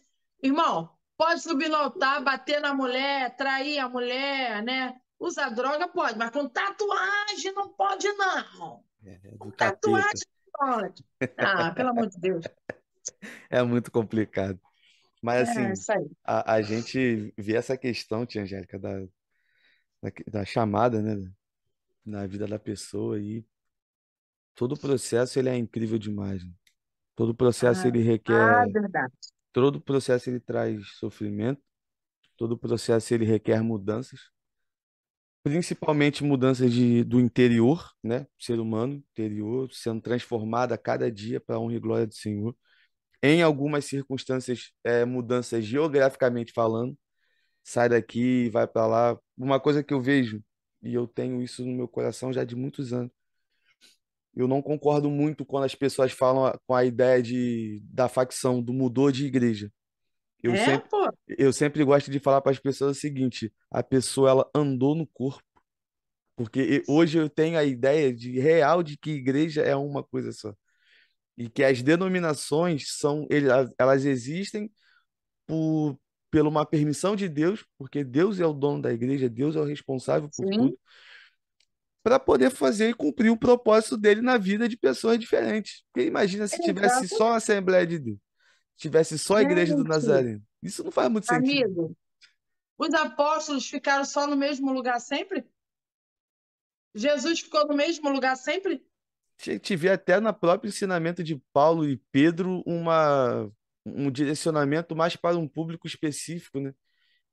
Irmão, 0.41 0.98
pode 1.18 1.41
subir 1.41 1.69
no 1.69 1.76
altar, 1.76 2.23
bater 2.23 2.60
na 2.60 2.73
mulher, 2.73 3.35
trair 3.35 3.80
a 3.80 3.90
mulher, 3.90 4.64
né? 4.64 4.99
Usar 5.19 5.49
droga 5.49 5.88
pode, 5.88 6.18
mas 6.18 6.31
com 6.31 6.48
tatuagem 6.49 7.53
não 7.53 7.69
pode, 7.69 8.11
não. 8.14 8.84
É, 9.06 9.11
é 9.23 9.38
Com 9.38 9.52
tatuagem 9.52 10.27
não 10.60 10.68
pode. 10.68 11.03
Ah, 11.38 11.72
pelo 11.72 11.90
amor 11.90 12.07
de 12.10 12.19
Deus. 12.19 12.45
É 13.49 13.61
muito 13.64 13.91
complicado. 13.91 14.60
Mas 15.22 15.49
É 15.49 15.52
assim, 15.52 15.94
aí. 15.94 16.10
a, 16.26 16.53
a 16.56 16.61
gente 16.61 17.34
vê 17.38 17.56
essa 17.56 17.77
questão, 17.77 18.26
tia 18.26 18.41
Angélica, 18.41 18.77
da, 18.77 18.99
da, 20.02 20.11
da 20.31 20.45
chamada, 20.45 21.02
né? 21.02 21.31
Na 22.06 22.27
vida 22.27 22.45
da 22.45 22.60
pessoa 22.60 23.18
e 23.18 23.45
todo 24.56 24.73
o 24.73 24.80
processo 24.80 25.40
ele 25.40 25.48
é 25.49 25.56
incrível 25.56 25.98
demais. 25.98 26.44
né? 26.44 26.52
Todo 27.15 27.30
o 27.30 27.35
processo 27.35 27.85
Ah, 27.85 27.88
ele 27.88 28.02
ah, 28.02 28.03
requer, 28.03 28.72
verdade. 28.72 29.14
Todo 29.53 29.81
processo 29.81 30.30
ele 30.30 30.39
traz 30.39 30.85
sofrimento, 30.99 31.61
todo 32.38 32.57
processo 32.57 33.13
ele 33.13 33.25
requer 33.25 33.61
mudanças, 33.63 34.31
principalmente 35.43 36.23
mudanças 36.23 36.71
de, 36.73 37.03
do 37.03 37.19
interior, 37.19 37.91
né? 38.03 38.27
Ser 38.39 38.59
humano 38.59 38.95
interior 38.95 39.71
sendo 39.73 40.01
transformado 40.01 40.73
a 40.73 40.77
cada 40.77 41.11
dia 41.11 41.39
para 41.41 41.55
a 41.57 41.59
honra 41.59 41.75
e 41.75 41.80
glória 41.80 42.07
do 42.07 42.13
Senhor. 42.13 42.55
Em 43.23 43.41
algumas 43.43 43.85
circunstâncias, 43.85 44.73
é, 44.84 45.05
mudanças 45.05 45.65
geograficamente 45.65 46.53
falando, 46.53 46.97
sai 47.63 47.89
daqui, 47.89 48.49
vai 48.49 48.67
para 48.67 48.88
lá. 48.88 49.19
Uma 49.38 49.59
coisa 49.59 49.84
que 49.84 49.93
eu 49.93 50.01
vejo, 50.01 50.43
e 50.81 50.93
eu 50.93 51.07
tenho 51.07 51.41
isso 51.41 51.65
no 51.65 51.73
meu 51.73 51.88
coração 51.88 52.34
já 52.34 52.43
de 52.43 52.55
muitos 52.55 52.93
anos, 52.93 53.11
eu 54.35 54.47
não 54.47 54.61
concordo 54.61 55.10
muito 55.10 55.45
quando 55.45 55.65
as 55.65 55.76
pessoas 55.76 56.11
falam 56.11 56.53
com 56.68 56.76
a 56.76 56.85
ideia 56.85 57.22
de, 57.22 57.81
da 57.85 58.10
facção, 58.10 58.61
do 58.61 58.73
mudou 58.73 59.11
de 59.11 59.26
igreja. 59.26 59.72
Eu 60.41 60.53
É, 60.53 60.65
sempre, 60.65 60.89
pô. 60.89 61.11
eu 61.38 61.53
sempre 61.53 61.84
gosto 61.84 62.11
de 62.11 62.19
falar 62.19 62.41
para 62.41 62.51
as 62.51 62.60
pessoas 62.60 62.97
o 62.97 62.99
seguinte: 62.99 63.53
a 63.72 63.84
pessoa 63.84 64.30
ela 64.30 64.51
andou 64.55 64.95
no 64.95 65.07
corpo, 65.07 65.43
porque 66.35 66.84
hoje 66.88 67.18
eu 67.19 67.30
tenho 67.30 67.57
a 67.57 67.64
ideia 67.64 68.14
de 68.14 68.39
real 68.39 68.84
de 68.84 68.97
que 68.97 69.11
igreja 69.11 69.61
é 69.61 69.76
uma 69.76 70.03
coisa 70.03 70.31
só 70.31 70.53
e 71.38 71.49
que 71.49 71.64
as 71.64 71.81
denominações 71.81 72.97
são 72.97 73.27
elas 73.77 74.05
existem 74.05 74.72
por 75.47 75.97
pela 76.31 76.49
uma 76.49 76.65
permissão 76.65 77.15
de 77.15 77.30
Deus, 77.30 77.65
porque 77.77 78.03
Deus 78.03 78.39
é 78.39 78.45
o 78.45 78.53
dono 78.53 78.81
da 78.81 78.91
igreja, 78.93 79.30
Deus 79.30 79.55
é 79.55 79.60
o 79.60 79.65
responsável 79.65 80.30
por 80.35 80.45
Sim, 80.45 80.49
tudo, 80.49 80.80
para 82.03 82.19
poder 82.19 82.51
fazer 82.51 82.89
e 82.89 82.93
cumprir 82.93 83.30
o 83.31 83.38
propósito 83.38 83.97
dele 83.97 84.21
na 84.21 84.38
vida 84.38 84.67
de 84.67 84.75
pessoas 84.75 85.17
diferentes. 85.17 85.84
Porque 85.91 86.05
imagina 86.05 86.47
se 86.47 86.61
tivesse 86.61 87.05
exato. 87.05 87.15
só 87.15 87.31
a 87.31 87.38
Assembleia 87.38 87.88
de 87.88 87.97
Deus, 87.97 88.19
tivesse 88.75 89.17
só 89.17 89.38
a 89.38 89.41
Igreja 89.41 89.75
do 89.75 89.85
Nazareno. 89.85 90.43
Isso 90.61 90.84
não 90.84 90.91
faz 90.91 91.09
muito 91.09 91.25
sentido. 91.25 91.63
amigo, 91.63 91.97
os 92.77 92.93
apóstolos 92.93 93.67
ficaram 93.67 94.03
só 94.03 94.27
no 94.27 94.35
mesmo 94.35 94.71
lugar 94.73 94.99
sempre? 94.99 95.45
Jesus 96.93 97.39
ficou 97.39 97.65
no 97.67 97.75
mesmo 97.75 98.09
lugar 98.09 98.35
sempre? 98.35 98.85
Vê 99.77 99.89
até 99.89 100.19
no 100.19 100.34
próprio 100.34 100.69
ensinamento 100.69 101.23
de 101.23 101.41
Paulo 101.51 101.88
e 101.88 101.97
Pedro 102.11 102.61
uma, 102.65 103.49
um 103.85 104.11
direcionamento 104.11 104.95
mais 104.95 105.15
para 105.15 105.38
um 105.38 105.47
público 105.47 105.88
específico, 105.88 106.59
né? 106.59 106.73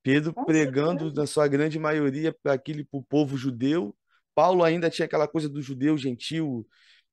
Pedro 0.02 0.32
pregando, 0.32 1.12
na 1.12 1.26
sua 1.26 1.46
grande 1.46 1.78
maioria, 1.78 2.32
para 2.32 2.54
aquele 2.54 2.84
para 2.84 2.98
o 2.98 3.02
povo 3.02 3.36
judeu. 3.36 3.94
Paulo 4.40 4.64
ainda 4.64 4.90
tinha 4.90 5.06
aquela 5.06 5.28
coisa 5.28 5.48
do 5.48 5.60
judeu 5.62 5.98
gentil 5.98 6.66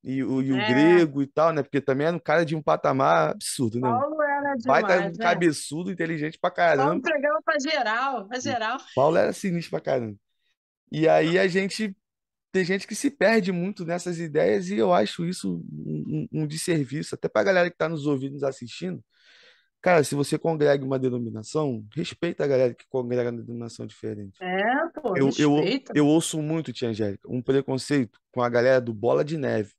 e 0.04 0.24
o, 0.24 0.42
e 0.42 0.54
o 0.54 0.62
É, 0.62 0.64
grego 0.64 1.22
e 1.22 1.28
tal, 1.28 1.52
né? 1.54 1.62
Porque 1.64 1.82
também 1.82 2.08
era 2.08 2.16
um 2.16 2.20
cara 2.20 2.46
de 2.46 2.56
um 2.56 2.62
patamar 2.64 3.32
absurdo, 3.32 3.80
né? 3.82 4.02
Paulo 4.08 4.22
era 4.22 4.56
baita 4.64 5.02
um 5.02 5.10
demais, 5.10 5.18
né? 5.18 5.18
cabeçudo, 5.18 5.92
inteligente 5.92 6.40
pra 6.40 6.52
Paulo 6.76 7.00
caramba. 7.00 7.02
pregava 7.02 7.42
para 7.44 7.60
geral, 7.60 8.28
para 8.28 8.40
E 8.44 8.56
geral. 8.56 8.78
Paulo 8.96 9.18
era 9.18 9.34
sinistro 9.34 9.72
pra 9.72 9.82
caramba. 9.82 10.18
E 10.92 11.08
aí 11.10 11.40
a 11.40 11.48
gente 11.48 11.96
tem 12.52 12.66
gente 12.66 12.88
que 12.88 12.96
se 12.96 13.12
perde 13.12 13.52
muito 13.52 13.86
nessas 13.86 14.20
ideias 14.20 14.70
e 14.70 14.78
eu 14.78 14.94
acho 14.94 15.26
isso 15.26 15.64
um, 15.72 16.28
um, 16.34 16.44
um 16.44 16.48
desserviço, 16.48 17.16
até 17.16 17.30
pra 17.30 17.44
galera 17.44 17.72
que 17.72 17.78
tá 17.78 17.90
nos 17.90 18.08
ouvindo, 18.08 18.34
nos 18.34 18.44
assistindo. 18.44 19.04
Cara, 19.82 20.04
se 20.04 20.16
você 20.16 20.38
congrega 20.38 20.84
uma 20.84 21.00
denominação, 21.00 21.86
respeita 21.96 22.44
a 22.44 22.48
galera 22.48 22.74
que 22.74 22.86
congrega 22.90 23.30
uma 23.30 23.42
denominação 23.42 23.86
diferente. 23.86 24.38
É, 24.42 24.88
pô, 24.90 25.16
Eu, 25.16 25.26
respeita. 25.28 25.94
eu 25.96 26.08
ouço 26.08 26.42
muito, 26.42 26.74
tia 26.74 26.90
Angélica, 26.90 27.30
um 27.32 27.42
preconceito 27.42 28.20
com 28.32 28.42
a 28.42 28.50
galera 28.50 28.82
do 28.82 28.94
Bola 28.94 29.24
de 29.24 29.38
Neve 29.38 29.74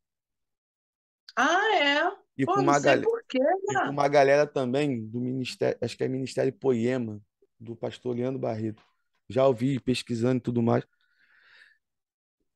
Ah, 1.36 1.74
é? 1.76 2.10
e 2.36 2.46
Pô, 2.46 2.52
com 2.52 2.58
não 2.58 2.64
uma, 2.64 2.80
sei 2.80 2.94
gal- 2.94 3.02
por 3.02 3.22
quê, 3.28 3.38
e 3.38 3.74
com 3.74 3.90
uma 3.90 4.08
galera 4.08 4.46
também 4.46 5.04
do 5.06 5.20
Ministério, 5.20 5.76
acho 5.82 5.96
que 5.96 6.04
é 6.04 6.08
Ministério 6.08 6.52
Poema, 6.52 7.20
do 7.58 7.74
pastor 7.76 8.14
Leandro 8.16 8.38
Barreto. 8.38 8.82
Já 9.28 9.46
ouvi 9.46 9.78
pesquisando 9.80 10.38
e 10.38 10.40
tudo 10.40 10.62
mais. 10.62 10.84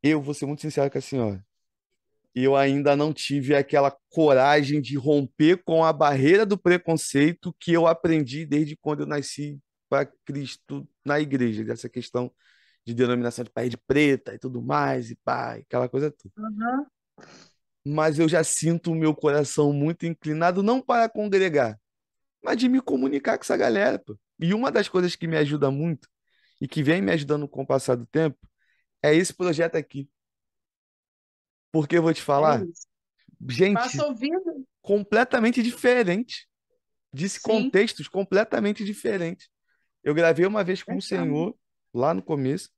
Eu 0.03 0.23
vou 0.23 0.33
ser 0.35 0.47
muito 0.47 0.63
sincero 0.63 0.91
com 0.91 0.99
a 0.99 1.01
senhora. 1.01 1.45
Eu 2.35 2.57
ainda 2.57 2.97
não 2.97 3.13
tive 3.13 3.55
aquela 3.55 3.95
coragem 4.09 4.81
de 4.81 4.97
romper 4.97 5.63
com 5.65 5.85
a 5.85 5.93
barreira 5.93 6.47
do 6.47 6.57
preconceito 6.57 7.55
que 7.61 7.73
eu 7.73 7.87
aprendi 7.87 8.47
desde 8.47 8.77
quando 8.77 9.01
eu 9.01 9.07
nasci 9.07 9.61
para 9.89 10.11
Cristo 10.25 10.89
na 11.05 11.21
igreja, 11.21 11.63
dessa 11.63 11.89
questão 11.89 12.33
de 12.85 12.95
denominação 12.95 13.45
de 13.45 13.51
parede 13.51 13.77
preta 13.77 14.35
e 14.35 14.39
tudo 14.39 14.63
mais, 14.63 15.11
e 15.11 15.17
pá, 15.17 15.57
aquela 15.57 15.89
coisa 15.89 16.11
toda. 16.11 16.33
Uhum. 16.39 16.87
Mas 17.85 18.19
eu 18.19 18.29
já 18.29 18.43
sinto 18.43 18.93
o 18.93 18.95
meu 18.95 19.15
coração 19.15 19.73
muito 19.73 20.07
inclinado 20.07 20.63
não 20.63 20.81
para 20.81 21.09
congregar, 21.09 21.79
mas 22.43 22.57
de 22.57 22.69
me 22.69 22.81
comunicar 22.81 23.37
com 23.37 23.45
essa 23.45 23.57
galera, 23.57 23.99
pô. 23.99 24.19
E 24.41 24.55
uma 24.55 24.71
das 24.73 24.89
coisas 24.89 25.15
que 25.15 25.27
me 25.27 25.37
ajuda 25.37 25.71
muito 25.71 26.09
e 26.61 26.67
que 26.67 26.83
vem 26.83 27.03
me 27.03 27.13
ajudando 27.13 27.47
com 27.47 27.63
o 27.63 27.67
passar 27.67 27.97
do 27.97 28.07
tempo 28.07 28.39
é 29.03 29.15
esse 29.15 29.35
projeto 29.35 29.77
aqui. 29.77 30.09
Porque 31.73 31.97
eu 31.99 32.03
vou 32.03 32.15
te 32.15 32.23
É 32.37 32.45
falar, 32.45 32.69
isso. 32.69 32.87
gente, 33.49 34.09
completamente 34.83 35.63
diferente, 35.63 36.49
de 37.13 37.29
Sim, 37.37 37.73
contextos 37.73 38.09
completamente 38.09 38.85
diferentes. 38.85 39.49
Eu 40.05 40.15
gravei 40.15 40.47
uma 40.47 40.65
vez 40.65 40.83
com 40.83 40.97
o 40.99 41.03
verdade. 41.11 41.43
Senhor, 41.43 41.57
lá 41.95 42.15
no 42.15 42.23
começo, 42.23 42.71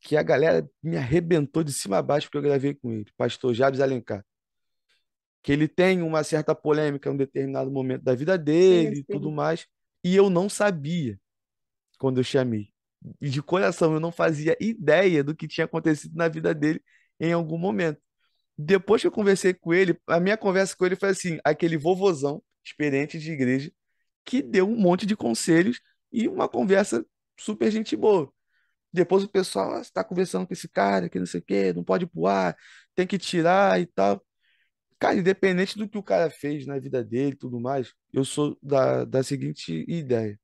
que 0.00 0.16
a 0.16 0.22
galera 0.24 0.68
me 0.82 0.96
arrebentou 0.96 1.64
de 1.64 1.72
cima 1.72 1.98
a 1.98 2.02
baixo 2.02 2.28
porque 2.28 2.38
eu 2.38 2.42
gravei 2.42 2.74
com 2.74 2.92
ele, 2.92 3.10
pastor 3.16 3.54
Jabes 3.54 3.80
Alencar. 3.80 4.24
Que 5.42 5.52
ele 5.52 5.68
tem 5.68 6.02
uma 6.02 6.24
certa 6.24 6.54
polêmica 6.54 7.08
em 7.08 7.12
um 7.12 7.16
determinado 7.16 7.70
momento 7.70 8.02
da 8.02 8.14
vida 8.14 8.38
Sim, 8.58 8.94
dele 8.94 9.00
e 9.00 9.04
tudo 9.04 9.30
sim. 9.30 9.32
mais, 9.32 9.66
e 10.02 10.16
eu 10.16 10.30
não 10.30 10.48
sabia 10.48 11.20
quando 11.98 12.18
eu 12.20 12.24
chamei. 12.24 12.72
De 13.20 13.42
coração, 13.42 13.94
eu 13.94 14.00
não 14.00 14.12
fazia 14.12 14.56
ideia 14.60 15.24
do 15.24 15.34
que 15.36 15.48
tinha 15.48 15.66
acontecido 15.66 16.16
na 16.16 16.28
vida 16.28 16.54
dele 16.54 16.82
em 17.20 17.32
algum 17.32 17.58
momento. 17.58 18.00
Depois 18.56 19.00
que 19.02 19.06
eu 19.06 19.12
conversei 19.12 19.52
com 19.54 19.74
ele, 19.74 19.98
a 20.06 20.20
minha 20.20 20.36
conversa 20.36 20.76
com 20.76 20.86
ele 20.86 20.96
foi 20.96 21.10
assim, 21.10 21.38
aquele 21.44 21.76
vovozão, 21.76 22.42
experiente 22.64 23.18
de 23.18 23.32
igreja, 23.32 23.72
que 24.24 24.42
deu 24.42 24.68
um 24.68 24.76
monte 24.76 25.06
de 25.06 25.16
conselhos 25.16 25.80
e 26.12 26.28
uma 26.28 26.48
conversa 26.48 27.04
super 27.38 27.70
gente 27.70 27.96
boa. 27.96 28.32
Depois 28.92 29.24
o 29.24 29.28
pessoal, 29.28 29.72
ah, 29.74 29.82
você 29.84 29.90
tá 29.92 30.04
conversando 30.04 30.46
com 30.46 30.52
esse 30.54 30.68
cara, 30.68 31.08
que 31.08 31.18
não 31.18 31.26
sei 31.26 31.40
o 31.40 31.44
quê, 31.44 31.72
não 31.72 31.84
pode 31.84 32.08
voar, 32.14 32.56
tem 32.94 33.06
que 33.06 33.18
tirar 33.18 33.80
e 33.80 33.86
tal. 33.86 34.24
Cara, 34.98 35.16
independente 35.16 35.76
do 35.78 35.88
que 35.88 35.98
o 35.98 36.02
cara 36.02 36.30
fez 36.30 36.66
na 36.66 36.78
vida 36.78 37.04
dele 37.04 37.32
e 37.32 37.36
tudo 37.36 37.60
mais, 37.60 37.92
eu 38.12 38.24
sou 38.24 38.58
da, 38.62 39.04
da 39.04 39.22
seguinte 39.22 39.84
ideia. 39.88 40.38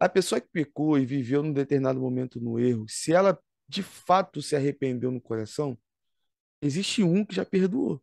A 0.00 0.08
pessoa 0.08 0.40
que 0.40 0.48
pecou 0.50 0.98
e 0.98 1.06
viveu 1.06 1.42
num 1.42 1.52
determinado 1.52 2.00
momento 2.00 2.40
no 2.40 2.58
erro, 2.58 2.86
se 2.88 3.12
ela 3.12 3.38
de 3.68 3.82
fato 3.82 4.42
se 4.42 4.56
arrependeu 4.56 5.10
no 5.10 5.20
coração, 5.20 5.78
existe 6.62 7.02
um 7.02 7.24
que 7.24 7.34
já 7.34 7.44
perdoou. 7.44 8.02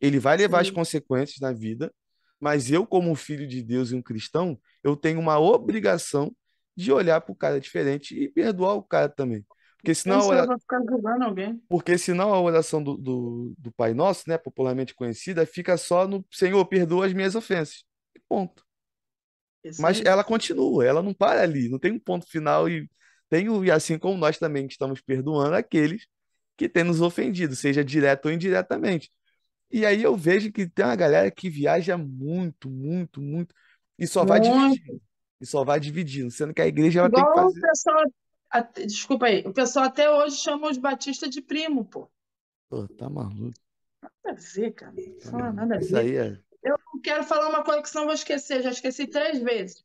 Ele 0.00 0.18
vai 0.18 0.36
levar 0.36 0.60
as 0.60 0.70
Sim. 0.70 0.72
consequências 0.72 1.40
na 1.40 1.52
vida, 1.52 1.92
mas 2.40 2.70
eu, 2.70 2.86
como 2.86 3.10
um 3.10 3.14
filho 3.16 3.46
de 3.48 3.62
Deus 3.62 3.92
e 3.92 3.94
um 3.96 4.02
cristão, 4.02 4.60
eu 4.82 4.96
tenho 4.96 5.20
uma 5.20 5.38
obrigação 5.38 6.34
de 6.76 6.92
olhar 6.92 7.20
para 7.20 7.32
o 7.32 7.36
cara 7.36 7.60
diferente 7.60 8.14
e 8.18 8.28
perdoar 8.30 8.74
o 8.74 8.82
cara 8.82 9.08
também. 9.08 9.46
Porque 9.78 9.94
senão, 9.94 10.22
a 10.22 10.24
Você 10.24 10.42
ora- 10.42 10.46
vai 10.46 10.58
ficar 10.60 10.80
julgando 10.88 11.24
alguém. 11.24 11.60
porque 11.68 11.96
senão 11.98 12.32
a 12.34 12.40
oração 12.40 12.82
do, 12.82 12.96
do, 12.96 13.54
do 13.58 13.72
Pai 13.72 13.94
Nosso, 13.94 14.28
né, 14.28 14.36
popularmente 14.38 14.94
conhecida, 14.94 15.46
fica 15.46 15.76
só 15.76 16.06
no 16.06 16.24
Senhor, 16.30 16.64
perdoa 16.66 17.06
as 17.06 17.12
minhas 17.14 17.34
ofensas. 17.34 17.84
E 18.14 18.20
ponto. 18.28 18.62
Isso 19.64 19.86
Mas 19.86 20.00
aí. 20.00 20.04
ela 20.04 20.22
continua, 20.24 20.84
ela 20.84 21.02
não 21.02 21.14
para 21.14 21.42
ali, 21.42 21.68
não 21.68 21.78
tem 21.78 21.92
um 21.92 21.98
ponto 21.98 22.26
final 22.28 22.68
e 22.68 22.88
tem 23.28 23.46
e 23.64 23.70
assim 23.70 23.98
como 23.98 24.18
nós 24.18 24.38
também 24.38 24.66
estamos 24.66 25.00
perdoando 25.00 25.54
aqueles 25.56 26.06
que 26.56 26.68
têm 26.68 26.84
nos 26.84 27.00
ofendido, 27.00 27.56
seja 27.56 27.84
direto 27.84 28.26
ou 28.26 28.32
indiretamente. 28.32 29.10
E 29.70 29.86
aí 29.86 30.02
eu 30.02 30.16
vejo 30.16 30.52
que 30.52 30.68
tem 30.68 30.84
uma 30.84 30.96
galera 30.96 31.30
que 31.30 31.48
viaja 31.48 31.96
muito, 31.96 32.68
muito, 32.70 33.20
muito 33.22 33.54
e 33.98 34.06
só 34.06 34.24
vai 34.24 34.40
Muito. 34.40 34.74
dividindo, 34.74 35.02
e 35.40 35.46
só 35.46 35.64
vai 35.64 35.80
dividindo, 35.80 36.30
sendo 36.30 36.52
que 36.54 36.60
a 36.62 36.66
igreja 36.66 37.00
ela 37.00 37.10
tem 37.10 37.24
que 37.24 37.30
Igual 37.30 37.46
o 37.46 37.52
fazer. 37.52 37.60
pessoal. 37.60 38.04
Desculpa 38.86 39.26
aí. 39.26 39.42
O 39.46 39.52
pessoal 39.52 39.86
até 39.86 40.10
hoje 40.10 40.36
chama 40.36 40.68
os 40.70 40.76
batistas 40.76 41.30
de 41.30 41.40
primo, 41.40 41.84
pô. 41.84 42.10
Pô, 42.68 42.86
tá 42.88 43.08
maluco, 43.08 43.52
Nada 44.02 44.12
a 44.30 44.32
ver, 44.34 44.72
cara. 44.72 44.92
tá 45.22 45.30
Fala 45.30 45.52
nada 45.52 45.76
a 45.76 45.78
Isso 45.78 45.90
ver. 45.92 45.98
aí 46.00 46.16
é, 46.16 46.38
Eu 46.62 46.78
não 46.92 47.00
quero 47.00 47.24
falar 47.24 47.48
uma 47.48 47.62
coisa 47.64 47.80
que 47.82 47.88
senão 47.88 48.04
vou 48.04 48.14
esquecer. 48.14 48.62
Já 48.62 48.70
esqueci 48.70 49.06
três 49.06 49.40
vezes. 49.40 49.84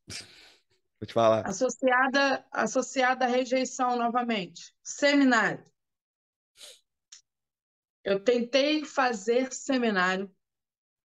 vou 0.99 1.07
te 1.07 1.14
falar. 1.14 1.48
Associada, 1.48 2.45
associada 2.52 3.26
à 3.26 3.27
rejeição 3.27 3.95
novamente. 3.98 4.73
Seminário. 4.84 5.64
Eu 8.08 8.24
tentei 8.24 8.86
fazer 8.86 9.52
seminário 9.52 10.34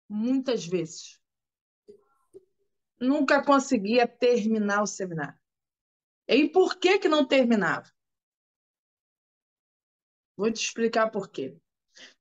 muitas 0.09 0.65
vezes. 0.65 1.21
Nunca 2.99 3.45
conseguia 3.45 4.09
terminar 4.09 4.81
o 4.81 4.87
seminário. 4.87 5.39
E 6.27 6.49
por 6.49 6.79
que 6.79 6.99
que 6.99 7.07
não 7.07 7.29
terminava? 7.29 7.93
Vou 10.39 10.51
te 10.51 10.65
explicar 10.65 11.11
por 11.11 11.29
quê. 11.29 11.55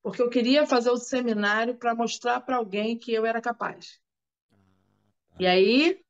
Porque 0.02 0.22
eu 0.22 0.30
queria 0.30 0.68
fazer 0.68 0.90
o 0.90 0.98
seminário 0.98 1.78
para 1.78 1.96
mostrar 1.96 2.42
para 2.42 2.58
alguém 2.58 3.00
que 3.00 3.14
eu 3.14 3.26
era 3.26 3.42
capaz. 3.42 4.02
E 5.40 5.48
aí 5.48 6.04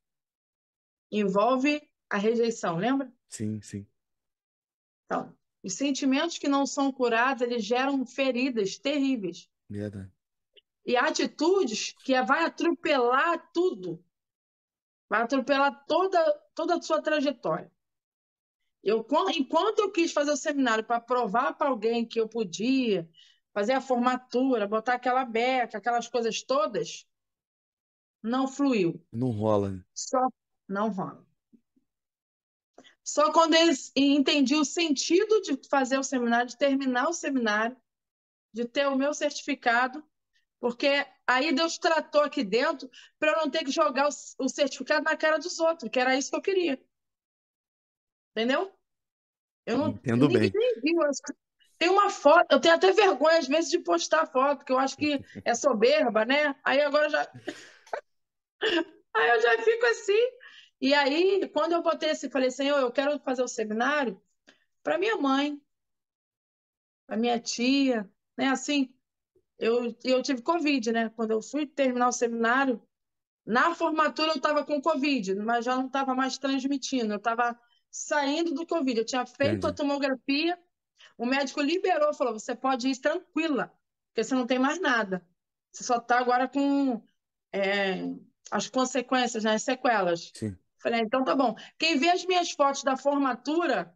envolve 1.08 1.88
a 2.10 2.18
rejeição, 2.18 2.78
lembra? 2.78 3.12
Sim, 3.28 3.62
sim, 3.62 3.86
Então, 5.04 5.35
os 5.66 5.74
sentimentos 5.74 6.38
que 6.38 6.46
não 6.46 6.64
são 6.64 6.92
curados, 6.92 7.42
eles 7.42 7.64
geram 7.64 8.06
feridas 8.06 8.78
terríveis. 8.78 9.50
verdade. 9.68 10.10
E 10.86 10.96
atitudes 10.96 11.92
que 12.04 12.20
vai 12.22 12.44
atropelar 12.44 13.50
tudo. 13.52 14.00
Vai 15.08 15.22
atropelar 15.22 15.84
toda, 15.86 16.32
toda 16.54 16.76
a 16.76 16.82
sua 16.82 17.02
trajetória. 17.02 17.70
Eu, 18.82 19.02
quan- 19.02 19.32
enquanto 19.32 19.80
eu 19.80 19.90
quis 19.90 20.12
fazer 20.12 20.30
o 20.30 20.36
seminário 20.36 20.84
para 20.84 21.00
provar 21.00 21.54
para 21.54 21.68
alguém 21.68 22.06
que 22.06 22.20
eu 22.20 22.28
podia 22.28 23.08
fazer 23.52 23.72
a 23.72 23.80
formatura, 23.80 24.68
botar 24.68 24.94
aquela 24.94 25.24
beca, 25.24 25.78
aquelas 25.78 26.06
coisas 26.06 26.42
todas, 26.42 27.04
não 28.22 28.46
fluiu. 28.46 29.04
Não 29.12 29.30
rola, 29.30 29.72
né? 29.72 29.84
Só 29.92 30.28
não 30.68 30.90
rola. 30.90 31.25
Só 33.06 33.32
quando 33.32 33.54
eu 33.54 33.72
entendi 33.94 34.56
o 34.56 34.64
sentido 34.64 35.40
de 35.40 35.56
fazer 35.70 35.96
o 35.96 36.02
seminário, 36.02 36.48
de 36.48 36.58
terminar 36.58 37.08
o 37.08 37.12
seminário, 37.12 37.76
de 38.52 38.64
ter 38.64 38.88
o 38.88 38.96
meu 38.96 39.14
certificado, 39.14 40.04
porque 40.58 41.06
aí 41.24 41.52
Deus 41.52 41.78
tratou 41.78 42.22
aqui 42.22 42.42
dentro 42.42 42.90
para 43.16 43.30
eu 43.30 43.36
não 43.36 43.50
ter 43.50 43.62
que 43.62 43.70
jogar 43.70 44.08
o, 44.08 44.48
certificado 44.48 45.04
na 45.04 45.16
cara 45.16 45.38
dos 45.38 45.60
outros, 45.60 45.88
que 45.88 46.00
era 46.00 46.16
isso 46.16 46.30
que 46.30 46.36
eu 46.36 46.42
queria. 46.42 46.82
Entendeu? 48.32 48.72
Eu 49.64 49.78
não, 49.78 49.88
Entendo 49.90 50.28
ninguém 50.28 50.50
bem. 50.50 50.80
viu. 50.82 50.98
Tem 51.78 51.88
uma 51.88 52.10
foto, 52.10 52.50
eu 52.50 52.60
tenho 52.60 52.74
até 52.74 52.90
vergonha 52.90 53.38
às 53.38 53.46
vezes 53.46 53.70
de 53.70 53.78
postar 53.78 54.26
foto, 54.26 54.58
porque 54.58 54.72
eu 54.72 54.78
acho 54.78 54.96
que 54.96 55.24
é 55.44 55.54
soberba, 55.54 56.24
né? 56.24 56.56
Aí 56.64 56.80
agora 56.80 57.08
já, 57.08 57.30
aí 59.14 59.30
eu 59.30 59.40
já 59.42 59.62
fico 59.62 59.86
assim. 59.86 60.45
E 60.80 60.92
aí, 60.92 61.48
quando 61.48 61.72
eu 61.72 61.82
botei 61.82 62.10
assim, 62.10 62.28
falei, 62.28 62.50
Senhor, 62.50 62.78
eu 62.78 62.92
quero 62.92 63.18
fazer 63.20 63.42
o 63.42 63.48
seminário 63.48 64.20
para 64.82 64.98
minha 64.98 65.16
mãe, 65.16 65.60
para 67.06 67.16
minha 67.16 67.40
tia, 67.40 68.10
né? 68.36 68.48
Assim, 68.48 68.94
eu, 69.58 69.96
eu 70.04 70.22
tive 70.22 70.42
Covid, 70.42 70.92
né? 70.92 71.08
Quando 71.10 71.30
eu 71.30 71.40
fui 71.40 71.66
terminar 71.66 72.08
o 72.08 72.12
seminário, 72.12 72.82
na 73.44 73.74
formatura 73.74 74.32
eu 74.32 74.36
estava 74.36 74.64
com 74.64 74.82
Covid, 74.82 75.34
mas 75.36 75.64
já 75.64 75.76
não 75.76 75.86
estava 75.86 76.14
mais 76.14 76.36
transmitindo, 76.36 77.12
eu 77.12 77.18
estava 77.18 77.58
saindo 77.90 78.52
do 78.52 78.66
Covid. 78.66 78.98
Eu 78.98 79.06
tinha 79.06 79.24
feito 79.24 79.66
a 79.66 79.70
Entendi. 79.70 79.74
tomografia, 79.74 80.58
o 81.16 81.24
médico 81.24 81.62
liberou, 81.62 82.12
falou: 82.12 82.34
você 82.34 82.54
pode 82.54 82.88
ir 82.88 83.00
tranquila, 83.00 83.72
porque 84.08 84.24
você 84.24 84.34
não 84.34 84.46
tem 84.46 84.58
mais 84.58 84.80
nada. 84.80 85.26
Você 85.72 85.84
só 85.84 85.96
está 85.96 86.18
agora 86.18 86.48
com 86.48 87.02
é, 87.52 88.02
as 88.50 88.68
consequências, 88.68 89.44
né? 89.44 89.54
As 89.54 89.62
sequelas. 89.62 90.32
Sim. 90.34 90.56
Falei, 90.86 91.00
então 91.00 91.24
tá 91.24 91.34
bom. 91.34 91.56
Quem 91.76 91.98
vê 91.98 92.10
as 92.10 92.24
minhas 92.24 92.52
fotos 92.52 92.84
da 92.84 92.96
formatura 92.96 93.92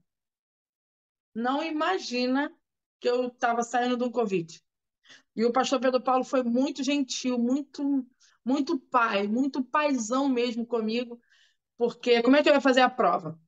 não 1.33 1.62
imagina 1.62 2.53
que 2.99 3.09
eu 3.09 3.29
estava 3.29 3.62
saindo 3.62 3.97
do 3.97 4.11
Covid. 4.11 4.61
E 5.37 5.45
o 5.45 5.53
pastor 5.53 5.79
Pedro 5.81 6.03
Paulo 6.03 6.25
foi 6.25 6.43
muito 6.43 6.83
gentil, 6.83 7.39
muito, 7.39 8.05
muito 8.45 8.77
pai, 8.77 9.29
muito 9.29 9.62
paizão 9.62 10.29
mesmo 10.29 10.67
comigo, 10.67 11.21
porque 11.79 12.23
como 12.23 12.35
é 12.37 12.43
que 12.43 12.49
eu 12.49 12.55
ia 12.55 12.61
fazer 12.61 12.81
a 12.81 12.91
prova? 12.91 13.41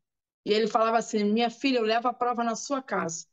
E 0.44 0.52
ele 0.52 0.68
falava 0.68 0.98
assim: 0.98 1.24
minha 1.24 1.50
filha, 1.50 1.78
eu 1.78 1.84
levo 1.84 2.08
a 2.08 2.14
prova 2.14 2.44
na 2.44 2.54
sua 2.54 2.80
casa. 2.80 3.26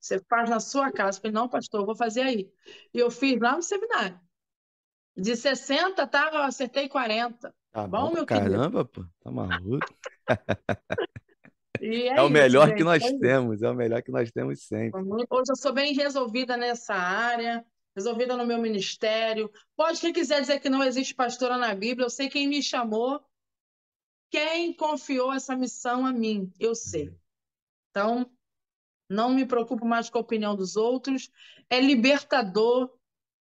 Você 0.00 0.20
faz 0.28 0.50
na 0.50 0.60
sua 0.60 0.92
casa. 0.92 1.18
Eu 1.18 1.22
falei, 1.22 1.34
não, 1.34 1.48
pastor, 1.48 1.80
eu 1.82 1.86
vou 1.86 1.96
fazer 1.96 2.22
aí. 2.22 2.50
E 2.94 2.98
eu 2.98 3.10
fiz 3.10 3.38
lá 3.40 3.56
no 3.56 3.62
seminário. 3.62 4.20
De 5.16 5.36
60, 5.36 6.06
tá, 6.06 6.30
eu 6.32 6.42
acertei 6.42 6.88
40. 6.88 7.54
Tá 7.72 7.86
Bom, 7.86 8.08
bom 8.08 8.12
meu 8.12 8.26
querido? 8.26 8.50
caramba, 8.50 8.84
pô. 8.84 9.04
Tá 9.20 9.30
maluco. 9.30 9.94
E 11.80 12.08
É 12.14 12.20
o 12.22 12.24
é 12.24 12.26
isso, 12.26 12.32
melhor 12.32 12.74
que 12.74 12.82
nós 12.84 13.04
isso. 13.04 13.18
temos, 13.20 13.62
é 13.62 13.70
o 13.70 13.74
melhor 13.74 14.02
que 14.02 14.10
nós 14.10 14.30
temos 14.32 14.62
sempre. 14.66 15.00
Hoje 15.30 15.50
eu 15.52 15.56
sou 15.56 15.72
bem 15.72 15.94
resolvida 15.94 16.56
nessa 16.56 16.94
área, 16.94 17.64
resolvida 17.94 18.36
no 18.36 18.46
meu 18.46 18.58
ministério. 18.58 19.50
Pode 19.76 20.00
quem 20.00 20.12
quiser 20.12 20.40
dizer 20.40 20.60
que 20.60 20.68
não 20.68 20.82
existe 20.82 21.14
pastora 21.14 21.56
na 21.56 21.74
Bíblia, 21.74 22.06
eu 22.06 22.10
sei 22.10 22.28
quem 22.28 22.48
me 22.48 22.62
chamou, 22.62 23.20
quem 24.30 24.74
confiou 24.74 25.32
essa 25.32 25.56
missão 25.56 26.04
a 26.04 26.12
mim, 26.12 26.52
eu 26.58 26.74
sei. 26.74 27.14
Então, 27.90 28.30
não 29.08 29.30
me 29.30 29.46
preocupo 29.46 29.86
mais 29.86 30.10
com 30.10 30.18
a 30.18 30.22
opinião 30.22 30.56
dos 30.56 30.76
outros. 30.76 31.30
É 31.70 31.80
libertador, 31.80 32.97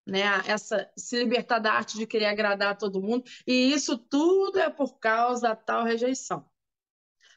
né? 0.08 0.22
Essa, 0.48 0.90
se 0.96 1.18
libertar 1.20 1.60
da 1.60 1.74
arte 1.74 1.98
de 1.98 2.08
querer 2.08 2.26
agradar 2.26 2.72
a 2.72 2.76
todo 2.76 3.02
mundo. 3.02 3.26
E 3.46 3.74
isso 3.74 3.98
tudo 3.98 4.58
é 4.58 4.70
por 4.70 4.98
causa 5.00 5.50
da 5.50 5.56
tal 5.56 5.84
rejeição. 5.84 6.50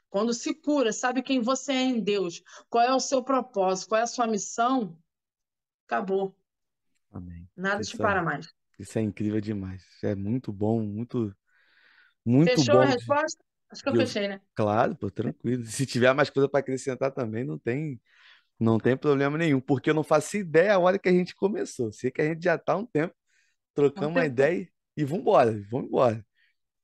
Quando 0.08 0.32
se 0.32 0.54
cura, 0.54 0.92
sabe 0.92 1.22
quem 1.22 1.40
você 1.40 1.72
é 1.72 1.82
em 1.82 2.00
Deus, 2.00 2.42
qual 2.68 2.84
é 2.84 2.94
o 2.94 3.00
seu 3.00 3.22
propósito, 3.22 3.88
qual 3.88 4.00
é 4.00 4.04
a 4.04 4.08
sua 4.08 4.26
missão, 4.26 4.96
acabou. 5.86 6.36
Amém. 7.12 7.48
Nada 7.56 7.80
te 7.80 7.88
Isso 7.88 7.96
para 7.96 8.20
é, 8.20 8.22
mais. 8.22 8.48
isso 8.78 8.98
é 8.98 9.02
incrível 9.02 9.40
demais. 9.40 9.82
Isso 9.82 10.06
é 10.06 10.14
muito 10.14 10.52
bom, 10.52 10.80
muito, 10.80 11.34
muito 12.24 12.50
Fechou 12.50 12.80
a 12.80 12.84
bom 12.84 12.86
de, 12.86 12.92
resposta? 12.94 13.44
Acho 13.70 13.82
que 13.82 13.88
eu 13.88 13.92
de 13.92 13.98
fechei, 14.00 14.28
né? 14.28 14.40
Claro, 14.54 14.96
pô, 14.96 15.10
tranquilo. 15.10 15.64
Se 15.64 15.86
tiver 15.86 16.12
mais 16.12 16.30
coisa 16.30 16.48
para 16.48 16.60
acrescentar 16.60 17.12
também, 17.12 17.44
não 17.44 17.58
tem, 17.58 18.00
não 18.60 18.78
tem 18.80 18.96
problema 18.96 19.38
nenhum, 19.38 19.60
porque 19.60 19.90
eu 19.90 19.94
não 19.94 20.04
faço 20.04 20.36
ideia 20.38 20.74
a 20.76 20.80
hora 20.80 20.98
que 21.00 21.08
a 21.08 21.12
gente 21.12 21.34
começou. 21.36 21.92
Sei 21.92 22.10
que 22.12 22.22
a 22.22 22.26
gente 22.26 22.44
já 22.44 22.58
tá 22.58 22.74
há 22.74 22.78
um 22.78 22.86
tempo 22.86 23.14
trocando 23.74 24.10
Um 24.10 24.12
uma 24.12 24.26
tempo. 24.26 24.26
ideia 24.26 24.68
e 24.96 25.04
vambora, 25.04 25.52
vamos 25.70 25.88
embora. 25.88 26.24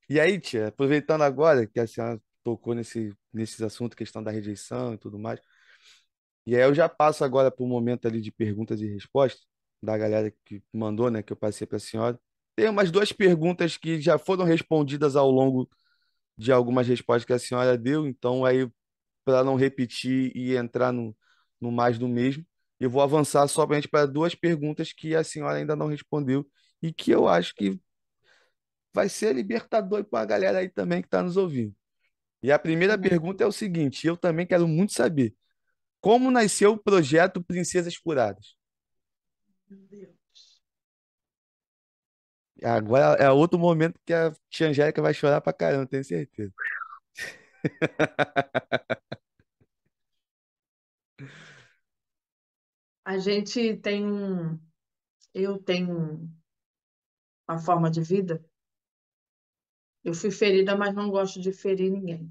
E 0.09 0.19
aí, 0.19 0.39
tia, 0.39 0.67
aproveitando 0.69 1.23
agora 1.23 1.67
que 1.67 1.79
a 1.79 1.87
senhora 1.87 2.21
tocou 2.43 2.75
nesse, 2.75 3.13
nesses 3.33 3.61
assuntos, 3.61 3.95
questão 3.95 4.23
da 4.23 4.31
rejeição 4.31 4.93
e 4.93 4.97
tudo 4.97 5.19
mais, 5.19 5.39
e 6.45 6.55
aí 6.55 6.61
eu 6.63 6.73
já 6.73 6.87
passo 6.87 7.23
agora 7.23 7.51
para 7.51 7.63
o 7.63 7.67
momento 7.67 8.07
ali 8.07 8.21
de 8.21 8.31
perguntas 8.31 8.81
e 8.81 8.87
respostas 8.87 9.45
da 9.81 9.97
galera 9.97 10.31
que 10.45 10.61
mandou, 10.73 11.11
né, 11.11 11.21
que 11.21 11.31
eu 11.33 11.37
passei 11.37 11.67
para 11.67 11.77
a 11.77 11.79
senhora. 11.79 12.19
Tem 12.55 12.69
umas 12.69 12.89
duas 12.91 13.11
perguntas 13.11 13.77
que 13.77 14.01
já 14.01 14.17
foram 14.17 14.43
respondidas 14.45 15.15
ao 15.15 15.29
longo 15.29 15.69
de 16.37 16.51
algumas 16.51 16.87
respostas 16.87 17.25
que 17.25 17.33
a 17.33 17.39
senhora 17.39 17.77
deu, 17.77 18.07
então 18.07 18.45
aí 18.45 18.69
para 19.25 19.43
não 19.43 19.55
repetir 19.55 20.31
e 20.35 20.55
entrar 20.57 20.93
no, 20.93 21.15
no 21.61 21.71
mais 21.71 21.97
do 21.99 22.07
mesmo, 22.07 22.45
eu 22.79 22.89
vou 22.89 23.01
avançar 23.01 23.47
somente 23.47 23.87
para 23.87 24.05
duas 24.07 24.35
perguntas 24.35 24.93
que 24.93 25.15
a 25.15 25.23
senhora 25.23 25.57
ainda 25.57 25.75
não 25.75 25.87
respondeu 25.87 26.45
e 26.81 26.93
que 26.93 27.11
eu 27.11 27.27
acho 27.27 27.55
que 27.55 27.79
vai 28.93 29.09
ser 29.09 29.35
libertador 29.35 30.03
para 30.05 30.21
a 30.23 30.25
galera 30.25 30.59
aí 30.59 30.69
também 30.69 31.01
que 31.01 31.07
está 31.07 31.21
nos 31.23 31.37
ouvindo. 31.37 31.75
E 32.43 32.51
a 32.51 32.59
primeira 32.59 32.95
Uhum. 32.95 33.01
pergunta 33.01 33.43
é 33.43 33.47
o 33.47 33.51
seguinte, 33.51 34.07
eu 34.07 34.17
também 34.17 34.47
quero 34.47 34.67
muito 34.67 34.93
saber, 34.93 35.35
como 36.01 36.31
nasceu 36.31 36.73
o 36.73 36.77
projeto 36.79 37.43
Princesas 37.43 37.97
Curadas? 37.97 38.55
Meu 39.69 39.79
Deus. 39.87 40.61
Agora 42.63 43.15
é 43.23 43.29
outro 43.31 43.59
momento 43.59 43.99
que 44.05 44.13
a 44.13 44.31
tia 44.49 44.67
Angélica 44.69 45.01
vai 45.01 45.13
chorar 45.13 45.41
pra 45.41 45.53
caramba, 45.53 45.85
tenho 45.87 46.03
certeza. 46.03 46.53
A 53.07 53.17
gente 53.19 53.77
tem 53.77 54.05
um. 54.05 54.59
Eu 55.33 55.57
tenho 55.57 56.29
uma 57.47 57.57
forma 57.57 57.89
de 57.89 58.01
vida. 58.01 58.45
Eu 60.03 60.13
fui 60.13 60.29
ferida, 60.29 60.75
mas 60.75 60.93
não 60.93 61.09
gosto 61.09 61.39
de 61.39 61.53
ferir 61.53 61.89
ninguém. 61.89 62.29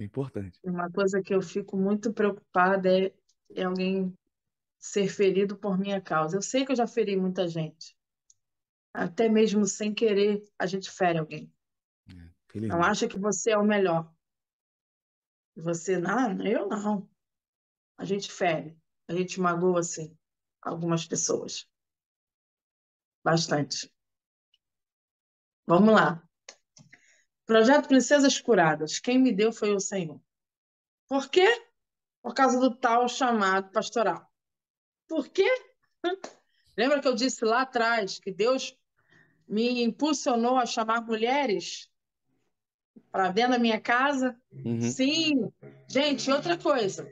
É 0.00 0.02
importante. 0.02 0.58
Uma 0.64 0.90
coisa 0.90 1.22
que 1.22 1.32
eu 1.32 1.40
fico 1.40 1.76
muito 1.76 2.12
preocupada 2.12 2.88
é, 2.90 3.14
é 3.54 3.62
alguém 3.62 4.12
ser 4.80 5.06
ferido 5.06 5.56
por 5.56 5.78
minha 5.78 6.00
causa. 6.00 6.36
Eu 6.36 6.42
sei 6.42 6.66
que 6.66 6.72
eu 6.72 6.76
já 6.76 6.88
feri 6.88 7.16
muita 7.16 7.46
gente. 7.46 7.96
Até 8.92 9.28
mesmo 9.28 9.64
sem 9.64 9.94
querer, 9.94 10.42
a 10.58 10.66
gente 10.66 10.90
fere 10.90 11.20
alguém. 11.20 11.52
É, 12.08 12.60
Não 12.66 12.82
acha 12.82 13.06
que 13.06 13.16
você 13.16 13.52
é 13.52 13.56
o 13.56 13.64
melhor. 13.64 14.12
Você, 15.54 15.98
não, 15.98 16.44
eu 16.44 16.66
não. 16.66 17.13
A 17.96 18.04
gente 18.04 18.30
fere, 18.30 18.76
a 19.08 19.14
gente 19.14 19.40
magoa, 19.40 19.80
assim, 19.80 20.16
algumas 20.60 21.06
pessoas. 21.06 21.66
Bastante. 23.22 23.90
Vamos 25.66 25.94
lá. 25.94 26.22
Projeto 27.46 27.88
Princesas 27.88 28.40
Curadas. 28.40 28.98
Quem 28.98 29.18
me 29.18 29.32
deu 29.32 29.52
foi 29.52 29.74
o 29.74 29.80
Senhor. 29.80 30.20
Por 31.08 31.28
quê? 31.28 31.64
Por 32.22 32.34
causa 32.34 32.58
do 32.58 32.74
tal 32.74 33.08
chamado 33.08 33.70
pastoral. 33.70 34.30
Por 35.06 35.28
quê? 35.28 35.48
Lembra 36.76 37.00
que 37.00 37.08
eu 37.08 37.14
disse 37.14 37.44
lá 37.44 37.62
atrás 37.62 38.18
que 38.18 38.32
Deus 38.32 38.76
me 39.46 39.82
impulsionou 39.82 40.56
a 40.56 40.66
chamar 40.66 41.02
mulheres 41.02 41.90
para 43.12 43.30
dentro 43.30 43.52
da 43.52 43.58
minha 43.58 43.80
casa? 43.80 44.40
Uhum. 44.50 44.90
Sim. 44.90 45.52
Gente, 45.88 46.30
outra 46.30 46.58
coisa. 46.58 47.06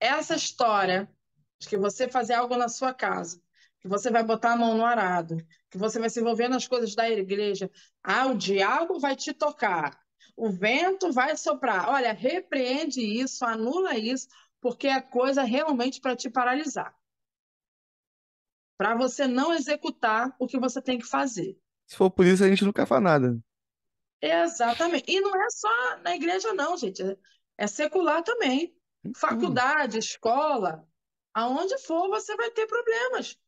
Essa 0.00 0.34
história 0.34 1.08
de 1.60 1.68
que 1.68 1.76
você 1.76 2.08
fazer 2.08 2.32
algo 2.32 2.56
na 2.56 2.68
sua 2.68 2.94
casa, 2.94 3.40
que 3.80 3.86
você 3.86 4.10
vai 4.10 4.22
botar 4.24 4.52
a 4.52 4.56
mão 4.56 4.76
no 4.76 4.84
arado, 4.84 5.36
que 5.70 5.76
você 5.76 6.00
vai 6.00 6.08
se 6.08 6.20
envolver 6.20 6.48
nas 6.48 6.66
coisas 6.66 6.94
da 6.94 7.08
igreja, 7.08 7.70
ah, 8.02 8.26
o 8.26 8.36
diabo 8.36 8.98
vai 8.98 9.14
te 9.14 9.34
tocar, 9.34 10.00
o 10.36 10.50
vento 10.50 11.12
vai 11.12 11.36
soprar. 11.36 11.88
Olha, 11.90 12.12
repreende 12.12 13.00
isso, 13.00 13.44
anula 13.44 13.96
isso, 13.96 14.26
porque 14.60 14.88
é 14.88 15.00
coisa 15.00 15.42
realmente 15.42 16.00
para 16.00 16.16
te 16.16 16.30
paralisar. 16.30 16.94
Para 18.78 18.96
você 18.96 19.26
não 19.26 19.52
executar 19.52 20.34
o 20.38 20.46
que 20.46 20.58
você 20.58 20.80
tem 20.80 20.98
que 20.98 21.06
fazer. 21.06 21.58
Se 21.86 21.96
for 21.96 22.10
por 22.10 22.24
isso, 22.24 22.42
a 22.42 22.48
gente 22.48 22.64
nunca 22.64 22.86
faz 22.86 23.02
nada. 23.02 23.38
Exatamente. 24.22 25.04
E 25.10 25.20
não 25.20 25.34
é 25.34 25.50
só 25.50 25.98
na 25.98 26.14
igreja, 26.14 26.54
não, 26.54 26.76
gente. 26.76 27.02
É 27.58 27.66
secular 27.66 28.22
também. 28.22 28.74
Faculdade, 29.16 29.98
escola, 29.98 30.86
aonde 31.32 31.78
for, 31.78 32.08
você 32.08 32.36
vai 32.36 32.50
ter 32.50 32.66
problemas. 32.66 33.38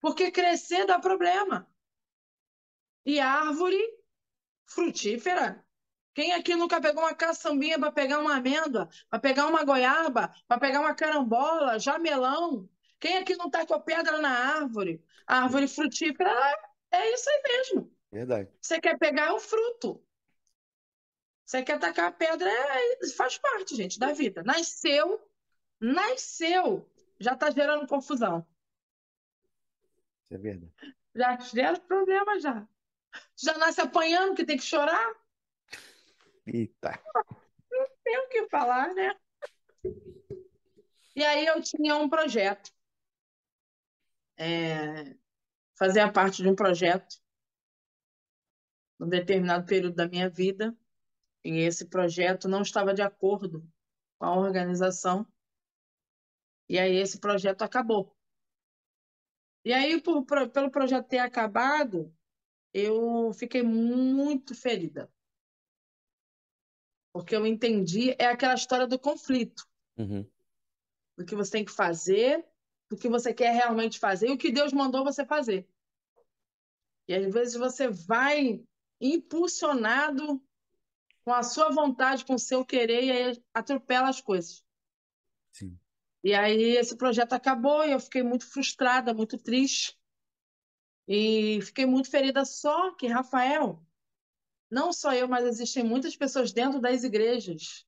Porque 0.00 0.30
crescer 0.30 0.86
dá 0.86 0.98
problema. 0.98 1.68
E 3.04 3.18
árvore 3.18 3.78
frutífera. 4.66 5.64
Quem 6.14 6.32
aqui 6.32 6.54
nunca 6.54 6.80
pegou 6.80 7.02
uma 7.02 7.14
caçambinha 7.14 7.78
para 7.78 7.92
pegar 7.92 8.18
uma 8.18 8.36
amêndoa, 8.36 8.88
para 9.08 9.18
pegar 9.18 9.46
uma 9.46 9.64
goiaba, 9.64 10.34
para 10.46 10.60
pegar 10.60 10.80
uma 10.80 10.94
carambola, 10.94 11.78
jamelão? 11.78 12.68
Quem 12.98 13.18
aqui 13.18 13.36
não 13.36 13.48
tacou 13.50 13.80
pedra 13.80 14.18
na 14.18 14.56
árvore? 14.56 15.02
A 15.26 15.42
árvore 15.42 15.68
frutífera 15.68 16.30
é 16.90 17.14
isso 17.14 17.28
aí 17.30 17.42
mesmo. 17.44 17.92
Verdade. 18.10 18.50
Você 18.60 18.80
quer 18.80 18.98
pegar 18.98 19.34
o 19.34 19.40
fruto. 19.40 20.02
Você 21.48 21.62
quer 21.62 21.78
tacar 21.80 22.08
a 22.08 22.12
pedra, 22.12 22.46
é, 22.46 23.06
faz 23.16 23.38
parte, 23.38 23.74
gente, 23.74 23.98
da 23.98 24.12
vida. 24.12 24.42
Nasceu, 24.42 25.18
nasceu, 25.80 26.86
já 27.18 27.32
está 27.32 27.50
gerando 27.50 27.86
confusão. 27.86 28.46
Isso 30.24 30.34
é 30.34 30.36
verdade. 30.36 30.74
Já 31.14 31.38
gera 31.38 31.80
problema 31.80 32.38
já. 32.38 32.68
Já 33.34 33.56
nasce 33.56 33.80
apanhando 33.80 34.34
que 34.36 34.44
tem 34.44 34.58
que 34.58 34.62
chorar. 34.62 35.14
Eita. 36.46 37.02
Não 37.70 37.86
tem 38.04 38.18
o 38.18 38.28
que 38.28 38.46
falar, 38.50 38.92
né? 38.92 39.18
E 41.16 41.24
aí 41.24 41.46
eu 41.46 41.62
tinha 41.62 41.96
um 41.96 42.10
projeto. 42.10 42.70
É, 44.36 45.16
fazia 45.78 46.12
parte 46.12 46.42
de 46.42 46.48
um 46.50 46.54
projeto 46.54 47.16
num 48.98 49.08
determinado 49.08 49.64
período 49.64 49.94
da 49.94 50.06
minha 50.06 50.28
vida, 50.28 50.76
e 51.48 51.60
esse 51.60 51.86
projeto 51.86 52.46
não 52.46 52.60
estava 52.60 52.92
de 52.92 53.00
acordo 53.00 53.66
com 54.18 54.26
a 54.26 54.36
organização, 54.36 55.26
e 56.68 56.78
aí 56.78 56.96
esse 56.96 57.18
projeto 57.18 57.62
acabou. 57.62 58.14
E 59.64 59.72
aí, 59.72 59.98
por, 60.02 60.26
por, 60.26 60.46
pelo 60.50 60.70
projeto 60.70 61.08
ter 61.08 61.20
acabado, 61.20 62.14
eu 62.74 63.32
fiquei 63.32 63.62
muito 63.62 64.54
ferida. 64.54 65.10
Porque 67.14 67.34
eu 67.34 67.46
entendi, 67.46 68.14
é 68.18 68.26
aquela 68.26 68.54
história 68.54 68.86
do 68.86 68.98
conflito. 68.98 69.66
Uhum. 69.96 70.30
Do 71.16 71.24
que 71.24 71.34
você 71.34 71.52
tem 71.52 71.64
que 71.64 71.72
fazer, 71.72 72.46
do 72.90 72.96
que 72.98 73.08
você 73.08 73.32
quer 73.32 73.54
realmente 73.54 73.98
fazer 73.98 74.28
e 74.28 74.32
o 74.32 74.38
que 74.38 74.52
Deus 74.52 74.70
mandou 74.74 75.02
você 75.02 75.24
fazer. 75.24 75.66
E 77.08 77.14
às 77.14 77.32
vezes 77.32 77.54
você 77.54 77.88
vai 77.88 78.62
impulsionado 79.00 80.42
com 81.28 81.34
a 81.34 81.42
sua 81.42 81.68
vontade, 81.68 82.24
com 82.24 82.36
o 82.36 82.38
seu 82.38 82.64
querer, 82.64 83.04
e 83.04 83.10
aí 83.10 83.44
atropela 83.52 84.08
as 84.08 84.18
coisas. 84.18 84.64
Sim. 85.52 85.78
E 86.24 86.32
aí 86.32 86.74
esse 86.78 86.96
projeto 86.96 87.34
acabou 87.34 87.84
e 87.84 87.92
eu 87.92 88.00
fiquei 88.00 88.22
muito 88.22 88.46
frustrada, 88.46 89.12
muito 89.12 89.36
triste. 89.36 89.94
E 91.06 91.60
fiquei 91.60 91.84
muito 91.84 92.10
ferida. 92.10 92.46
Só 92.46 92.94
que, 92.94 93.06
Rafael, 93.06 93.86
não 94.70 94.90
só 94.90 95.12
eu, 95.12 95.28
mas 95.28 95.44
existem 95.44 95.84
muitas 95.84 96.16
pessoas 96.16 96.50
dentro 96.50 96.80
das 96.80 97.04
igrejas, 97.04 97.86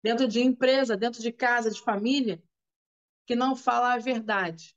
dentro 0.00 0.28
de 0.28 0.40
empresa, 0.40 0.96
dentro 0.96 1.20
de 1.20 1.32
casa, 1.32 1.72
de 1.72 1.80
família, 1.82 2.40
que 3.26 3.34
não 3.34 3.56
falam 3.56 3.90
a 3.90 3.98
verdade. 3.98 4.76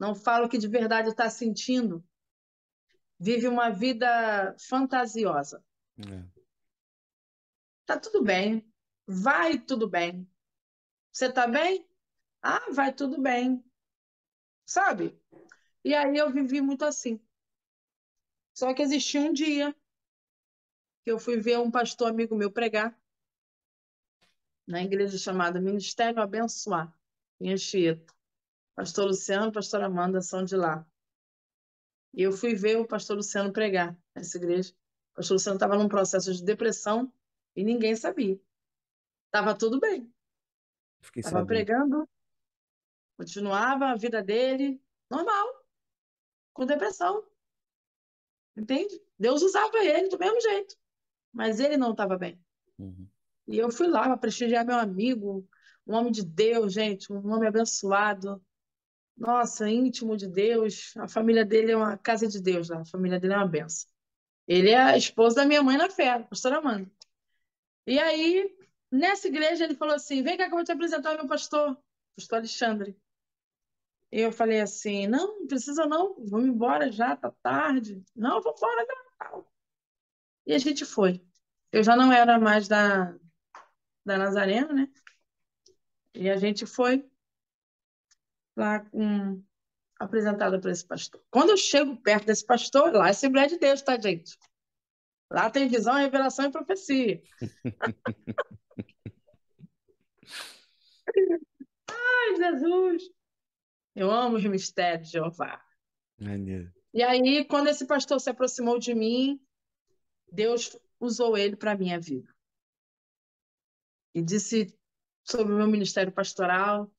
Não 0.00 0.16
falam 0.16 0.46
o 0.46 0.50
que 0.50 0.58
de 0.58 0.66
verdade 0.66 1.10
está 1.10 1.30
sentindo. 1.30 2.04
Vive 3.20 3.46
uma 3.46 3.70
vida 3.70 4.56
fantasiosa. 4.58 5.64
É. 5.96 6.31
Tá 7.92 7.98
tudo 7.98 8.24
bem. 8.24 8.66
Vai 9.06 9.58
tudo 9.58 9.86
bem. 9.86 10.26
Você 11.12 11.30
tá 11.30 11.46
bem? 11.46 11.86
Ah, 12.40 12.70
vai 12.72 12.90
tudo 12.90 13.20
bem. 13.20 13.62
Sabe? 14.64 15.20
E 15.84 15.94
aí 15.94 16.16
eu 16.16 16.32
vivi 16.32 16.62
muito 16.62 16.86
assim. 16.86 17.20
Só 18.54 18.72
que 18.72 18.80
existia 18.80 19.20
um 19.20 19.30
dia 19.30 19.76
que 21.04 21.10
eu 21.10 21.18
fui 21.18 21.36
ver 21.38 21.58
um 21.58 21.70
pastor 21.70 22.08
amigo 22.08 22.34
meu 22.34 22.50
pregar 22.50 22.98
na 24.66 24.82
igreja 24.82 25.18
chamada 25.18 25.60
Ministério 25.60 26.22
Abençoar, 26.22 26.98
em 27.38 27.52
Anchieta. 27.52 28.14
Pastor 28.74 29.08
Luciano 29.08 29.48
e 29.48 29.52
pastor 29.52 29.82
Amanda 29.82 30.22
são 30.22 30.46
de 30.46 30.56
lá. 30.56 30.90
E 32.14 32.22
eu 32.22 32.32
fui 32.32 32.54
ver 32.54 32.78
o 32.78 32.86
pastor 32.88 33.18
Luciano 33.18 33.52
pregar 33.52 33.94
nessa 34.14 34.38
igreja. 34.38 34.72
O 35.12 35.16
pastor 35.16 35.34
Luciano 35.34 35.56
estava 35.56 35.76
num 35.76 35.90
processo 35.90 36.32
de 36.32 36.42
depressão 36.42 37.12
e 37.56 37.64
ninguém 37.64 37.94
sabia. 37.96 38.38
Tava 39.30 39.54
tudo 39.56 39.80
bem. 39.80 40.12
Fiquei 41.00 41.22
Tava 41.22 41.36
sabendo. 41.40 41.48
pregando, 41.48 42.08
continuava 43.16 43.86
a 43.86 43.96
vida 43.96 44.22
dele, 44.22 44.80
normal, 45.10 45.66
com 46.52 46.66
depressão. 46.66 47.26
Entende? 48.56 49.00
Deus 49.18 49.42
usava 49.42 49.78
ele 49.78 50.08
do 50.08 50.18
mesmo 50.18 50.40
jeito, 50.40 50.76
mas 51.32 51.58
ele 51.58 51.76
não 51.76 51.92
estava 51.92 52.18
bem. 52.18 52.38
Uhum. 52.78 53.08
E 53.48 53.58
eu 53.58 53.70
fui 53.70 53.88
lá 53.88 54.04
para 54.04 54.16
prestigiar 54.16 54.64
meu 54.64 54.76
amigo, 54.76 55.48
um 55.86 55.94
homem 55.94 56.12
de 56.12 56.24
Deus, 56.24 56.72
gente, 56.72 57.12
um 57.12 57.32
homem 57.32 57.48
abençoado. 57.48 58.42
Nossa, 59.16 59.68
íntimo 59.68 60.16
de 60.16 60.26
Deus. 60.26 60.94
A 60.96 61.08
família 61.08 61.44
dele 61.44 61.72
é 61.72 61.76
uma 61.76 61.96
casa 61.96 62.26
de 62.28 62.40
Deus, 62.40 62.68
lá. 62.68 62.80
a 62.80 62.84
família 62.84 63.18
dele 63.18 63.34
é 63.34 63.36
uma 63.36 63.48
benção. 63.48 63.90
Ele 64.46 64.70
é 64.70 64.80
a 64.80 64.96
esposa 64.96 65.36
da 65.36 65.44
minha 65.44 65.62
mãe 65.62 65.76
na 65.76 65.88
fé, 65.88 66.10
a 66.10 66.20
pastora 66.20 66.58
Amanda. 66.58 66.90
E 67.86 67.98
aí, 67.98 68.56
nessa 68.90 69.28
igreja, 69.28 69.64
ele 69.64 69.74
falou 69.74 69.94
assim: 69.94 70.22
Vem 70.22 70.36
cá 70.36 70.46
que 70.46 70.52
eu 70.52 70.56
vou 70.56 70.64
te 70.64 70.72
apresentar 70.72 71.14
o 71.14 71.16
meu 71.18 71.28
pastor, 71.28 71.76
pastor 72.16 72.38
Alexandre. 72.38 72.96
E 74.10 74.20
eu 74.20 74.32
falei 74.32 74.60
assim: 74.60 75.06
Não, 75.06 75.40
não 75.40 75.46
precisa 75.46 75.86
não, 75.86 76.14
vamos 76.26 76.48
embora 76.48 76.90
já, 76.92 77.16
tá 77.16 77.32
tarde. 77.42 78.04
Não, 78.14 78.40
vamos 78.40 78.60
embora 78.60 78.86
já. 78.86 79.44
E 80.46 80.54
a 80.54 80.58
gente 80.58 80.84
foi. 80.84 81.24
Eu 81.70 81.82
já 81.82 81.96
não 81.96 82.12
era 82.12 82.38
mais 82.38 82.68
da, 82.68 83.16
da 84.04 84.18
Nazarena, 84.18 84.72
né? 84.72 84.88
E 86.14 86.28
a 86.28 86.36
gente 86.36 86.66
foi 86.66 87.08
lá 88.56 88.80
com 88.80 89.42
apresentada 89.98 90.60
para 90.60 90.70
esse 90.70 90.84
pastor. 90.86 91.22
Quando 91.30 91.50
eu 91.50 91.56
chego 91.56 91.96
perto 91.96 92.26
desse 92.26 92.44
pastor, 92.44 92.92
lá 92.92 93.06
é 93.06 93.10
Assembleia 93.10 93.48
de 93.48 93.58
Deus, 93.58 93.80
tá, 93.82 93.98
gente? 93.98 94.36
Lá 95.32 95.50
tem 95.50 95.66
visão, 95.66 95.94
revelação 95.94 96.44
e 96.44 96.52
profecia. 96.52 97.22
Ai, 101.88 102.36
Jesus! 102.36 103.04
Eu 103.94 104.10
amo 104.10 104.36
os 104.36 104.44
mistérios 104.44 105.08
de 105.08 105.14
Jeová. 105.14 105.64
Maneiro. 106.20 106.70
E 106.92 107.02
aí, 107.02 107.46
quando 107.46 107.68
esse 107.68 107.86
pastor 107.86 108.20
se 108.20 108.28
aproximou 108.28 108.78
de 108.78 108.94
mim, 108.94 109.40
Deus 110.30 110.78
usou 111.00 111.34
ele 111.38 111.56
para 111.56 111.72
a 111.72 111.76
minha 111.78 111.98
vida. 111.98 112.30
E 114.14 114.20
disse 114.20 114.78
sobre 115.24 115.54
o 115.54 115.56
meu 115.56 115.66
ministério 115.66 116.12
pastoral, 116.12 116.92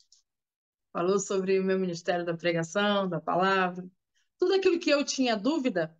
falou 0.91 1.19
sobre 1.19 1.59
o 1.59 1.63
meu 1.63 1.77
ministério 1.77 2.25
da 2.25 2.35
pregação, 2.35 3.07
da 3.07 3.21
palavra. 3.21 3.87
Tudo 4.39 4.55
aquilo 4.55 4.79
que 4.79 4.89
eu 4.89 5.05
tinha 5.05 5.37
dúvida, 5.37 5.95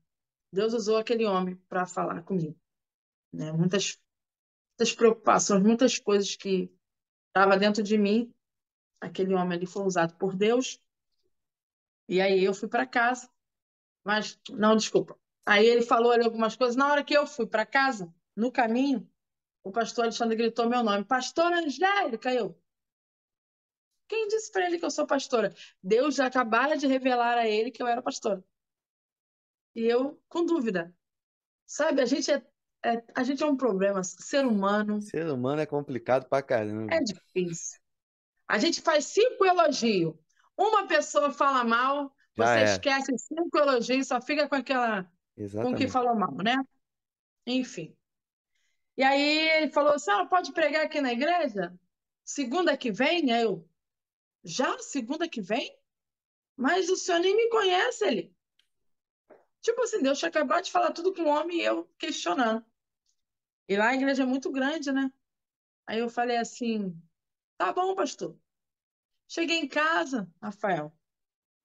Deus 0.54 0.74
usou 0.74 0.98
aquele 0.98 1.26
homem 1.26 1.56
para 1.68 1.84
falar 1.84 2.22
comigo. 2.22 2.56
Né? 3.34 3.52
Muitas, 3.52 4.00
muitas 4.72 4.96
preocupações, 4.96 5.64
muitas 5.64 5.98
coisas 5.98 6.36
que 6.36 6.72
estavam 7.28 7.58
dentro 7.58 7.82
de 7.82 7.98
mim, 7.98 8.32
aquele 9.02 9.34
homem 9.34 9.58
ali 9.58 9.66
foi 9.66 9.84
usado 9.84 10.16
por 10.16 10.36
Deus. 10.36 10.80
E 12.08 12.22
aí 12.22 12.44
eu 12.44 12.54
fui 12.54 12.68
para 12.70 12.86
casa. 12.86 13.28
Mas, 14.04 14.40
não, 14.52 14.76
desculpa. 14.76 15.18
Aí 15.44 15.66
ele 15.66 15.82
falou 15.82 16.12
ali 16.12 16.24
algumas 16.24 16.56
coisas. 16.56 16.76
Na 16.76 16.92
hora 16.92 17.04
que 17.04 17.18
eu 17.18 17.26
fui 17.26 17.48
para 17.48 17.66
casa, 17.66 18.14
no 18.36 18.52
caminho, 18.52 19.10
o 19.64 19.72
pastor 19.72 20.04
Alexandre 20.04 20.38
gritou 20.38 20.70
meu 20.70 20.84
nome. 20.84 21.04
Pastor 21.04 21.52
Angélica, 21.52 22.32
eu. 22.32 22.56
Quem 24.08 24.28
disse 24.28 24.52
para 24.52 24.68
ele 24.68 24.78
que 24.78 24.86
eu 24.86 24.92
sou 24.92 25.08
pastora? 25.08 25.52
Deus 25.82 26.14
já 26.14 26.28
acabara 26.28 26.78
de 26.78 26.86
revelar 26.86 27.40
a 27.40 27.48
ele 27.48 27.72
que 27.72 27.82
eu 27.82 27.88
era 27.88 28.04
pastora. 28.04 28.44
E 29.76 29.86
eu, 29.86 30.22
com 30.30 30.46
dúvida. 30.46 30.94
Sabe, 31.66 32.02
a 32.02 32.06
gente 32.06 32.32
é, 32.32 32.42
é, 32.86 33.04
a 33.16 33.24
gente 33.24 33.42
é 33.42 33.46
um 33.46 33.58
problema. 33.58 34.04
Ser 34.04 34.46
humano. 34.46 35.02
Ser 35.02 35.28
humano 35.28 35.62
é 35.62 35.66
complicado 35.66 36.28
pra 36.28 36.42
caramba. 36.42 36.94
É 36.94 37.00
difícil. 37.00 37.80
A 38.48 38.58
gente 38.58 38.82
faz 38.82 39.06
cinco 39.06 39.46
elogios. 39.46 40.14
Uma 40.56 40.88
pessoa 40.88 41.32
fala 41.32 41.64
mal, 41.64 42.14
Já 42.38 42.46
você 42.46 42.60
é. 42.60 42.64
esquece 42.66 43.18
cinco 43.18 43.58
elogios, 43.58 44.08
só 44.08 44.22
fica 44.22 44.48
com 44.48 44.56
aquela. 44.56 45.04
com 45.04 45.10
que 45.36 45.42
Exatamente. 45.44 45.88
falou 45.90 46.16
mal, 46.16 46.36
né? 46.36 46.56
Enfim. 47.48 47.96
E 48.96 49.04
aí 49.04 49.50
ele 49.58 49.72
falou 49.72 49.94
assim: 49.94 50.12
ah, 50.12 50.26
pode 50.26 50.52
pregar 50.52 50.86
aqui 50.86 51.02
na 51.02 51.12
igreja? 51.12 51.74
Segunda 52.24 52.78
que 52.78 52.92
vem? 52.92 53.32
Aí 53.32 53.42
eu, 53.42 53.68
já? 54.44 54.78
Segunda 54.80 55.28
que 55.28 55.42
vem? 55.42 55.76
Mas 56.56 56.90
o 56.90 56.96
senhor 56.96 57.20
nem 57.20 57.36
me 57.36 57.50
conhece, 57.50 58.06
ele. 58.06 58.36
Tipo 59.64 59.82
assim, 59.82 60.04
Deus 60.04 60.20
tinha 60.20 60.28
acabado 60.28 60.66
de 60.66 60.72
falar 60.72 60.92
tudo 60.92 61.14
com 61.14 61.22
o 61.24 61.28
homem 61.28 61.60
e 61.62 61.64
eu 61.64 61.86
questionando. 61.98 62.66
E 63.68 63.78
lá 63.78 63.90
a 63.90 63.96
igreja 63.96 64.24
é 64.24 64.26
muito 64.26 64.52
grande, 64.52 64.92
né? 64.92 65.10
Aí 65.88 66.00
eu 66.00 66.10
falei 66.10 66.38
assim: 66.38 67.02
tá 67.58 67.72
bom, 67.72 67.96
pastor. 67.96 68.38
Cheguei 69.26 69.58
em 69.60 69.68
casa, 69.68 70.30
Rafael. 70.42 70.94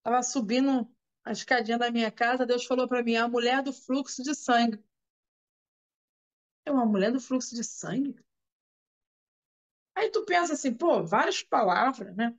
Tava 0.04 0.22
subindo 0.22 0.88
a 1.24 1.32
escadinha 1.32 1.76
da 1.76 1.90
minha 1.90 2.10
casa, 2.10 2.46
Deus 2.46 2.64
falou 2.64 2.86
para 2.86 3.02
mim: 3.02 3.16
a 3.16 3.26
mulher 3.26 3.64
do 3.64 3.72
fluxo 3.72 4.22
de 4.22 4.32
sangue. 4.32 4.82
É 6.64 6.70
uma 6.70 6.86
mulher 6.86 7.10
do 7.10 7.20
fluxo 7.20 7.52
de 7.56 7.64
sangue? 7.64 8.16
Aí 9.96 10.08
tu 10.10 10.24
pensa 10.24 10.52
assim, 10.52 10.72
pô, 10.72 11.02
várias 11.04 11.42
palavras, 11.42 12.14
né? 12.14 12.32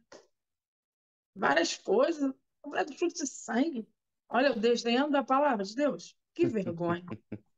Várias 1.35 1.75
coisas. 1.75 2.33
A 2.63 2.67
mulher 2.69 2.85
do 2.85 2.97
fluxo 2.97 3.23
de 3.23 3.27
sangue. 3.29 3.85
Olha, 4.29 4.51
o 4.51 4.59
desdenhando 4.59 5.11
da 5.11 5.23
palavra 5.23 5.63
de 5.63 5.75
Deus. 5.75 6.15
Que 6.33 6.47
vergonha. 6.47 7.03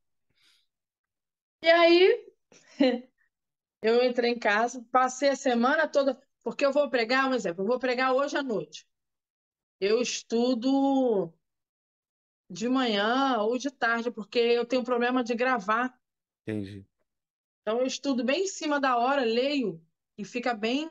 E 1.62 1.70
aí, 1.70 2.34
eu 3.82 4.04
entrei 4.04 4.32
em 4.32 4.40
casa, 4.40 4.86
passei 4.92 5.30
a 5.30 5.36
semana 5.36 5.88
toda, 5.88 6.20
porque 6.44 6.66
eu 6.66 6.72
vou 6.74 6.90
pregar, 6.90 7.30
um 7.30 7.34
exemplo, 7.34 7.64
eu 7.64 7.68
vou 7.68 7.80
pregar 7.80 8.14
hoje 8.14 8.38
à 8.38 8.44
noite. 8.44 8.88
Eu 9.80 10.02
estudo 10.02 11.34
de 12.50 12.68
manhã 12.70 13.38
ou 13.40 13.58
de 13.58 13.72
tarde, 13.72 14.12
porque 14.12 14.38
eu 14.40 14.66
tenho 14.66 14.84
problema 14.84 15.24
de 15.24 15.34
gravar. 15.36 15.98
Entendi. 16.46 16.86
Então 17.62 17.80
eu 17.80 17.86
estudo 17.86 18.24
bem 18.24 18.44
em 18.44 18.48
cima 18.48 18.80
da 18.80 18.98
hora, 18.98 19.24
leio 19.24 19.82
e 20.18 20.26
fica 20.26 20.54
bem 20.54 20.90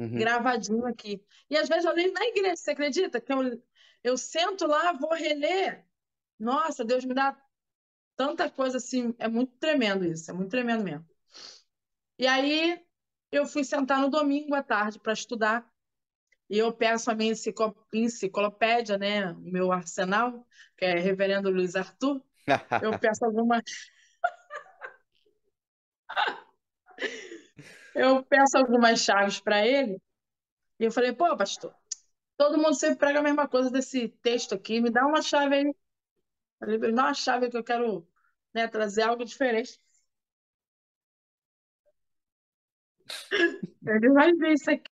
Uhum. 0.00 0.18
gravadinho 0.18 0.86
aqui. 0.86 1.24
E 1.48 1.56
às 1.56 1.68
vezes 1.68 1.84
eu 1.84 1.94
leio 1.94 2.12
na 2.12 2.24
igreja, 2.26 2.56
você 2.56 2.70
acredita? 2.72 3.20
Que 3.20 3.32
eu, 3.32 3.62
eu 4.04 4.16
sento 4.18 4.66
lá, 4.66 4.92
vou 4.92 5.14
reler. 5.14 5.84
Nossa, 6.38 6.84
Deus 6.84 7.04
me 7.04 7.14
dá 7.14 7.36
tanta 8.14 8.50
coisa 8.50 8.76
assim, 8.76 9.14
é 9.18 9.26
muito 9.26 9.56
tremendo 9.58 10.04
isso, 10.04 10.30
é 10.30 10.34
muito 10.34 10.50
tremendo 10.50 10.84
mesmo. 10.84 11.06
E 12.18 12.26
aí 12.26 12.84
eu 13.32 13.46
fui 13.46 13.64
sentar 13.64 14.00
no 14.00 14.10
domingo 14.10 14.54
à 14.54 14.62
tarde 14.62 15.00
para 15.00 15.12
estudar. 15.12 15.68
E 16.48 16.58
eu 16.58 16.72
peço 16.72 17.10
a 17.10 17.14
minha 17.14 17.32
enciclo- 17.32 17.74
enciclopédia, 17.92 18.98
né, 18.98 19.32
o 19.32 19.40
meu 19.40 19.72
arsenal, 19.72 20.46
que 20.76 20.84
é 20.84 20.94
Reverendo 20.98 21.50
Luiz 21.50 21.74
Arthur. 21.74 22.22
Eu 22.82 22.92
peço 23.00 23.24
alguma 23.24 23.62
eu 27.94 28.22
peço 28.24 28.58
algumas 28.58 29.00
chaves 29.00 29.40
para 29.40 29.66
ele. 29.66 30.00
E 30.78 30.84
eu 30.84 30.92
falei, 30.92 31.12
pô, 31.12 31.36
pastor, 31.36 31.74
todo 32.36 32.58
mundo 32.58 32.74
sempre 32.74 32.98
prega 32.98 33.20
a 33.20 33.22
mesma 33.22 33.48
coisa 33.48 33.70
desse 33.70 34.08
texto 34.22 34.54
aqui, 34.54 34.80
me 34.80 34.90
dá 34.90 35.06
uma 35.06 35.22
chave 35.22 35.54
aí. 35.56 35.74
Me 36.62 36.92
dá 36.92 37.04
uma 37.04 37.14
chave 37.14 37.50
que 37.50 37.56
eu 37.56 37.64
quero, 37.64 38.06
né, 38.54 38.68
trazer 38.68 39.02
algo 39.02 39.24
diferente. 39.24 39.80
Ele 43.86 44.10
vai 44.12 44.32
ver 44.34 44.52
isso 44.54 44.70
aqui. 44.70 44.90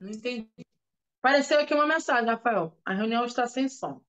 Não 0.00 0.10
entendi. 0.10 0.48
Apareceu 1.18 1.60
aqui 1.60 1.74
uma 1.74 1.86
mensagem, 1.86 2.26
Rafael. 2.30 2.76
A 2.84 2.94
reunião 2.94 3.24
está 3.24 3.46
sem 3.46 3.68
som. 3.68 4.00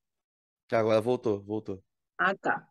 Agora 0.72 1.02
voltou, 1.02 1.42
voltou. 1.42 1.84
Ah, 2.18 2.36
tá. 2.36 2.70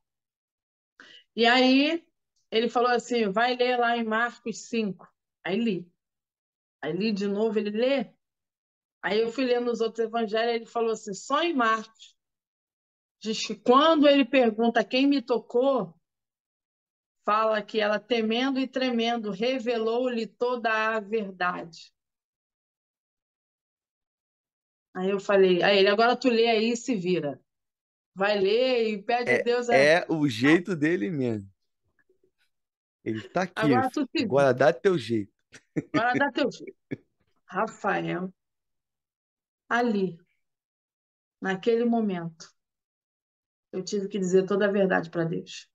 E 1.35 1.45
aí 1.47 2.08
ele 2.51 2.69
falou 2.69 2.91
assim: 2.91 3.31
vai 3.31 3.57
ler 3.57 3.77
lá 3.79 3.97
em 3.97 4.05
Marcos 4.05 4.69
5. 4.69 5.09
Aí 5.45 5.59
li. 5.59 5.93
Aí 6.83 6.93
li 6.93 7.13
de 7.13 7.27
novo, 7.27 7.59
ele 7.59 7.71
lê. 7.71 8.13
Aí 9.03 9.21
eu 9.21 9.31
fui 9.31 9.45
lendo 9.45 9.71
os 9.71 9.81
outros 9.81 10.05
evangelhos, 10.07 10.55
ele 10.55 10.67
falou 10.67 10.93
assim: 10.93 11.15
só 11.15 11.43
em 11.43 11.55
Marcos. 11.55 12.17
Diz 13.21 13.47
que 13.47 13.55
quando 13.55 14.07
ele 14.09 14.25
pergunta 14.25 14.85
quem 14.85 15.07
me 15.07 15.21
tocou, 15.21 15.93
fala 17.25 17.61
que 17.61 17.81
ela, 17.81 17.99
temendo 17.99 18.59
e 18.59 18.67
tremendo, 18.67 19.31
revelou-lhe 19.31 20.27
toda 20.27 20.71
a 20.97 21.01
verdade. 21.01 21.93
Aí 24.95 25.11
eu 25.11 25.21
falei, 25.21 25.63
aí 25.63 25.79
ele, 25.79 25.89
agora 25.89 26.17
tu 26.17 26.29
lê 26.29 26.47
aí 26.49 26.73
e 26.73 26.77
se 26.77 26.95
vira. 26.95 27.41
Vai 28.15 28.39
ler 28.39 28.89
e 28.89 29.03
pede 29.03 29.31
a 29.33 29.43
Deus. 29.43 29.69
a- 29.69 29.75
É 29.77 30.07
o 30.09 30.29
jeito 30.29 30.75
dele 30.75 31.11
mesmo. 31.11 31.49
Ele 33.09 33.27
tá 33.27 33.43
aqui, 33.43 33.55
Agora 33.57 33.91
tu 33.91 34.07
agora 34.21 34.53
dá 34.53 34.71
teu 34.71 34.99
jeito. 34.99 35.33
Agora 35.95 36.13
dá 36.19 36.31
teu 36.31 36.53
jeito. 36.53 36.77
Rafael, 37.47 38.31
ali, 39.67 40.21
naquele 41.41 41.87
momento, 41.87 42.55
eu 43.73 43.83
tive 43.83 44.09
que 44.09 44.19
dizer 44.19 44.45
toda 44.45 44.67
a 44.67 44.71
verdade 44.71 45.09
para 45.09 45.25
Deus. 45.25 45.71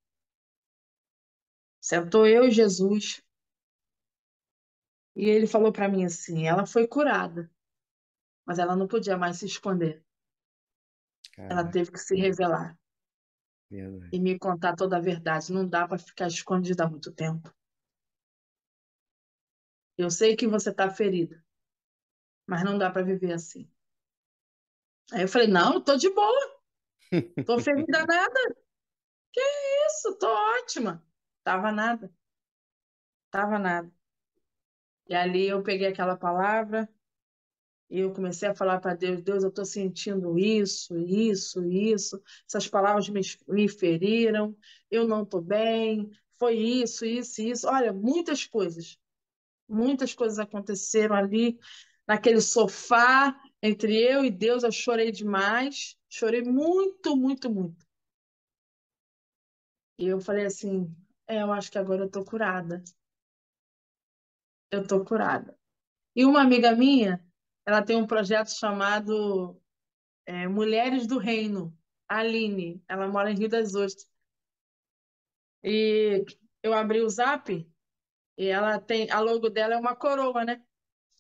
Sentou 1.82 2.28
eu 2.28 2.46
e 2.46 2.52
Jesus, 2.52 3.24
e 5.16 5.28
ele 5.28 5.48
falou 5.48 5.74
para 5.74 5.90
mim 5.90 6.06
assim: 6.06 6.46
ela 6.46 6.68
foi 6.68 6.88
curada, 6.88 7.52
mas 8.46 8.60
ela 8.60 8.76
não 8.76 8.88
podia 8.88 9.18
mais 9.18 9.38
se 9.38 9.48
esconder. 9.48 10.06
Ela 11.36 11.68
teve 11.68 11.92
que 11.92 11.98
se 11.98 12.16
revelar 12.16 12.78
verdade. 13.82 14.14
e 14.14 14.20
me 14.20 14.40
contar 14.40 14.76
toda 14.76 14.98
a 14.98 15.02
verdade. 15.02 15.52
Não 15.52 15.68
dá 15.68 15.88
para 15.88 15.98
ficar 15.98 16.28
escondida 16.28 16.86
há 16.86 16.90
muito 16.90 17.12
tempo. 17.12 17.54
Eu 19.98 20.12
sei 20.12 20.36
que 20.36 20.48
você 20.48 20.70
está 20.70 20.88
ferida, 20.88 21.44
mas 22.48 22.64
não 22.64 22.78
dá 22.78 22.90
para 22.90 23.04
viver 23.04 23.34
assim. 23.34 23.70
Aí 25.12 25.22
eu 25.24 25.28
falei: 25.28 25.48
não, 25.48 25.76
eu 25.76 25.82
tô 25.82 25.96
de 25.96 26.10
boa, 26.14 26.62
tô 27.46 27.60
ferida 27.60 28.06
nada. 28.06 28.56
Que 29.32 29.42
isso, 29.88 30.18
tô 30.18 30.28
ótima. 30.28 31.06
Tava 31.44 31.72
nada, 31.72 32.12
tava 33.30 33.60
nada. 33.60 33.92
E 35.08 35.16
ali 35.16 35.48
eu 35.48 35.64
peguei 35.64 35.88
aquela 35.88 36.18
palavra 36.18 36.90
e 37.90 38.00
eu 38.00 38.12
comecei 38.14 38.50
a 38.50 38.56
falar 38.56 38.80
para 38.80 38.96
Deus: 38.96 39.22
Deus, 39.22 39.44
eu 39.44 39.50
estou 39.50 39.66
sentindo 39.66 40.38
isso, 40.38 40.98
isso, 40.98 41.64
isso. 41.66 42.22
Essas 42.48 42.68
palavras 42.68 43.10
me, 43.10 43.22
me 43.48 43.68
feriram, 43.70 44.56
eu 44.90 45.08
não 45.08 45.24
estou 45.24 45.42
bem. 45.42 46.10
Foi 46.40 46.56
isso, 46.58 47.06
isso, 47.06 47.42
isso. 47.42 47.68
Olha, 47.68 47.94
muitas 47.94 48.46
coisas. 48.46 48.98
Muitas 49.68 50.14
coisas 50.14 50.40
aconteceram 50.40 51.16
ali 51.16 51.60
naquele 52.08 52.42
sofá. 52.42 53.40
Entre 53.62 53.96
eu 53.98 54.26
e 54.26 54.32
Deus, 54.32 54.64
eu 54.64 54.72
chorei 54.72 55.12
demais. 55.12 55.98
Chorei 56.10 56.44
muito, 56.44 57.16
muito, 57.16 57.50
muito. 57.52 57.86
E 59.98 60.06
eu 60.08 60.20
falei 60.22 60.46
assim: 60.46 60.96
é, 61.28 61.42
eu 61.42 61.52
acho 61.52 61.72
que 61.72 61.78
agora 61.80 62.04
eu 62.04 62.10
tô 62.10 62.24
curada. 62.24 62.84
Eu 64.72 64.86
tô 64.86 65.04
curada. 65.06 65.56
E 66.16 66.26
uma 66.26 66.42
amiga 66.42 66.76
minha, 66.76 67.24
ela 67.66 67.82
tem 67.82 67.96
um 67.96 68.08
projeto 68.08 68.50
chamado 68.50 69.60
é, 70.26 70.48
Mulheres 70.48 71.08
do 71.08 71.18
Reino, 71.18 71.78
Aline. 72.08 72.84
Ela 72.88 73.08
mora 73.08 73.32
em 73.32 73.36
Rio 73.36 73.50
das 73.50 73.74
Ostras. 73.74 74.08
E 75.64 76.26
eu 76.62 76.74
abri 76.74 77.02
o 77.02 77.10
Zap 77.10 77.50
e 78.38 78.46
ela 78.48 78.80
tem, 78.80 79.10
a 79.10 79.20
logo 79.20 79.50
dela 79.50 79.76
é 79.76 79.78
uma 79.78 79.96
coroa, 79.96 80.44
né? 80.44 80.62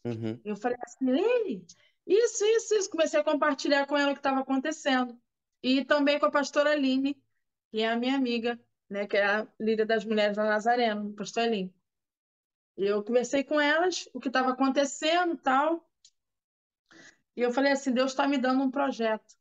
Uhum. 0.06 0.40
Eu 0.44 0.56
falei 0.56 0.78
assim, 0.82 1.06
Lene, 1.06 1.66
isso, 2.06 2.44
isso, 2.44 2.76
isso. 2.76 2.90
Comecei 2.90 3.20
a 3.20 3.24
compartilhar 3.24 3.86
com 3.88 3.98
ela 3.98 4.12
o 4.12 4.14
que 4.14 4.20
estava 4.20 4.42
acontecendo. 4.42 5.18
E 5.62 5.86
também 5.86 6.20
com 6.20 6.26
a 6.26 6.32
pastora 6.32 6.72
Aline, 6.72 7.22
que 7.72 7.82
é 7.82 7.90
a 7.90 7.96
minha 7.96 8.16
amiga, 8.16 8.60
né? 8.90 9.08
Que 9.08 9.18
é 9.18 9.26
a 9.26 9.48
líder 9.60 9.86
das 9.86 10.04
mulheres 10.04 10.36
da 10.36 10.44
Nazareno, 10.44 11.14
pastor 11.14 11.44
Aline. 11.44 11.74
Eu 12.76 13.04
conversei 13.04 13.44
com 13.44 13.62
elas, 13.62 14.10
o 14.14 14.20
que 14.20 14.28
estava 14.28 14.52
acontecendo 14.52 15.38
tal. 15.38 15.88
E 17.36 17.42
eu 17.42 17.52
falei 17.52 17.72
assim, 17.72 17.92
Deus 17.94 18.12
está 18.12 18.28
me 18.28 18.38
dando 18.38 18.64
um 18.64 18.72
projeto. 18.72 19.36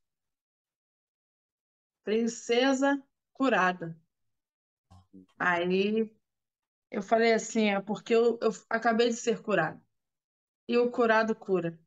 Princesa 2.04 3.02
curada. 3.32 3.96
Aí 5.38 6.10
eu 6.90 7.02
falei 7.02 7.32
assim, 7.32 7.70
é 7.70 7.80
porque 7.80 8.14
eu, 8.14 8.38
eu 8.40 8.50
acabei 8.68 9.08
de 9.08 9.16
ser 9.16 9.42
curada. 9.42 9.80
E 10.68 10.76
o 10.78 10.90
curado 10.90 11.34
cura. 11.34 11.78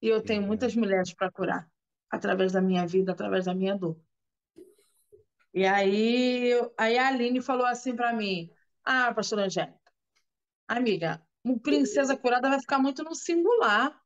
E 0.00 0.08
eu 0.08 0.22
tenho 0.22 0.42
muitas 0.42 0.74
mulheres 0.74 1.14
para 1.14 1.30
curar, 1.30 1.70
através 2.10 2.52
da 2.52 2.60
minha 2.60 2.84
vida, 2.86 3.12
através 3.12 3.44
da 3.44 3.54
minha 3.54 3.76
dor. 3.76 3.96
E 5.54 5.64
aí, 5.64 6.50
aí 6.76 6.98
a 6.98 7.06
Aline 7.08 7.40
falou 7.40 7.66
assim 7.66 7.94
para 7.94 8.12
mim: 8.12 8.50
Ah, 8.84 9.14
pastora 9.14 9.44
Angélica, 9.44 9.78
amiga, 10.66 11.24
uma 11.44 11.58
princesa 11.60 12.16
curada 12.16 12.48
vai 12.48 12.58
ficar 12.60 12.78
muito 12.78 13.04
no 13.04 13.14
singular. 13.14 14.01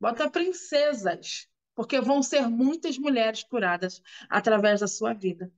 Bota 0.00 0.30
princesas, 0.30 1.48
porque 1.74 2.00
vão 2.00 2.22
ser 2.22 2.48
muitas 2.48 2.98
mulheres 2.98 3.42
curadas 3.42 4.02
através 4.28 4.80
da 4.80 4.88
sua 4.88 5.12
vida. 5.12 5.52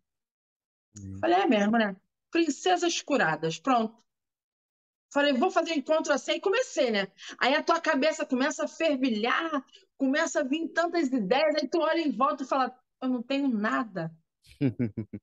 Hum. 0.97 1.19
Falei, 1.20 1.39
é 1.39 1.47
mesmo, 1.47 1.77
né? 1.78 1.97
Princesas 2.31 3.01
curadas, 3.02 3.59
pronto. 3.59 4.02
Falei, 5.10 5.32
vou 5.32 5.51
fazer 5.51 5.73
um 5.73 5.77
encontro 5.77 6.12
assim, 6.12 6.32
e 6.32 6.40
comecei, 6.40 6.90
né? 6.90 7.09
Aí 7.39 7.55
a 7.55 7.62
tua 7.62 7.81
cabeça 7.81 8.27
começa 8.27 8.65
a 8.65 8.69
fervilhar, 8.69 9.65
começa 9.97 10.40
a 10.40 10.44
vir 10.44 10.69
tantas 10.69 11.09
ideias, 11.09 11.55
aí 11.56 11.66
tu 11.66 11.81
olha 11.81 12.01
em 12.01 12.12
volta 12.12 12.44
e 12.44 12.47
fala, 12.47 12.78
eu 13.01 13.09
não 13.09 13.23
tenho 13.23 13.48
nada. 13.48 14.15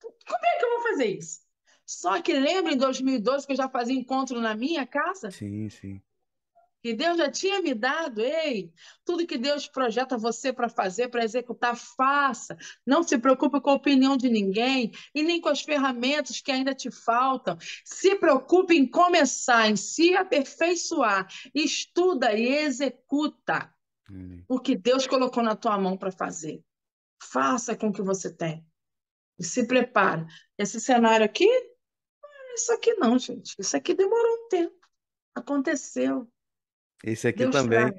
Como 0.00 0.46
é 0.46 0.58
que 0.58 0.64
eu 0.64 0.70
vou 0.70 0.82
fazer 0.82 1.06
isso? 1.06 1.40
Só 1.86 2.20
que 2.20 2.34
lembra 2.34 2.72
em 2.72 2.76
2012 2.76 3.46
que 3.46 3.52
eu 3.52 3.56
já 3.56 3.68
fazia 3.68 3.98
encontro 3.98 4.40
na 4.40 4.54
minha 4.54 4.86
casa? 4.86 5.30
Sim, 5.30 5.70
sim. 5.70 6.02
Que 6.88 6.94
Deus 6.94 7.18
já 7.18 7.30
tinha 7.30 7.60
me 7.60 7.74
dado, 7.74 8.22
ei, 8.22 8.72
tudo 9.04 9.26
que 9.26 9.36
Deus 9.36 9.68
projeta 9.68 10.16
você 10.16 10.54
para 10.54 10.70
fazer, 10.70 11.08
para 11.08 11.22
executar, 11.22 11.76
faça. 11.76 12.56
Não 12.86 13.02
se 13.02 13.18
preocupe 13.18 13.60
com 13.60 13.68
a 13.68 13.74
opinião 13.74 14.16
de 14.16 14.30
ninguém 14.30 14.90
e 15.14 15.22
nem 15.22 15.38
com 15.38 15.50
as 15.50 15.60
ferramentas 15.60 16.40
que 16.40 16.50
ainda 16.50 16.74
te 16.74 16.90
faltam. 16.90 17.58
Se 17.84 18.16
preocupe 18.16 18.74
em 18.74 18.86
começar, 18.88 19.68
em 19.68 19.76
se 19.76 20.14
aperfeiçoar. 20.14 21.28
Estuda 21.54 22.32
e 22.32 22.48
executa 22.48 23.70
Amém. 24.08 24.42
o 24.48 24.58
que 24.58 24.74
Deus 24.74 25.06
colocou 25.06 25.42
na 25.42 25.54
tua 25.54 25.76
mão 25.76 25.94
para 25.94 26.10
fazer. 26.10 26.64
Faça 27.22 27.76
com 27.76 27.88
o 27.88 27.92
que 27.92 28.00
você 28.00 28.34
tem. 28.34 28.66
E 29.38 29.44
se 29.44 29.66
prepare. 29.66 30.24
Esse 30.56 30.80
cenário 30.80 31.26
aqui, 31.26 31.46
isso 32.54 32.72
aqui 32.72 32.94
não, 32.94 33.18
gente. 33.18 33.54
Isso 33.58 33.76
aqui 33.76 33.92
demorou 33.92 34.46
um 34.46 34.48
tempo. 34.48 34.88
Aconteceu. 35.34 36.26
Esse 37.04 37.28
aqui 37.28 37.40
Deus 37.40 37.54
também. 37.54 37.92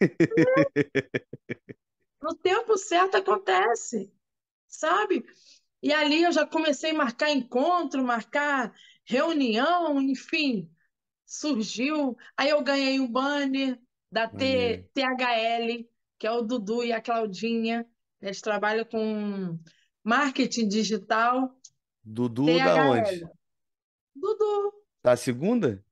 No 2.20 2.34
tempo 2.34 2.76
certo 2.76 3.16
acontece, 3.16 4.12
sabe? 4.66 5.24
E 5.82 5.92
ali 5.92 6.24
eu 6.24 6.32
já 6.32 6.44
comecei 6.46 6.90
a 6.90 6.94
marcar 6.94 7.30
encontro, 7.30 8.02
marcar 8.02 8.74
reunião, 9.04 10.00
enfim, 10.00 10.70
surgiu. 11.24 12.16
Aí 12.36 12.50
eu 12.50 12.62
ganhei 12.62 12.98
um 12.98 13.10
banner 13.10 13.80
da 14.10 14.26
T. 14.28 14.84
THL, 14.92 15.88
que 16.18 16.26
é 16.26 16.30
o 16.32 16.42
Dudu 16.42 16.84
e 16.84 16.92
a 16.92 17.00
Claudinha. 17.00 17.86
Eles 18.20 18.40
trabalham 18.40 18.84
com 18.84 19.58
marketing 20.02 20.66
digital. 20.68 21.56
Dudu 22.04 22.46
da 22.58 22.90
onde? 22.90 23.24
Dudu, 24.14 24.72
Da 25.04 25.16
segunda? 25.16 25.84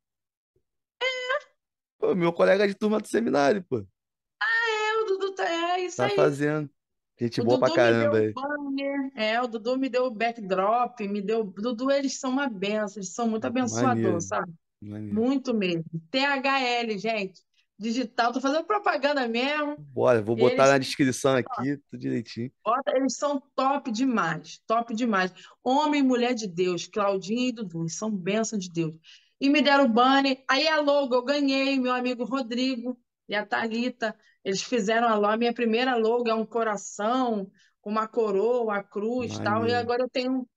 Pô, 2.07 2.15
meu 2.15 2.33
colega 2.33 2.69
de 2.69 2.75
turma 2.75 3.01
do 3.01 3.09
seminário, 3.09 3.65
pô. 3.69 3.79
é, 3.79 5.03
o 5.03 5.07
Dudu 5.07 5.35
tá, 5.35 5.45
é 5.49 5.81
isso 5.81 5.97
Tá 5.97 6.05
aí. 6.07 6.15
fazendo. 6.15 6.71
Gente 7.19 7.41
O 7.41 7.45
boa 7.45 7.59
pra 7.59 7.69
Dudu 7.69 7.81
me 7.81 7.83
deu 7.83 7.93
caramba 7.93 8.15
o 8.15 8.21
aí. 8.21 8.33
banner, 8.33 9.11
é, 9.17 9.43
o 9.43 9.49
Dudu 9.49 9.77
me 9.77 9.89
deu 9.89 10.05
o 10.05 10.11
backdrop, 10.11 11.01
me 11.01 11.21
deu. 11.21 11.43
Dudu, 11.43 11.91
eles 11.91 12.21
são 12.21 12.31
uma 12.31 12.49
benção, 12.49 12.99
eles 12.99 13.13
são 13.13 13.29
muito 13.29 13.45
abençoadores, 13.45 14.29
sabe? 14.29 14.53
maneiro. 14.81 15.15
Muito 15.15 15.53
mesmo. 15.53 15.83
THL, 16.13 16.97
gente, 16.97 17.41
digital, 17.77 18.33
tô 18.33 18.41
fazendo 18.41 18.65
propaganda 18.65 19.27
mesmo. 19.27 19.77
Bora, 19.79 20.23
vou 20.23 20.37
botar 20.37 20.55
Eles 20.55 20.71
na 20.71 20.79
descrição 20.79 21.35
aqui, 21.35 21.77
tudo 21.91 21.99
direitinho. 21.99 22.53
Eles 22.95 23.17
são 23.17 23.43
top 23.57 23.91
demais, 23.91 24.61
top 24.65 24.95
demais. 24.95 25.33
Homem 25.65 26.01
e 26.01 26.05
mulher 26.05 26.35
de 26.35 26.47
Deus, 26.47 26.87
Claudinha 26.87 27.49
e 27.49 27.53
Dudu, 27.53 27.81
eles 27.83 27.97
são 27.97 28.11
bênção 28.11 28.57
de 28.57 28.71
Deus. 28.71 28.95
E 29.41 29.51
me 29.51 29.61
deram 29.61 29.85
o 29.85 29.89
banner, 29.89 30.43
aí 30.49 30.67
a 30.69 30.81
logo 30.81 31.15
eu 31.15 31.23
ganhei, 31.23 31.79
meu 31.79 31.93
amigo 31.93 32.25
Rodrigo 32.25 32.99
e 33.29 33.35
a 33.35 33.45
Thalita, 33.45 34.17
eles 34.45 34.63
fizeram 34.63 35.09
a 35.09 35.15
logo, 35.15 35.35
a 35.35 35.37
minha 35.37 35.53
primeira 35.53 35.95
logo 35.97 36.29
é 36.29 36.35
um 36.35 36.47
coração, 36.47 37.51
uma 37.85 38.09
coroa, 38.09 38.77
a 38.77 38.83
cruz, 38.83 39.39
tal, 39.39 39.67
e 39.67 39.75
agora 39.75 40.03
eu 40.03 40.09
tenho 40.09 40.49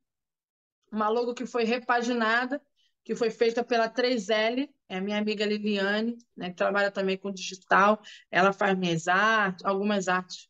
uma 0.91 1.10
logo 1.10 1.34
que 1.34 1.45
foi 1.45 1.64
repaginada, 1.64 2.61
que 3.03 3.15
foi 3.15 3.30
feita 3.30 3.64
pela 3.64 3.89
3L, 3.89 4.69
é 4.88 4.97
a 4.97 5.01
minha 5.01 5.18
amiga 5.18 5.45
Liliane, 5.45 6.18
né, 6.35 6.49
que 6.49 6.56
trabalha 6.56 6.89
também 6.89 7.18
com 7.18 7.31
digital, 7.31 8.01
ela 8.31 8.51
faz 8.53 8.77
minhas 8.77 9.07
artes, 9.07 9.65
algumas 9.65 10.07
artes 10.07 10.49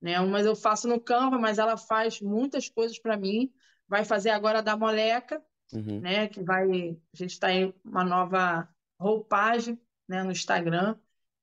né? 0.00 0.18
Umas 0.20 0.46
eu 0.46 0.56
faço 0.56 0.88
no 0.88 1.00
Canva, 1.00 1.38
mas 1.38 1.58
ela 1.58 1.76
faz 1.76 2.20
muitas 2.20 2.68
coisas 2.68 2.98
para 2.98 3.16
mim. 3.16 3.52
Vai 3.86 4.04
fazer 4.04 4.30
agora 4.30 4.62
da 4.62 4.76
Moleca, 4.76 5.42
Uhum. 5.72 6.00
né? 6.00 6.28
Que 6.28 6.42
vai, 6.42 6.98
a 7.12 7.16
gente 7.16 7.30
está 7.30 7.52
em 7.52 7.74
uma 7.84 8.04
nova 8.04 8.68
roupagem, 8.98 9.80
né? 10.08 10.22
No 10.22 10.32
Instagram. 10.32 10.96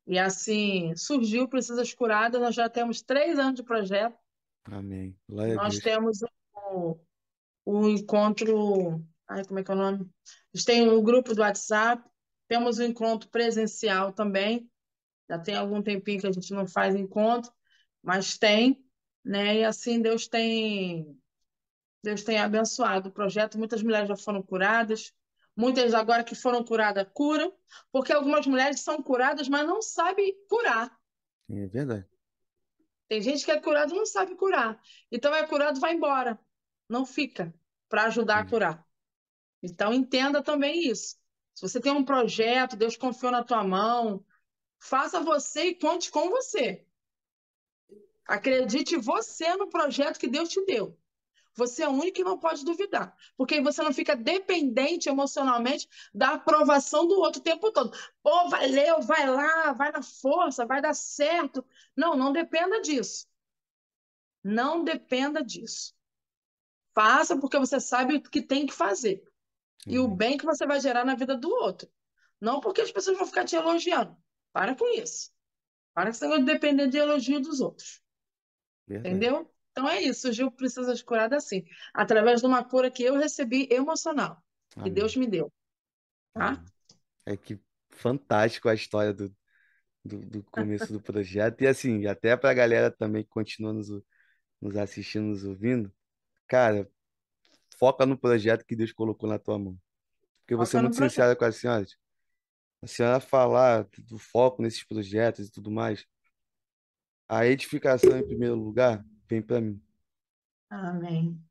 E 0.06 0.18
assim, 0.18 0.96
surgiu 0.96 1.50
Precisas 1.50 1.94
Curadas, 1.94 2.40
nós 2.40 2.56
já 2.56 2.70
temos 2.70 3.02
três 3.02 3.38
anos 3.38 3.56
de 3.56 3.64
projeto. 3.64 4.18
Amém. 4.64 5.18
Glória 5.30 5.56
Nós 5.56 5.80
temos 5.80 6.20
o, 6.72 6.98
o 7.66 7.90
encontro. 7.90 9.04
Ai, 9.28 9.44
como 9.46 9.60
é 9.60 9.64
que 9.64 9.72
é 9.72 9.74
o 9.74 9.78
nome? 9.78 10.10
A 10.54 10.58
gente 10.58 10.66
tem 10.66 10.90
um 10.90 11.04
grupo 11.04 11.36
do 11.36 11.42
WhatsApp, 11.42 12.04
temos 12.48 12.80
um 12.80 12.84
encontro 12.84 13.30
presencial 13.30 14.14
também. 14.14 14.70
Já 15.30 15.38
tem 15.38 15.56
algum 15.56 15.82
tempinho 15.82 16.22
que 16.22 16.28
a 16.28 16.32
gente 16.32 16.54
não 16.54 16.66
faz 16.66 16.96
encontro, 16.96 17.52
mas 18.02 18.38
tem, 18.38 18.82
né? 19.24 19.58
E 19.58 19.66
assim 19.66 20.02
Deus 20.02 20.28
tem 20.28 21.18
Deus 22.04 22.24
tem 22.24 22.40
abençoado 22.40 23.10
o 23.10 23.12
projeto. 23.12 23.58
Muitas 23.58 23.82
mulheres 23.84 24.08
já 24.08 24.16
foram 24.16 24.42
curadas, 24.42 25.14
muitas 25.56 25.94
agora 25.94 26.24
que 26.24 26.36
foram 26.36 26.64
curadas 26.64 27.08
curam, 27.14 27.54
porque 27.92 28.14
algumas 28.14 28.46
mulheres 28.48 28.82
são 28.82 29.02
curadas, 29.02 29.48
mas 29.50 29.66
não 29.68 29.82
sabem 29.82 30.36
curar. 30.48 30.98
É 31.50 31.68
verdade. 31.68 32.08
Tem 33.08 33.22
gente 33.22 33.46
que 33.46 33.52
é 33.52 33.60
curado 33.60 33.94
e 33.94 33.98
não 33.98 34.06
sabe 34.06 34.36
curar. 34.36 34.82
Então 35.12 35.34
é 35.34 35.46
curado, 35.48 35.80
vai 35.80 35.94
embora. 35.94 36.40
Não 36.90 37.06
fica 37.06 37.54
para 37.90 38.04
ajudar 38.06 38.40
a 38.40 38.44
Hum. 38.44 38.50
curar. 38.50 38.86
Então 39.64 39.94
entenda 39.94 40.42
também 40.44 40.90
isso. 40.90 41.18
Se 41.56 41.62
você 41.62 41.80
tem 41.82 41.92
um 41.92 42.06
projeto, 42.06 42.76
Deus 42.78 42.98
confiou 42.98 43.32
na 43.32 43.44
tua 43.44 43.64
mão, 43.64 44.26
faça 44.80 45.22
você 45.22 45.68
e 45.70 45.76
conte 45.76 46.12
com 46.12 46.30
você. 46.30 46.86
Acredite 48.28 48.96
você 48.98 49.56
no 49.56 49.70
projeto 49.70 50.20
que 50.20 50.28
Deus 50.28 50.50
te 50.50 50.64
deu. 50.66 50.98
Você 51.58 51.84
é 51.84 51.90
o 51.90 51.92
único 51.92 52.18
que 52.18 52.24
não 52.24 52.38
pode 52.38 52.64
duvidar, 52.64 53.16
porque 53.36 53.60
você 53.60 53.82
não 53.82 53.92
fica 53.92 54.16
dependente 54.16 55.10
emocionalmente 55.10 55.90
da 56.14 56.34
aprovação 56.36 57.08
do 57.08 57.20
outro 57.20 57.42
o 57.42 57.44
tempo 57.44 57.72
todo. 57.72 57.98
Pô, 58.22 58.48
valeu, 58.48 59.02
vai 59.02 59.28
lá, 59.28 59.74
vai 59.74 59.92
na 59.92 60.04
força, 60.04 60.68
vai 60.68 60.82
dar 60.82 60.94
certo. 60.94 61.66
Não, 61.96 62.16
não 62.16 62.32
dependa 62.32 62.80
disso. 62.80 63.28
Não 64.44 64.84
dependa 64.84 65.44
disso. 65.44 65.96
Faça 66.94 67.38
porque 67.40 67.58
você 67.58 67.80
sabe 67.80 68.18
o 68.18 68.22
que 68.22 68.42
tem 68.42 68.68
que 68.68 68.74
fazer 68.74 69.24
e 69.86 69.98
o 69.98 70.06
Amém. 70.06 70.18
bem 70.18 70.38
que 70.38 70.46
você 70.46 70.66
vai 70.66 70.80
gerar 70.80 71.04
na 71.04 71.16
vida 71.16 71.36
do 71.36 71.50
outro. 71.50 71.90
Não 72.40 72.60
porque 72.60 72.82
as 72.82 72.92
pessoas 72.92 73.18
vão 73.18 73.26
ficar 73.26 73.46
te 73.46 73.56
elogiando. 73.56 74.16
Para 74.54 74.76
com 74.76 74.88
isso. 74.94 75.32
Para 75.94 76.06
com 76.12 76.12
isso 76.12 76.38
de 76.38 76.46
depender 76.46 76.88
de 76.88 76.98
elogio 76.98 77.40
dos 77.40 77.62
outros. 77.62 78.02
Verdade. 78.88 79.16
Entendeu? 79.16 79.57
Então 79.78 79.88
é 79.88 80.02
isso. 80.02 80.28
O 80.28 80.32
Gil 80.32 80.50
precisa 80.50 80.92
de 80.96 81.04
curada 81.04 81.38
assim. 81.38 81.64
Através 81.94 82.42
de 82.42 82.48
uma 82.48 82.64
cura 82.64 82.90
que 82.90 83.04
eu 83.04 83.16
recebi 83.16 83.68
emocional. 83.70 84.44
Que 84.72 84.80
Amém. 84.80 84.94
Deus 84.94 85.16
me 85.16 85.28
deu. 85.28 85.54
Tá? 86.34 86.64
É 87.28 87.38
que 87.38 87.60
fantástico 87.92 88.70
a 88.70 88.74
história 88.74 89.14
do, 89.14 89.32
do, 90.04 90.18
do 90.26 90.44
começo 90.46 90.92
do 90.92 91.00
projeto. 91.00 91.62
E 91.62 91.68
assim, 91.68 92.08
até 92.08 92.36
para 92.36 92.50
a 92.50 92.56
galera 92.56 92.90
também 92.90 93.24
que 93.24 93.30
continua 93.30 93.72
nos, 93.72 93.88
nos 94.60 94.76
assistindo, 94.76 95.26
nos 95.26 95.44
ouvindo, 95.44 95.94
cara, 96.48 96.90
foca 97.78 98.04
no 98.04 98.18
projeto 98.18 98.66
que 98.66 98.76
Deus 98.76 98.92
colocou 98.92 99.30
na 99.30 99.38
tua 99.38 99.60
mão. 99.60 99.78
Porque 100.40 100.56
Foca 100.56 100.78
no 100.78 100.84
muito 100.86 100.96
projeto. 100.96 101.12
sincero 101.12 101.38
com 101.38 101.46
a 101.46 101.52
senhora. 101.52 101.86
A 102.82 102.88
senhora 102.88 103.20
falar 103.20 103.88
do 104.00 104.18
foco 104.18 104.60
nesses 104.64 104.84
projetos 104.84 105.48
e 105.48 105.52
tudo 105.52 105.70
mais, 105.70 106.04
a 107.30 107.46
edificação 107.46 108.18
em 108.18 108.26
primeiro 108.26 108.56
lugar 108.56 109.06
vem 109.28 109.42
para 109.42 109.62
mim. 109.62 109.82
Amém. 110.70 111.42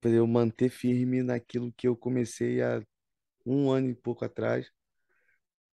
Para 0.00 0.10
eu 0.10 0.26
manter 0.26 0.68
firme 0.68 1.22
naquilo 1.22 1.72
que 1.72 1.88
eu 1.88 1.96
comecei 1.96 2.62
há 2.62 2.82
um 3.44 3.70
ano 3.70 3.90
e 3.90 3.94
pouco 3.94 4.24
atrás. 4.24 4.70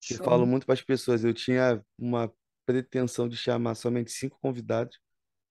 Eu 0.10 0.18
Show. 0.18 0.26
falo 0.26 0.45
muito 0.45 0.65
para 0.65 0.73
as 0.73 0.81
pessoas, 0.81 1.23
eu 1.23 1.34
tinha 1.34 1.84
uma 1.97 2.31
pretensão 2.65 3.27
de 3.27 3.38
chamar 3.38 3.76
somente 3.76 4.11
cinco 4.11 4.39
convidados, 4.39 4.99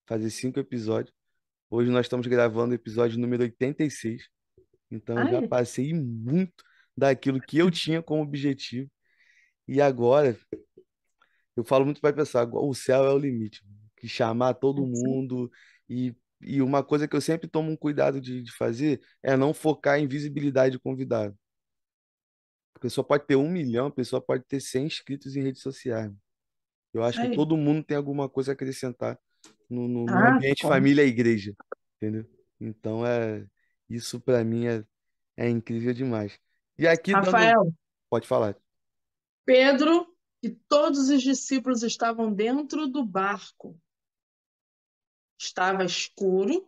fazer 0.07 0.31
cinco 0.31 0.59
episódios. 0.59 1.15
Hoje 1.71 1.91
nós 1.91 2.07
estamos 2.07 2.27
gravando 2.27 2.73
o 2.73 2.75
episódio 2.75 3.19
número 3.19 3.43
86, 3.43 4.29
então 4.91 5.19
eu 5.19 5.29
já 5.29 5.39
Ai. 5.41 5.49
passei 5.49 5.93
muito 5.93 6.63
daquilo 6.97 7.41
que 7.41 7.59
eu 7.59 7.71
tinha 7.71 8.03
como 8.03 8.23
objetivo. 8.23 8.91
E 9.67 9.81
agora, 9.81 10.39
eu 11.57 11.65
falo 11.65 11.85
muito 11.85 12.01
para 12.01 12.15
pessoal, 12.15 12.43
agora 12.45 12.65
o 12.65 12.75
céu 12.75 13.05
é 13.05 13.13
o 13.13 13.19
limite, 13.19 13.65
que 14.05 14.09
chamar 14.09 14.55
todo 14.55 14.87
mundo 14.87 15.51
e, 15.89 16.15
e 16.41 16.61
uma 16.63 16.83
coisa 16.85 17.09
que 17.09 17.17
eu 17.17 17.21
sempre 17.21 17.49
tomo 17.49 17.71
um 17.71 17.77
cuidado 17.77 18.21
de, 18.21 18.43
de 18.43 18.53
fazer 18.53 19.01
é 19.23 19.37
não 19.37 19.55
focar 19.55 19.99
em 19.99 20.07
visibilidade 20.07 20.73
de 20.73 20.81
convidado. 20.81 21.37
A 22.75 22.79
pessoa 22.79 23.05
pode 23.07 23.27
ter 23.27 23.37
um 23.37 23.49
milhão, 23.49 23.87
a 23.87 23.91
pessoa 23.91 24.21
pode 24.21 24.45
ter 24.45 24.61
100 24.61 24.87
inscritos 24.87 25.37
em 25.37 25.43
redes 25.43 25.63
sociais. 25.63 26.13
Eu 26.93 27.03
acho 27.03 27.21
que 27.21 27.27
Aí. 27.27 27.37
todo 27.37 27.57
mundo 27.57 27.85
tem 27.85 27.97
alguma 27.97 28.29
coisa 28.29 28.53
a 28.53 28.55
acrescentar 28.55 29.19
no, 29.69 29.89
no, 29.89 30.07
no 30.07 30.15
Ah, 30.15 30.37
ambiente 30.37 30.63
com- 30.63 30.69
família 30.69 31.03
e 31.05 31.09
igreja, 31.09 31.55
entendeu? 31.97 32.27
Então 32.61 33.07
é 33.07 33.47
isso 33.89 34.21
para 34.21 34.45
mim 34.45 34.67
é, 34.67 34.85
é 35.37 35.49
incrível 35.49 35.93
demais. 35.95 36.39
E 36.79 36.87
aqui 36.87 37.13
dando, 37.13 37.27
Rafael, 37.27 37.75
pode 38.11 38.27
falar. 38.27 38.57
Pedro 39.45 40.07
e 40.43 40.51
todos 40.51 41.09
os 41.09 41.23
discípulos 41.23 41.83
estavam 41.83 42.33
dentro 42.33 42.87
do 42.87 43.05
barco. 43.05 43.79
Estava 45.45 45.85
escuro, 45.85 46.67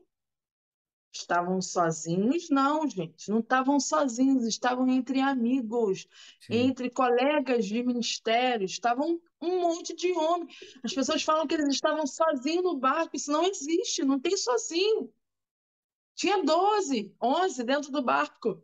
estavam 1.11 1.63
sozinhos? 1.63 2.51
Não, 2.51 2.87
gente, 2.87 3.31
não 3.31 3.41
estavam 3.41 3.81
sozinhos, 3.81 4.45
estavam 4.45 4.87
entre 4.89 5.19
amigos, 5.19 6.07
Sim, 6.41 6.55
entre 6.69 6.91
colegas 6.91 7.65
de 7.65 7.83
ministério, 7.83 8.67
estavam 8.67 9.19
um 9.41 9.61
monte 9.61 9.95
de 9.97 10.13
homens. 10.13 10.55
As 10.85 10.93
pessoas 10.93 11.23
falam 11.23 11.47
que 11.47 11.55
eles 11.55 11.75
estavam 11.75 12.07
sozinhos 12.07 12.65
no 12.65 12.77
barco, 12.77 13.17
isso 13.17 13.33
não 13.33 13.45
existe, 13.45 14.05
não 14.05 14.21
tem 14.21 14.37
sozinho. 14.37 15.11
Tinha 16.15 16.45
12, 16.45 17.15
11 17.21 17.65
dentro 17.65 17.91
do 17.91 18.03
barco. 18.03 18.63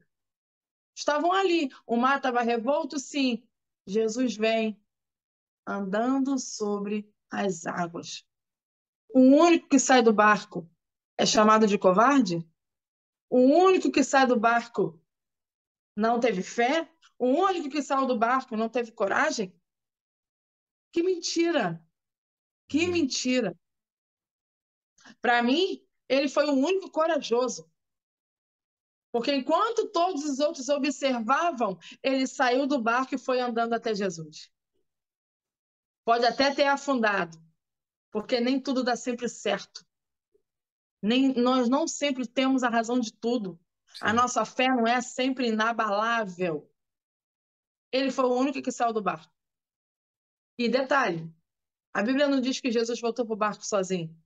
Estavam 0.94 1.32
ali. 1.32 1.70
O 1.86 1.96
mar 1.96 2.18
estava 2.18 2.42
revolto, 2.42 2.98
sim. 2.98 3.42
Jesus 3.86 4.36
vem 4.36 4.78
andando 5.66 6.38
sobre 6.38 7.10
as 7.30 7.66
águas. 7.66 8.26
O 9.14 9.20
único 9.20 9.68
que 9.68 9.78
sai 9.78 10.02
do 10.02 10.12
barco 10.12 10.70
é 11.18 11.26
chamado 11.26 11.66
de 11.66 11.78
covarde? 11.78 12.46
O 13.28 13.38
único 13.38 13.90
que 13.90 14.02
sai 14.02 14.26
do 14.26 14.38
barco 14.38 15.00
não 15.96 16.18
teve 16.18 16.42
fé? 16.42 16.90
O 17.18 17.26
único 17.26 17.68
que 17.68 17.82
saiu 17.82 18.06
do 18.06 18.18
barco 18.18 18.56
não 18.56 18.68
teve 18.68 18.90
coragem? 18.92 19.54
Que 20.92 21.02
mentira! 21.02 21.86
Que 22.68 22.86
Uhum. 22.86 22.92
mentira! 22.92 23.58
Para 25.20 25.42
mim, 25.42 25.86
ele 26.08 26.28
foi 26.28 26.46
o 26.46 26.54
único 26.54 26.90
corajoso. 26.90 27.70
Porque 29.12 29.34
enquanto 29.34 29.90
todos 29.90 30.24
os 30.24 30.38
outros 30.38 30.68
observavam, 30.68 31.78
ele 32.02 32.26
saiu 32.26 32.66
do 32.66 32.80
barco 32.80 33.14
e 33.14 33.18
foi 33.18 33.40
andando 33.40 33.74
até 33.74 33.94
Jesus. 33.94 34.50
Pode 36.04 36.24
até 36.24 36.52
ter 36.54 36.64
afundado, 36.64 37.38
porque 38.12 38.40
nem 38.40 38.60
tudo 38.62 38.84
dá 38.84 38.94
sempre 38.94 39.28
certo. 39.28 39.84
Nem, 41.02 41.32
nós 41.34 41.68
não 41.68 41.88
sempre 41.88 42.28
temos 42.28 42.62
a 42.62 42.68
razão 42.68 43.00
de 43.00 43.12
tudo. 43.12 43.58
A 44.00 44.10
sim, 44.10 44.16
nossa 44.16 44.44
fé 44.44 44.68
não 44.68 44.86
é 44.86 45.00
sempre 45.00 45.48
inabalável. 45.48 46.70
Ele 47.90 48.10
foi 48.10 48.26
o 48.26 48.34
único 48.34 48.62
que 48.62 48.70
saiu 48.70 48.92
do 48.92 49.02
barco. 49.02 49.32
E 50.58 50.68
detalhe, 50.68 51.34
a 51.92 52.02
Bíblia 52.02 52.28
não 52.28 52.40
diz 52.40 52.60
que 52.60 52.70
Jesus 52.70 53.00
voltou 53.00 53.26
para 53.26 53.34
o 53.34 53.38
barco 53.38 53.66
sozinho. 53.66 54.16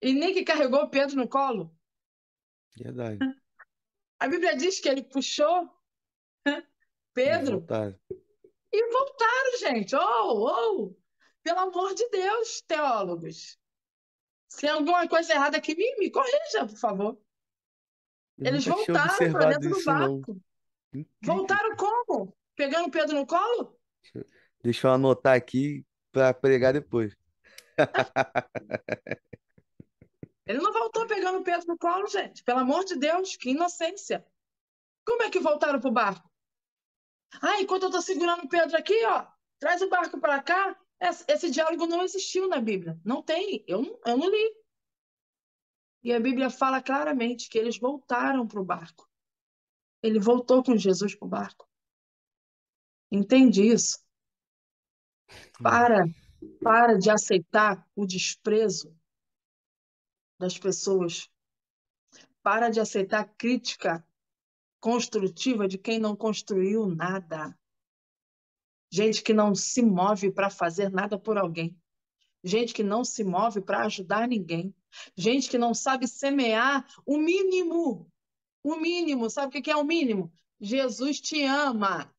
E 0.00 0.12
nem 0.12 0.32
que 0.32 0.44
carregou 0.44 0.88
Pedro 0.90 1.16
no 1.16 1.28
colo. 1.28 1.76
verdade. 2.76 3.18
A 4.18 4.28
Bíblia 4.28 4.56
diz 4.56 4.80
que 4.80 4.88
ele 4.88 5.02
puxou 5.02 5.70
E 6.46 6.50
Pedro 7.14 7.58
voltaram. 7.58 7.98
e 8.72 8.90
voltaram, 8.92 9.58
gente. 9.58 9.94
Oh, 9.96 10.48
oh! 10.48 11.05
Pelo 11.46 11.60
amor 11.60 11.94
de 11.94 12.08
Deus, 12.08 12.60
teólogos. 12.62 13.56
Se 14.48 14.62
tem 14.62 14.70
alguma 14.70 15.06
coisa 15.06 15.32
errada 15.32 15.56
aqui, 15.56 15.76
me, 15.76 15.96
me 15.96 16.10
corrija, 16.10 16.66
por 16.66 16.76
favor. 16.76 17.20
Eu 18.36 18.46
Eles 18.48 18.66
voltaram 18.66 19.32
para 19.32 19.50
dentro 19.50 19.70
do 19.70 19.84
barco. 19.84 20.42
Voltaram 21.22 21.76
como? 21.76 22.36
Pegando 22.56 22.90
Pedro 22.90 23.14
no 23.14 23.24
colo? 23.24 23.78
Deixa 24.60 24.88
eu 24.88 24.94
anotar 24.94 25.36
aqui 25.36 25.86
para 26.10 26.34
pregar 26.34 26.72
depois. 26.72 27.16
Ele 30.46 30.58
não 30.58 30.72
voltou 30.72 31.06
pegando 31.06 31.44
Pedro 31.44 31.68
no 31.68 31.78
colo, 31.78 32.08
gente. 32.08 32.42
Pelo 32.42 32.58
amor 32.58 32.84
de 32.84 32.96
Deus, 32.96 33.36
que 33.36 33.50
inocência. 33.50 34.26
Como 35.04 35.22
é 35.22 35.30
que 35.30 35.38
voltaram 35.38 35.78
pro 35.78 35.92
barco? 35.92 36.28
Ah, 37.40 37.60
enquanto 37.60 37.84
eu 37.84 37.90
tô 37.92 38.02
segurando 38.02 38.42
o 38.42 38.48
Pedro 38.48 38.76
aqui, 38.76 39.00
ó, 39.04 39.28
traz 39.60 39.80
o 39.80 39.88
barco 39.88 40.18
para 40.18 40.42
cá. 40.42 40.76
Esse, 41.00 41.50
diálogo 41.50 41.86
não 41.86 42.02
existiu 42.02 42.48
na 42.48 42.60
Bíblia. 42.60 42.98
Não 43.04 43.22
tem. 43.22 43.64
Eu, 43.66 43.82
não- 43.82 44.00
eu 44.06 44.16
não 44.16 44.30
li. 44.30 44.56
E 46.02 46.12
a 46.12 46.20
Bíblia 46.20 46.50
fala 46.50 46.82
claramente 46.82 47.48
que 47.48 47.58
eles 47.58 47.78
voltaram 47.78 48.46
pro 48.46 48.64
barco. 48.64 49.10
Ele 50.02 50.18
voltou 50.20 50.62
com 50.62 50.76
Jesus 50.76 51.14
pro 51.14 51.28
barco. 51.28 51.68
Entende 53.10 53.62
isso? 53.62 53.98
Para, 55.62 56.04
para 56.62 56.98
de 56.98 57.10
aceitar 57.10 57.86
o 57.94 58.06
desprezo 58.06 58.96
das 60.38 60.58
pessoas. 60.58 61.28
Para 62.42 62.70
de 62.70 62.78
aceitar 62.78 63.20
a 63.20 63.28
crítica 63.28 64.06
construtiva 64.80 65.66
de 65.66 65.78
quem 65.78 65.98
não 65.98 66.14
construiu 66.14 66.86
nada. 66.86 67.58
Gente 68.90 69.22
que 69.22 69.32
não 69.32 69.54
se 69.54 69.82
move 69.82 70.30
para 70.32 70.50
fazer 70.50 70.90
nada 70.90 71.18
por 71.18 71.36
alguém. 71.36 71.76
Gente 72.42 72.72
que 72.72 72.82
não 72.82 73.04
se 73.04 73.24
move 73.24 73.60
para 73.60 73.84
ajudar 73.86 74.28
ninguém. 74.28 74.74
Gente 75.16 75.48
que 75.48 75.58
não 75.58 75.74
sabe 75.74 76.06
semear 76.06 76.86
o 77.04 77.18
mínimo. 77.18 78.10
O 78.62 78.76
mínimo. 78.76 79.28
Sabe 79.28 79.58
o 79.58 79.62
que 79.62 79.70
é 79.70 79.76
o 79.76 79.84
mínimo? 79.84 80.32
Jesus 80.60 81.20
te 81.20 81.42
ama. 81.44 82.14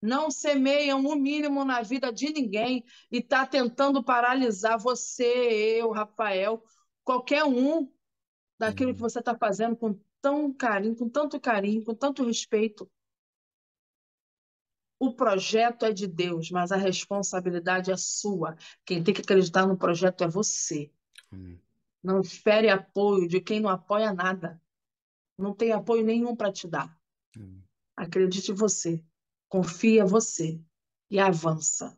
Não 0.00 0.30
semeiam 0.30 1.04
o 1.06 1.16
mínimo 1.16 1.64
na 1.64 1.80
vida 1.80 2.12
de 2.12 2.30
ninguém 2.30 2.84
e 3.10 3.18
está 3.18 3.46
tentando 3.46 4.04
paralisar 4.04 4.78
você, 4.78 5.80
eu, 5.80 5.90
Rafael, 5.90 6.62
qualquer 7.02 7.44
um 7.44 7.90
daquilo 8.58 8.94
que 8.94 9.00
Uhum. 9.00 9.08
você 9.08 9.20
está 9.20 9.36
fazendo 9.36 9.76
com 9.76 9.98
tão 10.20 10.52
carinho, 10.52 10.94
com 10.94 11.08
tanto 11.08 11.40
carinho, 11.40 11.82
com 11.84 11.94
tanto 11.94 12.22
respeito. 12.24 12.90
O 15.04 15.12
projeto 15.12 15.84
é 15.84 15.92
de 15.92 16.06
Deus, 16.06 16.50
mas 16.50 16.72
a 16.72 16.76
responsabilidade 16.76 17.92
é 17.92 17.96
sua. 17.96 18.56
Quem 18.86 19.04
tem 19.04 19.12
que 19.12 19.20
acreditar 19.20 19.66
no 19.66 19.76
projeto 19.76 20.24
é 20.24 20.28
você. 20.28 20.90
Amém. 21.30 21.60
Não 22.02 22.22
espere 22.22 22.70
apoio 22.70 23.28
de 23.28 23.38
quem 23.38 23.60
não 23.60 23.68
apoia 23.68 24.14
nada. 24.14 24.58
Não 25.36 25.54
tem 25.54 25.72
apoio 25.72 26.02
nenhum 26.02 26.34
para 26.34 26.50
te 26.50 26.66
dar. 26.66 26.98
Amém. 27.36 27.62
Acredite 27.94 28.50
em 28.50 28.54
você. 28.54 29.04
Confia 29.46 30.04
em 30.04 30.06
você. 30.06 30.58
E 31.10 31.18
avança. 31.18 31.94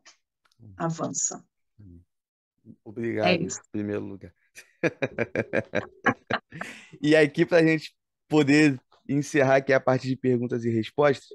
Avança. 0.76 1.46
É 1.78 1.84
Obrigado, 2.82 3.40
isso. 3.40 3.60
em 3.60 3.70
primeiro 3.70 4.04
lugar. 4.04 4.34
E 7.02 7.14
aqui, 7.14 7.44
para 7.44 7.58
a 7.58 7.66
gente 7.66 7.94
poder 8.26 8.80
encerrar 9.06 9.56
aqui 9.56 9.72
a 9.72 9.78
parte 9.78 10.08
de 10.08 10.16
perguntas 10.16 10.64
e 10.64 10.70
respostas, 10.70 11.28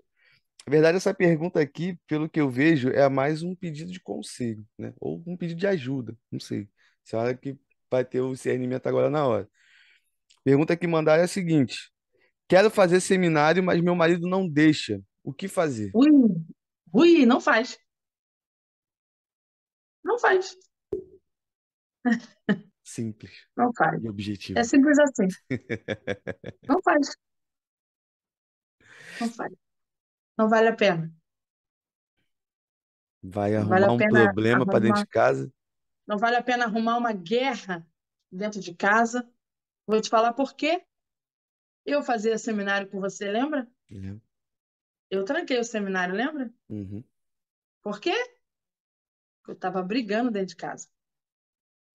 Na 0.68 0.72
verdade, 0.72 0.98
essa 0.98 1.14
pergunta 1.14 1.60
aqui, 1.60 1.98
pelo 2.08 2.30
que 2.30 2.40
eu 2.40 2.50
vejo, 2.50 2.90
é 2.90 3.08
mais 3.10 3.42
um 3.42 3.56
pedido 3.56 3.92
de 3.92 4.00
conselho, 4.00 4.66
né? 4.78 4.94
Ou 5.00 5.24
um 5.26 5.36
pedido 5.36 5.60
de 5.60 5.68
ajuda, 5.68 6.16
não 6.32 6.40
sei. 6.40 6.70
Você 7.04 7.16
olha 7.16 7.36
que 7.36 7.58
vai 7.90 8.06
ter 8.06 8.22
o 8.22 8.34
discernimento 8.34 8.88
agora 8.88 9.10
na 9.10 9.26
hora. 9.26 9.50
Pergunta 10.44 10.78
que 10.78 10.88
mandaram 10.88 11.22
é 11.22 11.26
a 11.26 11.28
seguinte: 11.28 11.92
Quero 12.48 12.70
fazer 12.70 13.00
seminário, 13.00 13.64
mas 13.64 13.82
meu 13.82 13.96
marido 13.96 14.28
não 14.28 14.48
deixa. 14.48 15.02
O 15.24 15.34
que 15.34 15.48
fazer? 15.48 15.92
Ui, 15.94 16.10
ui, 16.94 17.26
não 17.26 17.40
faz. 17.40 17.78
Não 20.04 20.20
faz. 20.20 20.56
Simples 22.84 23.32
Não 23.56 23.72
faz. 23.74 24.04
e 24.04 24.10
objetivo. 24.10 24.60
É 24.60 24.64
simples 24.64 24.98
assim. 25.00 25.28
Não 26.68 26.82
faz. 26.82 27.16
Não 29.20 29.30
faz. 29.30 29.54
Não 30.42 30.50
vale 30.50 30.70
a 30.70 30.76
pena. 30.76 31.14
Vai 33.22 33.52
Não 33.56 33.68
vale 33.68 33.86
arrumar 33.86 33.92
a 33.92 33.94
um 33.94 33.98
pena 33.98 34.24
problema 34.24 34.66
para 34.66 34.80
dentro 34.80 34.88
arrumar, 34.96 35.06
de 35.06 35.12
casa? 35.12 35.54
não 36.08 36.18
vale 36.18 36.36
a 36.36 36.42
pena 36.42 36.66
arrumar 36.66 36.98
uma 36.98 37.14
guerra 37.14 37.88
dentro 38.32 38.60
de 38.60 38.74
casa. 38.74 39.32
Vou 39.86 40.02
te 40.02 40.10
falar 40.10 40.34
por 40.34 40.56
quê. 40.56 40.84
Eu 41.86 42.02
fazia 42.02 42.40
seminário 42.40 42.90
com 42.90 43.00
você, 43.00 43.32
lembra? 43.32 43.68
Lembra? 43.92 44.20
Eu 45.12 45.24
tranquei 45.26 45.60
o 45.60 45.64
seminário, 45.64 46.16
lembra? 46.16 46.52
Uhum. 46.68 47.04
Por 47.84 48.00
quê? 48.00 48.16
Porque 49.38 49.52
eu 49.52 49.54
estava 49.54 49.84
brigando 49.84 50.32
dentro 50.32 50.48
de 50.48 50.56
casa. 50.56 50.88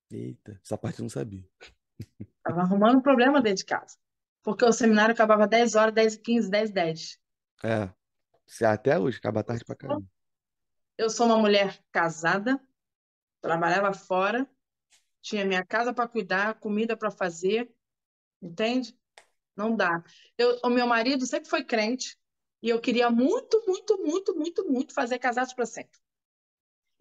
Eita, 0.09 0.61
essa 0.63 0.79
parte 0.79 1.01
eu 1.01 1.03
não 1.03 1.11
sabia. 1.11 1.45
Estava 2.39 2.61
arrumando 2.61 3.03
problema 3.03 3.43
dentro 3.43 3.59
de 3.59 3.65
casa. 3.65 3.99
Porque 4.45 4.65
o 4.65 4.71
seminário 4.71 5.13
acabava 5.13 5.49
10 5.49 5.75
horas, 5.75 5.93
10 5.93 6.15
e 6.15 6.21
15, 6.21 6.49
10 6.49 6.71
e 6.71 6.73
10. 6.73 7.21
É, 7.65 7.93
até 8.73 8.99
hoje, 8.99 9.19
acaba 9.19 9.43
tarde 9.43 9.65
pra 9.65 9.77
caramba. 9.77 10.07
Eu 10.97 11.11
sou 11.11 11.27
uma 11.27 11.39
mulher 11.39 11.79
casada, 11.93 12.61
trabalhava 13.41 13.93
fora, 13.93 14.49
tinha 15.21 15.45
minha 15.45 15.65
casa 15.65 15.93
para 15.93 16.09
cuidar, 16.09 16.59
comida 16.61 16.97
para 16.97 17.11
fazer, 17.11 17.71
entende? 18.41 18.99
Não 19.57 19.75
dá. 19.75 20.03
Eu, 20.39 20.59
o 20.65 20.71
meu 20.71 20.87
marido 20.87 21.27
sempre 21.27 21.51
foi 21.51 21.65
crente 21.65 22.17
e 22.63 22.69
eu 22.69 22.81
queria 22.81 23.11
muito, 23.11 23.63
muito, 23.67 23.99
muito, 23.99 24.35
muito, 24.35 24.71
muito 24.71 24.95
fazer 24.95 25.19
casados 25.19 25.53
para 25.53 25.67
sempre. 25.67 25.99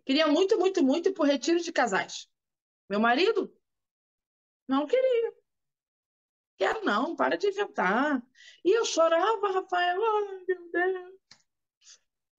Queria 0.05 0.27
muito, 0.27 0.57
muito, 0.57 0.83
muito 0.83 1.09
ir 1.09 1.13
para 1.13 1.25
retiro 1.25 1.59
de 1.59 1.71
casais. 1.71 2.27
Meu 2.89 2.99
marido 2.99 3.51
não 4.67 4.85
queria. 4.85 5.33
Quero 6.57 6.85
não, 6.85 7.15
para 7.15 7.37
de 7.37 7.47
inventar. 7.47 8.21
E 8.63 8.71
eu 8.77 8.85
chorava, 8.85 9.51
Rafael, 9.51 10.01
ai 10.01 10.45
meu 10.47 10.71
Deus, 10.71 11.14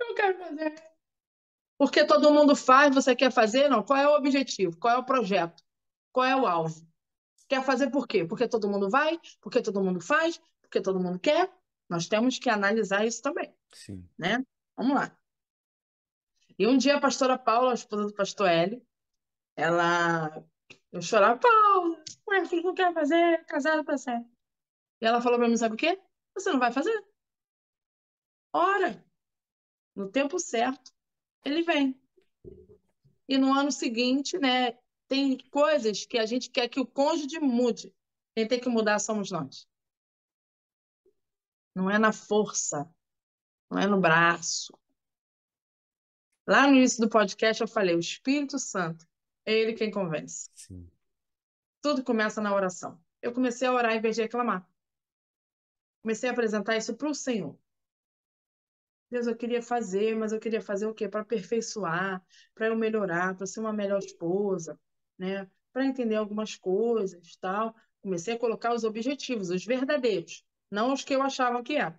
eu 0.01 0.09
não 0.09 0.15
quero 0.15 0.39
fazer. 0.39 0.75
Porque 1.79 2.05
todo 2.05 2.33
mundo 2.33 2.57
faz, 2.57 2.95
você 2.95 3.15
quer 3.15 3.31
fazer? 3.31 3.69
Não. 3.69 3.83
Qual 3.83 3.99
é 3.99 4.09
o 4.09 4.17
objetivo? 4.17 4.77
Qual 4.79 4.95
é 4.95 4.99
o 4.99 5.05
projeto? 5.05 5.63
Qual 6.13 6.25
é 6.27 6.35
o 6.35 6.47
alvo? 6.47 6.87
Quer 7.49 7.63
fazer 7.63 7.91
por 7.91 8.09
quê? 8.09 8.25
Porque 8.25 8.49
todo 8.49 8.69
mundo 8.69 8.89
vai? 8.89 9.21
Porque 9.41 9.63
todo 9.63 9.83
mundo 9.83 10.01
faz? 10.01 10.41
Porque 10.63 10.81
todo 10.81 10.99
mundo 10.99 11.19
quer? 11.19 11.53
Nós 11.89 12.09
temos 12.09 12.39
que 12.39 12.51
analisar 12.51 13.07
isso 13.07 13.23
também, 13.23 13.55
Sim. 13.73 14.09
né? 14.19 14.45
Vamos 14.77 14.95
lá. 14.95 15.17
E 16.59 16.67
um 16.67 16.77
dia 16.77 16.97
a 16.97 17.01
pastora 17.01 17.39
Paula, 17.39 17.71
a 17.71 17.75
esposa 17.75 18.07
do 18.07 18.15
pastor 18.15 18.49
Hélio, 18.49 18.85
ela... 19.55 20.45
Eu 20.91 21.03
chorava, 21.03 21.39
Paula, 21.39 22.03
o 22.27 22.31
Marcos 22.31 22.65
não 22.65 22.75
quer 22.75 22.93
fazer 22.93 23.45
casado 23.45 23.85
para 23.85 23.99
sempre. 23.99 24.31
E 25.01 25.07
ela 25.07 25.21
falou 25.21 25.39
para 25.39 25.49
mim, 25.49 25.57
sabe 25.57 25.75
o 25.75 25.79
quê? 25.79 26.01
Você 26.35 26.51
não 26.51 26.59
vai 26.59 26.73
fazer. 26.73 27.05
Ora, 28.53 29.05
no 29.97 30.11
tempo 30.11 30.39
certo, 30.39 30.93
ele 31.43 31.63
vem. 31.63 31.99
E 33.27 33.39
no 33.39 33.53
ano 33.53 33.73
seguinte, 33.73 34.39
né, 34.39 34.73
tem 35.09 35.39
coisas 35.51 36.05
que 36.05 36.19
a 36.19 36.27
gente 36.27 36.51
quer 36.51 36.69
que 36.69 36.79
o 36.79 36.87
cônjuge 36.87 37.41
mude. 37.41 37.95
Quem 38.35 38.47
tem 38.47 38.61
que 38.61 38.69
mudar 38.69 38.99
somos 38.99 39.31
nós. 39.31 39.67
Não 41.75 41.91
é 41.91 41.99
na 41.99 42.13
força, 42.13 42.89
não 43.71 43.79
é 43.79 43.87
no 43.87 44.01
braço. 44.01 44.79
Lá 46.47 46.67
no 46.67 46.77
início 46.77 47.01
do 47.01 47.09
podcast 47.09 47.63
eu 47.63 47.69
falei, 47.69 47.95
o 47.95 48.01
Espírito 48.01 48.59
Santo 48.59 49.07
é 49.45 49.53
ele 49.53 49.73
quem 49.73 49.91
convence. 49.91 50.51
Sim. 50.55 50.89
Tudo 51.81 52.05
começa 52.05 52.41
na 52.41 52.55
oração. 52.55 53.01
Eu 53.23 53.33
comecei 53.33 53.67
a 53.67 53.73
orar 53.73 53.95
em 53.95 54.01
vez 54.01 54.17
de 54.17 54.23
reclamar. 54.23 54.69
Comecei 56.03 56.29
a 56.29 56.33
apresentar 56.33 56.77
isso 56.77 56.95
para 56.95 57.09
o 57.09 57.15
Senhor. 57.15 57.59
Deus, 59.11 59.27
eu 59.27 59.37
queria 59.37 59.63
fazer, 59.63 60.17
mas 60.17 60.33
eu 60.33 60.41
queria 60.41 60.61
fazer 60.61 60.87
o 60.87 60.95
quê? 60.95 61.09
Para 61.09 61.21
aperfeiçoar, 61.21 62.25
para 62.55 62.67
eu 62.67 62.77
melhorar, 62.77 63.37
para 63.37 63.47
ser 63.47 63.61
uma 63.61 63.73
melhor 63.73 63.99
esposa, 63.99 64.79
né? 65.19 65.49
Para 65.73 65.87
entender 65.87 66.17
algumas 66.17 66.57
coisas, 66.57 67.37
tal. 67.37 67.75
Comecei 68.03 68.35
a 68.35 68.39
colocar 68.39 68.75
os 68.75 68.85
objetivos, 68.85 69.51
os 69.51 69.65
verdadeiros, 69.65 70.45
não 70.71 70.93
os 70.93 71.05
que 71.05 71.15
eu 71.15 71.23
achava 71.23 71.63
que 71.63 71.77
era. 71.77 71.99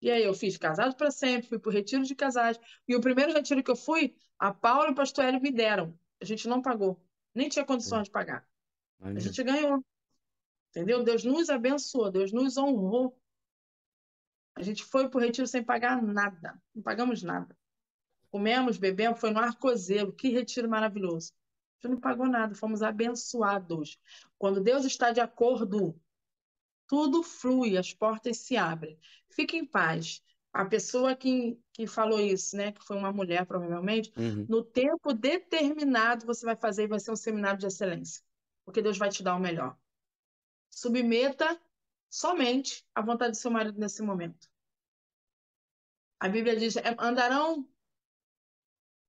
E 0.00 0.10
aí 0.10 0.24
eu 0.24 0.34
fiz 0.34 0.56
casado 0.56 0.94
para 0.96 1.10
sempre, 1.10 1.48
fui 1.48 1.58
para 1.58 1.70
o 1.70 1.72
retiro 1.72 2.02
de 2.02 2.14
casais. 2.14 2.58
E 2.86 2.94
o 2.94 3.00
primeiro 3.00 3.32
retiro 3.32 3.62
que 3.62 3.70
eu 3.70 3.76
fui, 3.76 4.14
a 4.38 4.52
Paula 4.52 4.88
e 4.88 4.92
o 4.92 4.94
pastor 4.94 5.24
Hélio 5.24 5.40
me 5.40 5.50
deram. 5.52 5.98
A 6.20 6.24
gente 6.24 6.48
não 6.48 6.60
pagou, 6.62 7.02
nem 7.34 7.48
tinha 7.48 7.64
condições 7.64 8.04
de 8.04 8.10
pagar. 8.10 8.46
A 9.14 9.20
gente 9.20 9.42
ganhou. 9.42 9.84
Entendeu? 10.70 11.02
Deus 11.02 11.24
nos 11.24 11.48
abençoou, 11.48 12.10
Deus 12.10 12.32
nos 12.32 12.56
honrou. 12.56 13.18
A 14.56 14.62
gente 14.62 14.82
foi 14.84 15.08
para 15.08 15.18
o 15.18 15.20
retiro 15.20 15.46
sem 15.46 15.62
pagar 15.62 16.02
nada. 16.02 16.60
Não 16.74 16.82
pagamos 16.82 17.22
nada. 17.22 17.56
Comemos, 18.30 18.78
bebemos, 18.78 19.20
foi 19.20 19.30
no 19.30 19.38
Arcozeiro. 19.38 20.12
Que 20.12 20.28
retiro 20.30 20.68
maravilhoso. 20.68 21.32
A 21.78 21.86
gente 21.86 21.94
não 21.94 22.00
pagou 22.00 22.26
nada, 22.26 22.54
fomos 22.54 22.82
abençoados. 22.82 23.98
Quando 24.38 24.60
Deus 24.62 24.84
está 24.84 25.12
de 25.12 25.20
acordo, 25.20 26.00
tudo 26.86 27.22
flui, 27.22 27.76
as 27.76 27.92
portas 27.92 28.38
se 28.38 28.56
abrem. 28.56 28.98
Fique 29.28 29.56
em 29.56 29.66
paz. 29.66 30.22
A 30.52 30.64
pessoa 30.64 31.14
que, 31.14 31.60
que 31.74 31.86
falou 31.86 32.18
isso, 32.18 32.56
né, 32.56 32.72
que 32.72 32.82
foi 32.82 32.96
uma 32.96 33.12
mulher, 33.12 33.44
provavelmente, 33.44 34.10
Uhum. 34.16 34.46
no 34.48 34.64
tempo 34.64 35.12
determinado 35.12 36.24
você 36.24 36.46
vai 36.46 36.56
fazer 36.56 36.84
e 36.84 36.88
vai 36.88 36.98
ser 36.98 37.10
um 37.10 37.16
seminário 37.16 37.58
de 37.60 37.66
excelência. 37.66 38.22
Porque 38.64 38.80
Deus 38.80 38.96
vai 38.96 39.10
te 39.10 39.22
dar 39.22 39.36
o 39.36 39.38
melhor. 39.38 39.76
Submeta 40.70 41.60
somente 42.08 42.84
à 42.94 43.02
vontade 43.02 43.32
do 43.32 43.36
seu 43.36 43.50
marido 43.50 43.78
nesse 43.78 44.02
momento. 44.02 44.48
A 46.18 46.28
Bíblia 46.28 46.56
diz: 46.56 46.76
é, 46.76 46.94
andarão 46.98 47.68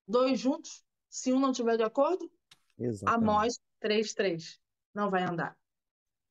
dois 0.07 0.39
juntos, 0.39 0.83
se 1.09 1.31
um 1.33 1.39
não 1.39 1.51
estiver 1.51 1.77
de 1.77 1.83
acordo? 1.83 2.31
Exatamente. 2.77 3.23
Amós 3.23 3.59
3:3. 3.81 4.59
Não 4.93 5.09
vai 5.09 5.23
andar. 5.23 5.57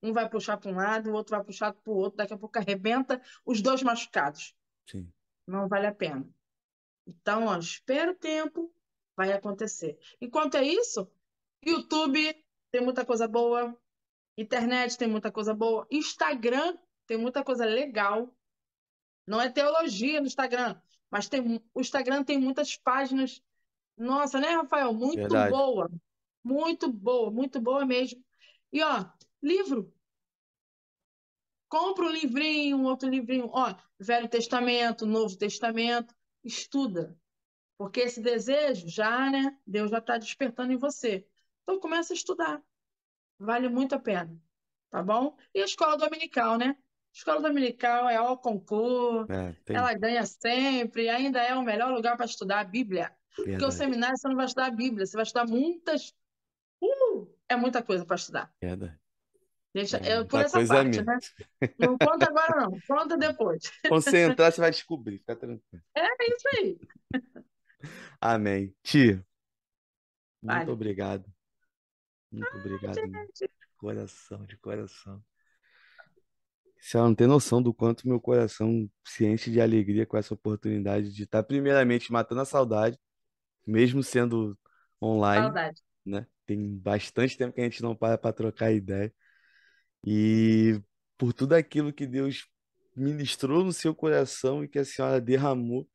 Um 0.03 0.13
vai 0.13 0.29
puxar 0.29 0.57
para 0.59 0.71
um 0.71 0.77
lado, 0.77 1.11
o 1.11 1.15
outro 1.15 1.37
vai 1.37 1.45
puxar 1.45 1.73
para 1.73 1.93
o 1.93 1.97
outro, 1.97 2.19
daqui 2.19 2.35
a 2.35 2.39
pouco 2.39 2.59
arrebenta 2.59 3.21
os 3.45 3.63
dois 3.63 3.83
machucados. 3.83 4.55
Sim. 4.87 5.11
Não 5.47 5.69
vale 5.69 5.87
a 5.87 5.95
pena. 5.95 6.29
Então, 7.07 7.47
ó, 7.47 7.57
espera 7.57 8.13
o 8.13 8.15
tempo, 8.15 8.73
vai 9.17 9.33
acontecer. 9.33 9.99
Enquanto 10.21 10.57
é 10.57 10.65
isso, 10.65 11.11
YouTube 11.65 12.45
tem 12.71 12.81
muita 12.83 13.05
coisa 13.05 13.27
boa, 13.27 13.77
internet 14.37 14.99
tem 14.99 15.09
muita 15.09 15.33
coisa 15.33 15.55
boa, 15.55 15.87
Instagram 15.91 16.77
tem 17.07 17.17
muita 17.17 17.43
coisa 17.43 17.65
legal. 17.65 18.35
Não 19.27 19.41
é 19.41 19.51
teologia 19.51 20.21
no 20.21 20.27
Instagram, 20.27 20.81
mas 21.11 21.29
tem, 21.29 21.63
o 21.75 21.81
Instagram 21.81 22.23
tem 22.23 22.39
muitas 22.39 22.77
páginas. 22.77 23.43
Nossa, 23.97 24.39
né, 24.39 24.51
Rafael? 24.51 24.93
Muito 24.93 25.17
Verdade. 25.17 25.51
boa. 25.51 25.91
Muito 26.45 26.93
boa, 26.93 27.31
muito 27.31 27.61
boa 27.61 27.85
mesmo. 27.85 28.23
E 28.73 28.83
ó, 28.83 29.05
livro. 29.43 29.93
Compra 31.69 32.05
um 32.05 32.11
livrinho, 32.11 32.77
um 32.77 32.85
outro 32.85 33.09
livrinho. 33.09 33.49
Ó, 33.53 33.75
Velho 33.99 34.29
Testamento, 34.29 35.05
Novo 35.05 35.37
Testamento. 35.37 36.15
Estuda. 36.45 37.19
Porque 37.77 38.01
esse 38.01 38.21
desejo 38.21 38.89
já, 38.89 39.29
né? 39.31 39.59
Deus 39.67 39.91
já 39.91 39.99
está 39.99 40.17
despertando 40.17 40.73
em 40.73 40.77
você. 40.77 41.27
Então 41.63 41.81
começa 41.81 42.13
a 42.13 42.17
estudar. 42.17 42.63
Vale 43.39 43.69
muito 43.69 43.95
a 43.95 43.99
pena. 43.99 44.37
Tá 44.91 45.03
bom? 45.03 45.37
E 45.55 45.61
a 45.61 45.65
escola 45.65 45.97
dominical, 45.97 46.57
né? 46.59 46.77
Escola 47.13 47.41
dominical 47.41 48.09
é 48.09 48.17
ao 48.17 48.39
concurso, 48.39 49.31
É, 49.33 49.53
tem. 49.65 49.77
ela 49.77 49.93
ganha 49.95 50.25
sempre, 50.27 51.09
ainda 51.09 51.41
é 51.43 51.55
o 51.55 51.63
melhor 51.63 51.93
lugar 51.93 52.17
para 52.17 52.27
estudar 52.27 52.61
a 52.61 52.65
Bíblia. 52.65 53.15
Porque 53.35 53.51
o 53.65 53.71
Verdade. 53.71 53.75
seminário 53.75 54.17
você 54.17 54.29
não 54.29 54.37
vai 54.37 54.47
estudar 54.47 54.67
a 54.67 54.71
Bíblia, 54.71 55.07
você 55.07 55.17
vai 55.17 55.23
estudar 55.25 55.47
muitas. 55.47 56.15
Uh, 56.83 57.29
é 57.49 57.57
muita 57.57 57.83
coisa 57.83 58.05
para 58.05 58.17
estudar. 58.17 58.53
Verdade. 58.61 58.99
Deixa, 59.75 59.99
É, 59.99 60.19
eu, 60.19 60.27
por 60.27 60.37
muita 60.37 60.47
essa 60.47 60.57
coisa 60.59 60.75
parte, 60.75 60.89
mesmo. 60.89 61.05
né? 61.05 61.19
Não 61.79 61.99
conta 61.99 62.27
agora, 62.29 62.61
não. 62.63 62.81
Conta 62.89 63.17
depois. 63.19 63.71
Quando 63.87 64.03
você 64.03 64.19
entrar, 64.25 64.51
você 64.51 64.61
vai 64.61 64.71
descobrir. 64.71 65.19
Fica 65.19 65.37
tranquilo. 65.37 65.83
É 65.95 66.07
isso 66.35 66.49
aí. 66.57 66.79
Amém. 68.21 68.75
Tia, 68.83 69.25
muito 70.43 70.45
Vale. 70.65 70.71
obrigado. 70.73 71.31
Muito 72.31 72.57
obrigado 72.57 72.97
mesmo. 72.97 73.15
Gente, 73.15 73.41
De 73.41 73.77
coração, 73.79 74.45
de 74.47 74.57
coração. 74.57 75.25
Você 76.81 76.99
não 76.99 77.15
tem 77.15 77.27
noção 77.27 77.63
do 77.63 77.73
quanto 77.75 78.07
meu 78.07 78.21
coração 78.21 78.89
se 79.05 79.27
enche 79.27 79.51
de 79.51 79.61
alegria 79.61 80.07
com 80.07 80.17
essa 80.17 80.35
oportunidade 80.35 81.13
de 81.13 81.25
estar, 81.25 81.43
primeiramente, 81.43 82.13
matando 82.13 82.43
a 82.43 82.45
saudade, 82.45 82.99
mesmo 83.67 84.03
sendo 84.03 84.57
online, 85.03 85.47
Saudade. 85.47 85.83
né? 86.05 86.27
Tem 86.45 86.79
bastante 86.79 87.37
tempo 87.37 87.55
que 87.55 87.61
a 87.61 87.65
gente 87.65 87.83
não 87.83 87.97
para 87.97 88.17
para 88.17 88.33
trocar 88.33 88.71
ideia. 88.73 89.13
E 90.05 90.81
por 91.19 91.33
tudo 91.33 91.55
aquilo 91.55 91.93
que 91.93 92.07
Deus 92.07 92.47
ministrou 92.95 93.65
no 93.65 93.73
seu 93.73 93.95
coração 93.95 94.63
e 94.63 94.69
que 94.69 94.79
a 94.79 94.85
senhora 94.85 95.21
derramou 95.21 95.89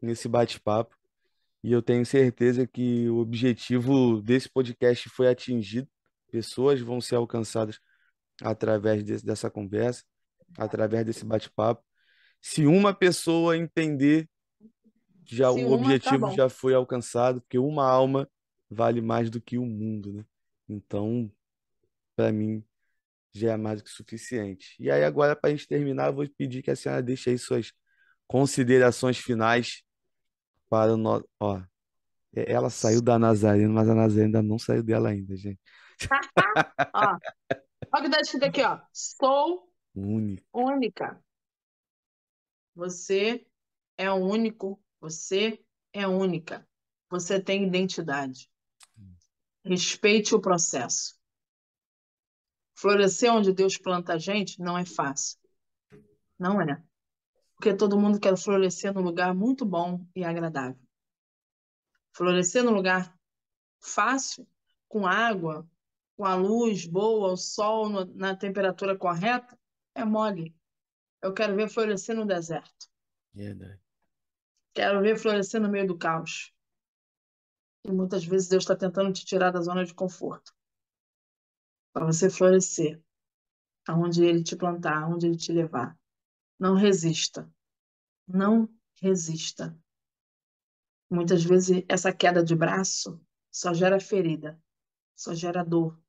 nesse 0.00 0.28
bate-papo. 0.28 0.96
E 1.62 1.70
eu 1.72 1.80
tenho 1.82 2.04
certeza 2.04 2.66
que 2.66 3.08
o 3.08 3.18
objetivo 3.18 4.20
desse 4.20 4.48
podcast 4.48 5.08
foi 5.08 5.28
atingido. 5.28 5.88
Pessoas 6.30 6.80
vão 6.80 7.00
ser 7.00 7.16
alcançadas 7.16 7.78
através 8.42 9.04
desse- 9.04 9.24
dessa 9.24 9.50
conversa, 9.50 10.02
através 10.58 11.04
desse 11.04 11.24
bate-papo. 11.24 11.84
Se 12.40 12.66
uma 12.66 12.92
pessoa 12.92 13.56
entender, 13.56 14.28
já 15.24 15.52
Se 15.52 15.58
o 15.60 15.66
uma, 15.68 15.68
tá 15.68 15.74
objetivo 15.84 16.18
bom. 16.26 16.34
já 16.34 16.48
foi 16.48 16.74
alcançado, 16.74 17.40
porque 17.40 17.58
uma 17.58 17.88
alma 17.88 18.28
vale 18.68 19.00
mais 19.00 19.30
do 19.30 19.40
que 19.40 19.56
o 19.58 19.64
mundo, 19.64 20.12
né? 20.12 20.24
Então, 20.68 21.30
para 22.16 22.32
mim, 22.32 22.64
já 23.32 23.52
é 23.52 23.56
mais 23.56 23.80
do 23.80 23.84
que 23.84 23.90
suficiente. 23.90 24.74
E 24.80 24.90
aí, 24.90 25.04
agora, 25.04 25.36
para 25.36 25.50
a 25.50 25.54
gente 25.54 25.68
terminar, 25.68 26.08
eu 26.08 26.14
vou 26.14 26.28
pedir 26.36 26.62
que 26.62 26.70
a 26.70 26.76
senhora 26.76 27.02
deixe 27.02 27.30
aí 27.30 27.38
suas 27.38 27.72
considerações 28.26 29.18
finais 29.18 29.82
para 30.72 30.94
o 30.94 30.96
nosso. 30.96 31.28
Ó, 31.38 31.60
ela 32.32 32.70
saiu 32.70 33.02
da 33.02 33.18
Nazareno, 33.18 33.74
mas 33.74 33.86
a 33.90 33.94
Nazareno 33.94 34.24
ainda 34.24 34.42
não 34.42 34.58
saiu 34.58 34.82
dela 34.82 35.10
ainda, 35.10 35.36
gente. 35.36 35.60
Ó, 36.94 37.18
olha 37.92 38.00
o 38.00 38.02
que 38.02 38.10
tá 38.10 38.20
escrito 38.22 38.44
aqui, 38.44 38.62
ó. 38.62 38.80
Sou 38.90 39.70
Único. 39.94 40.42
única. 40.50 41.22
Você 42.74 43.46
é 43.98 44.10
único. 44.10 44.82
Você 44.98 45.62
é 45.92 46.08
única. 46.08 46.66
Você 47.10 47.38
tem 47.38 47.66
identidade. 47.66 48.50
Respeite 49.62 50.34
o 50.34 50.40
processo. 50.40 51.20
Florescer 52.74 53.30
onde 53.30 53.52
Deus 53.52 53.76
planta 53.76 54.14
a 54.14 54.18
gente 54.18 54.58
não 54.58 54.78
é 54.78 54.86
fácil. 54.86 55.38
Não 56.38 56.62
é. 56.62 56.82
Porque 57.62 57.76
todo 57.76 57.96
mundo 57.96 58.18
quer 58.18 58.36
florescer 58.36 58.92
num 58.92 59.02
lugar 59.02 59.32
muito 59.32 59.64
bom 59.64 60.04
e 60.16 60.24
agradável. 60.24 60.82
Florescer 62.12 62.64
num 62.64 62.72
lugar 62.72 63.16
fácil, 63.78 64.48
com 64.88 65.06
água, 65.06 65.64
com 66.16 66.24
a 66.24 66.34
luz 66.34 66.88
boa, 66.88 67.30
o 67.30 67.36
sol 67.36 67.88
no- 67.88 68.04
na 68.16 68.34
temperatura 68.34 68.98
correta, 68.98 69.56
é 69.94 70.04
mole. 70.04 70.56
Eu 71.22 71.32
quero 71.32 71.54
ver 71.54 71.68
florescer 71.68 72.16
no 72.16 72.26
deserto. 72.26 72.90
Verdade. 73.32 73.80
Quero 74.74 75.00
ver 75.00 75.16
florescer 75.16 75.60
no 75.60 75.68
meio 75.68 75.86
do 75.86 75.96
caos. 75.96 76.52
E 77.84 77.92
muitas 77.92 78.24
vezes 78.24 78.48
Deus 78.48 78.64
está 78.64 78.74
tentando 78.74 79.12
te 79.12 79.24
tirar 79.24 79.52
da 79.52 79.60
zona 79.60 79.84
de 79.84 79.94
conforto. 79.94 80.52
Para 81.92 82.06
você 82.06 82.28
florescer. 82.28 83.00
Aonde 83.86 84.24
Ele 84.24 84.42
te 84.42 84.56
plantar, 84.56 85.04
aonde 85.04 85.28
Ele 85.28 85.36
te 85.36 85.52
levar. 85.52 85.96
Não 86.62 86.76
resista. 86.76 87.52
Não 88.24 88.72
resista. 89.00 89.76
Muitas 91.10 91.42
vezes 91.42 91.84
essa 91.88 92.12
queda 92.14 92.40
de 92.40 92.54
braço 92.54 93.20
só 93.50 93.74
gera 93.74 93.98
ferida, 93.98 94.62
só 95.16 95.34
gera 95.34 95.64
dor. 95.64 96.00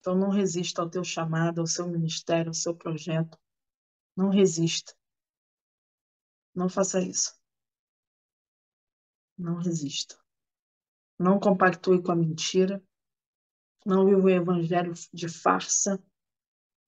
Então 0.00 0.16
não 0.16 0.30
resista 0.30 0.82
ao 0.82 0.90
teu 0.90 1.04
chamado, 1.04 1.60
ao 1.60 1.66
seu 1.68 1.86
ministério, 1.86 2.48
ao 2.48 2.54
seu 2.54 2.74
projeto. 2.74 3.38
Não 4.16 4.30
resista. 4.30 4.96
Não 6.52 6.68
faça 6.68 7.00
isso. 7.00 7.32
Não 9.38 9.58
resista. 9.58 10.18
Não 11.16 11.38
compactue 11.38 12.02
com 12.02 12.10
a 12.10 12.16
mentira. 12.16 12.82
Não 13.86 14.06
viva 14.06 14.22
um 14.22 14.28
evangelho 14.28 14.92
de 15.14 15.28
farsa. 15.28 16.04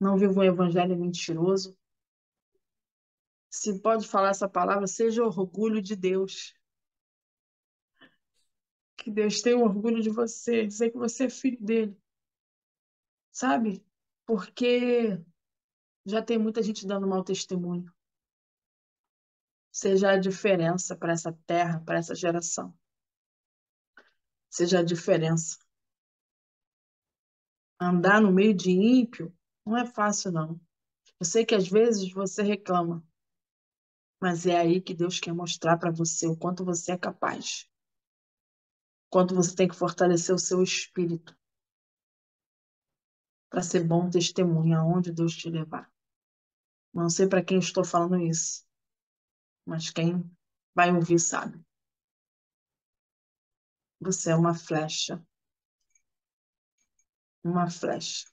Não 0.01 0.19
viva 0.19 0.41
um 0.41 0.43
evangelho 0.43 0.99
mentiroso. 0.99 1.79
Se 3.55 3.79
pode 3.79 4.09
falar 4.09 4.31
essa 4.31 4.49
palavra, 4.49 4.85
seja 4.89 5.23
orgulho 5.23 5.81
de 5.81 5.95
Deus. 5.95 6.53
Que 8.97 9.13
Deus 9.13 9.41
tenha 9.41 9.57
orgulho 9.57 10.03
de 10.03 10.11
você, 10.11 10.67
dizer 10.67 10.91
que 10.91 10.99
você 10.99 11.27
é 11.27 11.31
filho 11.31 11.65
dele. 11.65 11.97
Sabe? 13.31 13.87
Porque 14.27 15.25
já 16.05 16.21
tem 16.21 16.37
muita 16.37 16.65
gente 16.65 16.85
dando 16.85 17.07
mau 17.07 17.23
testemunho. 17.23 17.95
Seja 19.71 20.11
a 20.11 20.19
diferença 20.19 20.97
para 20.97 21.13
essa 21.13 21.33
terra, 21.47 21.79
para 21.79 21.99
essa 21.99 22.15
geração. 22.17 22.77
Seja 24.51 24.81
a 24.81 24.85
diferença. 24.85 25.57
Andar 27.81 28.21
no 28.21 28.33
meio 28.33 28.53
de 28.53 28.73
ímpio 28.73 29.33
não 29.65 29.77
é 29.77 29.87
fácil, 29.87 30.33
não. 30.33 30.61
Eu 31.21 31.25
sei 31.25 31.47
que 31.47 31.55
às 31.55 31.69
vezes 31.69 32.13
você 32.13 32.43
reclama, 32.43 33.07
mas 34.25 34.47
é 34.47 34.57
aí 34.57 34.81
que 34.81 34.95
Deus 34.95 35.21
quer 35.21 35.35
mostrar 35.35 35.77
para 35.77 35.91
você 35.91 36.27
o 36.27 36.35
quanto 36.35 36.65
você 36.65 36.93
é 36.93 36.97
capaz. 36.97 37.69
O 39.07 39.11
quanto 39.11 39.35
você 39.35 39.55
tem 39.55 39.69
que 39.69 39.77
fortalecer 39.77 40.35
o 40.35 40.39
seu 40.39 40.63
espírito 40.63 41.39
para 43.51 43.61
ser 43.61 43.87
bom 43.87 44.09
testemunho 44.09 44.79
aonde 44.79 45.13
Deus 45.13 45.37
te 45.37 45.51
levar. 45.51 45.93
Não 46.91 47.11
sei 47.11 47.29
para 47.29 47.45
quem 47.45 47.59
estou 47.59 47.85
falando 47.85 48.19
isso, 48.19 48.67
mas 49.63 49.91
quem 49.91 50.25
vai 50.75 50.91
ouvir 50.91 51.19
sabe. 51.19 51.63
Você 54.01 54.31
é 54.31 54.35
uma 54.35 54.55
flecha. 54.55 55.23
Uma 57.45 57.69
flecha. 57.69 58.27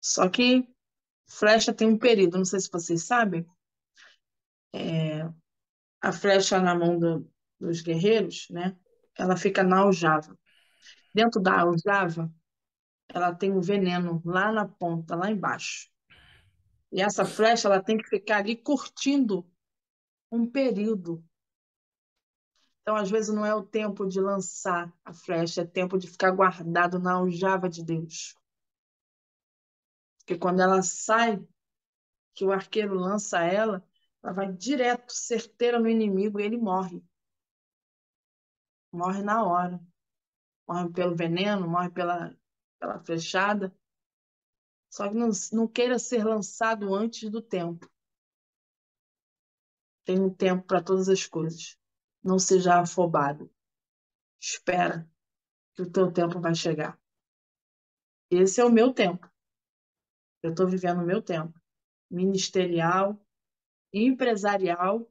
Só 0.00 0.30
que 0.30 0.66
flecha 1.26 1.74
tem 1.74 1.86
um 1.86 1.98
período, 1.98 2.38
não 2.38 2.44
sei 2.46 2.58
se 2.58 2.70
vocês 2.70 3.04
sabem. 3.04 3.46
É, 4.72 5.28
a 6.02 6.12
flecha 6.12 6.60
na 6.60 6.74
mão 6.74 6.98
do- 6.98 7.30
dos 7.60 7.82
guerreiros, 7.82 8.48
né? 8.50 8.76
Ela 9.18 9.36
fica 9.36 9.62
na 9.64 9.78
aljava. 9.80 10.38
Dentro 11.14 11.40
da 11.42 11.60
aljava, 11.60 12.32
ela 13.08 13.34
tem 13.34 13.52
um 13.52 13.60
veneno 13.60 14.22
lá 14.24 14.52
na 14.52 14.66
ponta, 14.68 15.16
lá 15.16 15.30
embaixo. 15.30 15.88
E 16.92 17.00
essa 17.02 17.24
flecha, 17.24 17.66
ela 17.66 17.82
tem 17.82 17.96
que 17.98 18.08
ficar 18.08 18.36
ali 18.38 18.54
curtindo 18.56 19.44
um 20.32 20.46
período. 20.46 21.24
Então, 22.82 22.94
às 22.96 23.10
vezes, 23.10 23.34
não 23.34 23.44
é 23.44 23.52
o 23.54 23.62
tempo 23.64 24.06
de 24.06 24.20
lançar 24.20 24.92
a 25.04 25.12
flecha, 25.12 25.62
é 25.62 25.64
tempo 25.64 25.98
de 25.98 26.08
ficar 26.08 26.30
guardado 26.30 26.98
na 26.98 27.14
aljava 27.14 27.68
de 27.68 27.84
Deus. 27.84 28.36
Porque 30.18 30.38
quando 30.38 30.60
ela 30.62 30.82
sai, 30.82 31.38
que 32.34 32.44
o 32.46 32.52
arqueiro 32.52 32.94
lança 32.96 33.40
ela, 33.44 33.84
ela 34.22 34.32
vai 34.32 34.52
direto, 34.52 35.12
certeira 35.12 35.78
no 35.78 35.88
inimigo 35.88 36.38
e 36.38 36.44
ele 36.44 36.56
morre. 36.56 37.04
Morre 38.92 39.22
na 39.22 39.44
hora. 39.44 39.80
Morre 40.68 40.92
pelo 40.92 41.16
veneno, 41.16 41.68
morre 41.68 41.90
pela, 41.90 42.36
pela 42.78 43.00
flechada. 43.00 43.74
Só 44.88 45.08
que 45.08 45.14
não, 45.14 45.30
não 45.52 45.66
queira 45.66 45.98
ser 45.98 46.24
lançado 46.24 46.94
antes 46.94 47.28
do 47.30 47.42
tempo. 47.42 47.90
Tem 50.04 50.20
um 50.20 50.32
tempo 50.32 50.66
para 50.66 50.82
todas 50.82 51.08
as 51.08 51.26
coisas. 51.26 51.78
Não 52.22 52.38
seja 52.38 52.80
afobado. 52.80 53.50
Espera 54.40 55.10
que 55.74 55.82
o 55.82 55.90
teu 55.90 56.12
tempo 56.12 56.40
vai 56.40 56.54
chegar. 56.54 57.00
Esse 58.30 58.60
é 58.60 58.64
o 58.64 58.72
meu 58.72 58.92
tempo. 58.92 59.30
Eu 60.42 60.50
estou 60.50 60.68
vivendo 60.68 61.00
o 61.00 61.06
meu 61.06 61.22
tempo. 61.22 61.58
Ministerial, 62.10 63.18
empresarial. 63.92 65.08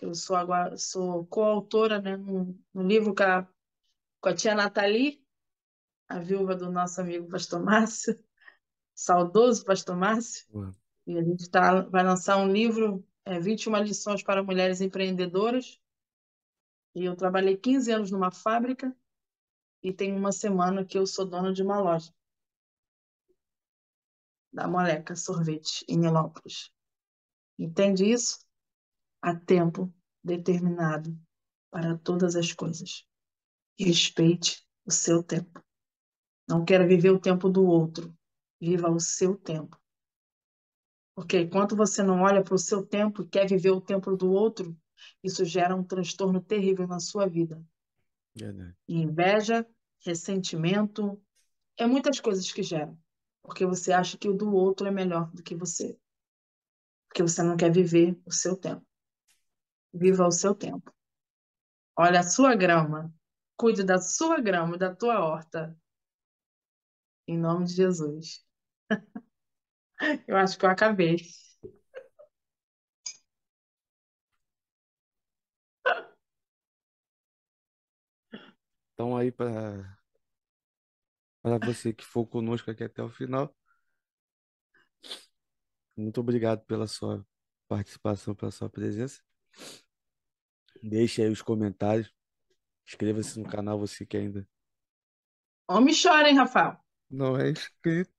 Eu 0.00 0.14
sou 0.14 0.36
agora 0.36 0.76
sou 0.76 1.26
coautora, 1.26 2.00
né, 2.00 2.16
no, 2.16 2.56
livro 2.74 3.14
com 3.14 3.22
a, 3.22 3.48
com 4.20 4.28
a 4.28 4.34
tia 4.34 4.54
Nathalie, 4.54 5.24
a 6.08 6.20
viúva 6.20 6.54
do 6.54 6.70
nosso 6.70 7.00
amigo 7.00 7.28
Pastor 7.28 7.62
Márcio, 7.62 8.18
saudoso 8.94 9.64
Pastor 9.64 9.96
Márcio. 9.96 10.46
Ué, 10.54 10.70
E 11.06 11.18
a 11.18 11.22
gente 11.22 11.50
tá, 11.50 11.82
vai 11.82 12.04
lançar 12.04 12.36
um 12.36 12.50
livro, 12.50 13.04
é, 13.24 13.40
21 13.40 13.76
lições 13.82 14.22
para 14.22 14.42
mulheres 14.42 14.80
empreendedoras. 14.80 15.80
E 16.94 17.04
eu 17.04 17.16
trabalhei 17.16 17.56
15 17.56 17.92
anos 17.92 18.10
numa 18.10 18.30
fábrica 18.30 18.96
e 19.82 19.92
tem 19.92 20.14
uma 20.14 20.32
semana 20.32 20.84
que 20.84 20.98
eu 20.98 21.06
sou 21.06 21.26
dona 21.26 21.52
de 21.52 21.62
uma 21.62 21.80
loja 21.80 22.12
da 24.52 24.66
Moleca 24.66 25.14
Sorvete 25.14 25.84
em 25.88 25.98
Nilópolis. 25.98 26.72
Entende 27.58 28.04
isso? 28.04 28.38
Há 29.20 29.34
tempo 29.34 29.92
determinado 30.22 31.18
para 31.70 31.98
todas 31.98 32.36
as 32.36 32.52
coisas. 32.52 33.04
Respeite 33.78 34.64
o 34.84 34.90
seu 34.90 35.22
tempo. 35.22 35.62
Não 36.48 36.64
quero 36.64 36.86
viver 36.86 37.10
o 37.10 37.20
tempo 37.20 37.48
do 37.48 37.64
outro. 37.64 38.16
Viva 38.60 38.88
o 38.88 39.00
seu 39.00 39.36
tempo. 39.36 39.78
Porque 41.14 41.40
enquanto 41.40 41.76
você 41.76 42.02
não 42.02 42.22
olha 42.22 42.42
para 42.42 42.54
o 42.54 42.58
seu 42.58 42.86
tempo 42.86 43.22
e 43.22 43.28
quer 43.28 43.48
viver 43.48 43.70
o 43.70 43.80
tempo 43.80 44.16
do 44.16 44.30
outro, 44.30 44.76
isso 45.22 45.44
gera 45.44 45.74
um 45.74 45.82
transtorno 45.82 46.40
terrível 46.40 46.86
na 46.86 47.00
sua 47.00 47.26
vida. 47.26 47.60
Verdade. 48.34 48.76
Inveja, 48.86 49.66
ressentimento, 50.04 51.20
é 51.76 51.86
muitas 51.86 52.20
coisas 52.20 52.50
que 52.52 52.62
geram. 52.62 52.96
Porque 53.42 53.66
você 53.66 53.92
acha 53.92 54.16
que 54.16 54.28
o 54.28 54.32
do 54.32 54.52
outro 54.52 54.86
é 54.86 54.90
melhor 54.90 55.30
do 55.32 55.42
que 55.42 55.56
você. 55.56 55.98
Porque 57.08 57.22
você 57.22 57.42
não 57.42 57.56
quer 57.56 57.70
viver 57.72 58.20
o 58.24 58.32
seu 58.32 58.56
tempo. 58.56 58.86
Viva 59.92 60.26
o 60.26 60.30
seu 60.30 60.54
tempo. 60.54 60.92
Olha 61.96 62.20
a 62.20 62.22
sua 62.22 62.54
grama. 62.54 63.12
Cuide 63.56 63.82
da 63.82 63.98
sua 63.98 64.40
grama 64.40 64.78
da 64.78 64.94
tua 64.94 65.18
horta. 65.20 65.76
Em 67.26 67.36
nome 67.36 67.66
de 67.66 67.74
Jesus. 67.74 68.46
Eu 70.28 70.36
acho 70.36 70.56
que 70.56 70.64
eu 70.64 70.70
acabei. 70.70 71.16
Então 78.94 79.16
aí 79.16 79.30
para 79.32 79.98
para 81.42 81.58
você 81.58 81.92
que 81.92 82.04
for 82.04 82.26
conosco 82.26 82.70
aqui 82.70 82.84
até 82.84 83.02
o 83.02 83.08
final, 83.08 83.54
muito 85.98 86.20
obrigado 86.20 86.64
pela 86.64 86.86
sua 86.86 87.26
participação, 87.68 88.34
pela 88.34 88.50
sua 88.50 88.70
presença. 88.70 89.22
Deixe 90.82 91.22
aí 91.22 91.28
os 91.30 91.42
comentários. 91.42 92.12
Inscreva-se 92.86 93.38
no 93.38 93.48
canal, 93.48 93.78
você 93.78 94.06
que 94.06 94.16
ainda 94.16 94.48
Homem 95.68 95.94
chora, 95.94 96.28
hein, 96.28 96.36
Rafael? 96.36 96.78
não 97.10 97.36
é 97.38 97.50
inscrito. 97.50 98.12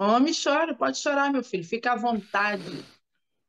Homem 0.00 0.32
chora, 0.34 0.74
pode 0.76 0.98
chorar, 0.98 1.32
meu 1.32 1.42
filho. 1.42 1.64
Fica 1.64 1.92
à 1.92 1.96
vontade. 1.96 2.84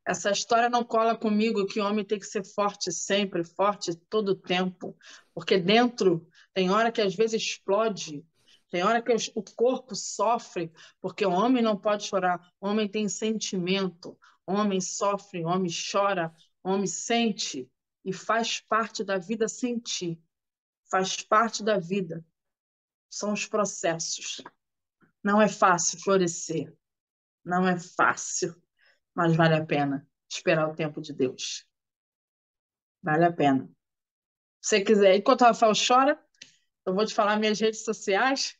Essa 0.05 0.31
história 0.31 0.69
não 0.69 0.83
cola 0.83 1.15
comigo 1.15 1.67
que 1.67 1.79
o 1.79 1.85
homem 1.85 2.03
tem 2.03 2.17
que 2.19 2.25
ser 2.25 2.43
forte 2.43 2.91
sempre, 2.91 3.43
forte 3.43 3.95
todo 4.09 4.29
o 4.29 4.35
tempo. 4.35 4.97
Porque 5.33 5.57
dentro 5.59 6.27
tem 6.53 6.71
hora 6.71 6.91
que 6.91 7.01
às 7.01 7.15
vezes 7.15 7.41
explode, 7.43 8.25
tem 8.69 8.83
hora 8.83 9.01
que 9.01 9.11
o 9.35 9.43
corpo 9.43 9.95
sofre, 9.95 10.71
porque 11.01 11.25
o 11.25 11.31
homem 11.31 11.63
não 11.63 11.77
pode 11.77 12.05
chorar. 12.05 12.51
O 12.61 12.67
homem 12.67 12.87
tem 12.87 13.09
sentimento, 13.09 14.17
o 14.45 14.53
homem 14.53 14.79
sofre, 14.79 15.43
o 15.43 15.47
homem 15.47 15.71
chora, 15.91 16.33
o 16.63 16.69
homem 16.69 16.87
sente 16.87 17.69
e 18.05 18.13
faz 18.13 18.61
parte 18.61 19.03
da 19.03 19.17
vida 19.17 19.47
sentir. 19.47 20.21
Faz 20.89 21.21
parte 21.21 21.63
da 21.63 21.79
vida. 21.79 22.23
São 23.09 23.33
os 23.33 23.45
processos. 23.45 24.41
Não 25.23 25.41
é 25.41 25.47
fácil 25.47 25.99
florescer. 25.99 26.75
Não 27.43 27.67
é 27.67 27.79
fácil, 27.79 28.55
mas 29.13 29.35
vale 29.35 29.55
a 29.55 29.65
pena 29.65 30.07
esperar 30.29 30.69
o 30.69 30.75
tempo 30.75 31.01
de 31.01 31.13
Deus. 31.13 31.65
Vale 33.01 33.25
a 33.25 33.33
pena. 33.33 33.67
Se 34.61 34.77
você 34.77 34.81
quiser, 34.81 35.15
enquanto 35.15 35.41
o 35.41 35.45
Rafael 35.45 35.73
chora, 35.73 36.21
eu 36.85 36.93
vou 36.93 37.05
te 37.05 37.13
falar 37.13 37.37
minhas 37.37 37.59
redes 37.59 37.83
sociais. 37.83 38.57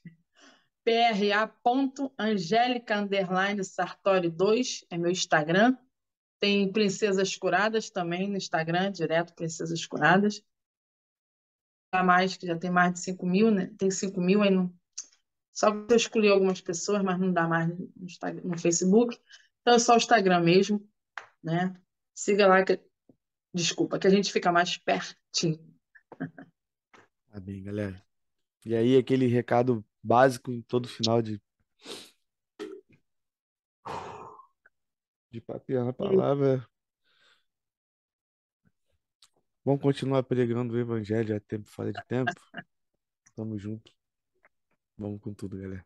pra.angélica 0.83 3.07
sartori 3.63 4.29
2 4.29 4.85
é 4.89 4.97
meu 4.97 5.11
Instagram. 5.11 5.77
Tem 6.39 6.71
Princesas 6.71 7.35
Curadas 7.35 7.89
também 7.89 8.29
no 8.29 8.37
Instagram, 8.37 8.91
direto 8.91 9.35
Princesas 9.35 9.85
Curadas. 9.85 10.41
A 11.91 12.03
mais, 12.03 12.37
que 12.37 12.47
já 12.47 12.57
tem 12.57 12.69
mais 12.69 12.93
de 12.93 12.99
5 13.01 13.25
mil, 13.25 13.51
né? 13.51 13.73
Tem 13.77 13.91
5 13.91 14.21
mil 14.21 14.41
aí 14.41 14.51
no... 14.51 14.73
Só 15.51 15.71
que 15.71 15.93
eu 15.93 15.97
escolhi 15.97 16.29
algumas 16.29 16.61
pessoas, 16.61 17.03
mas 17.03 17.19
não 17.19 17.33
dá 17.33 17.47
mais 17.47 17.67
no, 17.67 17.91
no 18.43 18.57
Facebook. 18.57 19.19
Então 19.61 19.73
é 19.73 19.79
só 19.79 19.95
o 19.95 19.97
Instagram 19.97 20.41
mesmo, 20.41 20.87
né? 21.43 21.73
Siga 22.15 22.47
lá 22.47 22.63
que... 22.63 22.79
Desculpa, 23.53 23.97
que 23.97 24.07
a 24.07 24.11
gente 24.11 24.31
fica 24.31 24.51
mais 24.51 24.77
pertinho. 24.77 25.59
Tá 27.31 27.39
bem, 27.39 27.63
galera. 27.63 28.09
E 28.65 28.76
aí, 28.76 28.98
aquele 28.98 29.27
recado 29.27 29.84
básico 30.03 30.52
em 30.52 30.61
todo 30.61 30.88
final 30.88 31.22
de, 31.22 31.41
de 35.31 35.41
papiar 35.41 35.88
a 35.88 35.94
palavra. 35.94 36.68
Vamos 39.64 39.81
continuar 39.81 40.23
pregando 40.23 40.73
o 40.73 40.80
evangelho 40.80 41.36
a 41.36 41.40
tempo 41.40 41.69
fora 41.69 41.91
de 41.91 42.03
tempo. 42.06 42.31
Tamo 43.36 43.57
junto. 43.57 43.91
Vamos 44.98 45.22
com 45.22 45.34
tudo, 45.34 45.57
galera. 45.57 45.86